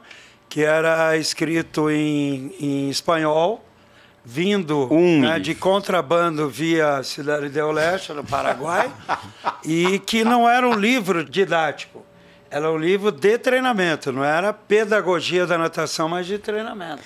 que 0.48 0.62
era 0.62 1.16
escrito 1.16 1.90
em, 1.90 2.54
em 2.60 2.90
espanhol, 2.90 3.64
vindo 4.24 4.92
Um 4.92 5.20
né, 5.20 5.38
de 5.38 5.54
contrabando 5.54 6.48
via 6.48 7.02
Cidade 7.02 7.48
del 7.48 7.72
Leste, 7.72 8.12
no 8.12 8.24
Paraguai, 8.24 8.90
e 9.64 9.98
que 10.00 10.24
não 10.24 10.48
era 10.48 10.68
um 10.68 10.74
livro 10.74 11.24
didático. 11.24 12.04
Era 12.50 12.70
um 12.70 12.76
livro 12.76 13.10
de 13.10 13.38
treinamento, 13.38 14.12
não 14.12 14.22
era 14.22 14.52
pedagogia 14.52 15.46
da 15.46 15.56
natação, 15.56 16.06
mas 16.06 16.26
de 16.26 16.38
treinamento. 16.38 17.02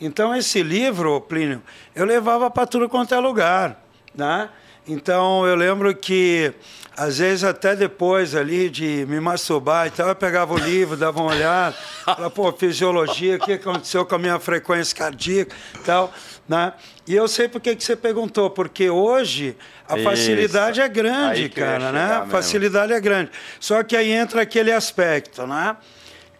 Então, 0.00 0.34
esse 0.34 0.64
livro, 0.64 1.20
Plínio, 1.20 1.62
eu 1.94 2.04
levava 2.04 2.50
para 2.50 2.66
tudo 2.66 2.88
quanto 2.88 3.14
é 3.14 3.18
lugar. 3.20 3.80
Né? 4.12 4.48
Então, 4.88 5.46
eu 5.46 5.54
lembro 5.54 5.94
que, 5.94 6.52
às 7.00 7.16
vezes, 7.16 7.44
até 7.44 7.74
depois 7.74 8.34
ali 8.34 8.68
de 8.68 9.06
me 9.08 9.18
masturbar 9.20 9.86
e 9.86 9.90
tal, 9.90 10.08
eu 10.08 10.14
pegava 10.14 10.52
o 10.52 10.58
livro, 10.58 10.98
dava 10.98 11.18
uma 11.18 11.30
olhada, 11.30 11.74
falava, 12.04 12.28
pô, 12.28 12.52
fisiologia, 12.52 13.36
o 13.36 13.38
que 13.38 13.54
aconteceu 13.54 14.04
com 14.04 14.16
a 14.16 14.18
minha 14.18 14.38
frequência 14.38 14.94
cardíaca 14.94 15.56
e 15.76 15.78
tal. 15.78 16.12
Né? 16.46 16.74
E 17.08 17.16
eu 17.16 17.26
sei 17.26 17.48
por 17.48 17.58
que 17.58 17.74
você 17.74 17.96
perguntou, 17.96 18.50
porque 18.50 18.90
hoje 18.90 19.56
a 19.88 19.96
Isso. 19.96 20.04
facilidade 20.04 20.78
é 20.82 20.88
grande, 20.90 21.48
cara, 21.48 21.90
né? 21.90 22.02
chegar 22.02 22.16
A 22.16 22.18
mesmo. 22.18 22.32
facilidade 22.32 22.92
é 22.92 23.00
grande. 23.00 23.30
Só 23.58 23.82
que 23.82 23.96
aí 23.96 24.12
entra 24.12 24.42
aquele 24.42 24.70
aspecto, 24.70 25.46
né? 25.46 25.78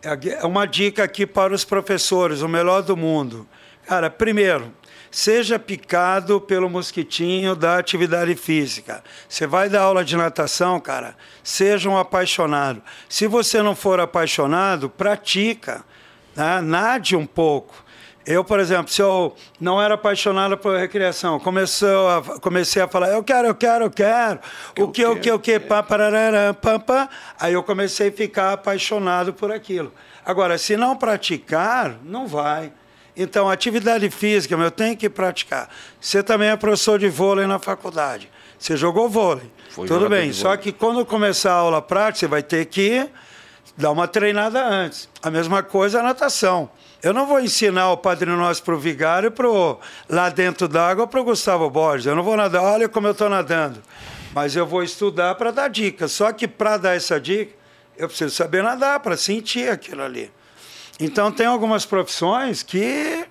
É 0.03 0.45
uma 0.45 0.67
dica 0.67 1.03
aqui 1.03 1.27
para 1.27 1.55
os 1.55 1.65
professores, 1.65 2.43
o 2.43 2.49
melhor 2.49 2.83
do 2.83 2.99
mundo. 2.99 3.49
Cara, 3.87 4.11
primeiro, 4.11 4.71
seja 5.11 5.59
picado 5.59 6.41
pelo 6.41 6.71
mosquitinho 6.71 7.57
da 7.57 7.79
atividade 7.79 8.35
física. 8.37 9.03
Você 9.29 9.47
vai 9.47 9.69
dar 9.69 9.83
aula 9.83 10.05
de 10.05 10.17
natação, 10.17 10.79
cara, 10.79 11.17
seja 11.43 11.89
um 11.89 11.99
apaixonado. 11.99 12.83
Se 13.09 13.27
você 13.27 13.63
não 13.63 13.75
for 13.75 13.99
apaixonado, 14.01 14.89
pratica, 14.89 15.85
né? 16.37 16.61
nade 16.61 17.17
um 17.17 17.27
pouco. 17.27 17.75
Eu, 18.25 18.45
por 18.45 18.61
exemplo, 18.61 18.93
se 18.93 19.01
eu 19.01 19.35
não 19.59 19.81
era 19.81 19.95
apaixonado 19.95 20.57
por 20.57 20.77
recreação, 20.77 21.41
começou 21.41 22.09
a, 22.09 22.23
comecei 22.39 22.83
a 22.83 22.87
falar, 22.87 23.09
eu 23.09 23.25
quero, 23.25 23.49
eu 23.49 23.55
quero, 23.55 23.85
eu 23.87 23.91
quero, 23.91 24.41
o 24.79 24.89
que, 24.89 25.05
o 25.05 25.17
que, 25.17 25.33
o 25.33 25.39
que, 25.39 25.59
pá, 25.59 25.83
parará, 25.83 26.53
pá, 26.53 26.79
pá. 26.79 27.09
aí 27.41 27.55
eu 27.55 27.63
comecei 27.63 28.09
a 28.09 28.13
ficar 28.13 28.53
apaixonado 28.53 29.33
por 29.33 29.51
aquilo. 29.51 29.93
Agora, 30.25 30.59
se 30.59 30.77
não 30.77 30.97
praticar, 30.97 31.99
não 32.05 32.27
vai. 32.27 32.73
Então, 33.17 33.49
atividade 33.49 34.09
física, 34.11 34.57
meu, 34.57 34.71
tem 34.71 34.97
que 34.97 35.09
praticar. 35.09 35.69
Você 36.01 36.23
também 36.23 36.49
é 36.49 36.57
professor 36.57 36.99
de 36.99 37.09
vôlei 37.09 37.47
na 37.47 37.59
faculdade. 37.59 38.31
Você 38.59 38.77
jogou 38.77 39.09
vôlei. 39.09 39.51
Fui 39.71 39.87
Tudo 39.87 40.09
bem, 40.09 40.33
só 40.33 40.57
que 40.57 40.73
quando 40.73 41.05
começar 41.07 41.53
a 41.53 41.57
aula 41.57 41.81
prática, 41.83 42.21
você 42.21 42.27
vai 42.27 42.43
ter 42.43 42.67
que 42.67 43.09
dar 43.77 43.91
uma 43.91 44.07
treinada 44.07 44.65
antes. 44.65 45.09
A 45.23 45.31
mesma 45.31 45.63
coisa 45.63 46.01
a 46.01 46.03
natação. 46.03 46.71
Eu 47.03 47.15
não 47.15 47.27
vou 47.27 47.41
ensinar 47.41 47.91
o 47.93 47.97
Padre 47.97 48.29
Nosso 48.31 48.63
para 48.63 48.75
o 48.75 48.79
vigário 48.79 49.31
pro, 49.31 49.79
lá 50.09 50.29
dentro 50.29 50.69
d'água 50.69 51.07
para 51.07 51.21
o 51.21 51.25
Gustavo 51.25 51.71
Borges. 51.71 52.07
Eu 52.07 52.15
não 52.15 52.23
vou 52.23 52.37
nadar, 52.37 52.63
olha 52.63 52.89
como 52.89 53.07
eu 53.07 53.13
estou 53.13 53.29
nadando. 53.29 53.81
Mas 54.35 54.55
eu 54.55 54.67
vou 54.67 54.83
estudar 54.83 55.35
para 55.37 55.51
dar 55.51 55.69
dicas. 55.69 56.13
Só 56.13 56.31
que 56.31 56.47
para 56.47 56.77
dar 56.77 56.95
essa 56.95 57.19
dica, 57.19 57.55
eu 57.97 58.07
preciso 58.07 58.35
saber 58.35 58.63
nadar, 58.63 59.01
para 59.01 59.17
sentir 59.17 59.71
aquilo 59.71 60.03
ali. 60.03 60.31
Então, 61.01 61.33
tem 61.33 61.47
algumas 61.47 61.87
profissões 61.87 62.63
que, 62.63 63.25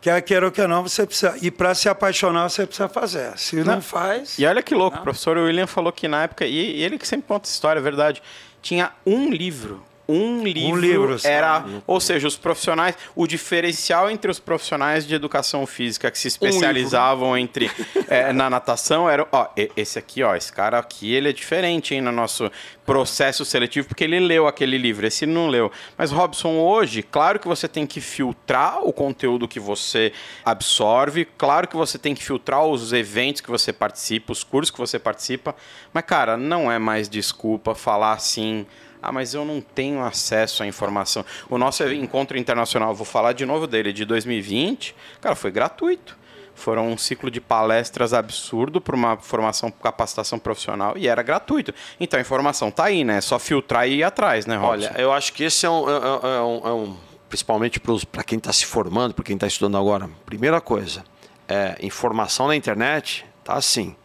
quer 0.00 0.20
queira 0.22 0.46
ou 0.46 0.52
que 0.52 0.66
não, 0.66 0.82
você 0.82 1.06
precisa. 1.06 1.36
E 1.40 1.50
para 1.50 1.74
se 1.74 1.88
apaixonar, 1.88 2.48
você 2.50 2.66
precisa 2.66 2.88
fazer. 2.88 3.38
Se 3.38 3.56
não, 3.56 3.76
Não. 3.76 3.82
faz. 3.82 4.38
E 4.38 4.44
olha 4.44 4.62
que 4.62 4.74
louco, 4.74 4.98
o 4.98 5.02
professor 5.02 5.38
William 5.38 5.66
falou 5.66 5.92
que 5.92 6.08
na 6.08 6.24
época, 6.24 6.44
e 6.44 6.82
ele 6.82 6.98
que 6.98 7.06
sempre 7.06 7.26
conta 7.28 7.46
essa 7.46 7.54
história, 7.54 7.78
é 7.78 7.82
verdade, 7.82 8.22
tinha 8.60 8.92
um 9.06 9.30
livro. 9.30 9.84
Um 10.08 10.44
livro, 10.44 10.80
livro 10.80 11.18
só. 11.18 11.28
era, 11.28 11.64
ou 11.86 11.98
seja, 12.00 12.28
os 12.28 12.36
profissionais, 12.36 12.96
o 13.16 13.26
diferencial 13.26 14.10
entre 14.10 14.30
os 14.30 14.38
profissionais 14.38 15.06
de 15.06 15.14
educação 15.14 15.66
física 15.66 16.10
que 16.10 16.18
se 16.18 16.28
especializavam 16.28 17.36
entre 17.36 17.70
é, 18.08 18.32
na 18.32 18.50
natação 18.50 19.08
era, 19.08 19.26
ó, 19.32 19.48
esse 19.76 19.98
aqui, 19.98 20.22
ó, 20.22 20.34
esse 20.34 20.52
cara 20.52 20.78
aqui, 20.78 21.12
ele 21.12 21.30
é 21.30 21.32
diferente, 21.32 21.94
hein, 21.94 22.00
no 22.00 22.12
nosso 22.12 22.50
processo 22.84 23.44
seletivo, 23.44 23.88
porque 23.88 24.04
ele 24.04 24.20
leu 24.20 24.46
aquele 24.46 24.76
livro, 24.76 25.06
esse 25.06 25.24
não 25.24 25.48
leu. 25.48 25.72
Mas 25.96 26.10
Robson, 26.10 26.58
hoje, 26.58 27.02
claro 27.02 27.38
que 27.38 27.48
você 27.48 27.66
tem 27.66 27.86
que 27.86 28.00
filtrar 28.00 28.84
o 28.84 28.92
conteúdo 28.92 29.48
que 29.48 29.58
você 29.58 30.12
absorve, 30.44 31.24
claro 31.38 31.66
que 31.66 31.76
você 31.76 31.98
tem 31.98 32.14
que 32.14 32.22
filtrar 32.22 32.64
os 32.64 32.92
eventos 32.92 33.40
que 33.40 33.50
você 33.50 33.72
participa, 33.72 34.32
os 34.32 34.44
cursos 34.44 34.70
que 34.70 34.78
você 34.78 34.98
participa, 34.98 35.54
mas 35.92 36.04
cara, 36.04 36.36
não 36.36 36.70
é 36.70 36.78
mais 36.78 37.08
desculpa 37.08 37.74
falar 37.74 38.12
assim, 38.12 38.66
ah, 39.08 39.12
mas 39.12 39.34
eu 39.34 39.44
não 39.44 39.60
tenho 39.60 40.02
acesso 40.02 40.62
à 40.62 40.66
informação. 40.66 41.24
O 41.48 41.58
nosso 41.58 41.84
encontro 41.92 42.36
internacional, 42.38 42.94
vou 42.94 43.04
falar 43.04 43.32
de 43.32 43.44
novo 43.44 43.66
dele, 43.66 43.92
de 43.92 44.04
2020, 44.04 44.94
cara, 45.20 45.34
foi 45.34 45.50
gratuito. 45.50 46.16
Foram 46.56 46.88
um 46.92 46.96
ciclo 46.96 47.30
de 47.32 47.40
palestras 47.40 48.14
absurdo 48.14 48.80
para 48.80 48.94
uma 48.94 49.16
formação, 49.16 49.72
capacitação 49.72 50.38
profissional 50.38 50.96
e 50.96 51.08
era 51.08 51.20
gratuito. 51.20 51.74
Então 51.98 52.16
a 52.16 52.20
informação 52.20 52.70
tá 52.70 52.84
aí, 52.84 53.02
né? 53.02 53.16
É 53.16 53.20
só 53.20 53.40
filtrar 53.40 53.88
e 53.88 53.94
ir 53.96 54.04
atrás, 54.04 54.46
né, 54.46 54.56
Robson? 54.56 54.86
Olha, 54.88 55.00
eu 55.00 55.12
acho 55.12 55.32
que 55.32 55.42
esse 55.42 55.66
é 55.66 55.70
um. 55.70 55.88
é- 55.90 55.92
é- 55.92 56.36
é 56.36 56.40
um- 56.42 56.60
é 56.68 56.72
um- 56.72 56.96
principalmente 57.28 57.80
para 57.80 58.22
quem 58.22 58.38
está 58.38 58.52
se 58.52 58.66
formando, 58.66 59.14
para 59.14 59.24
quem 59.24 59.34
está 59.34 59.48
estudando 59.48 59.76
agora. 59.76 60.08
Primeira 60.24 60.60
coisa, 60.60 61.02
é, 61.48 61.76
informação 61.80 62.46
na 62.46 62.54
internet 62.54 63.26
tá 63.42 63.54
assim. 63.54 63.96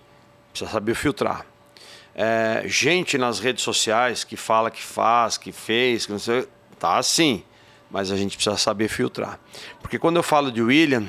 Precisa 0.51 0.71
saber 0.71 0.95
filtrar. 0.95 1.45
É, 2.21 2.63
gente 2.65 3.17
nas 3.17 3.39
redes 3.39 3.63
sociais 3.63 4.25
que 4.25 4.35
fala 4.35 4.69
que 4.69 4.83
faz, 4.83 5.37
que 5.37 5.53
fez, 5.53 6.05
que 6.05 6.11
não 6.11 6.19
sei, 6.19 6.45
tá 6.77 6.97
assim. 6.97 7.45
Mas 7.89 8.11
a 8.11 8.17
gente 8.17 8.35
precisa 8.35 8.57
saber 8.57 8.89
filtrar. 8.89 9.39
Porque 9.81 9.97
quando 9.97 10.17
eu 10.17 10.23
falo 10.23 10.51
de 10.51 10.61
William, 10.61 11.07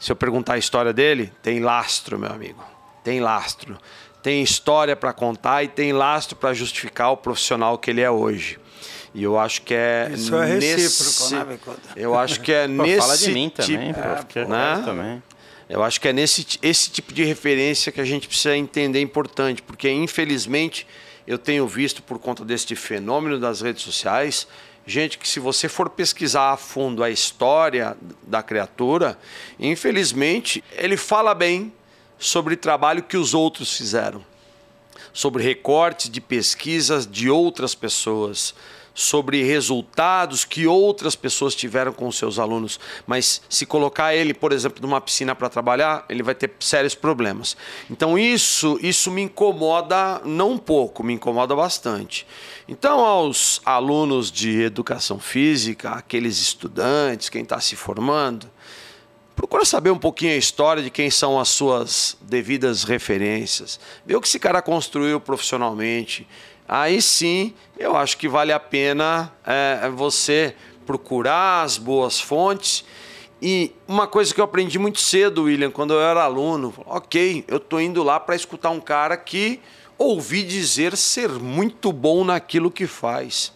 se 0.00 0.10
eu 0.10 0.16
perguntar 0.16 0.54
a 0.54 0.58
história 0.58 0.92
dele, 0.92 1.32
tem 1.44 1.60
lastro, 1.60 2.18
meu 2.18 2.32
amigo. 2.32 2.60
Tem 3.04 3.20
lastro. 3.20 3.78
Tem 4.20 4.42
história 4.42 4.96
para 4.96 5.12
contar 5.12 5.62
e 5.62 5.68
tem 5.68 5.92
lastro 5.92 6.34
para 6.34 6.52
justificar 6.52 7.12
o 7.12 7.16
profissional 7.16 7.78
que 7.78 7.90
ele 7.90 8.00
é 8.00 8.10
hoje. 8.10 8.58
E 9.14 9.22
eu 9.22 9.38
acho 9.38 9.62
que 9.62 9.74
é 9.74 10.10
Isso 10.12 10.34
é 10.34 10.54
nesse, 10.56 10.76
recíproco, 10.76 11.34
né, 11.34 11.54
Bicuda? 11.54 11.78
Eu 11.94 12.18
acho 12.18 12.40
que 12.40 12.52
é 12.52 12.66
Pô, 12.66 12.82
nesse 12.82 12.98
fala 12.98 13.16
de 13.16 13.32
mim 13.32 13.48
também, 13.48 13.92
tipo, 13.92 14.02
pô, 14.02 14.16
porque 14.16 14.44
né? 14.44 14.82
também. 14.84 15.22
Eu 15.68 15.82
acho 15.82 16.00
que 16.00 16.08
é 16.08 16.12
nesse 16.12 16.46
esse 16.62 16.90
tipo 16.90 17.12
de 17.12 17.24
referência 17.24 17.92
que 17.92 18.00
a 18.00 18.04
gente 18.04 18.26
precisa 18.26 18.56
entender 18.56 19.00
importante, 19.00 19.60
porque 19.62 19.90
infelizmente 19.90 20.86
eu 21.26 21.38
tenho 21.38 21.66
visto 21.66 22.02
por 22.02 22.18
conta 22.18 22.44
deste 22.44 22.74
fenômeno 22.74 23.38
das 23.38 23.60
redes 23.60 23.82
sociais, 23.82 24.48
gente 24.86 25.18
que 25.18 25.28
se 25.28 25.38
você 25.38 25.68
for 25.68 25.90
pesquisar 25.90 26.52
a 26.52 26.56
fundo 26.56 27.04
a 27.04 27.10
história 27.10 27.96
da 28.22 28.42
criatura, 28.42 29.18
infelizmente 29.60 30.64
ele 30.72 30.96
fala 30.96 31.34
bem 31.34 31.72
sobre 32.18 32.56
trabalho 32.56 33.02
que 33.02 33.16
os 33.16 33.34
outros 33.34 33.76
fizeram 33.76 34.24
sobre 35.12 35.42
recortes 35.42 36.08
de 36.08 36.20
pesquisas 36.20 37.04
de 37.04 37.28
outras 37.28 37.74
pessoas, 37.74 38.54
sobre 38.98 39.44
resultados 39.44 40.44
que 40.44 40.66
outras 40.66 41.14
pessoas 41.14 41.54
tiveram 41.54 41.92
com 41.92 42.10
seus 42.10 42.36
alunos. 42.36 42.80
Mas 43.06 43.40
se 43.48 43.64
colocar 43.64 44.12
ele, 44.12 44.34
por 44.34 44.50
exemplo, 44.50 44.82
numa 44.82 45.00
piscina 45.00 45.36
para 45.36 45.48
trabalhar, 45.48 46.04
ele 46.08 46.20
vai 46.20 46.34
ter 46.34 46.50
sérios 46.58 46.96
problemas. 46.96 47.56
Então 47.88 48.18
isso, 48.18 48.76
isso 48.82 49.08
me 49.08 49.22
incomoda 49.22 50.20
não 50.24 50.50
um 50.50 50.58
pouco, 50.58 51.04
me 51.04 51.12
incomoda 51.12 51.54
bastante. 51.54 52.26
Então 52.66 52.98
aos 52.98 53.60
alunos 53.64 54.32
de 54.32 54.62
educação 54.62 55.20
física, 55.20 55.90
aqueles 55.90 56.40
estudantes, 56.40 57.28
quem 57.28 57.42
está 57.42 57.60
se 57.60 57.76
formando, 57.76 58.50
Procura 59.38 59.64
saber 59.64 59.92
um 59.92 59.98
pouquinho 59.98 60.32
a 60.32 60.36
história 60.36 60.82
de 60.82 60.90
quem 60.90 61.12
são 61.12 61.38
as 61.38 61.48
suas 61.50 62.16
devidas 62.20 62.82
referências. 62.82 63.78
Ver 64.04 64.16
o 64.16 64.20
que 64.20 64.26
esse 64.26 64.40
cara 64.40 64.60
construiu 64.60 65.20
profissionalmente. 65.20 66.26
Aí 66.68 67.00
sim, 67.00 67.54
eu 67.78 67.96
acho 67.96 68.18
que 68.18 68.28
vale 68.28 68.52
a 68.52 68.60
pena 68.60 69.32
é, 69.46 69.88
você 69.88 70.54
procurar 70.84 71.62
as 71.62 71.78
boas 71.78 72.20
fontes. 72.20 72.84
E 73.40 73.72
uma 73.86 74.06
coisa 74.06 74.34
que 74.34 74.40
eu 74.40 74.44
aprendi 74.44 74.78
muito 74.78 75.00
cedo, 75.00 75.44
William, 75.44 75.70
quando 75.70 75.94
eu 75.94 76.00
era 76.00 76.22
aluno, 76.22 76.74
ok, 76.84 77.42
eu 77.48 77.56
estou 77.56 77.80
indo 77.80 78.02
lá 78.02 78.20
para 78.20 78.36
escutar 78.36 78.68
um 78.68 78.80
cara 78.80 79.16
que 79.16 79.60
ouvi 79.96 80.42
dizer 80.42 80.94
ser 80.94 81.30
muito 81.30 81.90
bom 81.90 82.22
naquilo 82.22 82.70
que 82.70 82.86
faz. 82.86 83.50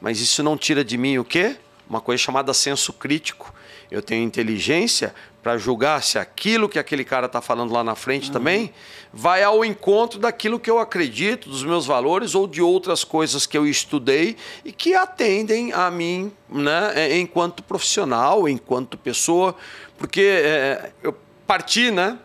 Mas 0.00 0.20
isso 0.20 0.42
não 0.42 0.56
tira 0.56 0.84
de 0.84 0.96
mim 0.98 1.18
o 1.18 1.24
quê? 1.24 1.56
Uma 1.88 2.00
coisa 2.00 2.20
chamada 2.20 2.52
senso 2.52 2.92
crítico. 2.92 3.54
Eu 3.90 4.02
tenho 4.02 4.24
inteligência 4.24 5.14
para 5.42 5.56
julgar 5.56 6.02
se 6.02 6.18
aquilo 6.18 6.68
que 6.68 6.78
aquele 6.78 7.04
cara 7.04 7.26
está 7.26 7.40
falando 7.40 7.72
lá 7.72 7.84
na 7.84 7.94
frente 7.94 8.26
uhum. 8.26 8.32
também 8.32 8.72
vai 9.12 9.42
ao 9.42 9.64
encontro 9.64 10.18
daquilo 10.18 10.58
que 10.58 10.70
eu 10.70 10.78
acredito, 10.78 11.48
dos 11.48 11.64
meus 11.64 11.86
valores 11.86 12.34
ou 12.34 12.46
de 12.46 12.62
outras 12.62 13.02
coisas 13.02 13.46
que 13.46 13.58
eu 13.58 13.66
estudei 13.66 14.36
e 14.64 14.72
que 14.72 14.94
atendem 14.94 15.72
a 15.72 15.90
mim 15.90 16.32
né, 16.48 16.92
é, 16.94 17.18
enquanto 17.18 17.62
profissional, 17.62 18.48
enquanto 18.48 18.96
pessoa. 18.96 19.54
Porque 19.98 20.20
é, 20.20 20.92
eu 21.02 21.16
parti 21.46 21.90
né, 21.90 22.18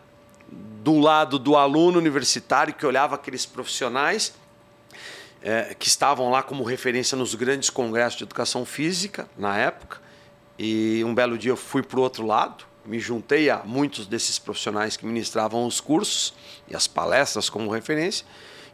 do 0.48 1.00
lado 1.00 1.38
do 1.38 1.56
aluno 1.56 1.98
universitário 1.98 2.72
que 2.72 2.86
olhava 2.86 3.16
aqueles 3.16 3.44
profissionais 3.44 4.32
é, 5.42 5.74
que 5.78 5.88
estavam 5.88 6.30
lá 6.30 6.42
como 6.42 6.62
referência 6.62 7.16
nos 7.16 7.34
grandes 7.34 7.70
congressos 7.70 8.18
de 8.18 8.24
educação 8.24 8.64
física 8.64 9.28
na 9.36 9.56
época. 9.56 10.00
E 10.58 11.02
um 11.04 11.14
belo 11.14 11.36
dia 11.36 11.50
eu 11.50 11.56
fui 11.56 11.82
para 11.82 11.98
o 11.98 12.02
outro 12.02 12.24
lado, 12.24 12.64
me 12.88 12.98
juntei 12.98 13.50
a 13.50 13.62
muitos 13.64 14.06
desses 14.06 14.38
profissionais 14.38 14.96
que 14.96 15.06
ministravam 15.06 15.66
os 15.66 15.80
cursos 15.80 16.34
e 16.68 16.76
as 16.76 16.86
palestras 16.86 17.50
como 17.50 17.70
referência, 17.70 18.26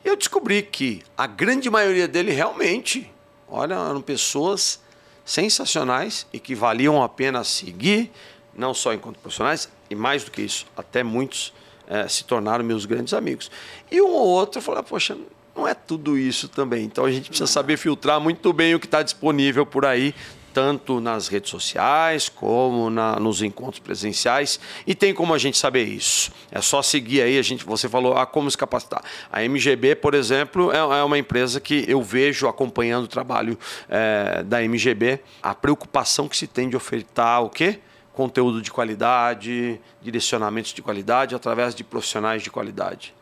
e 0.04 0.08
eu 0.08 0.16
descobri 0.16 0.62
que 0.62 1.02
a 1.16 1.26
grande 1.26 1.70
maioria 1.70 2.08
dele 2.08 2.32
realmente, 2.32 3.10
olha, 3.48 3.74
eram 3.74 4.02
pessoas 4.02 4.80
sensacionais 5.24 6.26
e 6.32 6.40
que 6.40 6.54
valiam 6.54 7.02
a 7.02 7.08
pena 7.08 7.44
seguir, 7.44 8.10
não 8.54 8.74
só 8.74 8.92
enquanto 8.92 9.18
profissionais, 9.18 9.68
e 9.88 9.94
mais 9.94 10.24
do 10.24 10.30
que 10.30 10.42
isso, 10.42 10.66
até 10.76 11.02
muitos 11.02 11.52
é, 11.86 12.08
se 12.08 12.24
tornaram 12.24 12.64
meus 12.64 12.84
grandes 12.84 13.14
amigos. 13.14 13.50
E 13.90 14.00
um 14.00 14.10
ou 14.10 14.26
outro 14.26 14.60
falou, 14.60 14.82
poxa, 14.82 15.16
não 15.54 15.68
é 15.68 15.74
tudo 15.74 16.18
isso 16.18 16.48
também. 16.48 16.84
Então 16.84 17.04
a 17.04 17.10
gente 17.10 17.28
precisa 17.28 17.46
saber 17.46 17.76
filtrar 17.76 18.20
muito 18.20 18.52
bem 18.52 18.74
o 18.74 18.80
que 18.80 18.86
está 18.86 19.02
disponível 19.02 19.64
por 19.64 19.84
aí, 19.84 20.14
tanto 20.52 21.00
nas 21.00 21.28
redes 21.28 21.50
sociais 21.50 22.28
como 22.28 22.90
na, 22.90 23.18
nos 23.18 23.42
encontros 23.42 23.80
presenciais. 23.80 24.60
E 24.86 24.94
tem 24.94 25.14
como 25.14 25.34
a 25.34 25.38
gente 25.38 25.56
saber 25.56 25.84
isso. 25.84 26.30
É 26.50 26.60
só 26.60 26.82
seguir 26.82 27.22
aí, 27.22 27.38
a 27.38 27.42
gente, 27.42 27.64
você 27.64 27.88
falou, 27.88 28.16
ah, 28.16 28.26
como 28.26 28.50
se 28.50 28.56
capacitar. 28.56 29.02
A 29.30 29.42
MGB, 29.42 29.96
por 29.96 30.14
exemplo, 30.14 30.72
é, 30.72 30.78
é 30.78 31.02
uma 31.02 31.18
empresa 31.18 31.60
que 31.60 31.84
eu 31.88 32.02
vejo 32.02 32.48
acompanhando 32.48 33.04
o 33.04 33.08
trabalho 33.08 33.58
é, 33.88 34.42
da 34.42 34.60
MGB, 34.62 35.20
a 35.42 35.54
preocupação 35.54 36.28
que 36.28 36.36
se 36.36 36.46
tem 36.46 36.68
de 36.68 36.76
ofertar 36.76 37.42
o 37.42 37.50
quê? 37.50 37.78
conteúdo 38.12 38.60
de 38.60 38.70
qualidade, 38.70 39.80
direcionamentos 40.02 40.72
de 40.72 40.82
qualidade 40.82 41.34
através 41.34 41.74
de 41.74 41.82
profissionais 41.82 42.42
de 42.42 42.50
qualidade. 42.50 43.14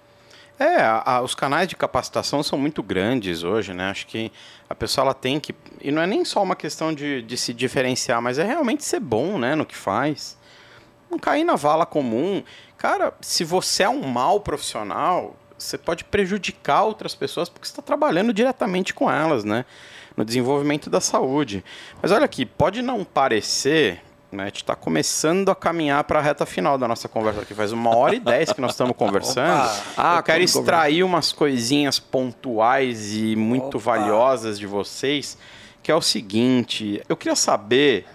É, 0.60 0.82
a, 0.82 1.22
os 1.22 1.34
canais 1.34 1.66
de 1.66 1.74
capacitação 1.74 2.42
são 2.42 2.58
muito 2.58 2.82
grandes 2.82 3.42
hoje, 3.42 3.72
né? 3.72 3.88
Acho 3.88 4.06
que 4.06 4.30
a 4.68 4.74
pessoa 4.74 5.06
ela 5.06 5.14
tem 5.14 5.40
que. 5.40 5.54
E 5.80 5.90
não 5.90 6.02
é 6.02 6.06
nem 6.06 6.22
só 6.22 6.42
uma 6.42 6.54
questão 6.54 6.92
de, 6.92 7.22
de 7.22 7.34
se 7.38 7.54
diferenciar, 7.54 8.20
mas 8.20 8.38
é 8.38 8.44
realmente 8.44 8.84
ser 8.84 9.00
bom 9.00 9.38
né, 9.38 9.54
no 9.54 9.64
que 9.64 9.74
faz. 9.74 10.36
Não 11.10 11.18
cair 11.18 11.44
na 11.44 11.56
vala 11.56 11.86
comum. 11.86 12.44
Cara, 12.76 13.14
se 13.22 13.42
você 13.42 13.84
é 13.84 13.88
um 13.88 14.02
mau 14.02 14.38
profissional, 14.38 15.34
você 15.58 15.78
pode 15.78 16.04
prejudicar 16.04 16.82
outras 16.82 17.14
pessoas 17.14 17.48
porque 17.48 17.66
você 17.66 17.72
está 17.72 17.82
trabalhando 17.82 18.30
diretamente 18.30 18.92
com 18.92 19.10
elas, 19.10 19.44
né? 19.44 19.64
No 20.14 20.26
desenvolvimento 20.26 20.90
da 20.90 21.00
saúde. 21.00 21.64
Mas 22.02 22.12
olha 22.12 22.26
aqui, 22.26 22.44
pode 22.44 22.82
não 22.82 23.02
parecer 23.02 24.02
né? 24.32 24.44
A 24.44 24.46
gente 24.46 24.56
está 24.56 24.74
começando 24.74 25.50
a 25.50 25.54
caminhar 25.54 26.04
para 26.04 26.18
a 26.18 26.22
reta 26.22 26.46
final 26.46 26.78
da 26.78 26.86
nossa 26.86 27.08
conversa 27.08 27.40
aqui. 27.42 27.54
Faz 27.54 27.72
uma 27.72 27.94
hora 27.96 28.14
e 28.14 28.20
dez 28.20 28.52
que 28.52 28.60
nós 28.60 28.72
estamos 28.72 28.94
conversando. 28.98 29.68
ah, 29.96 30.16
eu 30.18 30.22
quero 30.22 30.42
extrair 30.42 31.02
umas 31.02 31.32
coisinhas 31.32 31.98
pontuais 31.98 33.14
e 33.14 33.34
muito 33.36 33.78
Opa. 33.78 33.96
valiosas 33.96 34.58
de 34.58 34.66
vocês, 34.66 35.36
que 35.82 35.90
é 35.90 35.94
o 35.94 36.02
seguinte. 36.02 37.02
Eu 37.08 37.16
queria 37.16 37.36
saber, 37.36 38.06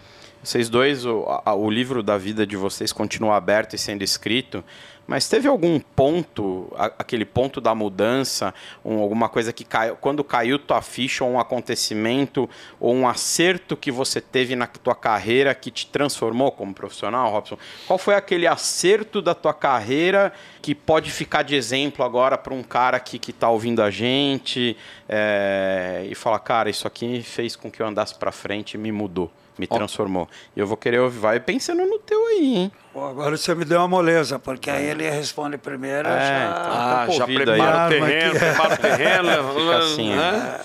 vocês 0.44 0.70
dois, 0.70 1.06
o, 1.06 1.26
a, 1.46 1.54
o 1.54 1.70
livro 1.70 2.02
da 2.02 2.18
vida 2.18 2.46
de 2.46 2.56
vocês 2.56 2.94
continua 2.94 3.36
aberto 3.36 3.76
e 3.76 3.78
sendo 3.78 4.04
escrito. 4.04 4.64
Mas 5.08 5.30
teve 5.30 5.48
algum 5.48 5.80
ponto, 5.80 6.74
aquele 6.78 7.26
ponto 7.26 7.62
da 7.62 7.76
mudança, 7.76 8.54
um, 8.84 9.00
alguma 9.00 9.30
coisa 9.30 9.54
que 9.54 9.64
caiu, 9.64 9.96
quando 9.98 10.24
caiu 10.24 10.58
tua 10.58 10.82
ficha, 10.82 11.24
ou 11.24 11.32
um 11.32 11.40
acontecimento, 11.40 12.50
ou 12.80 12.94
um 12.94 13.08
acerto 13.08 13.78
que 13.78 13.92
você 13.92 14.20
teve 14.20 14.56
na 14.56 14.66
tua 14.66 14.96
carreira 14.96 15.54
que 15.54 15.70
te 15.70 15.86
transformou 15.88 16.52
como 16.52 16.74
profissional, 16.74 17.32
Robson? 17.32 17.58
Qual 17.86 18.00
foi 18.00 18.16
aquele 18.16 18.48
acerto 18.48 19.22
da 19.22 19.36
tua 19.36 19.54
carreira 19.54 20.34
que 20.60 20.74
pode 20.74 21.12
ficar 21.12 21.44
de 21.44 21.56
exemplo 21.56 22.04
agora 22.04 22.36
para 22.36 22.54
um 22.54 22.64
cara 22.64 23.00
que 23.00 23.18
está 23.30 23.48
ouvindo 23.50 23.84
a 23.84 23.92
gente 23.92 24.76
é, 25.08 26.08
e 26.10 26.16
falar, 26.16 26.40
cara, 26.40 26.70
isso 26.70 26.88
aqui 26.88 27.22
fez 27.22 27.56
com 27.56 27.70
que 27.70 27.80
eu 27.80 27.86
andasse 27.86 28.16
para 28.16 28.32
frente 28.32 28.74
e 28.74 28.78
me 28.78 28.92
mudou? 28.92 29.32
Me 29.58 29.68
transformou. 29.68 30.28
E 30.56 30.60
eu 30.60 30.68
vou 30.68 30.78
querer 30.78 31.00
ouvir, 31.00 31.20
vai 31.20 31.40
pensando 31.40 31.86
no 31.86 32.00
teu 32.00 32.28
aí, 32.28 32.56
hein? 32.56 32.72
Pô, 32.94 33.06
agora 33.06 33.36
você 33.36 33.54
me 33.54 33.66
deu 33.66 33.80
uma 33.80 33.88
moleza, 33.88 34.40
porque 34.40 34.70
aí 34.70 34.86
ele 34.86 35.10
responde 35.10 35.58
primeiro. 35.58 36.08
É, 36.08 36.12
já, 36.12 36.50
então, 36.50 36.74
ah, 36.74 37.08
já 37.10 37.26
prepara 37.26 37.86
aí. 37.86 37.88
o 37.88 37.90
terreno, 37.90 38.40
prepara 38.40 38.74
o 38.74 38.78
terreno. 38.78 39.72
assim, 39.72 40.10
né? 40.10 40.62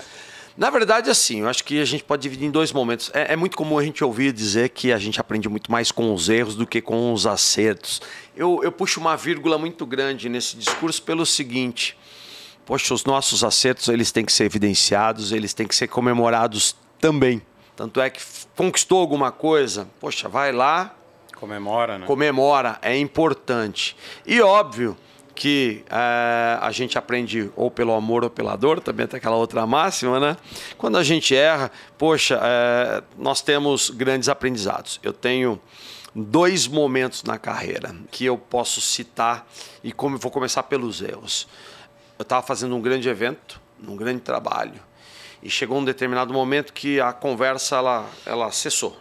Na 0.56 0.68
verdade, 0.68 1.08
assim, 1.08 1.40
eu 1.40 1.48
acho 1.48 1.64
que 1.64 1.80
a 1.80 1.84
gente 1.84 2.04
pode 2.04 2.22
dividir 2.22 2.46
em 2.46 2.50
dois 2.50 2.70
momentos. 2.70 3.10
É, 3.14 3.32
é, 3.32 3.36
muito 3.36 3.56
comum 3.56 3.78
a 3.78 3.82
gente 3.82 4.04
ouvir 4.04 4.32
dizer 4.32 4.68
que 4.68 4.92
a 4.92 4.98
gente 4.98 5.18
aprende 5.18 5.48
muito 5.48 5.72
mais 5.72 5.90
com 5.90 6.12
os 6.12 6.28
erros 6.28 6.54
do 6.54 6.66
que 6.66 6.82
com 6.82 7.12
os 7.12 7.26
acertos. 7.26 8.02
Eu, 8.36 8.60
eu 8.62 8.70
puxo 8.70 9.00
uma 9.00 9.16
vírgula 9.16 9.56
muito 9.56 9.86
grande 9.86 10.28
nesse 10.28 10.56
discurso 10.56 11.02
pelo 11.02 11.24
seguinte: 11.24 11.96
poxa, 12.66 12.92
os 12.92 13.04
nossos 13.04 13.42
acertos 13.42 13.88
eles 13.88 14.12
têm 14.12 14.24
que 14.24 14.32
ser 14.32 14.44
evidenciados, 14.44 15.32
eles 15.32 15.54
têm 15.54 15.66
que 15.66 15.74
ser 15.74 15.88
comemorados 15.88 16.76
também. 17.00 17.40
Tanto 17.80 17.98
é 17.98 18.10
que 18.10 18.20
conquistou 18.54 19.00
alguma 19.00 19.32
coisa, 19.32 19.88
poxa, 19.98 20.28
vai 20.28 20.52
lá. 20.52 20.94
Comemora, 21.34 21.96
né? 21.96 22.06
Comemora, 22.06 22.78
é 22.82 22.94
importante. 22.94 23.96
E 24.26 24.38
óbvio 24.42 24.94
que 25.34 25.82
é, 25.88 26.58
a 26.60 26.70
gente 26.72 26.98
aprende 26.98 27.50
ou 27.56 27.70
pelo 27.70 27.94
amor 27.94 28.22
ou 28.22 28.28
pela 28.28 28.54
dor, 28.54 28.80
também 28.80 29.06
tem 29.06 29.16
aquela 29.16 29.36
outra 29.36 29.66
máxima, 29.66 30.20
né? 30.20 30.36
Quando 30.76 30.98
a 30.98 31.02
gente 31.02 31.34
erra, 31.34 31.72
poxa, 31.96 32.38
é, 32.42 33.02
nós 33.16 33.40
temos 33.40 33.88
grandes 33.88 34.28
aprendizados. 34.28 35.00
Eu 35.02 35.14
tenho 35.14 35.58
dois 36.14 36.66
momentos 36.66 37.22
na 37.22 37.38
carreira 37.38 37.96
que 38.10 38.26
eu 38.26 38.36
posso 38.36 38.82
citar 38.82 39.48
e 39.82 39.90
como 39.90 40.18
vou 40.18 40.30
começar 40.30 40.64
pelos 40.64 41.00
erros. 41.00 41.48
Eu 42.18 42.24
estava 42.24 42.46
fazendo 42.46 42.76
um 42.76 42.82
grande 42.82 43.08
evento, 43.08 43.58
um 43.88 43.96
grande 43.96 44.20
trabalho 44.20 44.89
e 45.42 45.48
chegou 45.48 45.78
um 45.78 45.84
determinado 45.84 46.32
momento 46.32 46.72
que 46.72 47.00
a 47.00 47.12
conversa 47.12 47.76
ela, 47.76 48.10
ela 48.26 48.52
cessou. 48.52 49.00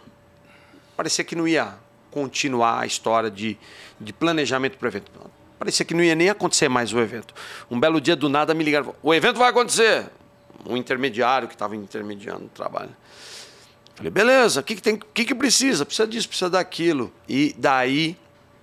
Parecia 0.96 1.24
que 1.24 1.36
não 1.36 1.46
ia 1.46 1.74
continuar 2.10 2.80
a 2.80 2.86
história 2.86 3.30
de, 3.30 3.58
de 4.00 4.12
planejamento 4.12 4.76
para 4.78 4.86
o 4.86 4.88
evento. 4.88 5.10
Parecia 5.58 5.84
que 5.84 5.92
não 5.92 6.02
ia 6.02 6.14
nem 6.14 6.30
acontecer 6.30 6.68
mais 6.68 6.92
o 6.92 6.98
evento. 6.98 7.34
Um 7.70 7.78
belo 7.78 8.00
dia, 8.00 8.16
do 8.16 8.28
nada, 8.28 8.54
me 8.54 8.64
ligaram. 8.64 8.94
O 9.02 9.12
evento 9.12 9.38
vai 9.38 9.50
acontecer. 9.50 10.06
Um 10.66 10.76
intermediário 10.76 11.46
que 11.46 11.54
estava 11.54 11.76
intermediando 11.76 12.46
o 12.46 12.48
trabalho. 12.48 12.96
Falei, 13.94 14.10
beleza, 14.10 14.60
o 14.60 14.62
que, 14.62 14.74
que, 14.74 14.82
tem, 14.82 14.98
que, 14.98 15.26
que 15.26 15.34
precisa? 15.34 15.84
Precisa 15.84 16.08
disso, 16.08 16.28
precisa 16.28 16.48
daquilo. 16.48 17.12
E 17.28 17.54
daí, 17.58 18.16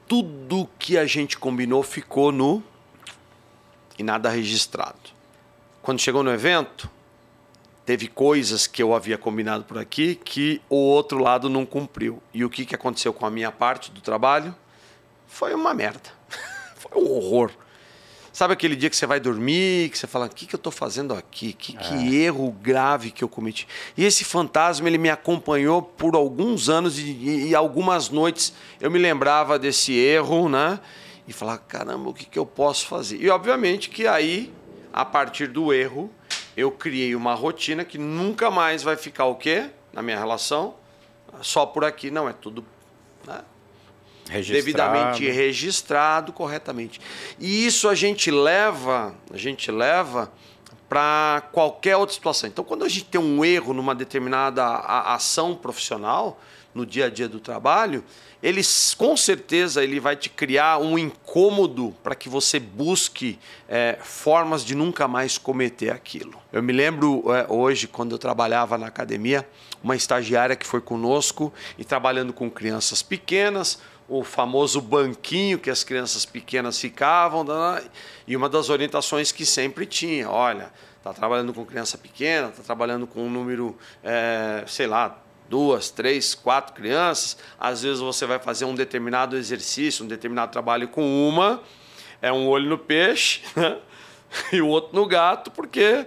tudo 0.07 0.67
que 0.79 0.97
a 0.97 1.05
gente 1.05 1.37
combinou 1.37 1.83
ficou 1.83 2.31
no... 2.31 2.63
E 3.99 4.03
nada 4.03 4.29
registrado. 4.29 5.09
Quando 5.81 5.99
chegou 5.99 6.23
no 6.23 6.31
evento, 6.31 6.89
teve 7.88 8.09
coisas 8.09 8.68
que 8.68 8.84
eu 8.84 8.93
havia 8.93 9.18
combinado 9.18 9.64
por 9.64 9.77
aqui 9.77 10.15
que 10.15 10.61
o 10.69 10.76
outro 10.76 11.19
lado 11.19 11.49
não 11.49 11.65
cumpriu. 11.65 12.22
E 12.34 12.43
o 12.43 12.49
que, 12.49 12.65
que 12.65 12.76
aconteceu 12.76 13.14
com 13.14 13.26
a 13.26 13.31
minha 13.31 13.49
parte 13.49 13.91
do 13.91 14.01
trabalho? 14.01 14.53
Foi 15.26 15.53
uma 15.53 15.73
merda. 15.73 16.09
Foi 16.76 17.01
um 17.01 17.09
horror. 17.09 17.49
Sabe 18.34 18.51
aquele 18.51 18.76
dia 18.76 18.89
que 18.89 18.95
você 18.97 19.05
vai 19.05 19.22
dormir, 19.22 19.89
que 19.89 19.97
você 19.97 20.05
fala, 20.05 20.26
o 20.26 20.30
que, 20.30 20.45
que 20.45 20.53
eu 20.53 20.57
estou 20.57 20.72
fazendo 20.72 21.14
aqui? 21.14 21.53
Que, 21.53 21.77
é. 21.77 21.80
que, 21.80 22.15
erro 22.18 22.51
grave 22.61 23.09
que 23.09 23.23
eu 23.23 23.30
cometi. 23.30 23.65
E 23.95 24.03
esse 24.03 24.26
fantasma, 24.26 24.89
ele 24.89 24.97
me 24.97 25.09
acompanhou 25.09 25.81
por 25.81 26.14
alguns 26.14 26.68
anos 26.68 26.99
e, 26.99 27.47
e, 27.47 27.55
algumas 27.55 28.09
noites 28.09 28.53
eu 28.81 28.91
me 28.91 28.99
lembrava 28.99 29.57
desse 29.57 29.93
erro, 29.93 30.49
né? 30.49 30.77
E 31.26 31.31
falava, 31.31 31.59
caramba, 31.59 32.09
o 32.09 32.14
que, 32.14 32.26
que 32.26 32.38
eu 32.38 32.45
posso 32.45 32.85
fazer? 32.85 33.15
E 33.22 33.30
obviamente 33.30 33.89
que 33.89 34.05
aí, 34.05 34.53
a 34.91 35.05
partir 35.05 35.47
do 35.47 35.72
erro, 35.73 36.11
eu 36.57 36.71
criei 36.71 37.15
uma 37.15 37.35
rotina 37.35 37.85
que 37.85 37.99
nunca 37.99 38.49
mais 38.49 38.81
vai 38.81 38.97
ficar 38.97 39.25
o 39.25 39.35
quê? 39.35 39.69
Na 39.93 40.01
minha 40.01 40.17
relação, 40.17 40.73
só 41.41 41.67
por 41.67 41.85
aqui. 41.85 42.09
Não, 42.09 42.27
é 42.27 42.34
tudo 42.34 42.65
né? 43.27 43.41
registrado. 44.27 44.65
devidamente 44.65 45.29
registrado 45.29 46.34
corretamente. 46.34 46.99
E 47.39 47.67
isso 47.67 47.88
a 47.88 47.93
gente 47.93 48.31
leva, 48.31 49.13
a 49.31 49.38
gente 49.38 49.71
leva 49.71 50.31
para 50.89 51.43
qualquer 51.51 51.95
outra 51.95 52.15
situação. 52.15 52.49
Então, 52.49 52.65
quando 52.65 52.84
a 52.84 52.89
gente 52.89 53.05
tem 53.05 53.21
um 53.21 53.45
erro 53.45 53.71
numa 53.71 53.93
determinada 53.93 54.65
ação 54.65 55.53
profissional, 55.53 56.39
no 56.77 56.85
dia 56.85 57.07
a 57.07 57.09
dia 57.09 57.27
do 57.27 57.39
trabalho, 57.39 58.03
ele 58.41 58.61
com 58.95 59.17
certeza 59.17 59.83
ele 59.83 59.99
vai 59.99 60.15
te 60.15 60.29
criar 60.29 60.77
um 60.77 60.97
incômodo 60.97 61.95
para 62.03 62.13
que 62.13 62.29
você 62.29 62.59
busque 62.59 63.39
é, 63.67 63.97
formas 64.01 64.63
de 64.63 64.75
nunca 64.75 65.07
mais 65.07 65.37
cometer 65.37 65.89
aquilo. 65.89 66.39
Eu 66.53 66.61
me 66.61 66.71
lembro 66.71 67.23
é, 67.33 67.47
hoje, 67.49 67.87
quando 67.87 68.11
eu 68.11 68.19
trabalhava 68.19 68.77
na 68.77 68.87
academia, 68.87 69.47
uma 69.83 69.95
estagiária 69.95 70.55
que 70.55 70.65
foi 70.65 70.79
conosco 70.79 71.51
e 71.77 71.83
trabalhando 71.83 72.31
com 72.31 72.49
crianças 72.49 73.01
pequenas, 73.01 73.79
o 74.07 74.23
famoso 74.23 74.79
banquinho 74.79 75.59
que 75.59 75.69
as 75.69 75.83
crianças 75.83 76.25
pequenas 76.25 76.79
ficavam, 76.79 77.45
e 78.25 78.37
uma 78.37 78.47
das 78.47 78.69
orientações 78.69 79.31
que 79.31 79.45
sempre 79.45 79.85
tinha, 79.85 80.29
olha, 80.29 80.71
está 80.97 81.13
trabalhando 81.13 81.53
com 81.53 81.65
criança 81.65 81.97
pequena, 81.97 82.49
está 82.49 82.63
trabalhando 82.63 83.07
com 83.07 83.25
um 83.25 83.29
número, 83.29 83.77
é, 84.03 84.63
sei 84.67 84.87
lá, 84.87 85.17
duas, 85.49 85.89
três, 85.89 86.35
quatro 86.35 86.73
crianças, 86.73 87.37
às 87.59 87.81
vezes 87.81 87.99
você 87.99 88.25
vai 88.25 88.39
fazer 88.39 88.65
um 88.65 88.75
determinado 88.75 89.37
exercício, 89.37 90.03
um 90.03 90.07
determinado 90.07 90.51
trabalho 90.51 90.87
com 90.87 91.27
uma, 91.27 91.61
é 92.21 92.31
um 92.31 92.47
olho 92.47 92.69
no 92.69 92.77
peixe 92.77 93.41
né? 93.55 93.77
e 94.51 94.61
o 94.61 94.67
outro 94.67 94.95
no 94.95 95.05
gato, 95.05 95.51
porque 95.51 96.05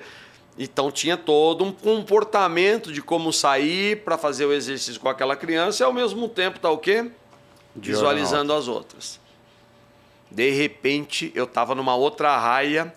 então 0.59 0.91
tinha 0.91 1.17
todo 1.17 1.65
um 1.65 1.73
comportamento 1.73 2.93
de 2.93 3.01
como 3.01 3.33
sair 3.33 4.03
para 4.05 4.19
fazer 4.19 4.45
o 4.45 4.53
exercício 4.53 5.01
com 5.01 5.09
aquela 5.09 5.35
criança 5.35 5.83
e 5.83 5.85
ao 5.85 5.93
mesmo 5.93 6.29
tempo 6.29 6.59
tá 6.59 6.71
o 6.71 6.79
quê? 6.79 7.11
Visualizando 7.75 8.53
as 8.53 8.69
outras. 8.69 9.21
De 10.31 10.51
repente 10.51 11.33
eu 11.35 11.45
estava 11.45 11.75
numa 11.75 11.95
outra 11.95 12.37
raia, 12.37 12.95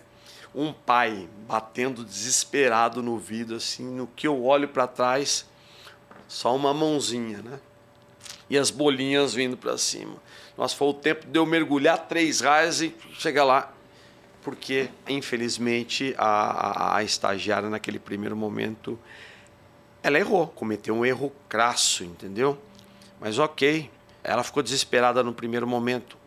um 0.54 0.72
pai 0.72 1.28
batendo 1.48 2.04
desesperado 2.04 3.02
no 3.02 3.18
vidro 3.18 3.56
assim, 3.56 3.84
no 3.84 4.06
que 4.06 4.26
eu 4.26 4.44
olho 4.44 4.68
para 4.68 4.86
trás, 4.86 5.46
só 6.34 6.54
uma 6.54 6.74
mãozinha, 6.74 7.40
né? 7.42 7.60
E 8.50 8.58
as 8.58 8.68
bolinhas 8.68 9.32
vindo 9.32 9.56
para 9.56 9.78
cima. 9.78 10.16
Nossa, 10.58 10.74
foi 10.74 10.88
o 10.88 10.92
tempo 10.92 11.26
de 11.28 11.38
eu 11.38 11.46
mergulhar 11.46 11.96
três 12.08 12.40
raias 12.40 12.80
e 12.80 12.92
chegar 13.12 13.44
lá. 13.44 13.72
Porque, 14.42 14.90
infelizmente, 15.08 16.12
a, 16.18 16.26
a, 16.26 16.96
a 16.96 17.04
estagiária, 17.04 17.70
naquele 17.70 18.00
primeiro 18.00 18.36
momento, 18.36 18.98
ela 20.02 20.18
errou, 20.18 20.48
cometeu 20.48 20.96
um 20.96 21.06
erro 21.06 21.32
crasso, 21.48 22.02
entendeu? 22.02 22.58
Mas 23.20 23.38
ok, 23.38 23.88
ela 24.24 24.42
ficou 24.42 24.60
desesperada 24.60 25.22
no 25.22 25.32
primeiro 25.32 25.68
momento. 25.68 26.18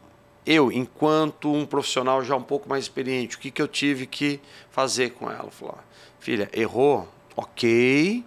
Eu, 0.45 0.71
enquanto 0.71 1.51
um 1.51 1.65
profissional 1.65 2.23
já 2.23 2.33
um 2.33 2.43
pouco 2.43 2.69
mais 2.69 2.85
experiente, 2.85 3.35
o 3.35 3.39
que, 3.39 3.51
que 3.51 3.61
eu 3.61 3.67
tive 3.67 4.07
que 4.07 4.39
fazer 4.71 5.09
com 5.11 5.29
ela? 5.29 5.51
Falou, 5.51 5.77
filha, 6.17 6.49
errou? 6.53 7.09
Ok, 7.35 8.23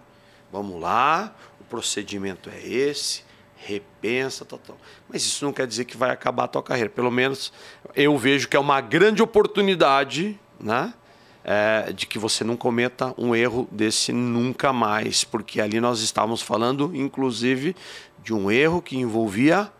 vamos 0.51 0.79
lá, 0.79 1.33
procedimento 1.71 2.49
é 2.49 2.67
esse, 2.67 3.23
repensa, 3.55 4.43
tal, 4.43 4.59
tal. 4.59 4.77
Mas 5.07 5.23
isso 5.23 5.45
não 5.45 5.53
quer 5.53 5.65
dizer 5.65 5.85
que 5.85 5.95
vai 5.95 6.11
acabar 6.11 6.43
a 6.43 6.47
tua 6.49 6.61
carreira. 6.61 6.89
Pelo 6.89 7.09
menos 7.09 7.53
eu 7.95 8.17
vejo 8.17 8.49
que 8.49 8.57
é 8.57 8.59
uma 8.59 8.81
grande 8.81 9.23
oportunidade, 9.23 10.37
né? 10.59 10.93
É, 11.43 11.91
de 11.91 12.05
que 12.05 12.19
você 12.19 12.43
não 12.43 12.55
cometa 12.55 13.15
um 13.17 13.35
erro 13.35 13.67
desse 13.71 14.11
nunca 14.11 14.71
mais, 14.71 15.23
porque 15.23 15.59
ali 15.59 15.79
nós 15.79 16.01
estávamos 16.01 16.39
falando, 16.39 16.91
inclusive, 16.93 17.75
de 18.23 18.31
um 18.31 18.51
erro 18.51 18.79
que 18.79 18.95
envolvia 18.95 19.71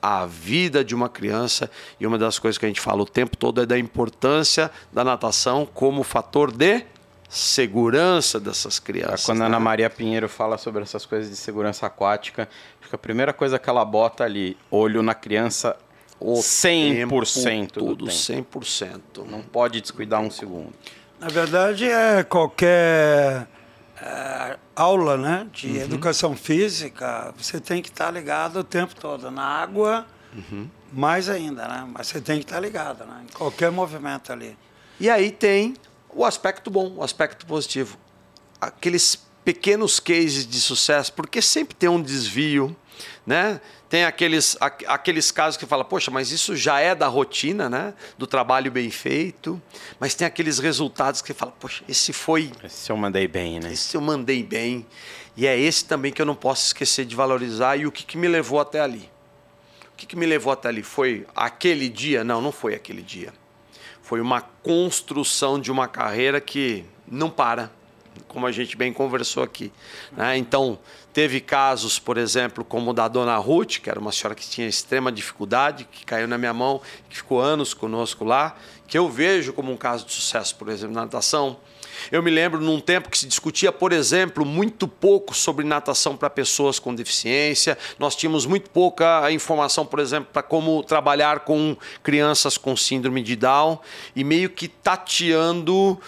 a 0.00 0.24
vida 0.24 0.82
de 0.82 0.94
uma 0.94 1.10
criança 1.10 1.70
e 1.98 2.06
uma 2.06 2.16
das 2.16 2.38
coisas 2.38 2.56
que 2.56 2.64
a 2.64 2.68
gente 2.68 2.80
fala 2.80 3.02
o 3.02 3.06
tempo 3.06 3.36
todo 3.36 3.60
é 3.60 3.66
da 3.66 3.78
importância 3.78 4.70
da 4.90 5.04
natação 5.04 5.66
como 5.66 6.02
fator 6.02 6.50
de 6.50 6.86
segurança 7.30 8.40
dessas 8.40 8.80
crianças. 8.80 9.24
Quando 9.24 9.42
a 9.42 9.46
Ana 9.46 9.58
né? 9.58 9.64
Maria 9.64 9.88
Pinheiro 9.88 10.28
fala 10.28 10.58
sobre 10.58 10.82
essas 10.82 11.06
coisas 11.06 11.30
de 11.30 11.36
segurança 11.36 11.86
aquática, 11.86 12.48
acho 12.80 12.88
que 12.88 12.94
a 12.94 12.98
primeira 12.98 13.32
coisa 13.32 13.56
que 13.56 13.70
ela 13.70 13.84
bota 13.84 14.24
ali, 14.24 14.56
olho 14.68 15.00
na 15.00 15.14
criança 15.14 15.76
o 16.18 16.34
100% 16.34 17.44
tempo, 17.44 17.72
tudo, 17.72 18.06
100%. 18.06 19.00
Não 19.26 19.40
pode 19.40 19.80
descuidar 19.80 20.20
um 20.20 20.30
segundo. 20.30 20.72
Na 21.20 21.28
verdade, 21.28 21.88
é 21.88 22.24
qualquer 22.24 23.46
é, 24.02 24.58
aula 24.74 25.16
né, 25.16 25.46
de 25.52 25.68
uhum. 25.68 25.76
educação 25.76 26.34
física, 26.34 27.32
você 27.38 27.60
tem 27.60 27.80
que 27.80 27.90
estar 27.90 28.10
ligado 28.10 28.58
o 28.58 28.64
tempo 28.64 28.94
todo. 28.94 29.30
Na 29.30 29.44
água, 29.44 30.04
uhum. 30.34 30.68
mais 30.92 31.28
ainda, 31.28 31.68
né? 31.68 31.88
Mas 31.92 32.08
você 32.08 32.20
tem 32.20 32.38
que 32.38 32.44
estar 32.44 32.58
ligado, 32.58 33.04
né? 33.04 33.24
Em 33.24 33.32
qualquer 33.32 33.70
movimento 33.70 34.32
ali. 34.32 34.58
E 34.98 35.08
aí 35.08 35.30
tem 35.30 35.74
o 36.14 36.24
aspecto 36.24 36.70
bom, 36.70 36.94
o 36.96 37.02
aspecto 37.02 37.46
positivo. 37.46 37.98
Aqueles 38.60 39.18
pequenos 39.44 39.98
cases 39.98 40.46
de 40.46 40.60
sucesso, 40.60 41.12
porque 41.12 41.40
sempre 41.40 41.74
tem 41.74 41.88
um 41.88 42.00
desvio, 42.00 42.76
né? 43.26 43.60
Tem 43.88 44.04
aqueles, 44.04 44.56
aqueles 44.60 45.32
casos 45.32 45.56
que 45.56 45.66
fala, 45.66 45.84
poxa, 45.84 46.12
mas 46.12 46.30
isso 46.30 46.54
já 46.54 46.78
é 46.78 46.94
da 46.94 47.08
rotina, 47.08 47.68
né? 47.68 47.92
Do 48.16 48.26
trabalho 48.26 48.70
bem 48.70 48.88
feito. 48.88 49.60
Mas 49.98 50.14
tem 50.14 50.26
aqueles 50.26 50.60
resultados 50.60 51.20
que 51.20 51.34
fala, 51.34 51.50
poxa, 51.58 51.82
esse 51.88 52.12
foi. 52.12 52.52
Esse 52.62 52.92
eu 52.92 52.96
mandei 52.96 53.26
bem, 53.26 53.58
né? 53.58 53.72
Esse 53.72 53.96
eu 53.96 54.00
mandei 54.00 54.44
bem. 54.44 54.86
E 55.36 55.44
é 55.44 55.58
esse 55.58 55.84
também 55.84 56.12
que 56.12 56.22
eu 56.22 56.26
não 56.26 56.36
posso 56.36 56.66
esquecer 56.66 57.04
de 57.04 57.16
valorizar. 57.16 57.76
E 57.76 57.86
o 57.86 57.90
que, 57.90 58.04
que 58.04 58.16
me 58.16 58.28
levou 58.28 58.60
até 58.60 58.80
ali? 58.80 59.10
O 59.92 59.96
que, 59.96 60.06
que 60.06 60.14
me 60.14 60.26
levou 60.26 60.52
até 60.52 60.68
ali? 60.68 60.84
Foi 60.84 61.26
aquele 61.34 61.88
dia? 61.88 62.22
Não, 62.22 62.40
não 62.40 62.52
foi 62.52 62.74
aquele 62.74 63.02
dia 63.02 63.32
foi 64.10 64.20
uma 64.20 64.40
construção 64.40 65.60
de 65.60 65.70
uma 65.70 65.86
carreira 65.86 66.40
que 66.40 66.84
não 67.06 67.30
para, 67.30 67.70
como 68.26 68.44
a 68.44 68.50
gente 68.50 68.76
bem 68.76 68.92
conversou 68.92 69.40
aqui. 69.40 69.72
Né? 70.10 70.36
Então, 70.36 70.80
teve 71.12 71.40
casos, 71.40 72.00
por 72.00 72.18
exemplo, 72.18 72.64
como 72.64 72.90
o 72.90 72.92
da 72.92 73.06
dona 73.06 73.36
Ruth, 73.36 73.78
que 73.78 73.88
era 73.88 74.00
uma 74.00 74.10
senhora 74.10 74.34
que 74.34 74.50
tinha 74.50 74.66
extrema 74.66 75.12
dificuldade, 75.12 75.84
que 75.84 76.04
caiu 76.04 76.26
na 76.26 76.36
minha 76.36 76.52
mão, 76.52 76.80
que 77.08 77.18
ficou 77.18 77.40
anos 77.40 77.72
conosco 77.72 78.24
lá, 78.24 78.56
que 78.88 78.98
eu 78.98 79.08
vejo 79.08 79.52
como 79.52 79.70
um 79.70 79.76
caso 79.76 80.04
de 80.04 80.12
sucesso, 80.12 80.56
por 80.56 80.68
exemplo, 80.70 80.96
na 80.96 81.02
natação. 81.02 81.56
Eu 82.10 82.22
me 82.22 82.30
lembro 82.30 82.60
num 82.60 82.80
tempo 82.80 83.08
que 83.08 83.18
se 83.18 83.26
discutia, 83.26 83.72
por 83.72 83.92
exemplo, 83.92 84.44
muito 84.44 84.86
pouco 84.86 85.34
sobre 85.34 85.64
natação 85.64 86.16
para 86.16 86.30
pessoas 86.30 86.78
com 86.78 86.94
deficiência. 86.94 87.76
Nós 87.98 88.14
tínhamos 88.14 88.46
muito 88.46 88.70
pouca 88.70 89.30
informação, 89.32 89.84
por 89.84 89.98
exemplo, 89.98 90.28
para 90.32 90.42
como 90.42 90.82
trabalhar 90.82 91.40
com 91.40 91.76
crianças 92.02 92.56
com 92.56 92.76
síndrome 92.76 93.22
de 93.22 93.36
Down 93.36 93.78
e 94.14 94.24
meio 94.24 94.50
que 94.50 94.68
tateando 94.68 95.98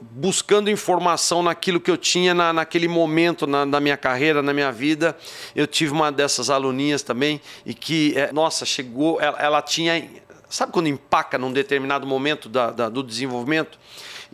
buscando 0.00 0.70
informação 0.70 1.42
naquilo 1.42 1.80
que 1.80 1.90
eu 1.90 1.96
tinha 1.96 2.34
na, 2.34 2.52
naquele 2.52 2.88
momento 2.88 3.46
na, 3.46 3.64
na, 3.64 3.80
minha 3.80 3.96
carreira, 3.96 4.42
na 4.42 4.52
minha 4.52 4.70
vida. 4.70 5.16
Eu 5.54 5.66
tive 5.66 5.92
uma 5.92 6.12
dessas 6.12 6.50
aluninhas 6.50 7.02
também 7.02 7.40
e 7.64 7.74
que, 7.74 8.12
é, 8.16 8.32
nossa, 8.32 8.64
chegou, 8.64 9.20
ela, 9.20 9.38
ela, 9.38 9.62
tinha. 9.62 10.08
Sabe 10.48 10.72
quando 10.72 10.88
empaca 10.88 11.38
num 11.38 11.52
determinado 11.52 12.06
momento 12.06 12.48
da, 12.48 12.70
da, 12.70 12.88
do 12.88 13.02
desenvolvimento? 13.02 13.78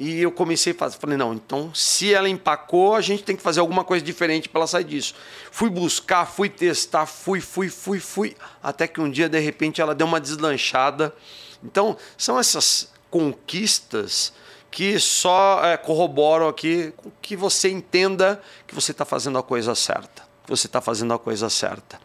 E 0.05 0.21
eu 0.21 0.33
comecei 0.33 0.73
a 0.73 0.75
fazer, 0.75 0.99
falei, 0.99 1.17
não, 1.17 1.33
então 1.33 1.73
se 1.73 2.13
ela 2.13 2.29
empacou, 2.29 2.97
a 2.97 3.01
gente 3.01 3.23
tem 3.23 3.37
que 3.37 3.43
fazer 3.43 3.61
alguma 3.61 3.85
coisa 3.85 4.05
diferente 4.05 4.49
para 4.49 4.59
ela 4.59 4.67
sair 4.67 4.83
disso. 4.83 5.15
Fui 5.53 5.71
buscar, 5.71 6.27
fui 6.27 6.49
testar, 6.49 7.07
fui, 7.07 7.41
fui, 7.41 7.69
fui, 7.69 8.01
fui, 8.01 8.37
até 8.61 8.89
que 8.89 9.01
um 9.01 9.09
dia, 9.09 9.29
de 9.29 9.39
repente, 9.39 9.81
ela 9.81 9.95
deu 9.95 10.05
uma 10.05 10.21
deslanchada. 10.21 11.15
Então, 11.63 11.97
são 12.19 12.37
essas 12.37 12.91
conquistas 13.09 14.33
que 14.73 14.99
só 14.99 15.65
é, 15.65 15.77
corroboram 15.77 16.49
aqui 16.49 16.93
que 17.21 17.37
você 17.37 17.71
entenda 17.71 18.43
que 18.67 18.75
você 18.75 18.91
está 18.91 19.05
fazendo 19.05 19.39
a 19.39 19.43
coisa 19.43 19.73
certa. 19.77 20.25
Que 20.43 20.51
você 20.51 20.67
está 20.67 20.81
fazendo 20.81 21.15
a 21.15 21.19
coisa 21.19 21.49
certa. 21.49 22.01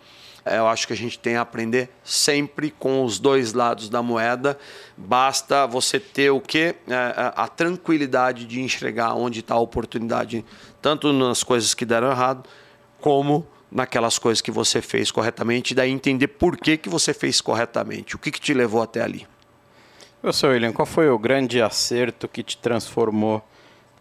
Eu 0.56 0.68
acho 0.68 0.88
que 0.88 0.94
a 0.94 0.96
gente 0.96 1.18
tem 1.18 1.36
a 1.36 1.42
aprender 1.42 1.90
sempre 2.04 2.72
com 2.72 3.04
os 3.04 3.20
dois 3.20 3.54
lados 3.54 3.90
da 3.90 4.02
moeda. 4.02 4.58
Basta 4.96 5.66
você 5.66 6.00
ter 6.00 6.30
o 6.30 6.40
que? 6.40 6.76
É, 6.88 6.94
é, 6.94 7.34
a 7.36 7.48
tranquilidade 7.48 8.46
de 8.46 8.62
enxergar 8.62 9.14
onde 9.14 9.42
está 9.42 9.56
a 9.56 9.60
oportunidade, 9.60 10.46
tanto 10.82 11.12
nas 11.12 11.44
coisas 11.44 11.74
que 11.74 11.86
deram 11.86 12.10
errado, 12.10 12.48
como 13.00 13.48
naquelas 13.72 14.18
coisas 14.18 14.42
que 14.42 14.52
você 14.52 14.82
fez 14.82 15.12
corretamente, 15.12 15.72
e 15.72 15.76
daí 15.76 15.92
entender 15.92 16.28
por 16.28 16.58
que, 16.58 16.78
que 16.78 16.90
você 16.90 17.14
fez 17.14 17.42
corretamente, 17.42 18.16
o 18.16 18.20
que, 18.20 18.32
que 18.32 18.40
te 18.40 18.54
levou 18.54 18.82
até 18.82 19.02
ali. 19.02 19.28
Professor 20.22 20.52
William, 20.52 20.72
qual 20.72 20.86
foi 20.86 21.10
o 21.10 21.20
grande 21.20 21.62
acerto 21.62 22.28
que 22.28 22.42
te 22.42 22.58
transformou 22.58 23.44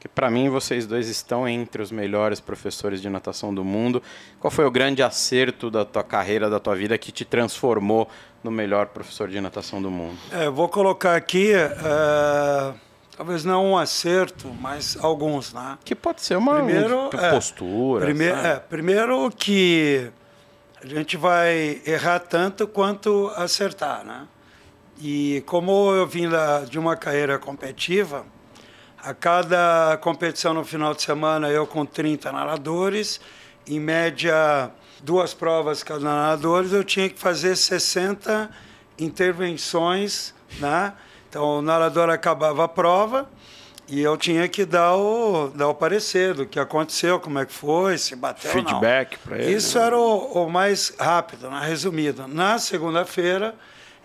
porque 0.07 0.09
para 0.09 0.31
mim 0.31 0.49
vocês 0.49 0.87
dois 0.87 1.09
estão 1.09 1.49
entre 1.49 1.83
os 1.83 1.91
melhores 1.91 2.39
professores 2.39 3.03
de 3.03 3.11
natação 3.11 3.53
do 3.53 3.65
mundo. 3.65 4.03
Qual 4.39 4.51
foi 4.51 4.65
o 4.65 4.70
grande 4.70 5.03
acerto 5.03 5.70
da 5.70 5.85
tua 5.85 6.05
carreira, 6.05 6.49
da 6.49 6.61
tua 6.61 6.77
vida 6.77 6.97
que 6.97 7.11
te 7.11 7.24
transformou 7.24 8.09
no 8.43 8.51
melhor 8.51 8.87
professor 8.87 9.28
de 9.28 9.41
natação 9.41 9.83
do 9.83 9.91
mundo? 9.91 10.16
É, 10.31 10.49
vou 10.49 10.69
colocar 10.69 11.16
aqui, 11.16 11.53
é, 11.53 12.74
talvez 13.16 13.45
não 13.45 13.73
um 13.73 13.78
acerto, 13.78 14.49
mas 14.61 14.97
alguns, 15.01 15.53
né? 15.53 15.77
Que 15.85 15.95
pode 15.95 16.23
ser 16.23 16.37
uma 16.37 16.57
primeiro, 16.57 17.11
é, 17.12 17.31
postura. 17.31 18.05
Primeiro, 18.05 18.37
é, 18.37 18.57
primeiro 18.57 19.31
que 19.31 20.09
a 20.83 20.87
gente 20.87 21.16
vai 21.16 21.81
errar 21.85 22.20
tanto 22.20 22.69
quanto 22.69 23.33
acertar, 23.35 24.05
né? 24.05 24.27
E 24.99 25.43
como 25.47 25.93
eu 25.93 26.07
vim 26.07 26.28
de 26.70 26.78
uma 26.78 26.97
carreira 26.97 27.39
competitiva, 27.39 28.24
a 29.07 29.15
cada 29.15 29.97
competição 29.99 30.53
no 30.53 30.65
final 30.65 30.93
de 30.93 31.01
semana, 31.01 31.49
eu 31.49 31.65
com 31.65 31.87
30 31.87 32.33
nadadores, 32.33 33.20
em 33.65 33.78
média 33.78 34.69
duas 35.01 35.33
provas 35.33 35.85
cada 35.85 36.01
nadadores, 36.01 36.73
eu 36.73 36.83
tinha 36.83 37.09
que 37.09 37.16
fazer 37.16 37.55
60 37.55 38.51
intervenções, 38.99 40.35
né? 40.59 40.93
Então 41.28 41.59
o 41.59 41.62
nadador 41.62 42.11
acabava 42.11 42.65
a 42.65 42.69
prova 42.69 43.31
e 43.87 44.01
eu 44.01 44.16
tinha 44.16 44.49
que 44.49 44.65
dar 44.65 44.97
o, 44.97 45.51
dar 45.55 45.69
o 45.69 45.74
parecer 45.74 46.35
do 46.35 46.45
que 46.45 46.59
aconteceu, 46.59 47.20
como 47.20 47.39
é 47.39 47.47
que 47.47 47.53
foi, 47.53 47.99
se 47.99 48.16
bateu 48.16 48.51
Feedback 48.51 49.19
para 49.19 49.39
ele. 49.39 49.53
Isso 49.53 49.78
era 49.78 49.97
o, 49.97 50.47
o, 50.47 50.51
mais 50.51 50.93
rápido, 50.99 51.49
né? 51.49 51.61
resumido. 51.65 52.27
Na 52.27 52.59
segunda-feira 52.59 53.55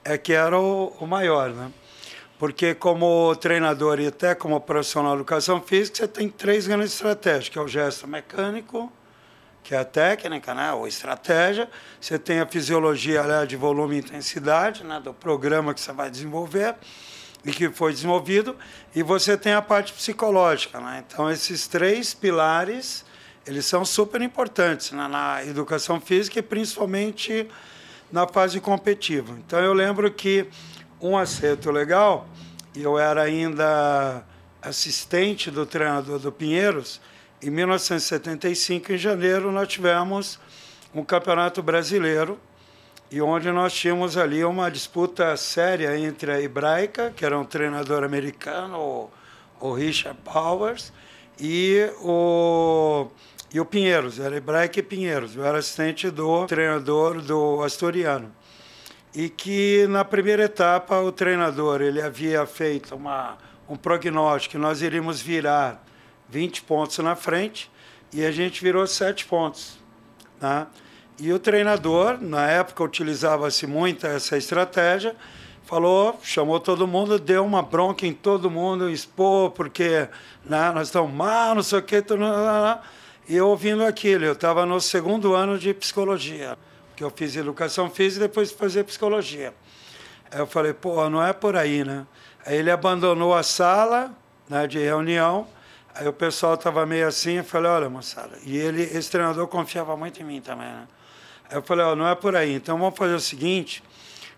é 0.06 0.15
que 0.15 0.32
era 0.32 0.60
o, 0.60 0.94
o 0.99 1.07
maior, 1.07 1.49
né? 1.49 1.72
Porque 2.41 2.73
como 2.73 3.35
treinador 3.35 3.99
e 3.99 4.07
até 4.07 4.34
como 4.34 4.59
profissional 4.59 5.11
de 5.11 5.18
educação 5.18 5.61
física, 5.61 5.97
você 5.97 6.07
tem 6.07 6.27
três 6.27 6.65
grandes 6.65 6.93
estratégias, 6.93 7.49
que 7.49 7.59
é 7.59 7.61
o 7.61 7.68
gesto 7.68 8.07
mecânico, 8.07 8.91
que 9.61 9.76
é 9.76 9.77
a 9.77 9.85
técnica, 9.85 10.51
né, 10.55 10.73
ou 10.73 10.88
estratégia. 10.88 11.69
Você 11.99 12.18
tem 12.18 12.39
a 12.39 12.47
fisiologia 12.47 13.22
né, 13.22 13.45
de 13.45 13.55
volume 13.55 13.97
e 13.97 13.99
intensidade, 13.99 14.84
né, 14.84 14.99
do 14.99 15.13
programa 15.13 15.72
que 15.72 15.81
você 15.81 15.93
vai 15.93 16.09
desenvolver 16.09 16.73
e 17.45 17.51
que 17.51 17.69
foi 17.69 17.93
desenvolvido. 17.93 18.57
E 18.95 19.03
você 19.03 19.38
tem 19.38 19.53
a 19.53 19.61
parte 19.61 19.93
psicológica. 19.93 20.80
Né? 20.80 21.03
Então, 21.07 21.30
esses 21.30 21.68
três 21.68 22.15
pilares, 22.15 23.05
eles 23.45 23.68
são 23.68 23.85
super 23.85 24.19
importantes 24.19 24.93
né, 24.93 25.07
na 25.07 25.45
educação 25.45 26.01
física 26.01 26.39
e 26.39 26.41
principalmente 26.41 27.47
na 28.11 28.27
fase 28.27 28.59
competitiva. 28.59 29.31
Então, 29.45 29.59
eu 29.59 29.73
lembro 29.73 30.09
que 30.09 30.49
um 31.02 31.18
acerto 31.18 31.72
legal, 31.72 32.28
eu 32.76 32.98
era 32.98 33.23
ainda 33.23 34.23
assistente 34.61 35.49
do 35.49 35.65
treinador 35.65 36.19
do 36.19 36.32
Pinheiros, 36.32 37.02
em 37.41 37.49
1975, 37.49 38.94
em 38.94 38.98
janeiro, 38.98 39.52
nós 39.52 39.68
tivemos 39.68 40.40
um 40.94 41.03
campeonato 41.03 41.64
brasileiro, 41.64 42.40
e 43.10 43.19
onde 43.19 43.52
nós 43.52 43.73
tínhamos 43.73 44.15
ali 44.15 44.45
uma 44.45 44.69
disputa 44.69 45.36
séria 45.36 45.98
entre 45.98 46.32
a 46.32 46.40
Hebraica, 46.40 47.11
que 47.15 47.26
era 47.26 47.38
um 47.38 47.44
treinador 47.44 48.03
americano, 48.03 49.10
o, 49.60 49.73
Richard 49.73 50.19
Powers, 50.23 50.94
e 51.40 51.90
o, 51.99 53.07
e 53.52 53.60
o 53.60 53.65
Pinheiros, 53.65 54.19
era 54.19 54.38
Hebraica 54.38 54.80
e 54.80 54.84
Pinheiros. 54.84 55.36
Eu 55.36 55.44
era 55.44 55.57
assistente 55.57 56.11
do 56.11 56.45
treinador 56.45 57.22
do 57.22 57.64
Astoriano 57.64 58.32
e 59.13 59.29
que 59.29 59.85
na 59.88 60.05
primeira 60.05 60.43
etapa 60.43 60.99
o 60.99 61.11
treinador 61.11 61.81
ele 61.81 62.01
havia 62.01 62.45
feito 62.45 62.95
uma, 62.95 63.38
um 63.67 63.75
prognóstico 63.75 64.53
que 64.53 64.57
nós 64.57 64.81
iríamos 64.81 65.21
virar 65.21 65.83
20 66.29 66.63
pontos 66.63 66.97
na 66.99 67.15
frente 67.15 67.69
e 68.13 68.23
a 68.23 68.31
gente 68.31 68.63
virou 68.63 68.88
7 68.88 69.25
pontos. 69.25 69.77
Né? 70.39 70.65
E 71.19 71.31
o 71.33 71.39
treinador, 71.39 72.17
na 72.21 72.47
época 72.47 72.83
utilizava-se 72.83 73.67
muito 73.67 74.07
essa 74.07 74.38
estratégia, 74.38 75.15
falou, 75.65 76.17
chamou 76.23 76.59
todo 76.59 76.88
mundo, 76.88 77.19
deu 77.19 77.45
uma 77.45 77.61
bronca 77.61 78.07
em 78.07 78.13
todo 78.13 78.49
mundo, 78.49 78.89
expôs, 78.89 79.51
porque 79.53 80.07
né, 80.45 80.71
nós 80.71 80.88
estamos 80.88 81.13
mal, 81.13 81.53
não 81.53 81.63
sei 81.63 81.79
o 81.79 81.83
quê. 81.83 82.03
E 83.27 83.35
eu 83.35 83.49
ouvindo 83.49 83.83
aquilo, 83.83 84.25
eu 84.25 84.33
estava 84.33 84.65
no 84.65 84.79
segundo 84.79 85.33
ano 85.35 85.59
de 85.59 85.73
psicologia 85.73 86.57
que 87.02 87.06
eu 87.06 87.10
fiz 87.10 87.36
educação 87.36 87.90
física 87.90 88.26
e 88.26 88.28
depois 88.28 88.52
fazer 88.52 88.84
psicologia. 88.84 89.56
Aí 90.30 90.38
eu 90.38 90.45
falei, 90.45 90.72
pô, 90.72 91.10
não 91.10 91.26
é 91.26 91.34
por 91.34 91.56
aí, 91.56 91.84
né? 91.84 92.06
Aí 92.45 92.57
ele 92.57 92.69
abandonou 92.69 93.34
a 93.34 93.41
sala 93.41 94.11
né, 94.48 94.68
de 94.68 94.78
reunião, 94.78 95.48
aí 95.95 96.07
o 96.07 96.14
pessoal 96.14 96.53
estava 96.53 96.86
meio 96.86 97.07
assim, 97.07 97.38
eu 97.38 97.44
falei, 97.44 97.72
olha, 97.72 97.90
moçada, 97.90 98.38
e 98.45 98.56
ele, 98.56 98.84
esse 98.84 99.10
treinador 99.10 99.48
confiava 99.48 99.98
muito 99.98 100.22
em 100.22 100.23
mim 100.23 100.41
também, 100.41 100.68
né? 100.68 100.88
Aí 101.49 101.57
eu 101.57 101.64
falei, 101.64 101.84
ó, 101.84 101.95
não 101.95 102.07
é 102.07 102.14
por 102.14 102.36
aí, 102.36 102.53
então 102.53 102.78
vamos 102.78 102.95
fazer 102.95 103.15
o 103.15 103.19
seguinte, 103.19 103.84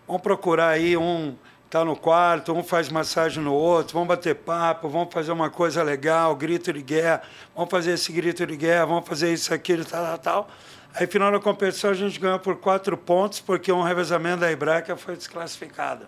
vamos 0.06 0.22
procurar 0.22 0.68
aí 0.68 0.96
um 0.96 1.36
tá 1.68 1.84
no 1.84 1.96
quarto, 1.96 2.54
um 2.54 2.62
faz 2.62 2.88
massagem 2.88 3.42
no 3.42 3.52
outro, 3.52 3.94
vamos 3.94 4.08
bater 4.08 4.36
papo, 4.36 4.88
vamos 4.88 5.12
fazer 5.12 5.32
uma 5.32 5.50
coisa 5.50 5.82
legal, 5.82 6.34
grito 6.34 6.72
de 6.72 6.80
guerra, 6.80 7.20
vamos 7.54 7.68
fazer 7.70 7.92
esse 7.92 8.10
grito 8.10 8.46
de 8.46 8.56
guerra, 8.56 8.86
vamos 8.86 9.06
fazer 9.06 9.32
isso, 9.32 9.52
aquilo, 9.52 9.84
tal, 9.84 10.02
tal, 10.02 10.18
tal. 10.18 10.48
Aí, 10.96 11.08
final 11.08 11.32
da 11.32 11.40
competição, 11.40 11.90
a 11.90 11.94
gente 11.94 12.20
ganhou 12.20 12.38
por 12.38 12.54
quatro 12.54 12.96
pontos, 12.96 13.40
porque 13.40 13.72
um 13.72 13.82
revezamento 13.82 14.42
da 14.42 14.52
Ibraca 14.52 14.96
foi 14.96 15.16
desclassificado 15.16 16.06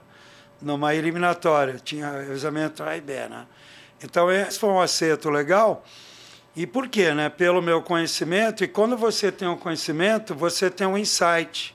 numa 0.63 0.95
eliminatória. 0.95 1.75
Tinha 1.83 2.09
revezamento 2.21 2.85
A 2.85 2.97
e 2.97 3.01
B, 3.01 3.15
né? 3.15 3.47
Então, 4.01 4.31
esse 4.31 4.61
foi 4.61 4.69
um 4.69 4.81
acerto 4.81 5.29
legal. 5.29 5.85
E 6.55 6.69
por 6.69 6.87
quê? 6.87 7.13
Né? 7.13 7.29
Pelo 7.29 7.61
meu 7.61 7.83
conhecimento. 7.83 8.63
E 8.63 8.69
quando 8.69 8.97
você 8.97 9.33
tem 9.33 9.49
um 9.49 9.57
conhecimento, 9.57 10.37
você 10.37 10.71
tem 10.71 10.87
um 10.87 10.97
insight. 10.97 11.75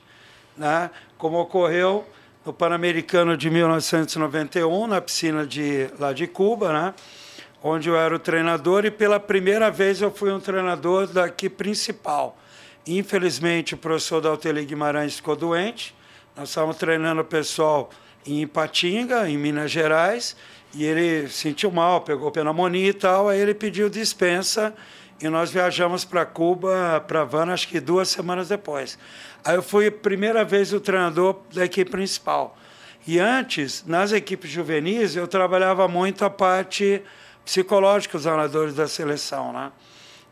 Né? 0.56 0.90
Como 1.18 1.38
ocorreu 1.38 2.08
no 2.46 2.52
Pan-Americano 2.52 3.36
de 3.36 3.50
1991, 3.50 4.86
na 4.86 5.02
piscina 5.02 5.46
de, 5.46 5.90
lá 5.98 6.14
de 6.14 6.26
Cuba, 6.26 6.72
né? 6.72 6.94
onde 7.62 7.90
eu 7.90 7.96
era 7.96 8.16
o 8.16 8.18
treinador. 8.18 8.86
E 8.86 8.90
pela 8.90 9.20
primeira 9.20 9.70
vez 9.70 10.00
eu 10.00 10.10
fui 10.10 10.32
um 10.32 10.40
treinador 10.40 11.06
daqui 11.08 11.50
principal 11.50 12.38
Infelizmente, 12.86 13.74
o 13.74 13.78
professor 13.78 14.20
Dalteli 14.20 14.64
Guimarães 14.64 15.16
ficou 15.16 15.36
doente. 15.36 15.94
Nós 16.36 16.48
estávamos 16.48 16.76
treinando 16.76 17.20
o 17.20 17.24
pessoal 17.24 17.90
em 18.26 18.42
Ipatinga, 18.42 19.28
em 19.28 19.36
Minas 19.36 19.70
Gerais, 19.70 20.36
e 20.74 20.84
ele 20.84 21.28
sentiu 21.28 21.70
mal, 21.70 22.00
pegou 22.00 22.30
pneumonia 22.30 22.88
e 22.88 22.92
tal, 22.92 23.28
aí 23.28 23.38
ele 23.38 23.54
pediu 23.54 23.88
dispensa 23.88 24.74
e 25.20 25.28
nós 25.28 25.52
viajamos 25.52 26.04
para 26.04 26.26
Cuba, 26.26 27.04
para 27.06 27.20
Havana, 27.20 27.52
acho 27.52 27.68
que 27.68 27.78
duas 27.78 28.08
semanas 28.08 28.48
depois. 28.48 28.98
Aí 29.44 29.54
eu 29.54 29.62
fui 29.62 29.86
a 29.86 29.92
primeira 29.92 30.44
vez 30.44 30.72
o 30.72 30.80
treinador 30.80 31.38
da 31.54 31.64
equipe 31.64 31.90
principal. 31.90 32.58
E 33.06 33.20
antes, 33.20 33.84
nas 33.86 34.10
equipes 34.10 34.50
juvenis, 34.50 35.14
eu 35.14 35.28
trabalhava 35.28 35.86
muito 35.86 36.24
a 36.24 36.30
parte 36.30 37.02
psicológica 37.44 38.18
dos 38.18 38.24
jogadores 38.24 38.74
da 38.74 38.88
seleção, 38.88 39.52
né? 39.52 39.70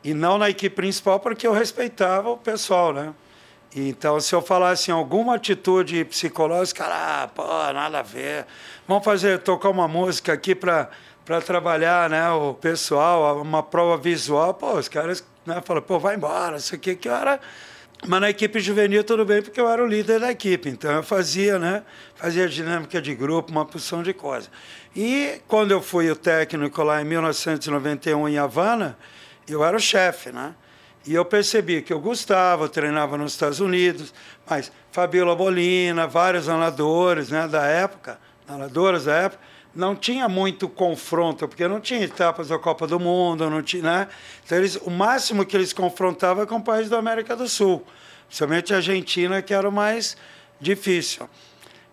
E 0.02 0.14
não 0.14 0.38
na 0.38 0.48
equipe 0.48 0.74
principal, 0.76 1.20
porque 1.20 1.46
eu 1.46 1.52
respeitava 1.52 2.30
o 2.30 2.36
pessoal, 2.36 2.92
né? 2.92 3.12
Então, 3.74 4.18
se 4.18 4.34
eu 4.34 4.42
falasse 4.42 4.90
em 4.90 4.94
alguma 4.94 5.36
atitude 5.36 6.04
psicológica, 6.04 6.84
ah, 6.86 7.28
pô, 7.32 7.44
nada 7.72 8.00
a 8.00 8.02
ver. 8.02 8.46
Vamos 8.88 9.04
fazer, 9.04 9.38
tocar 9.40 9.68
uma 9.68 9.86
música 9.86 10.32
aqui 10.32 10.54
para 10.56 10.88
trabalhar, 11.46 12.10
né, 12.10 12.28
o 12.30 12.54
pessoal, 12.54 13.40
uma 13.40 13.62
prova 13.62 13.96
visual, 13.96 14.54
pô, 14.54 14.72
os 14.72 14.88
caras, 14.88 15.24
né, 15.46 15.62
falam, 15.64 15.82
pô, 15.82 16.00
vai 16.00 16.16
embora, 16.16 16.56
isso 16.56 16.74
aqui 16.74 16.96
que 16.96 17.08
era... 17.08 17.38
Mas 18.08 18.20
na 18.22 18.30
equipe 18.30 18.58
juvenil 18.58 19.04
tudo 19.04 19.26
bem, 19.26 19.42
porque 19.42 19.60
eu 19.60 19.68
era 19.68 19.84
o 19.84 19.86
líder 19.86 20.20
da 20.20 20.30
equipe, 20.30 20.70
então 20.70 20.90
eu 20.90 21.02
fazia, 21.02 21.58
né, 21.58 21.82
fazia 22.16 22.48
dinâmica 22.48 23.00
de 23.00 23.14
grupo, 23.14 23.52
uma 23.52 23.66
porção 23.66 24.02
de 24.02 24.14
coisas. 24.14 24.50
E 24.96 25.40
quando 25.46 25.70
eu 25.70 25.82
fui 25.82 26.10
o 26.10 26.16
técnico 26.16 26.82
lá 26.82 27.02
em 27.02 27.04
1991 27.04 28.26
em 28.26 28.38
Havana, 28.38 28.96
eu 29.52 29.64
era 29.64 29.76
o 29.76 29.80
chefe, 29.80 30.30
né? 30.30 30.54
E 31.06 31.14
eu 31.14 31.24
percebi 31.24 31.80
que 31.80 31.92
eu 31.92 31.98
gostava, 31.98 32.68
treinava 32.68 33.16
nos 33.16 33.32
Estados 33.32 33.58
Unidos, 33.58 34.12
mas 34.48 34.70
Fabiola 34.92 35.34
Bolina, 35.34 36.06
vários 36.06 36.46
nadadores 36.46 37.30
né, 37.30 37.48
da 37.48 37.64
época, 37.64 38.18
nadadoras 38.46 39.04
da 39.04 39.14
época, 39.14 39.42
não 39.74 39.96
tinha 39.96 40.28
muito 40.28 40.68
confronto, 40.68 41.48
porque 41.48 41.66
não 41.66 41.80
tinha 41.80 42.02
etapas 42.02 42.48
da 42.48 42.58
Copa 42.58 42.86
do 42.86 42.98
Mundo, 43.00 43.48
não 43.48 43.62
tinha, 43.62 43.82
né? 43.82 44.08
Então, 44.44 44.58
eles, 44.58 44.76
o 44.76 44.90
máximo 44.90 45.46
que 45.46 45.56
eles 45.56 45.72
confrontavam 45.72 46.44
com 46.44 46.60
países 46.60 46.90
da 46.90 46.98
América 46.98 47.36
do 47.36 47.48
Sul, 47.48 47.84
principalmente 48.26 48.74
a 48.74 48.76
Argentina, 48.76 49.40
que 49.40 49.54
era 49.54 49.68
o 49.68 49.72
mais 49.72 50.16
difícil. 50.60 51.28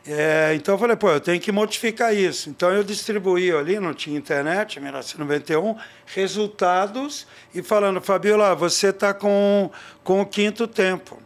É, 0.10 0.54
então 0.56 0.76
eu 0.76 0.80
falei, 0.80 0.96
pô, 0.96 1.10
eu 1.12 1.20
tenho 1.20 1.40
que 1.42 1.52
modificar 1.52 2.16
isso. 2.16 2.50
Então 2.50 2.72
eu 2.72 2.82
distribuí 2.82 3.52
ali, 3.52 3.78
não 3.78 3.94
tinha 3.94 4.18
internet, 4.18 4.80
em 4.80 4.82
1991, 4.82 5.76
resultados 6.06 7.28
e 7.54 7.62
falando, 7.62 8.00
Fabiola, 8.00 8.56
você 8.56 8.88
está 8.88 9.14
com, 9.14 9.70
com 10.06 10.22
o 10.22 10.26
quinto 10.26 10.66
tempo. 10.66 11.22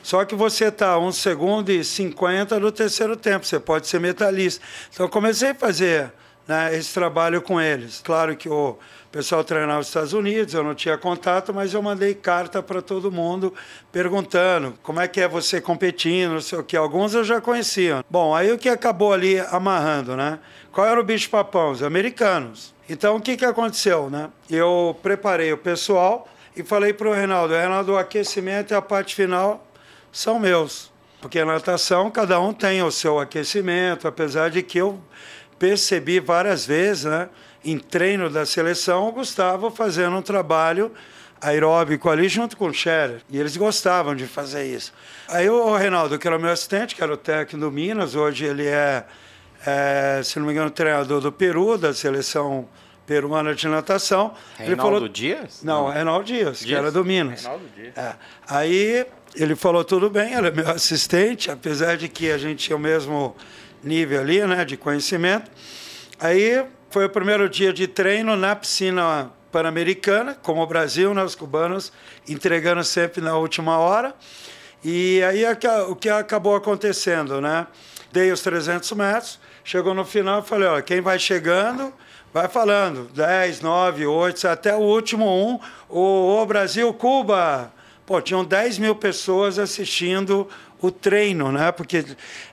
Só 0.00 0.24
que 0.24 0.36
você 0.36 0.66
está 0.66 0.96
um 0.96 1.10
segundo 1.10 1.70
e 1.70 1.82
cinquenta 1.82 2.58
no 2.60 2.70
terceiro 2.70 3.16
tempo, 3.16 3.44
você 3.44 3.58
pode 3.58 3.88
ser 3.88 3.98
metalista. 3.98 4.64
Então 4.92 5.06
eu 5.06 5.10
comecei 5.10 5.50
a 5.50 5.54
fazer 5.54 6.12
né, 6.46 6.74
esse 6.76 6.94
trabalho 6.94 7.42
com 7.42 7.60
eles. 7.60 8.00
Claro 8.02 8.36
que 8.36 8.48
o 8.48 8.78
o 9.10 9.12
pessoal 9.12 9.42
treinava 9.42 9.78
nos 9.78 9.88
Estados 9.88 10.12
Unidos, 10.12 10.54
eu 10.54 10.62
não 10.62 10.72
tinha 10.72 10.96
contato, 10.96 11.52
mas 11.52 11.74
eu 11.74 11.82
mandei 11.82 12.14
carta 12.14 12.62
para 12.62 12.80
todo 12.80 13.10
mundo 13.10 13.52
perguntando 13.90 14.72
como 14.84 15.00
é 15.00 15.08
que 15.08 15.20
é 15.20 15.26
você 15.26 15.60
competindo, 15.60 16.34
não 16.34 16.40
sei 16.40 16.60
o 16.60 16.62
que. 16.62 16.76
Alguns 16.76 17.12
eu 17.12 17.24
já 17.24 17.40
conhecia. 17.40 18.04
Bom, 18.08 18.32
aí 18.32 18.52
o 18.52 18.56
que 18.56 18.68
acabou 18.68 19.12
ali 19.12 19.40
amarrando, 19.50 20.16
né? 20.16 20.38
Qual 20.70 20.86
era 20.86 21.00
o 21.00 21.02
bicho-papão? 21.02 21.72
Os 21.72 21.82
americanos. 21.82 22.72
Então, 22.88 23.16
o 23.16 23.20
que, 23.20 23.36
que 23.36 23.44
aconteceu, 23.44 24.08
né? 24.08 24.30
Eu 24.48 24.96
preparei 25.02 25.52
o 25.52 25.58
pessoal 25.58 26.28
e 26.54 26.62
falei 26.62 26.92
para 26.92 27.08
o 27.08 27.12
Reinaldo, 27.12 27.52
Reinaldo, 27.52 27.94
o 27.94 27.98
aquecimento 27.98 28.72
e 28.72 28.76
a 28.76 28.82
parte 28.82 29.16
final 29.16 29.66
são 30.12 30.38
meus. 30.38 30.88
Porque 31.20 31.44
na 31.44 31.54
natação, 31.54 32.12
cada 32.12 32.40
um 32.40 32.52
tem 32.52 32.80
o 32.80 32.92
seu 32.92 33.18
aquecimento, 33.18 34.06
apesar 34.06 34.50
de 34.50 34.62
que 34.62 34.78
eu 34.78 35.00
percebi 35.58 36.20
várias 36.20 36.64
vezes, 36.64 37.06
né? 37.06 37.28
Em 37.64 37.78
treino 37.78 38.30
da 38.30 38.46
seleção, 38.46 39.08
o 39.08 39.12
Gustavo 39.12 39.70
fazendo 39.70 40.16
um 40.16 40.22
trabalho 40.22 40.92
aeróbico 41.40 42.08
ali 42.10 42.28
junto 42.28 42.56
com 42.56 42.66
o 42.66 42.72
Scherer. 42.72 43.22
E 43.30 43.38
eles 43.38 43.56
gostavam 43.56 44.14
de 44.14 44.26
fazer 44.26 44.64
isso. 44.64 44.92
Aí 45.28 45.48
o 45.48 45.74
Reinaldo, 45.76 46.18
que 46.18 46.26
era 46.26 46.38
meu 46.38 46.50
assistente, 46.50 46.94
que 46.94 47.02
era 47.02 47.12
o 47.12 47.16
técnico 47.16 47.58
do 47.58 47.72
Minas, 47.72 48.14
hoje 48.14 48.44
ele 48.44 48.66
é, 48.66 49.04
é 49.66 50.20
se 50.22 50.38
não 50.38 50.46
me 50.46 50.52
engano, 50.52 50.70
treinador 50.70 51.20
do 51.20 51.32
Peru, 51.32 51.78
da 51.78 51.94
seleção 51.94 52.68
peruana 53.06 53.54
de 53.54 53.66
natação. 53.66 54.34
Reinaldo 54.56 54.72
ele 54.72 54.76
falou, 54.76 55.08
Dias? 55.08 55.62
Não, 55.62 55.84
não. 55.84 55.92
Reinaldo 55.92 56.24
Dias, 56.24 56.58
Dias, 56.58 56.64
que 56.64 56.74
era 56.74 56.92
do 56.92 57.04
Minas. 57.04 57.42
Reinaldo 57.42 57.64
Dias. 57.74 57.96
É. 57.96 58.14
Aí 58.46 59.06
ele 59.34 59.56
falou 59.56 59.84
tudo 59.84 60.10
bem, 60.10 60.34
ele 60.34 60.48
é 60.48 60.50
meu 60.50 60.68
assistente, 60.70 61.50
apesar 61.50 61.96
de 61.96 62.08
que 62.08 62.30
a 62.30 62.38
gente 62.38 62.64
tinha 62.64 62.76
o 62.76 62.80
mesmo 62.80 63.34
nível 63.82 64.20
ali, 64.20 64.44
né, 64.46 64.64
de 64.64 64.76
conhecimento. 64.76 65.50
Aí 66.18 66.64
foi 66.90 67.04
o 67.04 67.08
primeiro 67.08 67.48
dia 67.48 67.72
de 67.72 67.86
treino 67.86 68.36
na 68.36 68.56
piscina 68.56 69.30
pan-americana, 69.52 70.36
como 70.42 70.60
o 70.60 70.66
Brasil, 70.66 71.14
né, 71.14 71.22
os 71.22 71.36
cubanos 71.36 71.92
entregando 72.28 72.82
sempre 72.82 73.20
na 73.20 73.36
última 73.36 73.78
hora. 73.78 74.12
E 74.82 75.22
aí 75.22 75.44
é 75.44 75.56
o 75.88 75.94
que 75.94 76.08
acabou 76.08 76.56
acontecendo, 76.56 77.40
né? 77.40 77.66
Dei 78.10 78.32
os 78.32 78.40
300 78.40 78.90
metros, 78.92 79.38
chegou 79.62 79.94
no 79.94 80.04
final 80.04 80.42
falei, 80.42 80.66
ó, 80.66 80.80
quem 80.82 81.00
vai 81.00 81.16
chegando, 81.16 81.92
vai 82.34 82.48
falando, 82.48 83.08
10, 83.14 83.60
9, 83.60 84.06
8, 84.06 84.48
até 84.48 84.74
o 84.74 84.80
último 84.80 85.26
um, 85.26 85.60
o, 85.88 86.42
o 86.42 86.46
Brasil, 86.46 86.92
Cuba. 86.92 87.72
Pô, 88.04 88.20
tinham 88.20 88.44
10 88.44 88.78
mil 88.78 88.96
pessoas 88.96 89.60
assistindo 89.60 90.48
o 90.80 90.90
treino, 90.90 91.52
né? 91.52 91.70
Porque 91.72 92.04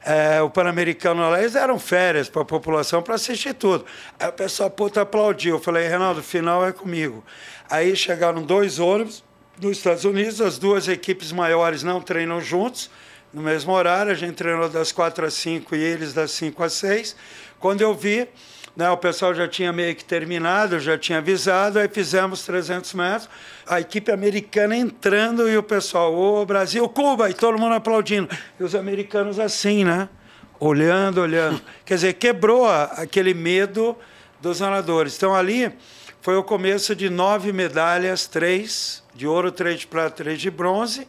é, 0.03 0.41
o 0.41 0.49
Pan-Americano 0.49 1.21
lá, 1.29 1.39
eles 1.39 1.55
eram 1.55 1.79
férias 1.79 2.29
para 2.29 2.41
a 2.41 2.45
população 2.45 3.01
para 3.01 3.15
assistir 3.15 3.53
tudo. 3.53 3.85
Aí 4.19 4.27
o 4.27 4.33
pessoal, 4.33 4.69
puta, 4.69 5.01
aplaudiu. 5.01 5.55
Eu 5.55 5.61
falei, 5.61 5.87
Reinaldo, 5.87 6.19
o 6.19 6.23
final 6.23 6.65
é 6.65 6.71
comigo. 6.71 7.23
Aí 7.69 7.95
chegaram 7.95 8.41
dois 8.41 8.79
ônibus 8.79 9.23
nos 9.61 9.77
Estados 9.77 10.05
Unidos, 10.05 10.39
as 10.39 10.57
duas 10.57 10.87
equipes 10.87 11.31
maiores 11.31 11.81
não 11.81 11.99
treinam 11.99 12.39
juntos, 12.39 12.91
no 13.33 13.41
mesmo 13.41 13.71
horário, 13.71 14.11
a 14.11 14.15
gente 14.15 14.35
treinou 14.35 14.69
das 14.69 14.91
4 14.91 15.25
às 15.25 15.33
5 15.33 15.75
e 15.75 15.79
eles 15.83 16.13
das 16.13 16.31
5 16.31 16.63
às 16.63 16.73
6. 16.73 17.15
Quando 17.59 17.81
eu 17.81 17.93
vi, 17.93 18.27
né, 18.77 18.87
o 18.91 18.97
pessoal 18.97 19.33
já 19.33 19.47
tinha 19.47 19.73
meio 19.73 19.95
que 19.95 20.05
terminado, 20.05 20.79
já 20.79 20.95
tinha 20.99 21.17
avisado, 21.17 21.79
aí 21.79 21.89
fizemos 21.89 22.43
300 22.43 22.93
metros, 22.93 23.27
a 23.65 23.81
equipe 23.81 24.11
americana 24.11 24.77
entrando 24.77 25.49
e 25.49 25.57
o 25.57 25.63
pessoal, 25.63 26.13
ô 26.13 26.45
Brasil, 26.45 26.87
Cuba, 26.87 27.27
e 27.27 27.33
todo 27.33 27.57
mundo 27.57 27.73
aplaudindo. 27.73 28.29
E 28.59 28.63
os 28.63 28.75
americanos 28.75 29.39
assim, 29.39 29.83
né? 29.83 30.07
Olhando, 30.59 31.21
olhando. 31.21 31.59
Quer 31.83 31.95
dizer, 31.95 32.13
quebrou 32.13 32.69
aquele 32.69 33.33
medo 33.33 33.97
dos 34.39 34.59
nadadores. 34.59 35.17
Então 35.17 35.33
ali 35.33 35.73
foi 36.21 36.37
o 36.37 36.43
começo 36.43 36.95
de 36.95 37.09
nove 37.09 37.51
medalhas, 37.51 38.27
três 38.27 39.03
de 39.15 39.25
ouro, 39.25 39.51
três 39.51 39.79
de 39.79 39.87
prata, 39.87 40.11
três 40.11 40.39
de 40.39 40.51
bronze, 40.51 41.07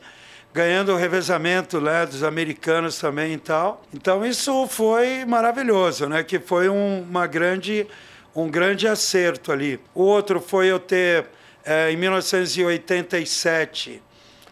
ganhando 0.53 0.93
o 0.93 0.97
revezamento 0.97 1.81
né, 1.81 2.07
dos 2.07 2.23
americanos 2.23 2.99
também 2.99 3.35
e 3.35 3.39
tal. 3.39 3.83
Então 3.95 4.25
isso 4.25 4.67
foi 4.67 5.25
maravilhoso, 5.25 6.09
né? 6.09 6.23
Que 6.23 6.39
foi 6.39 6.69
um, 6.69 7.03
uma 7.03 7.27
grande, 7.27 7.87
um 8.35 8.51
grande 8.51 8.89
acerto 8.89 9.53
ali. 9.53 9.81
O 9.95 10.03
outro 10.03 10.41
foi 10.41 10.69
eu 10.69 10.79
ter, 10.79 11.27
é, 11.65 11.93
em 11.93 11.97
1987, 11.97 14.03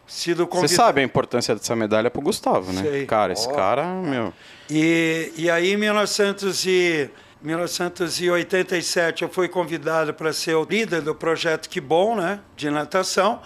sido 0.06 0.46
convidado... 0.46 0.68
Você 0.68 0.76
sabe 0.76 1.00
a 1.00 1.04
importância 1.04 1.54
dessa 1.54 1.74
medalha 1.74 2.10
para 2.10 2.20
o 2.20 2.22
Gustavo, 2.22 2.72
né? 2.72 2.82
Sei. 2.82 3.06
Cara, 3.06 3.32
esse 3.32 3.48
oh. 3.48 3.52
cara, 3.52 3.84
meu... 3.84 4.32
E, 4.68 5.32
e 5.36 5.50
aí, 5.50 5.72
em 5.72 5.76
1900 5.76 6.66
e... 6.66 7.10
1987 7.42 9.22
eu 9.22 9.28
fui 9.28 9.46
convidado 9.46 10.14
para 10.14 10.32
ser 10.32 10.54
o 10.54 10.64
líder 10.64 11.02
do 11.02 11.14
projeto 11.14 11.68
Que 11.68 11.80
Bom, 11.80 12.16
né, 12.16 12.40
de 12.56 12.70
natação. 12.70 13.40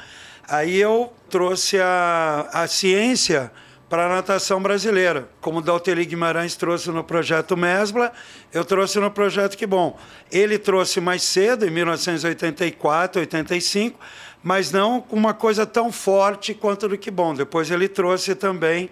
Aí 0.50 0.80
eu 0.80 1.12
trouxe 1.28 1.78
a, 1.80 2.48
a 2.52 2.66
ciência 2.66 3.52
para 3.88 4.06
a 4.06 4.08
natação 4.08 4.60
brasileira. 4.60 5.28
Como 5.40 5.60
o 5.60 5.62
Dalteli 5.62 6.04
Guimarães 6.04 6.56
trouxe 6.56 6.90
no 6.90 7.04
projeto 7.04 7.56
Mesbla, 7.56 8.12
eu 8.52 8.64
trouxe 8.64 8.98
no 8.98 9.12
projeto 9.12 9.56
Que 9.56 9.64
Bom. 9.64 9.96
Ele 10.28 10.58
trouxe 10.58 11.00
mais 11.00 11.22
cedo, 11.22 11.64
em 11.64 11.70
1984, 11.70 13.20
85, 13.20 13.96
mas 14.42 14.72
não 14.72 15.00
com 15.00 15.14
uma 15.14 15.32
coisa 15.32 15.64
tão 15.64 15.92
forte 15.92 16.52
quanto 16.52 16.88
do 16.88 16.98
Que 16.98 17.12
Bom. 17.12 17.32
Depois 17.32 17.70
ele 17.70 17.88
trouxe 17.88 18.34
também 18.34 18.90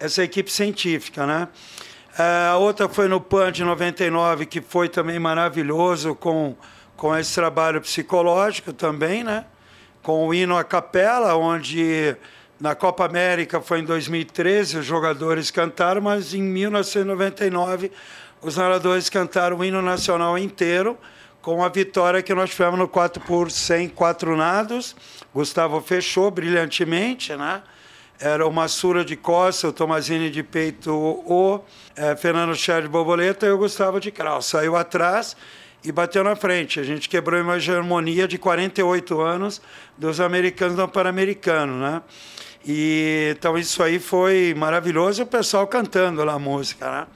essa 0.00 0.24
equipe 0.24 0.50
científica, 0.50 1.24
né? 1.24 1.46
É, 2.18 2.48
a 2.48 2.56
outra 2.56 2.88
foi 2.88 3.06
no 3.06 3.20
PAN 3.20 3.52
de 3.52 3.62
99, 3.62 4.44
que 4.44 4.60
foi 4.60 4.88
também 4.88 5.20
maravilhoso, 5.20 6.16
com, 6.16 6.56
com 6.96 7.16
esse 7.16 7.32
trabalho 7.32 7.80
psicológico 7.80 8.72
também, 8.72 9.22
né? 9.22 9.44
Com 10.06 10.28
o 10.28 10.32
hino 10.32 10.56
à 10.56 10.62
capela, 10.62 11.34
onde 11.34 12.14
na 12.60 12.76
Copa 12.76 13.04
América 13.04 13.60
foi 13.60 13.80
em 13.80 13.84
2013, 13.84 14.78
os 14.78 14.86
jogadores 14.86 15.50
cantaram, 15.50 16.00
mas 16.00 16.32
em 16.32 16.40
1999 16.40 17.90
os 18.40 18.56
narradores 18.56 19.10
cantaram 19.10 19.56
o 19.56 19.64
hino 19.64 19.82
nacional 19.82 20.38
inteiro, 20.38 20.96
com 21.42 21.64
a 21.64 21.68
vitória 21.68 22.22
que 22.22 22.32
nós 22.32 22.50
tivemos 22.50 22.78
no 22.78 22.86
4 22.86 23.20
por 23.24 23.50
100 23.50 23.88
quatro 23.88 24.36
nados. 24.36 24.94
Gustavo 25.34 25.80
fechou 25.80 26.30
brilhantemente, 26.30 27.34
né? 27.34 27.60
Era 28.20 28.46
o 28.46 28.52
Massura 28.52 29.04
de 29.04 29.16
Costa, 29.16 29.66
o 29.66 29.72
Tomazini 29.72 30.30
de 30.30 30.44
peito, 30.44 30.94
o 30.94 31.60
é, 31.96 32.14
Fernando 32.14 32.54
Cher 32.54 32.82
de 32.82 32.88
borboleta 32.88 33.44
e 33.44 33.50
o 33.50 33.58
Gustavo 33.58 33.98
de 33.98 34.12
Kraus. 34.12 34.46
Saiu 34.46 34.76
atrás 34.76 35.36
e 35.86 35.92
bateu 35.92 36.24
na 36.24 36.34
frente. 36.34 36.80
A 36.80 36.82
gente 36.82 37.08
quebrou 37.08 37.40
uma 37.40 37.56
hegemonia 37.56 38.26
de 38.26 38.36
48 38.36 39.20
anos 39.20 39.62
dos 39.96 40.20
americanos 40.20 40.76
no 40.76 40.88
Pan-Americano, 40.88 41.78
né? 41.78 42.02
E, 42.66 43.32
então 43.38 43.56
isso 43.56 43.80
aí 43.80 44.00
foi 44.00 44.52
maravilhoso, 44.56 45.22
o 45.22 45.26
pessoal 45.26 45.64
cantando 45.68 46.24
lá 46.24 46.32
a 46.32 46.38
música, 46.38 46.90
né? 46.90 47.06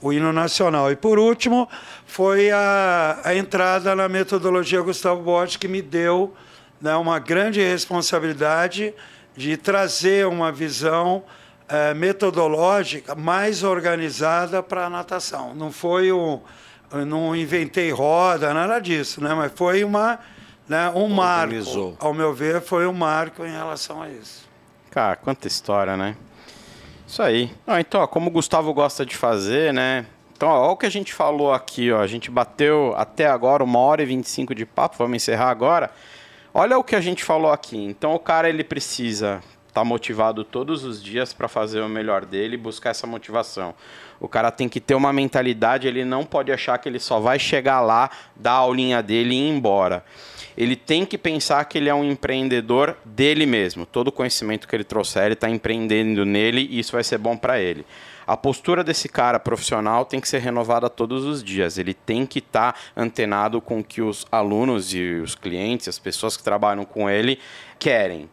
o 0.00 0.12
hino 0.12 0.32
nacional. 0.32 0.90
E 0.90 0.96
por 0.96 1.18
último, 1.18 1.68
foi 2.06 2.50
a, 2.50 3.20
a 3.22 3.34
entrada 3.34 3.94
na 3.94 4.08
metodologia 4.08 4.80
Gustavo 4.80 5.22
Borges, 5.22 5.56
que 5.56 5.68
me 5.68 5.82
deu 5.82 6.34
né, 6.80 6.94
uma 6.96 7.18
grande 7.18 7.60
responsabilidade 7.60 8.94
de 9.36 9.58
trazer 9.58 10.26
uma 10.26 10.50
visão 10.50 11.22
é, 11.68 11.92
metodológica 11.92 13.14
mais 13.14 13.62
organizada 13.62 14.62
para 14.62 14.86
a 14.86 14.90
natação. 14.90 15.54
Não 15.54 15.70
foi 15.70 16.10
o 16.10 16.40
eu 16.92 17.06
não 17.06 17.34
inventei 17.34 17.90
roda, 17.90 18.52
nada 18.54 18.78
disso, 18.78 19.22
né? 19.22 19.34
Mas 19.34 19.52
foi 19.54 19.84
uma, 19.84 20.18
né, 20.68 20.90
um 20.94 21.08
marco. 21.08 21.96
Ao 21.98 22.14
meu 22.14 22.32
ver, 22.34 22.60
foi 22.60 22.86
um 22.86 22.92
marco 22.92 23.44
em 23.44 23.52
relação 23.52 24.02
a 24.02 24.08
isso. 24.08 24.46
Cara, 24.90 25.16
quanta 25.16 25.46
história, 25.46 25.96
né? 25.96 26.16
Isso 27.06 27.22
aí. 27.22 27.52
Ah, 27.66 27.80
então, 27.80 28.00
ó, 28.00 28.06
como 28.06 28.28
o 28.28 28.32
Gustavo 28.32 28.72
gosta 28.74 29.04
de 29.06 29.16
fazer, 29.16 29.72
né? 29.72 30.06
Então, 30.36 30.48
ó, 30.48 30.64
olha 30.64 30.70
o 30.72 30.76
que 30.76 30.86
a 30.86 30.90
gente 30.90 31.14
falou 31.14 31.52
aqui, 31.52 31.92
ó. 31.92 32.00
A 32.00 32.06
gente 32.06 32.30
bateu 32.30 32.94
até 32.96 33.26
agora 33.26 33.62
uma 33.62 33.78
hora 33.78 34.02
e 34.02 34.06
25 34.06 34.54
de 34.54 34.66
papo, 34.66 34.96
vamos 34.98 35.16
encerrar 35.16 35.50
agora. 35.50 35.90
Olha 36.52 36.78
o 36.78 36.84
que 36.84 36.96
a 36.96 37.00
gente 37.00 37.22
falou 37.22 37.52
aqui. 37.52 37.76
Então, 37.76 38.14
o 38.14 38.18
cara 38.18 38.48
ele 38.48 38.64
precisa 38.64 39.42
estar 39.68 39.82
tá 39.82 39.84
motivado 39.84 40.42
todos 40.42 40.84
os 40.84 41.02
dias 41.02 41.32
para 41.32 41.48
fazer 41.48 41.80
o 41.80 41.88
melhor 41.88 42.24
dele 42.24 42.54
e 42.54 42.58
buscar 42.58 42.90
essa 42.90 43.06
motivação. 43.06 43.74
O 44.20 44.28
cara 44.28 44.50
tem 44.50 44.68
que 44.68 44.80
ter 44.80 44.94
uma 44.94 45.12
mentalidade, 45.12 45.86
ele 45.86 46.04
não 46.04 46.24
pode 46.24 46.50
achar 46.50 46.78
que 46.78 46.88
ele 46.88 46.98
só 46.98 47.20
vai 47.20 47.38
chegar 47.38 47.80
lá, 47.80 48.10
dar 48.34 48.52
a 48.52 48.56
aulinha 48.56 49.02
dele 49.02 49.34
e 49.34 49.38
ir 49.38 49.48
embora. 49.50 50.04
Ele 50.56 50.74
tem 50.74 51.04
que 51.04 51.18
pensar 51.18 51.62
que 51.66 51.76
ele 51.76 51.88
é 51.88 51.94
um 51.94 52.02
empreendedor 52.02 52.96
dele 53.04 53.44
mesmo. 53.44 53.84
Todo 53.84 54.08
o 54.08 54.12
conhecimento 54.12 54.66
que 54.66 54.74
ele 54.74 54.84
trouxer, 54.84 55.24
ele 55.24 55.34
está 55.34 55.50
empreendendo 55.50 56.24
nele 56.24 56.66
e 56.70 56.78
isso 56.78 56.92
vai 56.92 57.04
ser 57.04 57.18
bom 57.18 57.36
para 57.36 57.60
ele. 57.60 57.84
A 58.26 58.36
postura 58.36 58.82
desse 58.82 59.08
cara 59.08 59.38
profissional 59.38 60.04
tem 60.04 60.18
que 60.18 60.28
ser 60.28 60.38
renovada 60.38 60.88
todos 60.88 61.24
os 61.24 61.44
dias. 61.44 61.76
Ele 61.76 61.92
tem 61.92 62.24
que 62.24 62.38
estar 62.38 62.72
tá 62.72 62.78
antenado 62.96 63.60
com 63.60 63.80
o 63.80 63.84
que 63.84 64.00
os 64.00 64.26
alunos 64.32 64.94
e 64.94 65.20
os 65.22 65.34
clientes, 65.34 65.88
as 65.88 65.98
pessoas 65.98 66.36
que 66.36 66.42
trabalham 66.42 66.84
com 66.86 67.08
ele, 67.08 67.38
querem 67.78 68.28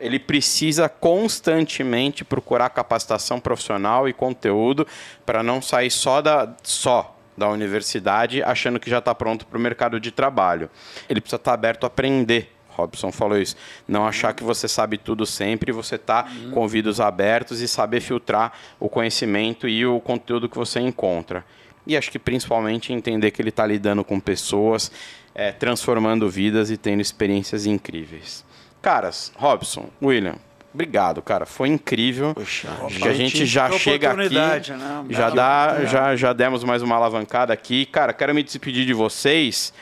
ele 0.00 0.18
precisa 0.18 0.88
constantemente 0.88 2.24
procurar 2.24 2.70
capacitação 2.70 3.40
profissional 3.40 4.08
e 4.08 4.12
conteúdo 4.12 4.86
para 5.24 5.42
não 5.42 5.60
sair 5.60 5.90
só 5.90 6.20
da 6.20 6.54
só 6.62 7.16
da 7.36 7.48
universidade 7.48 8.42
achando 8.42 8.80
que 8.80 8.90
já 8.90 8.98
está 8.98 9.14
pronto 9.14 9.46
para 9.46 9.56
o 9.56 9.60
mercado 9.60 10.00
de 10.00 10.10
trabalho. 10.10 10.68
Ele 11.08 11.20
precisa 11.20 11.36
estar 11.36 11.52
tá 11.52 11.54
aberto 11.54 11.84
a 11.84 11.86
aprender. 11.86 12.52
Robson 12.68 13.10
falou 13.10 13.38
isso. 13.38 13.56
Não 13.86 14.06
achar 14.06 14.32
que 14.34 14.44
você 14.44 14.68
sabe 14.68 14.98
tudo 14.98 15.24
sempre, 15.24 15.72
você 15.72 15.96
está 15.96 16.26
uhum. 16.28 16.50
com 16.50 16.60
ouvidos 16.60 17.00
abertos 17.00 17.60
e 17.60 17.68
saber 17.68 18.00
filtrar 18.00 18.52
o 18.78 18.88
conhecimento 18.88 19.68
e 19.68 19.84
o 19.86 20.00
conteúdo 20.00 20.48
que 20.48 20.56
você 20.56 20.80
encontra. 20.80 21.44
E 21.86 21.96
acho 21.96 22.10
que 22.10 22.18
principalmente 22.18 22.92
entender 22.92 23.30
que 23.30 23.40
ele 23.40 23.48
está 23.48 23.66
lidando 23.66 24.04
com 24.04 24.20
pessoas, 24.20 24.92
é, 25.34 25.50
transformando 25.50 26.28
vidas 26.28 26.70
e 26.70 26.76
tendo 26.76 27.00
experiências 27.00 27.66
incríveis. 27.66 28.44
Caras, 28.80 29.32
Robson, 29.36 29.88
William, 30.02 30.36
obrigado, 30.72 31.20
cara. 31.20 31.44
Foi 31.44 31.68
incrível. 31.68 32.34
Poxa, 32.34 32.68
Acho 32.84 32.98
que 32.98 33.08
a 33.08 33.14
gente 33.14 33.44
já 33.44 33.70
chega 33.72 34.12
aqui, 34.12 34.34
né? 34.34 34.62
já 35.10 35.30
dá, 35.30 35.84
já, 35.84 36.16
já 36.16 36.32
demos 36.32 36.62
mais 36.64 36.82
uma 36.82 36.96
alavancada 36.96 37.52
aqui. 37.52 37.86
Cara, 37.86 38.12
quero 38.12 38.34
me 38.34 38.42
despedir 38.42 38.86
de 38.86 38.94
vocês 38.94 39.72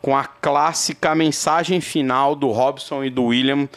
com 0.00 0.16
a 0.16 0.24
clássica 0.24 1.14
mensagem 1.14 1.80
final 1.80 2.34
do 2.34 2.50
Robson 2.50 3.04
e 3.04 3.10
do 3.10 3.24
William 3.24 3.68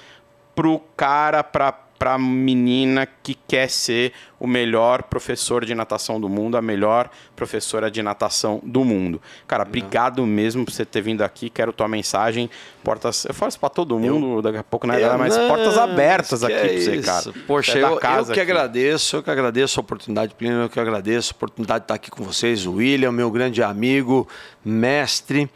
pro 0.55 0.79
cara, 0.95 1.43
pra, 1.43 1.73
pra 2.01 2.17
menina 2.17 3.05
que 3.05 3.35
quer 3.47 3.69
ser 3.69 4.11
o 4.39 4.47
melhor 4.47 5.03
professor 5.03 5.63
de 5.63 5.75
natação 5.75 6.19
do 6.19 6.27
mundo, 6.27 6.57
a 6.57 6.61
melhor 6.61 7.07
professora 7.35 7.91
de 7.91 8.01
natação 8.01 8.59
do 8.63 8.83
mundo. 8.83 9.21
Cara, 9.45 9.61
obrigado 9.61 10.25
mesmo 10.25 10.65
por 10.65 10.71
você 10.71 10.83
ter 10.83 10.99
vindo 11.03 11.21
aqui. 11.21 11.47
Quero 11.47 11.71
tua 11.71 11.87
mensagem. 11.87 12.49
Portas. 12.83 13.25
Eu 13.25 13.35
falo 13.35 13.49
isso 13.49 13.59
pra 13.59 13.69
todo 13.69 13.99
mundo, 13.99 14.37
eu, 14.37 14.41
daqui 14.41 14.57
a 14.57 14.63
pouco, 14.63 14.87
né? 14.87 14.99
Eu, 14.99 15.15
mas 15.15 15.37
não, 15.37 15.47
portas 15.47 15.77
abertas 15.77 16.43
aqui 16.43 16.53
é 16.53 16.67
pra 16.69 16.79
você, 16.79 17.01
cara. 17.03 17.33
Poxa, 17.45 17.77
é 17.77 17.83
eu, 17.83 17.89
eu 17.89 17.97
que 17.99 18.07
aqui. 18.07 18.39
agradeço, 18.39 19.17
eu 19.17 19.21
que 19.21 19.29
agradeço 19.29 19.79
a 19.79 19.81
oportunidade, 19.81 20.33
Plínio, 20.33 20.61
eu 20.61 20.69
que 20.69 20.79
agradeço 20.79 21.33
a 21.33 21.35
oportunidade 21.35 21.81
de 21.81 21.83
estar 21.83 21.93
aqui 21.93 22.09
com 22.09 22.23
vocês, 22.23 22.65
o 22.65 22.77
William, 22.77 23.11
meu 23.11 23.29
grande 23.29 23.61
amigo, 23.61 24.27
mestre. 24.65 25.47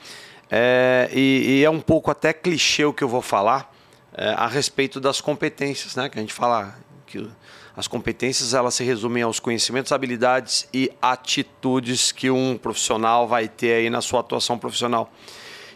É, 0.52 1.10
e, 1.12 1.62
e 1.62 1.64
é 1.64 1.70
um 1.72 1.82
pouco 1.82 2.12
até 2.12 2.32
clichê 2.32 2.86
o 2.86 2.94
que 2.94 3.04
eu 3.04 3.10
vou 3.10 3.24
falar 3.24 3.75
é, 4.18 4.30
a 4.30 4.48
respeito 4.48 5.00
das 5.00 5.20
competências, 5.20 5.96
né? 5.96 6.10
Que 6.10 6.18
a 6.18 6.22
gente 6.22 6.34
fala 6.34 6.76
que 7.06 7.30
as 7.76 7.88
competências 7.88 8.54
elas 8.54 8.74
se 8.74 8.84
resumem 8.84 9.22
aos 9.22 9.40
conhecimentos, 9.40 9.92
habilidades 9.92 10.68
e 10.74 10.90
atitudes 11.02 12.12
que 12.12 12.30
um 12.30 12.58
profissional 12.58 13.28
vai 13.28 13.50
ter 13.50 13.74
aí 13.74 13.90
na 13.90 14.02
sua 14.02 14.22
atuação 14.22 14.58
profissional. 14.58 15.12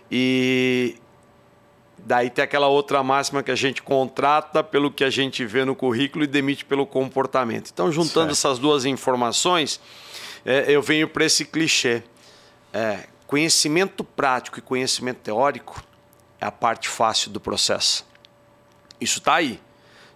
E 0.10 0.96
daí 1.98 2.30
tem 2.30 2.44
aquela 2.44 2.68
outra 2.68 3.04
máxima 3.04 3.44
que 3.44 3.52
a 3.52 3.56
gente 3.56 3.84
contrata 3.84 4.64
pelo 4.64 4.90
que 4.90 5.04
a 5.04 5.10
gente 5.10 5.46
vê 5.46 5.66
no 5.66 5.76
currículo 5.76 6.24
e 6.24 6.28
demite 6.28 6.64
pelo 6.64 6.86
comportamento. 6.86 7.70
Então, 7.74 7.92
juntando 7.92 8.34
Certo. 8.34 8.48
essas 8.48 8.60
duas 8.60 8.86
informações, 8.86 9.82
é, 10.46 10.66
eu 10.72 10.82
venho 10.82 11.08
para 11.08 11.26
esse 11.26 11.44
clichê. 11.44 12.02
É, 12.72 13.08
conhecimento 13.28 14.04
prático 14.04 14.58
e 14.58 14.62
conhecimento 14.62 15.18
teórico 15.18 15.84
é 16.40 16.46
a 16.46 16.52
parte 16.52 16.88
fácil 16.88 17.30
do 17.30 17.40
processo. 17.40 18.08
Isso 19.00 19.20
está 19.20 19.36
aí. 19.36 19.60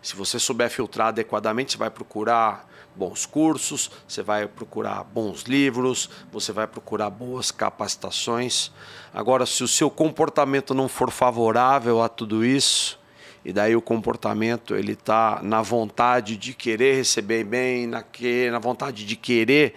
Se 0.02 0.16
você 0.16 0.38
souber 0.38 0.70
filtrar 0.70 1.08
adequadamente, 1.08 1.74
você 1.74 1.78
vai 1.78 1.90
procurar 1.90 2.68
bons 2.96 3.26
cursos, 3.26 3.90
você 4.08 4.22
vai 4.22 4.48
procurar 4.48 5.04
bons 5.04 5.44
livros, 5.44 6.10
você 6.32 6.52
vai 6.52 6.68
procurar 6.68 7.10
boas 7.10 7.52
capacitações. 7.52 8.72
Agora, 9.14 9.46
se 9.46 9.64
o 9.64 9.68
seu 9.68 9.90
comportamento 9.90 10.74
não 10.74 10.88
for 10.88 11.10
favorável 11.10 12.02
a 12.02 12.10
tudo 12.10 12.46
isso, 12.46 13.00
e 13.46 13.52
daí 13.52 13.76
o 13.76 13.82
comportamento 13.82 14.76
ele 14.76 14.94
está 14.94 15.40
na 15.42 15.62
vontade 15.62 16.38
de 16.38 16.54
querer 16.54 16.96
receber 16.96 17.44
bem, 17.44 17.88
na, 17.88 18.02
que, 18.02 18.50
na 18.50 18.60
vontade 18.60 19.06
de 19.06 19.16
querer 19.16 19.74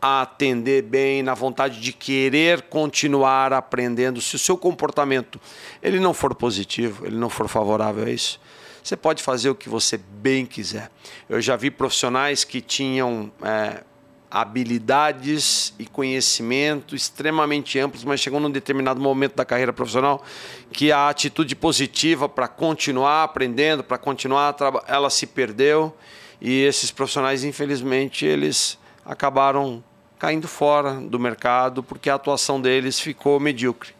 atender 0.00 0.82
bem, 0.82 1.22
na 1.22 1.34
vontade 1.34 1.80
de 1.80 1.92
querer 1.92 2.62
continuar 2.62 3.52
aprendendo. 3.52 4.20
Se 4.20 4.36
o 4.36 4.38
seu 4.38 4.56
comportamento 4.56 5.40
ele 5.82 6.00
não 6.00 6.14
for 6.14 6.34
positivo, 6.34 7.06
ele 7.06 7.16
não 7.16 7.28
for 7.28 7.48
favorável 7.48 8.04
a 8.04 8.10
isso, 8.10 8.40
você 8.82 8.96
pode 8.96 9.22
fazer 9.22 9.50
o 9.50 9.54
que 9.54 9.68
você 9.68 9.98
bem 9.98 10.46
quiser. 10.46 10.90
Eu 11.28 11.40
já 11.40 11.54
vi 11.54 11.70
profissionais 11.70 12.44
que 12.44 12.60
tinham 12.60 13.30
é, 13.42 13.82
habilidades 14.30 15.74
e 15.78 15.84
conhecimento 15.84 16.94
extremamente 16.94 17.78
amplos, 17.78 18.04
mas 18.04 18.20
chegou 18.20 18.40
num 18.40 18.50
determinado 18.50 19.00
momento 19.00 19.34
da 19.34 19.44
carreira 19.44 19.72
profissional 19.72 20.24
que 20.72 20.92
a 20.92 21.08
atitude 21.08 21.54
positiva 21.56 22.28
para 22.28 22.48
continuar 22.48 23.24
aprendendo, 23.24 23.84
para 23.84 23.98
continuar, 23.98 24.56
ela 24.86 25.10
se 25.10 25.26
perdeu 25.26 25.94
e 26.40 26.62
esses 26.62 26.90
profissionais, 26.90 27.44
infelizmente, 27.44 28.24
eles 28.24 28.78
acabaram 29.04 29.84
caindo 30.20 30.46
fora 30.46 30.94
do 31.00 31.18
mercado 31.18 31.82
porque 31.82 32.10
a 32.10 32.14
atuação 32.14 32.60
deles 32.60 33.00
ficou 33.00 33.40
medíocre. 33.40 33.94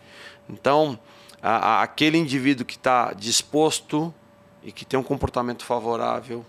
Então, 0.48 0.98
a- 1.42 1.56
a- 1.78 1.82
aquele 1.82 2.18
indivíduo 2.18 2.64
que 2.66 2.76
está 2.76 3.12
disposto 3.14 4.14
e 4.62 4.70
que 4.70 4.84
tem 4.84 5.00
um 5.00 5.02
comportamento 5.02 5.64
favorável 5.64 6.44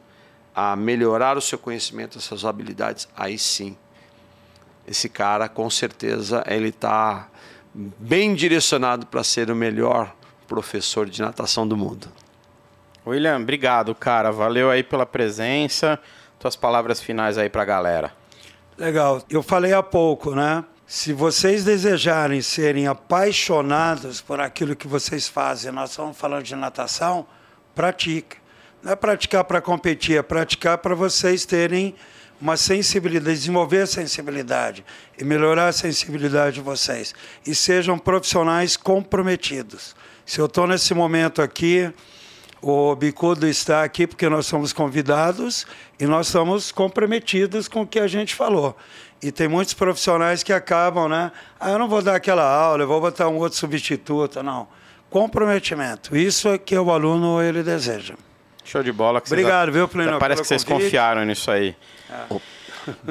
a 0.53 0.75
melhorar 0.75 1.37
o 1.37 1.41
seu 1.41 1.57
conhecimento, 1.57 2.17
as 2.17 2.25
suas 2.25 2.43
habilidades, 2.43 3.07
aí 3.15 3.37
sim, 3.39 3.77
esse 4.85 5.07
cara 5.07 5.47
com 5.47 5.69
certeza 5.69 6.43
ele 6.45 6.67
está 6.69 7.29
bem 7.73 8.35
direcionado 8.35 9.05
para 9.05 9.23
ser 9.23 9.49
o 9.49 9.55
melhor 9.55 10.13
professor 10.45 11.09
de 11.09 11.21
natação 11.21 11.65
do 11.65 11.77
mundo. 11.77 12.09
William, 13.07 13.39
obrigado, 13.39 13.95
cara. 13.95 14.29
Valeu 14.31 14.69
aí 14.69 14.83
pela 14.83 15.05
presença. 15.05 15.97
Tuas 16.37 16.57
palavras 16.57 16.99
finais 17.01 17.37
aí 17.37 17.49
pra 17.49 17.63
galera. 17.63 18.13
Legal. 18.81 19.23
Eu 19.29 19.43
falei 19.43 19.73
há 19.73 19.83
pouco, 19.83 20.33
né? 20.33 20.65
Se 20.87 21.13
vocês 21.13 21.63
desejarem 21.63 22.41
serem 22.41 22.87
apaixonados 22.87 24.21
por 24.21 24.39
aquilo 24.39 24.75
que 24.75 24.87
vocês 24.87 25.27
fazem, 25.27 25.71
nós 25.71 25.91
estamos 25.91 26.17
falando 26.17 26.41
de 26.41 26.55
natação, 26.55 27.27
pratica. 27.75 28.37
Não 28.81 28.93
é 28.93 28.95
praticar 28.95 29.43
para 29.43 29.61
competir, 29.61 30.17
é 30.17 30.23
praticar 30.23 30.79
para 30.79 30.95
vocês 30.95 31.45
terem 31.45 31.93
uma 32.41 32.57
sensibilidade, 32.57 33.37
desenvolver 33.37 33.83
a 33.83 33.85
sensibilidade 33.85 34.83
e 35.15 35.23
melhorar 35.23 35.67
a 35.67 35.71
sensibilidade 35.71 36.55
de 36.55 36.61
vocês. 36.61 37.13
E 37.45 37.53
sejam 37.53 37.99
profissionais 37.99 38.75
comprometidos. 38.75 39.95
Se 40.25 40.41
eu 40.41 40.47
estou 40.47 40.65
nesse 40.65 40.95
momento 40.95 41.39
aqui, 41.39 41.93
o 42.61 42.95
Bicudo 42.95 43.47
está 43.47 43.83
aqui 43.83 44.05
porque 44.05 44.29
nós 44.29 44.45
somos 44.45 44.71
convidados 44.71 45.65
e 45.99 46.05
nós 46.05 46.27
estamos 46.27 46.71
comprometidos 46.71 47.67
com 47.67 47.81
o 47.81 47.87
que 47.87 47.99
a 47.99 48.07
gente 48.07 48.35
falou. 48.35 48.77
E 49.21 49.31
tem 49.31 49.47
muitos 49.47 49.73
profissionais 49.73 50.43
que 50.43 50.53
acabam, 50.53 51.07
né? 51.07 51.31
Ah, 51.59 51.71
eu 51.71 51.79
não 51.79 51.87
vou 51.87 52.01
dar 52.01 52.15
aquela 52.15 52.43
aula, 52.43 52.83
eu 52.83 52.87
vou 52.87 53.01
botar 53.01 53.27
um 53.27 53.37
outro 53.37 53.57
substituto. 53.57 54.41
Não. 54.41 54.67
Comprometimento. 55.09 56.15
Isso 56.15 56.49
é 56.49 56.57
que 56.57 56.77
o 56.77 56.91
aluno 56.91 57.41
ele 57.41 57.63
deseja. 57.63 58.15
Show 58.63 58.83
de 58.83 58.91
bola. 58.91 59.21
Obrigado, 59.25 59.71
viu, 59.71 59.87
Plínio, 59.87 60.17
Parece 60.19 60.41
que 60.41 60.47
vocês 60.47 60.63
confiaram 60.63 61.25
nisso 61.25 61.49
aí. 61.51 61.75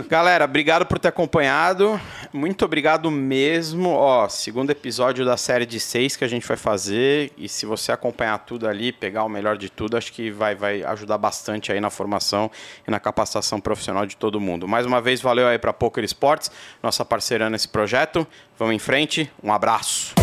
Galera, 0.09 0.45
obrigado 0.45 0.87
por 0.87 0.99
ter 0.99 1.09
acompanhado. 1.09 2.01
Muito 2.33 2.65
obrigado 2.65 3.11
mesmo. 3.11 3.91
Ó, 3.91 4.29
segundo 4.29 4.71
episódio 4.71 5.25
da 5.25 5.37
série 5.37 5.67
de 5.67 5.79
seis 5.79 6.17
que 6.17 6.25
a 6.25 6.29
gente 6.29 6.47
vai 6.47 6.57
fazer. 6.57 7.33
E 7.37 7.49
se 7.49 7.67
você 7.67 7.93
acompanhar 7.93 8.39
tudo 8.39 8.67
ali, 8.67 8.93
pegar 8.93 9.25
o 9.25 9.29
melhor 9.29 9.57
de 9.57 9.69
tudo, 9.71 9.97
acho 9.97 10.13
que 10.13 10.31
vai, 10.31 10.55
vai 10.55 10.83
ajudar 10.83 11.19
bastante 11.19 11.73
aí 11.73 11.81
na 11.81 11.91
formação 11.91 12.51
e 12.87 12.91
na 12.91 13.01
capacitação 13.01 13.61
profissional 13.61 14.07
de 14.07 14.17
todo 14.17 14.41
mundo. 14.41 14.67
Mais 14.67 14.87
uma 14.87 15.01
vez, 15.01 15.21
valeu 15.21 15.47
aí 15.47 15.59
para 15.59 15.73
Poker 15.73 16.05
Sports, 16.05 16.51
nossa 16.83 17.05
parceira 17.05 17.49
nesse 17.49 17.69
projeto. 17.69 18.27
Vamos 18.59 18.75
em 18.75 18.79
frente. 18.79 19.31
Um 19.43 19.53
abraço. 19.53 20.15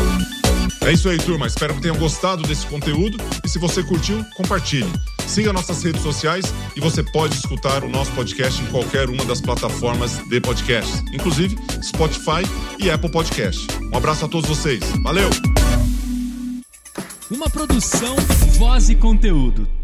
É 0.86 0.92
isso 0.92 1.10
aí, 1.10 1.18
turma. 1.18 1.48
Espero 1.48 1.74
que 1.74 1.82
tenham 1.82 1.98
gostado 1.98 2.44
desse 2.44 2.66
conteúdo. 2.68 3.18
E 3.44 3.50
se 3.50 3.60
você 3.60 3.84
curtiu, 3.84 4.24
compartilhe. 4.36 4.92
Siga 5.28 5.52
nossas 5.52 5.84
redes 5.84 6.02
sociais 6.02 6.46
e 6.76 6.80
você 6.80 7.04
pode 7.04 7.36
escutar 7.36 7.84
o 7.84 7.90
nosso 7.90 8.12
podcast 8.14 8.62
em 8.64 8.66
qualquer 8.68 9.10
uma 9.10 9.26
das 9.26 9.42
plataformas 9.42 10.18
de 10.30 10.40
podcast, 10.40 11.04
inclusive 11.14 11.58
Spotify 11.84 12.42
e 12.80 12.90
Apple 12.90 13.12
Podcast. 13.12 13.68
Um 13.94 13.98
abraço 13.98 14.26
a 14.26 14.28
todos 14.28 14.50
vocês. 14.50 14.80
Valeu! 15.04 15.30
Uma 17.30 17.50
produção, 17.50 18.16
voz 18.58 18.90
e 18.90 18.96
conteúdo. 18.96 19.77